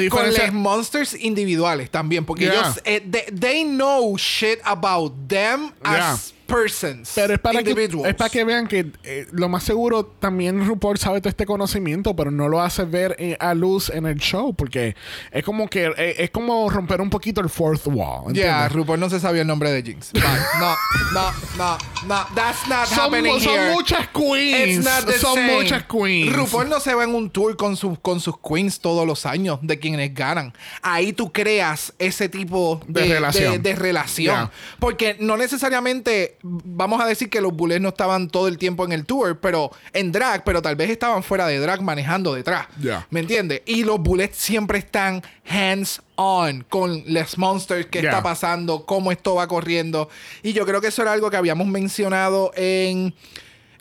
Y 0.00 0.08
con 0.08 0.26
los 0.26 0.52
monsters 0.52 1.14
individuales 1.14 1.90
también, 1.90 2.24
porque 2.24 2.44
Yeah. 2.44 2.54
ellos 2.54 2.80
eh, 2.84 3.00
they, 3.10 3.38
they 3.38 3.64
know 3.64 4.16
shit 4.16 4.58
about 4.64 5.12
them 5.28 5.72
as 5.82 6.34
persons. 6.46 7.10
Pero 7.14 7.32
es 7.32 7.40
para, 7.40 7.62
que, 7.62 7.70
es 8.04 8.14
para 8.14 8.28
que 8.28 8.44
vean 8.44 8.66
que 8.66 8.92
eh, 9.04 9.26
lo 9.32 9.48
más 9.48 9.62
seguro 9.62 10.04
también 10.04 10.66
RuPaul 10.66 10.98
sabe 10.98 11.20
todo 11.22 11.30
este 11.30 11.46
conocimiento, 11.46 12.14
pero 12.14 12.30
no 12.30 12.46
lo 12.46 12.60
hace 12.60 12.84
ver 12.84 13.16
eh, 13.18 13.38
a 13.40 13.54
luz 13.54 13.88
en 13.88 14.04
el 14.04 14.18
show, 14.18 14.52
porque 14.54 14.94
es 15.30 15.42
como 15.44 15.66
que 15.68 15.86
eh, 15.96 16.16
es 16.18 16.30
como 16.30 16.68
romper 16.68 17.00
un 17.00 17.08
poquito 17.08 17.40
el 17.40 17.48
fourth 17.48 17.86
wall. 17.86 18.34
Yeah, 18.34 18.66
¿entiendes? 18.66 18.72
RuPaul 18.72 19.00
no 19.00 19.08
se 19.08 19.18
sabía 19.18 19.40
el 19.42 19.46
nombre 19.46 19.70
de 19.72 19.82
Jinx. 19.82 20.12
Bye. 20.12 20.22
No, 20.60 20.74
no, 21.14 21.32
no, 21.56 21.78
no. 22.06 22.26
That's 22.34 22.68
not 22.68 22.86
Son, 22.86 22.98
happening 23.06 23.40
son 23.40 23.54
here. 23.54 23.72
muchas 23.72 24.08
queens. 24.08 24.76
It's 24.78 24.84
not 24.84 25.06
the 25.06 25.18
son 25.18 25.34
same. 25.36 25.54
muchas 25.54 25.84
queens. 25.84 26.36
RuPaul 26.36 26.68
no 26.68 26.80
se 26.80 26.92
va 26.94 27.04
en 27.04 27.14
un 27.14 27.30
tour 27.30 27.56
con 27.56 27.76
sus, 27.78 27.98
con 28.00 28.20
sus 28.20 28.34
queens 28.38 28.78
todos 28.78 29.06
los 29.06 29.24
años 29.24 29.58
de 29.62 29.78
quienes 29.82 30.14
ganan. 30.14 30.54
Ahí 30.80 31.12
tú 31.12 31.30
creas 31.30 31.92
ese 31.98 32.30
tipo 32.30 32.80
de, 32.86 33.02
De 33.02 33.14
relación. 33.14 33.52
de- 33.52 33.58
de 33.58 33.76
relación. 33.76 34.34
Yeah. 34.36 34.50
Porque 34.78 35.16
no 35.20 35.36
necesariamente 35.36 36.38
vamos 36.42 37.02
a 37.02 37.06
decir 37.06 37.28
que 37.28 37.42
los 37.42 37.52
bullets 37.52 37.82
no 37.82 37.90
estaban 37.90 38.28
todo 38.30 38.48
el 38.48 38.56
tiempo 38.56 38.84
en 38.86 38.92
el 38.92 39.04
tour, 39.04 39.38
pero 39.40 39.70
en 39.92 40.10
drag, 40.12 40.44
pero 40.44 40.62
tal 40.62 40.76
vez 40.76 40.88
estaban 40.88 41.22
fuera 41.22 41.46
de 41.46 41.58
drag 41.58 41.82
manejando 41.82 42.32
detrás. 42.34 42.66
Yeah. 42.80 43.06
¿Me 43.10 43.20
entiendes? 43.20 43.60
Y 43.66 43.84
los 43.84 44.00
bullets 44.00 44.38
siempre 44.38 44.78
están 44.78 45.22
hands 45.46 46.00
on 46.14 46.64
con 46.68 47.02
les 47.06 47.36
monsters 47.36 47.88
Yeah. 47.90 48.02
está 48.04 48.22
pasando, 48.22 48.86
cómo 48.86 49.10
esto 49.12 49.34
va 49.34 49.48
corriendo. 49.48 50.08
Y 50.42 50.52
yo 50.52 50.64
creo 50.64 50.80
que 50.80 50.86
eso 50.88 51.02
era 51.02 51.12
algo 51.12 51.30
que 51.30 51.36
habíamos 51.36 51.66
mencionado 51.66 52.52
en 52.54 53.14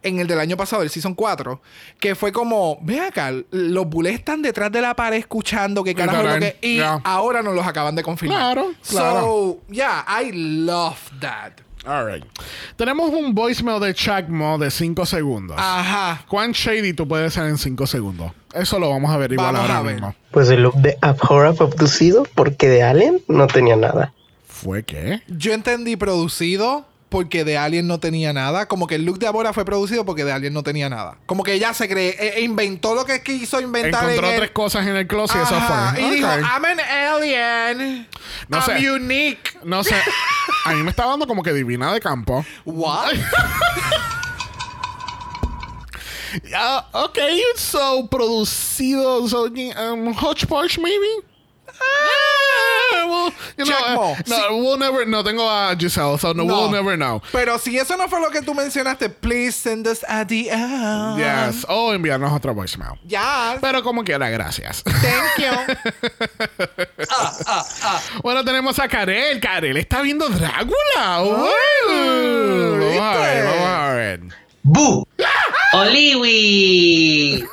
en 0.03 0.19
el 0.19 0.27
del 0.27 0.39
año 0.39 0.57
pasado, 0.57 0.81
el 0.81 0.89
Season 0.89 1.13
4, 1.13 1.61
que 1.99 2.15
fue 2.15 2.31
como, 2.31 2.79
ve 2.81 2.99
acá, 2.99 3.31
los 3.51 3.85
bullets 3.87 4.19
están 4.19 4.41
detrás 4.41 4.71
de 4.71 4.81
la 4.81 4.95
pared 4.95 5.17
escuchando 5.19 5.83
que 5.83 5.93
carajo 5.95 6.23
lo 6.23 6.39
que... 6.39 6.57
Y 6.61 6.77
Yeah. 6.77 7.01
ahora 7.03 7.41
nos 7.43 7.53
los 7.53 7.65
acaban 7.67 7.95
de 7.95 8.01
confirmar. 8.03 8.53
Claro, 8.53 8.71
claro. 8.89 9.21
So, 9.21 9.59
yeah, 9.71 10.03
I 10.07 10.31
love 10.33 10.97
that. 11.19 11.51
All 11.85 12.05
right. 12.05 12.23
Tenemos 12.75 13.09
un 13.09 13.33
voicemail 13.33 13.79
de 13.79 13.93
Chacmo 13.93 14.57
de 14.59 14.69
5 14.69 15.05
segundos. 15.05 15.57
Ajá. 15.59 16.23
¿Cuán 16.27 16.51
shady 16.51 16.93
tú 16.93 17.07
puedes 17.07 17.33
ser 17.33 17.45
en 17.47 17.57
5 17.57 17.87
segundos? 17.87 18.31
Eso 18.53 18.77
lo 18.79 18.89
vamos 18.89 19.09
a 19.11 19.17
ver 19.17 19.31
igual 19.31 19.47
Vamos 19.53 19.61
ahora 19.61 19.77
a 19.79 19.81
ver. 19.81 19.93
mismo. 19.95 20.15
Pues 20.31 20.49
el 20.49 20.61
look 20.61 20.75
de 20.75 20.97
Abhorra 21.01 21.53
fue 21.53 21.69
producido 21.69 22.27
porque 22.35 22.67
de 22.69 22.83
Alien 22.83 23.21
no 23.27 23.47
tenía 23.47 23.75
nada. 23.75 24.13
¿Fue 24.47 24.83
qué? 24.83 25.21
Yo 25.27 25.53
entendí 25.53 25.95
producido 25.95 26.85
porque 27.11 27.43
de 27.43 27.57
Alien 27.57 27.87
no 27.87 27.99
tenía 27.99 28.31
nada. 28.31 28.69
Como 28.69 28.87
que 28.87 28.95
el 28.95 29.03
look 29.03 29.19
de 29.19 29.27
Abora 29.27 29.51
fue 29.51 29.65
producido 29.65 30.05
porque 30.05 30.23
de 30.23 30.31
Alien 30.31 30.53
no 30.53 30.63
tenía 30.63 30.87
nada. 30.87 31.17
Como 31.25 31.43
que 31.43 31.51
ella 31.53 31.73
se 31.73 31.89
cree, 31.89 32.15
e- 32.17 32.39
e 32.39 32.41
inventó 32.41 32.95
lo 32.95 33.03
que 33.03 33.21
quiso 33.21 33.59
inventar 33.59 34.05
Encontró 34.05 34.27
en 34.27 34.33
el- 34.33 34.39
tres 34.39 34.51
cosas 34.51 34.87
en 34.87 34.95
el 34.95 35.05
closet 35.07 35.35
y 35.35 35.43
eso 35.43 35.55
Ajá, 35.57 35.91
fue. 35.93 36.01
Y 36.03 36.09
dijo. 36.11 36.27
I'm 36.29 36.63
an 36.63 36.79
alien. 36.79 38.07
No 38.47 38.57
I'm 38.59 38.63
sé. 38.79 38.91
unique. 38.91 39.51
No 39.65 39.83
sé. 39.83 39.93
A 40.65 40.71
mí 40.73 40.83
me 40.83 40.89
está 40.91 41.05
dando 41.05 41.27
como 41.27 41.43
que 41.43 41.51
divina 41.51 41.91
de 41.93 41.99
campo. 41.99 42.45
What? 42.65 43.11
Ah, 46.55 46.87
ok, 46.93 47.17
so 47.57 48.07
producido, 48.07 49.27
so 49.27 49.47
um, 49.47 50.13
hodgepodge 50.13 50.77
maybe. 50.79 51.25
Ah, 53.11 53.17
well, 53.23 53.33
you 53.57 53.65
know, 53.65 54.11
uh, 54.11 54.15
no, 54.27 54.57
we'll 54.57 54.77
never. 54.77 55.05
No 55.05 55.23
tengo 55.23 55.43
a 55.49 55.75
Giselle, 55.77 56.17
so 56.17 56.33
no, 56.33 56.43
No. 56.43 56.53
we'll 56.53 56.71
never 56.71 56.95
know. 56.97 57.21
Pero 57.31 57.57
si 57.59 57.77
eso 57.77 57.97
no 57.97 58.07
fue 58.07 58.19
lo 58.21 58.29
que 58.29 58.41
tú 58.41 58.53
mencionaste, 58.53 59.09
please 59.09 59.51
send 59.55 59.87
us 59.87 60.03
a 60.07 60.23
DM. 60.25 61.17
Yes, 61.17 61.65
o 61.67 61.93
enviarnos 61.93 62.31
otro 62.31 62.53
voicemail. 62.53 62.99
Yes. 63.05 63.59
Pero 63.61 63.83
como 63.83 64.03
quiera, 64.03 64.29
gracias. 64.29 64.83
Thank 64.83 65.39
you. 65.39 65.51
bueno, 68.23 68.43
tenemos 68.43 68.79
a 68.79 68.87
Karel. 68.87 69.39
Karel 69.39 69.77
está 69.77 70.01
viendo 70.01 70.29
Drácula. 70.29 71.21
Uh, 71.23 71.47
vamos 72.79 73.01
a 73.01 73.17
ver, 73.17 73.45
vamos 73.45 73.67
a 73.67 73.93
ver. 73.93 74.19
¡Bu! 74.63 75.07
¡Oliwi! 75.73 77.45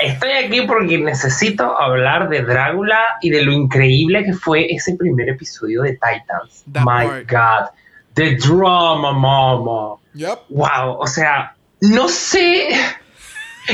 Estoy 0.00 0.32
aquí 0.32 0.62
porque 0.62 0.98
necesito 0.98 1.80
hablar 1.80 2.28
de 2.28 2.42
Drácula 2.42 3.00
y 3.22 3.30
de 3.30 3.42
lo 3.42 3.52
increíble 3.52 4.24
que 4.24 4.32
fue 4.32 4.66
ese 4.70 4.96
primer 4.96 5.28
episodio 5.28 5.82
de 5.82 5.92
Titans. 5.92 6.64
That 6.72 6.84
My 6.84 7.06
part. 7.06 7.30
God. 7.30 7.70
The 8.14 8.36
drama, 8.36 9.12
mama. 9.12 9.96
Yep. 10.14 10.40
Wow. 10.48 10.98
O 10.98 11.06
sea, 11.06 11.54
no 11.80 12.08
sé. 12.08 12.70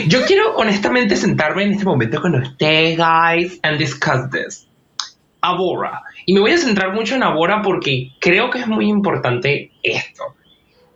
Yo 0.06 0.24
quiero 0.26 0.56
honestamente 0.56 1.16
sentarme 1.16 1.64
en 1.64 1.72
este 1.72 1.84
momento 1.84 2.20
con 2.20 2.34
ustedes, 2.34 2.98
guys, 2.98 3.58
and 3.62 3.78
discuss 3.78 4.30
this. 4.30 4.68
Abora. 5.40 6.02
Y 6.26 6.34
me 6.34 6.40
voy 6.40 6.52
a 6.52 6.58
centrar 6.58 6.92
mucho 6.92 7.14
en 7.14 7.22
Abora 7.22 7.62
porque 7.62 8.10
creo 8.20 8.50
que 8.50 8.58
es 8.60 8.66
muy 8.66 8.88
importante 8.88 9.72
esto. 9.82 10.36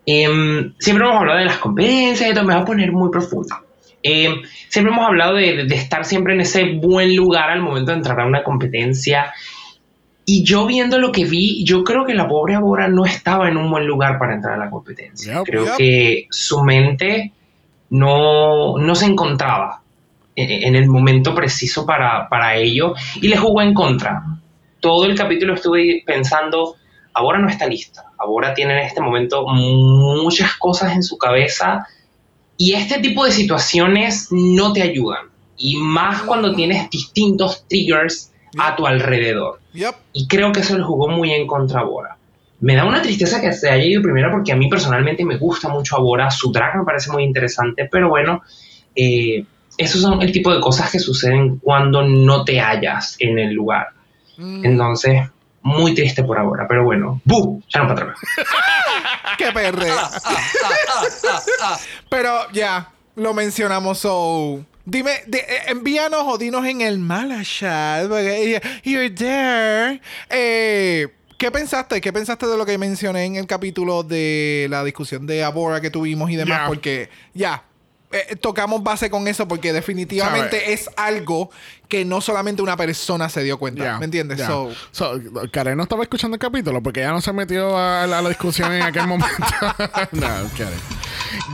Em, 0.07 0.75
siempre 0.79 1.05
hemos 1.07 1.19
hablado 1.19 1.39
de 1.39 1.45
las 1.47 1.59
competencias 1.59 2.29
y 2.29 2.33
esto 2.33 2.45
me 2.45 2.55
va 2.55 2.61
a 2.61 2.65
poner 2.65 2.93
muy 2.93 3.11
profundo. 3.11 3.57
Em, 4.03 4.43
siempre 4.69 4.93
hemos 4.93 5.07
hablado 5.07 5.35
de, 5.35 5.57
de- 5.57 5.65
de 5.65 5.75
estar 5.75 6.05
siempre 6.05 6.35
en 6.35 6.41
ese 6.43 6.75
buen 6.75 7.17
lugar 7.17 7.51
al 7.51 7.63
momento 7.63 7.91
de 7.91 7.97
entrar 7.99 8.21
a 8.21 8.27
una 8.27 8.43
competencia. 8.43 9.33
Y 10.27 10.43
yo 10.45 10.67
viendo 10.67 10.99
lo 10.99 11.11
que 11.13 11.25
vi, 11.25 11.65
yo 11.65 11.85
creo 11.85 12.05
que 12.05 12.15
la 12.15 12.27
pobre 12.29 12.55
Abora 12.55 12.89
no 12.89 13.05
estaba 13.07 13.49
en 13.49 13.57
un 13.57 13.71
buen 13.71 13.87
lugar 13.87 14.19
para 14.19 14.35
entrar 14.35 14.55
a 14.55 14.65
la 14.65 14.71
competencia. 14.71 15.35
Yep, 15.35 15.45
creo 15.45 15.65
yep. 15.65 15.77
que 15.77 16.27
su 16.31 16.63
mente 16.63 17.33
no, 17.91 18.79
no 18.79 18.95
se 18.95 19.07
encontraba 19.07 19.81
en, 20.37 20.51
en 20.69 20.77
el 20.77 20.87
momento 20.89 21.35
preciso 21.35 21.87
para, 21.87 22.29
para 22.29 22.57
ello 22.57 22.95
y 23.21 23.29
le 23.29 23.37
jugó 23.37 23.63
en 23.63 23.75
contra. 23.75 24.23
Todo 24.81 25.07
el 25.07 25.15
capítulo 25.17 25.55
estuve 25.55 26.03
pensando, 26.07 26.77
ahora 27.15 27.39
no 27.39 27.49
está 27.49 27.67
lista, 27.67 28.05
ahora 28.19 28.53
tiene 28.53 28.73
en 28.75 28.87
este 28.87 29.01
momento 29.01 29.47
muchas 29.47 30.55
cosas 30.57 30.93
en 30.95 31.03
su 31.03 31.17
cabeza 31.17 31.87
y 32.57 32.75
este 32.75 32.99
tipo 32.99 33.25
de 33.25 33.31
situaciones 33.31 34.29
no 34.31 34.73
te 34.73 34.83
ayudan. 34.83 35.27
Y 35.57 35.77
más 35.77 36.23
cuando 36.23 36.55
tienes 36.55 36.91
distintos 36.91 37.65
triggers 37.69 38.33
a 38.59 38.77
tu 38.77 38.87
alrededor. 38.87 39.61
Yep. 39.73 39.95
Y 40.13 40.27
creo 40.27 40.53
que 40.53 40.61
eso 40.61 40.77
le 40.77 40.85
jugó 40.85 41.09
muy 41.09 41.33
en 41.33 41.47
contra 41.47 41.81
a 41.81 41.85
Bora. 41.85 42.17
Me 42.61 42.77
da 42.77 42.85
una 42.85 43.03
tristeza 43.03 43.41
que 43.41 43.53
se 43.53 43.71
haya 43.71 43.85
ido 43.85 44.03
primero 44.03 44.31
porque 44.31 44.53
a 44.53 44.57
mí 44.57 44.69
personalmente 44.69 45.25
me 45.25 45.37
gusta 45.37 45.69
mucho 45.69 45.97
a 45.97 46.01
Bora. 46.01 46.31
Su 46.31 46.53
drag 46.53 46.77
me 46.77 46.85
parece 46.85 47.11
muy 47.11 47.25
interesante, 47.25 47.89
pero 47.91 48.09
bueno, 48.09 48.43
eh, 48.95 49.45
esos 49.77 50.01
son 50.01 50.23
el 50.23 50.33
tipo 50.33 50.53
de 50.53 50.61
cosas 50.61 50.91
que 50.91 50.99
suceden 50.99 51.59
cuando 51.59 52.03
no 52.03 52.45
te 52.45 52.61
hallas 52.61 53.17
en 53.19 53.39
el 53.39 53.53
lugar. 53.53 53.89
Mm, 54.37 54.65
Entonces, 54.65 55.29
muy 55.65 55.95
triste 55.95 56.23
por 56.23 56.39
ahora, 56.39 56.67
pero 56.69 56.85
bueno, 56.85 57.21
¡bu! 57.25 57.61
Ya 57.69 57.81
no 57.83 57.89
para 57.89 58.01
atrás. 58.13 58.19
¡Qué 59.39 59.51
perre! 59.51 59.89
Pero 62.09 62.51
ya, 62.53 62.91
lo 63.17 63.35
mencionamos, 63.35 63.99
so... 63.99 64.65
Dime, 64.87 65.23
de- 65.27 65.39
eh, 65.39 65.63
envíanos 65.69 66.25
o 66.27 66.37
dinos 66.37 66.67
en 66.67 66.83
el 66.83 66.99
mala 66.99 67.43
chat, 67.43 68.07
porque 68.07 68.61
you're 68.85 69.09
there. 69.11 69.99
Eh, 70.29 71.09
¿Qué 71.39 71.51
pensaste? 71.51 72.03
¿Qué 72.03 72.13
pensaste 72.13 72.47
de 72.47 72.59
lo 72.59 72.67
que 72.67 72.77
mencioné 72.77 73.25
en 73.25 73.37
el 73.37 73.47
capítulo 73.47 74.03
de 74.03 74.67
la 74.69 74.85
discusión 74.85 75.27
de 75.27 75.43
Abora 75.43 75.81
que 75.81 75.89
tuvimos 75.91 76.31
y 76.31 76.37
demás? 76.37 76.65
Porque 76.69 77.09
ya, 77.33 77.65
eh, 78.15 78.37
tocamos 78.37 78.83
base 78.83 79.11
con 79.11 79.27
eso 79.29 79.49
porque 79.49 79.73
definitivamente 79.73 80.61
Sabe. 80.61 80.73
es 80.73 80.89
algo 80.97 81.51
que 81.89 82.05
no 82.05 82.21
solamente 82.21 82.63
una 82.63 82.77
persona 82.77 83.29
se 83.29 83.43
dio 83.43 83.59
cuenta. 83.59 83.99
¿Me 83.99 84.05
entiendes? 84.07 84.39
ya. 84.39 84.47
So, 84.47 84.71
So, 84.91 85.21
Karen 85.53 85.77
no 85.77 85.83
estaba 85.83 86.03
escuchando 86.03 86.35
el 86.37 86.39
capítulo 86.41 86.83
porque 86.83 87.01
ya 87.01 87.11
no 87.11 87.21
se 87.21 87.33
metió 87.33 87.77
a 87.79 88.07
la, 88.07 88.19
a 88.19 88.23
la 88.23 88.29
discusión 88.29 88.73
en 88.73 88.83
aquel 88.83 89.07
momento. 89.07 89.37
no, 90.13 90.27
Karen. 90.57 90.81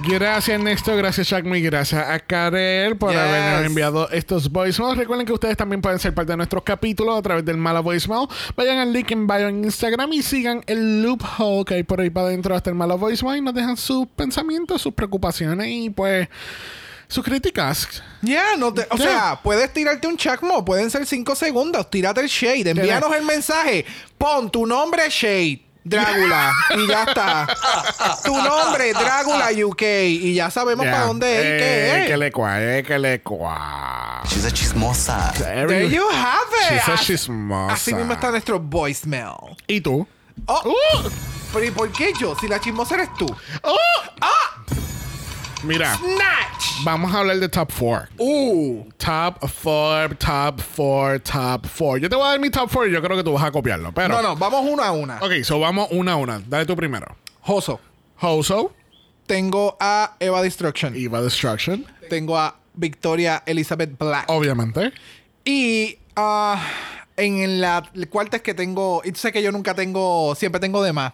Gracias, 0.06 0.60
Néstor. 0.60 0.96
Gracias, 0.96 1.26
Shakmi. 1.28 1.60
Gracias 1.62 2.06
a 2.06 2.18
Karel 2.20 2.96
por 2.96 3.10
Yes. 3.10 3.18
habernos 3.20 3.66
enviado 3.66 4.10
estos 4.10 4.50
voicemails. 4.50 4.96
Recuerden 4.98 5.26
que 5.26 5.32
ustedes 5.32 5.56
también 5.56 5.80
pueden 5.82 5.98
ser 5.98 6.14
parte 6.14 6.32
de 6.32 6.36
nuestros 6.36 6.62
capítulos 6.62 7.18
a 7.18 7.22
través 7.22 7.44
del 7.44 7.56
Mala 7.56 7.80
Voicemail. 7.80 8.26
Vayan 8.56 8.78
al 8.78 8.92
link 8.92 9.10
en 9.10 9.26
bio 9.26 9.48
en 9.48 9.64
Instagram 9.64 10.12
y 10.12 10.22
sigan 10.22 10.62
el 10.66 11.02
loophole 11.02 11.64
que 11.64 11.74
hay 11.74 11.82
por 11.82 12.00
ahí 12.00 12.10
para 12.10 12.26
adentro 12.28 12.54
hasta 12.54 12.70
el 12.70 12.76
Mala 12.76 12.94
Voicemail 12.94 13.38
y 13.38 13.42
nos 13.42 13.54
dejan 13.54 13.76
sus 13.76 14.06
pensamientos, 14.08 14.80
sus 14.82 14.94
preocupaciones 14.94 15.66
y 15.68 15.90
pues 15.90 16.28
sus 17.08 17.24
críticas. 17.24 18.02
Ya, 18.22 18.56
no 18.56 18.72
te- 18.72 18.86
o 18.90 18.96
sea, 18.96 19.40
puedes 19.42 19.72
tirarte 19.72 20.06
un 20.06 20.16
chacmo, 20.16 20.64
pueden 20.64 20.90
ser 20.90 21.06
cinco 21.06 21.34
segundos, 21.34 21.90
tírate 21.90 22.20
el 22.20 22.28
shade, 22.28 22.70
envíanos 22.70 23.12
el 23.16 23.24
mensaje, 23.24 23.84
pon 24.16 24.48
tu 24.50 24.64
nombre 24.64 25.02
shade, 25.10 25.60
Drácula. 25.84 26.52
y 26.76 26.86
ya 26.86 27.04
está. 27.04 27.46
tu 28.24 28.36
nombre, 28.36 28.92
Drácula 28.92 29.48
UK. 29.66 29.82
Y 30.08 30.34
ya 30.34 30.50
sabemos 30.50 30.84
Yeah. 30.84 30.94
para 30.94 31.06
dónde 31.06 31.38
es 31.38 31.44
Eh, 31.44 31.56
qué 31.58 32.00
es. 32.02 32.06
Que 32.08 32.16
le 32.16 32.32
cua, 32.32 32.62
eh, 32.62 32.82
que 32.82 32.98
le 32.98 33.22
cua. 33.22 34.22
She's 34.26 34.44
a 34.44 34.50
chismosa. 34.50 35.32
There 35.38 35.88
you 35.88 36.06
have 36.10 36.74
it. 36.76 36.80
She's 36.84 36.88
a 36.88 36.96
chismosa. 36.98 37.74
Así 37.74 37.94
mismo 37.94 38.12
está 38.12 38.30
nuestro 38.30 38.58
voicemail. 38.60 39.56
¿Y 39.66 39.80
tú? 39.80 40.06
Oh. 40.46 40.62
Pero 41.52 41.64
¿y 41.66 41.70
por 41.70 41.90
qué 41.92 42.12
yo? 42.20 42.36
Si 42.40 42.46
la 42.46 42.60
chismosa 42.60 42.94
eres 42.94 43.08
tú. 43.14 43.26
Mira, 45.62 45.94
Snatch. 45.96 46.84
vamos 46.84 47.14
a 47.14 47.18
hablar 47.20 47.38
de 47.38 47.48
top 47.48 47.70
4. 47.78 48.08
Uh. 48.18 48.84
Top 48.96 49.38
4, 49.62 50.16
top 50.16 50.60
4, 50.76 51.20
top 51.20 51.66
4. 51.66 51.96
Yo 51.98 52.08
te 52.08 52.16
voy 52.16 52.24
a 52.26 52.30
dar 52.30 52.40
mi 52.40 52.50
top 52.50 52.70
4 52.72 52.88
y 52.88 52.92
yo 52.92 53.02
creo 53.02 53.16
que 53.16 53.24
tú 53.24 53.32
vas 53.32 53.44
a 53.44 53.50
copiarlo. 53.50 53.92
Pero, 53.92 54.08
No, 54.16 54.22
no, 54.22 54.36
vamos 54.36 54.64
una 54.66 54.86
a 54.86 54.92
una. 54.92 55.18
Ok, 55.20 55.42
so 55.42 55.58
vamos 55.60 55.88
una 55.90 56.12
a 56.12 56.16
una. 56.16 56.40
Dale 56.46 56.64
tú 56.66 56.74
primero. 56.76 57.16
Joso. 57.42 57.80
Hoso, 58.20 58.72
Tengo 59.26 59.76
a 59.80 60.16
Eva 60.20 60.42
Destruction. 60.42 60.94
Eva 60.96 61.22
Destruction, 61.22 61.86
Tengo 62.08 62.36
a 62.38 62.56
Victoria 62.74 63.42
Elizabeth 63.46 63.96
Black. 63.98 64.24
obviamente. 64.28 64.92
Y 65.44 65.96
ah, 66.16 66.62
en 67.16 67.60
la 67.60 67.88
cuarta 68.10 68.36
es 68.38 68.42
que 68.42 68.54
tengo. 68.54 69.02
Y 69.04 69.14
sé 69.14 69.32
que 69.32 69.42
yo 69.42 69.52
nunca 69.52 69.74
tengo. 69.74 70.34
Siempre 70.34 70.60
tengo 70.60 70.82
de 70.82 70.92
más. 70.92 71.12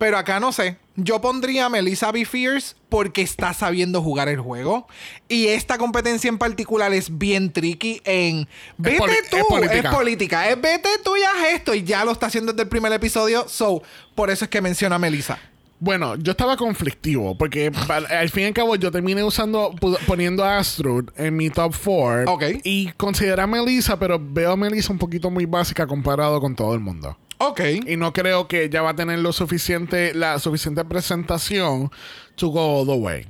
Pero 0.00 0.16
acá 0.16 0.40
no 0.40 0.50
sé. 0.50 0.78
Yo 0.96 1.20
pondría 1.20 1.66
a 1.66 1.68
Melissa 1.68 2.10
B. 2.10 2.24
Fierce 2.24 2.74
porque 2.88 3.20
está 3.20 3.52
sabiendo 3.52 4.00
jugar 4.00 4.30
el 4.30 4.40
juego. 4.40 4.88
Y 5.28 5.48
esta 5.48 5.76
competencia 5.76 6.30
en 6.30 6.38
particular 6.38 6.94
es 6.94 7.18
bien 7.18 7.52
tricky 7.52 8.00
en. 8.06 8.48
Vete 8.78 8.98
tú. 9.30 9.36
es 9.36 9.44
política. 9.44 9.76
Es 9.90 9.94
política. 9.94 10.48
Es 10.48 10.58
vete 10.58 10.88
tú 11.04 11.18
y 11.18 11.22
haz 11.22 11.52
esto. 11.52 11.74
Y 11.74 11.82
ya 11.84 12.02
lo 12.06 12.12
está 12.12 12.28
haciendo 12.28 12.52
desde 12.52 12.62
el 12.62 12.68
primer 12.70 12.90
episodio. 12.94 13.46
So, 13.46 13.82
por 14.14 14.30
eso 14.30 14.46
es 14.46 14.50
que 14.50 14.62
menciona 14.62 14.96
a 14.96 14.98
Melissa. 14.98 15.38
Bueno, 15.80 16.16
yo 16.16 16.30
estaba 16.30 16.56
conflictivo 16.56 17.36
porque 17.36 17.70
al 18.08 18.30
fin 18.30 18.44
y 18.44 18.46
al 18.46 18.52
cabo 18.54 18.76
yo 18.76 18.90
terminé 18.90 19.22
usando 19.22 19.74
poniendo 20.06 20.44
a 20.46 20.56
Astrud 20.58 21.10
en 21.16 21.36
mi 21.36 21.50
top 21.50 21.74
4 21.84 22.32
Ok. 22.32 22.44
y 22.64 22.92
consideré 22.92 23.42
a 23.42 23.46
Melissa, 23.46 23.98
pero 23.98 24.18
veo 24.18 24.52
a 24.52 24.56
Melissa 24.56 24.92
un 24.92 24.98
poquito 24.98 25.30
muy 25.30 25.44
básica 25.44 25.86
comparado 25.86 26.40
con 26.40 26.56
todo 26.56 26.72
el 26.72 26.80
mundo. 26.80 27.18
Ok. 27.40 27.60
Y 27.86 27.96
no 27.96 28.12
creo 28.12 28.46
que 28.48 28.64
ella 28.64 28.82
va 28.82 28.90
a 28.90 28.96
tener 28.96 29.18
lo 29.18 29.32
suficiente, 29.32 30.12
la 30.12 30.38
suficiente 30.38 30.84
presentación 30.84 31.90
to 32.36 32.48
go 32.48 32.80
all 32.80 32.86
the 32.86 32.92
way. 32.92 33.26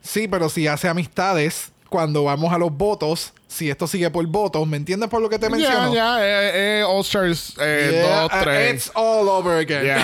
Sí, 0.00 0.28
pero 0.28 0.48
si 0.48 0.68
hace 0.68 0.88
amistades 0.88 1.72
cuando 1.88 2.22
vamos 2.22 2.52
a 2.52 2.58
los 2.58 2.70
votos, 2.70 3.32
si 3.48 3.68
esto 3.68 3.88
sigue 3.88 4.10
por 4.10 4.24
votos, 4.26 4.64
¿me 4.68 4.76
entiendes 4.76 5.08
por 5.08 5.20
lo 5.20 5.28
que 5.28 5.40
te 5.40 5.50
menciono? 5.50 5.92
Ya, 5.92 6.18
ya, 6.18 6.24
eh, 6.24 6.80
eh, 6.80 6.84
All 6.84 7.00
Stars 7.00 7.54
eh, 7.60 8.02
Yeah, 8.04 8.28
2, 8.28 8.30
uh, 8.32 8.44
3. 8.44 8.74
It's 8.74 8.92
all 8.94 9.28
over 9.28 9.58
again. 9.58 9.84
Ya, 9.84 9.98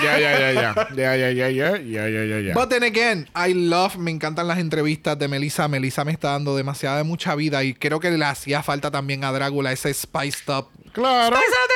ya, 0.00 0.18
ya, 0.18 0.38
ya, 0.38 0.52
ya. 0.52 0.88
Ya, 0.94 1.16
ya, 1.16 1.30
ya, 1.30 1.50
ya, 1.50 2.08
ya, 2.08 2.40
ya. 2.40 2.54
But 2.54 2.68
then 2.68 2.84
again, 2.84 3.28
I 3.34 3.54
love, 3.54 3.96
me 3.96 4.12
encantan 4.12 4.46
las 4.46 4.58
entrevistas 4.58 5.18
de 5.18 5.26
Melissa. 5.26 5.66
Melissa 5.66 6.04
me 6.04 6.12
está 6.12 6.30
dando 6.30 6.54
demasiada 6.54 6.98
de 6.98 7.04
mucha 7.04 7.34
vida 7.34 7.64
y 7.64 7.74
creo 7.74 7.98
que 7.98 8.10
le 8.12 8.24
hacía 8.24 8.62
falta 8.62 8.90
también 8.92 9.24
a 9.24 9.32
Drácula 9.32 9.72
ese 9.72 9.92
spiced 9.92 10.48
up. 10.48 10.68
Claro. 10.92 11.36
Spice 11.36 11.52
up 11.52 11.70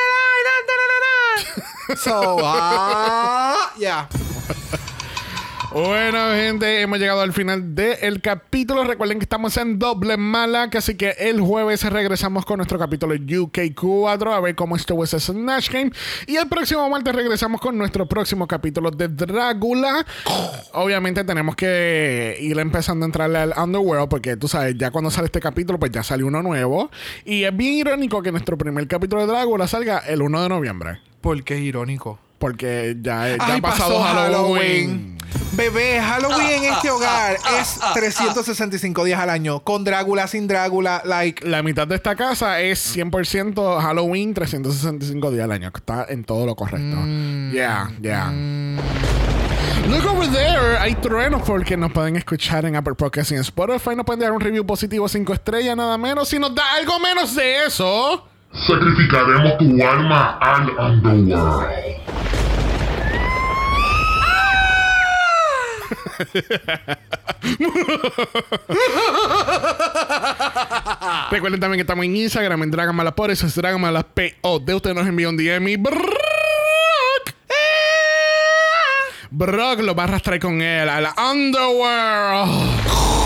So, 1.96 2.38
ah, 2.42 3.72
yeah. 3.78 4.08
Bueno, 5.74 6.18
gente, 6.36 6.82
hemos 6.82 7.00
llegado 7.00 7.20
al 7.20 7.32
final 7.32 7.74
del 7.74 8.20
capítulo. 8.22 8.84
Recuerden 8.84 9.18
que 9.18 9.24
estamos 9.24 9.56
en 9.56 9.80
doble 9.80 10.16
mala, 10.16 10.70
así 10.72 10.94
que 10.94 11.16
el 11.18 11.40
jueves 11.40 11.82
regresamos 11.90 12.46
con 12.46 12.58
nuestro 12.58 12.78
capítulo 12.78 13.12
UK4 13.16 14.36
a 14.36 14.38
ver 14.38 14.54
cómo 14.54 14.76
estuvo 14.76 15.02
ese 15.02 15.18
Snatch 15.18 15.72
Game. 15.72 15.90
Y 16.28 16.36
el 16.36 16.46
próximo 16.46 16.88
martes 16.88 17.12
regresamos 17.12 17.60
con 17.60 17.76
nuestro 17.76 18.06
próximo 18.06 18.46
capítulo 18.46 18.92
de 18.92 19.08
Drácula. 19.08 20.06
Obviamente 20.74 21.24
tenemos 21.24 21.56
que 21.56 22.36
ir 22.40 22.56
empezando 22.60 23.04
a 23.04 23.08
entrarle 23.08 23.38
al 23.38 23.54
Underworld, 23.56 24.08
porque 24.08 24.36
tú 24.36 24.46
sabes, 24.46 24.76
ya 24.78 24.92
cuando 24.92 25.10
sale 25.10 25.26
este 25.26 25.40
capítulo, 25.40 25.80
pues 25.80 25.90
ya 25.90 26.04
sale 26.04 26.22
uno 26.22 26.40
nuevo. 26.40 26.88
Y 27.24 27.42
es 27.42 27.56
bien 27.56 27.72
irónico 27.72 28.22
que 28.22 28.30
nuestro 28.30 28.56
primer 28.56 28.86
capítulo 28.86 29.26
de 29.26 29.32
Drácula 29.32 29.66
salga 29.66 29.98
el 30.06 30.22
1 30.22 30.40
de 30.40 30.48
noviembre. 30.48 31.13
¿Por 31.24 31.42
qué 31.42 31.58
irónico? 31.58 32.18
Porque 32.38 32.98
ya, 33.00 33.26
ya 33.28 33.36
Ay, 33.40 33.58
ha 33.58 33.62
pasado 33.62 33.98
pasó 33.98 34.02
Halloween. 34.02 35.16
Bebé, 35.52 35.98
Halloween 35.98 36.48
en 36.48 36.64
este 36.64 36.90
hogar 36.90 37.38
es 37.58 37.80
365 37.94 39.04
días 39.04 39.18
al 39.18 39.30
año. 39.30 39.60
Con 39.60 39.84
Drácula, 39.84 40.28
sin 40.28 40.46
Drácula, 40.46 41.00
like. 41.06 41.48
La 41.48 41.62
mitad 41.62 41.88
de 41.88 41.94
esta 41.94 42.14
casa 42.14 42.60
es 42.60 42.94
100% 42.94 43.80
Halloween, 43.80 44.34
365 44.34 45.30
días 45.30 45.44
al 45.44 45.52
año. 45.52 45.72
Está 45.74 46.04
en 46.10 46.24
todo 46.24 46.44
lo 46.44 46.54
correcto. 46.54 46.98
Yeah, 47.54 47.90
yeah. 48.02 48.30
Look 49.88 50.06
over 50.06 50.30
there. 50.30 50.76
Hay 50.78 50.94
truenos 50.96 51.40
porque 51.40 51.74
nos 51.78 51.90
pueden 51.90 52.16
escuchar 52.16 52.66
en 52.66 52.76
Apple 52.76 52.96
Podcasts 52.96 53.32
y 53.32 53.36
en 53.36 53.40
Spotify. 53.40 53.96
Nos 53.96 54.04
pueden 54.04 54.20
dar 54.20 54.32
un 54.32 54.40
review 54.40 54.66
positivo 54.66 55.08
5 55.08 55.32
estrellas, 55.32 55.74
nada 55.74 55.96
menos. 55.96 56.28
Si 56.28 56.38
nos 56.38 56.54
da 56.54 56.74
algo 56.74 57.00
menos 57.00 57.34
de 57.34 57.64
eso. 57.64 58.28
Sacrificaremos 58.54 59.58
tu 59.58 59.84
alma 59.84 60.38
al 60.40 60.70
Underworld. 60.78 61.84
Recuerden 71.30 71.60
también 71.60 71.78
que 71.78 71.82
estamos 71.82 72.04
en 72.04 72.16
Instagram, 72.16 72.62
en 72.62 72.70
Dragamala 72.70 73.14
eso 73.28 73.46
es 73.46 73.54
Dragamala 73.54 74.02
P.O.D. 74.02 74.74
Usted 74.74 74.94
nos 74.94 75.06
envía 75.06 75.28
un 75.28 75.36
DM 75.36 75.68
y 75.68 75.76
Brock. 75.76 76.02
Brock 79.30 79.80
lo 79.80 79.94
va 79.94 80.04
a 80.04 80.06
arrastrar 80.06 80.38
con 80.38 80.62
él 80.62 80.88
a 80.88 81.00
la 81.00 81.14
Underworld. 81.32 83.23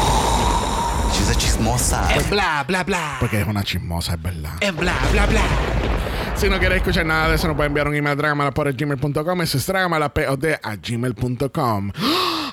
A 1.29 1.35
chismosa. 1.35 2.09
Es 2.17 2.31
bla, 2.31 2.65
bla, 2.67 2.85
bla. 2.85 3.17
Porque 3.21 3.41
es 3.41 3.47
una 3.47 3.63
chismosa, 3.63 4.15
es 4.15 4.23
verdad. 4.23 4.53
Es 4.61 4.75
bla, 4.75 4.95
bla, 5.13 5.27
bla. 5.27 5.43
Si 6.35 6.49
no 6.49 6.59
quieres 6.59 6.79
escuchar 6.79 7.05
nada 7.05 7.29
de 7.29 7.35
eso, 7.35 7.49
nos 7.49 7.57
puede 7.57 7.67
enviar 7.67 7.87
un 7.87 7.95
email 7.95 8.13
a 8.13 8.17
dragamala.gmail.com. 8.17 9.43
Eso 9.43 9.59
es 9.59 9.67
dragamala.pod 9.67 10.45
a 10.63 10.77
gmail.com. 10.77 11.93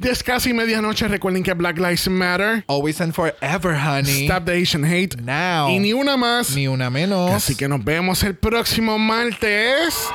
Ya 0.02 0.12
es 0.12 0.24
casi 0.24 0.54
medianoche. 0.54 1.08
Recuerden 1.08 1.44
que 1.44 1.54
Black 1.54 1.78
Lives 1.78 2.10
Matter. 2.10 2.66
Always 2.68 3.00
and 3.00 3.14
forever, 3.14 3.76
honey. 3.76 4.26
Stop 4.26 4.46
the 4.46 4.62
Asian 4.62 4.84
Hate. 4.84 5.16
Now. 5.22 5.70
Y 5.70 5.80
ni 5.80 5.94
una 5.94 6.18
más. 6.18 6.54
Ni 6.56 6.68
una 6.68 6.90
menos. 6.90 7.32
Así 7.32 7.56
que 7.56 7.70
nos 7.70 7.84
vemos 7.84 8.24
el 8.24 8.36
próximo 8.36 8.98
martes. 8.98 10.10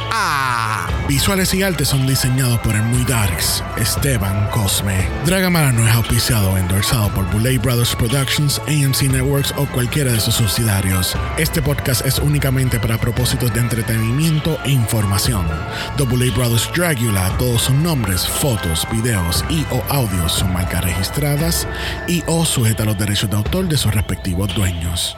ah! 0.11 0.87
Visuales 1.11 1.53
y 1.53 1.61
artes 1.61 1.89
son 1.89 2.07
diseñados 2.07 2.59
por 2.59 2.73
el 2.73 2.83
muy 2.83 3.03
darks, 3.03 3.61
Esteban 3.75 4.47
Cosme. 4.49 5.09
Dragamala 5.25 5.73
no 5.73 5.85
es 5.85 5.93
auspiciado 5.93 6.51
o 6.51 6.57
endorsado 6.57 7.09
por 7.09 7.29
Bullet 7.31 7.57
Brothers 7.57 7.93
Productions, 7.97 8.59
AMC 8.59 9.11
Networks 9.11 9.53
o 9.57 9.65
cualquiera 9.65 10.13
de 10.13 10.21
sus 10.21 10.35
subsidiarios. 10.35 11.17
Este 11.37 11.61
podcast 11.61 12.05
es 12.05 12.17
únicamente 12.19 12.79
para 12.79 12.97
propósitos 12.97 13.53
de 13.53 13.59
entretenimiento 13.59 14.57
e 14.63 14.71
información. 14.71 15.45
The 15.97 16.03
Bullet 16.03 16.31
Brothers 16.31 16.69
Dragula, 16.73 17.35
todos 17.37 17.63
sus 17.63 17.75
nombres, 17.75 18.25
fotos, 18.25 18.87
videos 18.89 19.43
y 19.49 19.65
o 19.69 19.83
audios 19.89 20.31
son 20.31 20.53
marcas 20.53 20.85
registradas 20.85 21.67
y 22.07 22.23
o 22.25 22.45
sujeta 22.45 22.83
a 22.83 22.85
los 22.85 22.97
derechos 22.97 23.29
de 23.29 23.35
autor 23.35 23.67
de 23.67 23.77
sus 23.77 23.93
respectivos 23.93 24.55
dueños. 24.55 25.17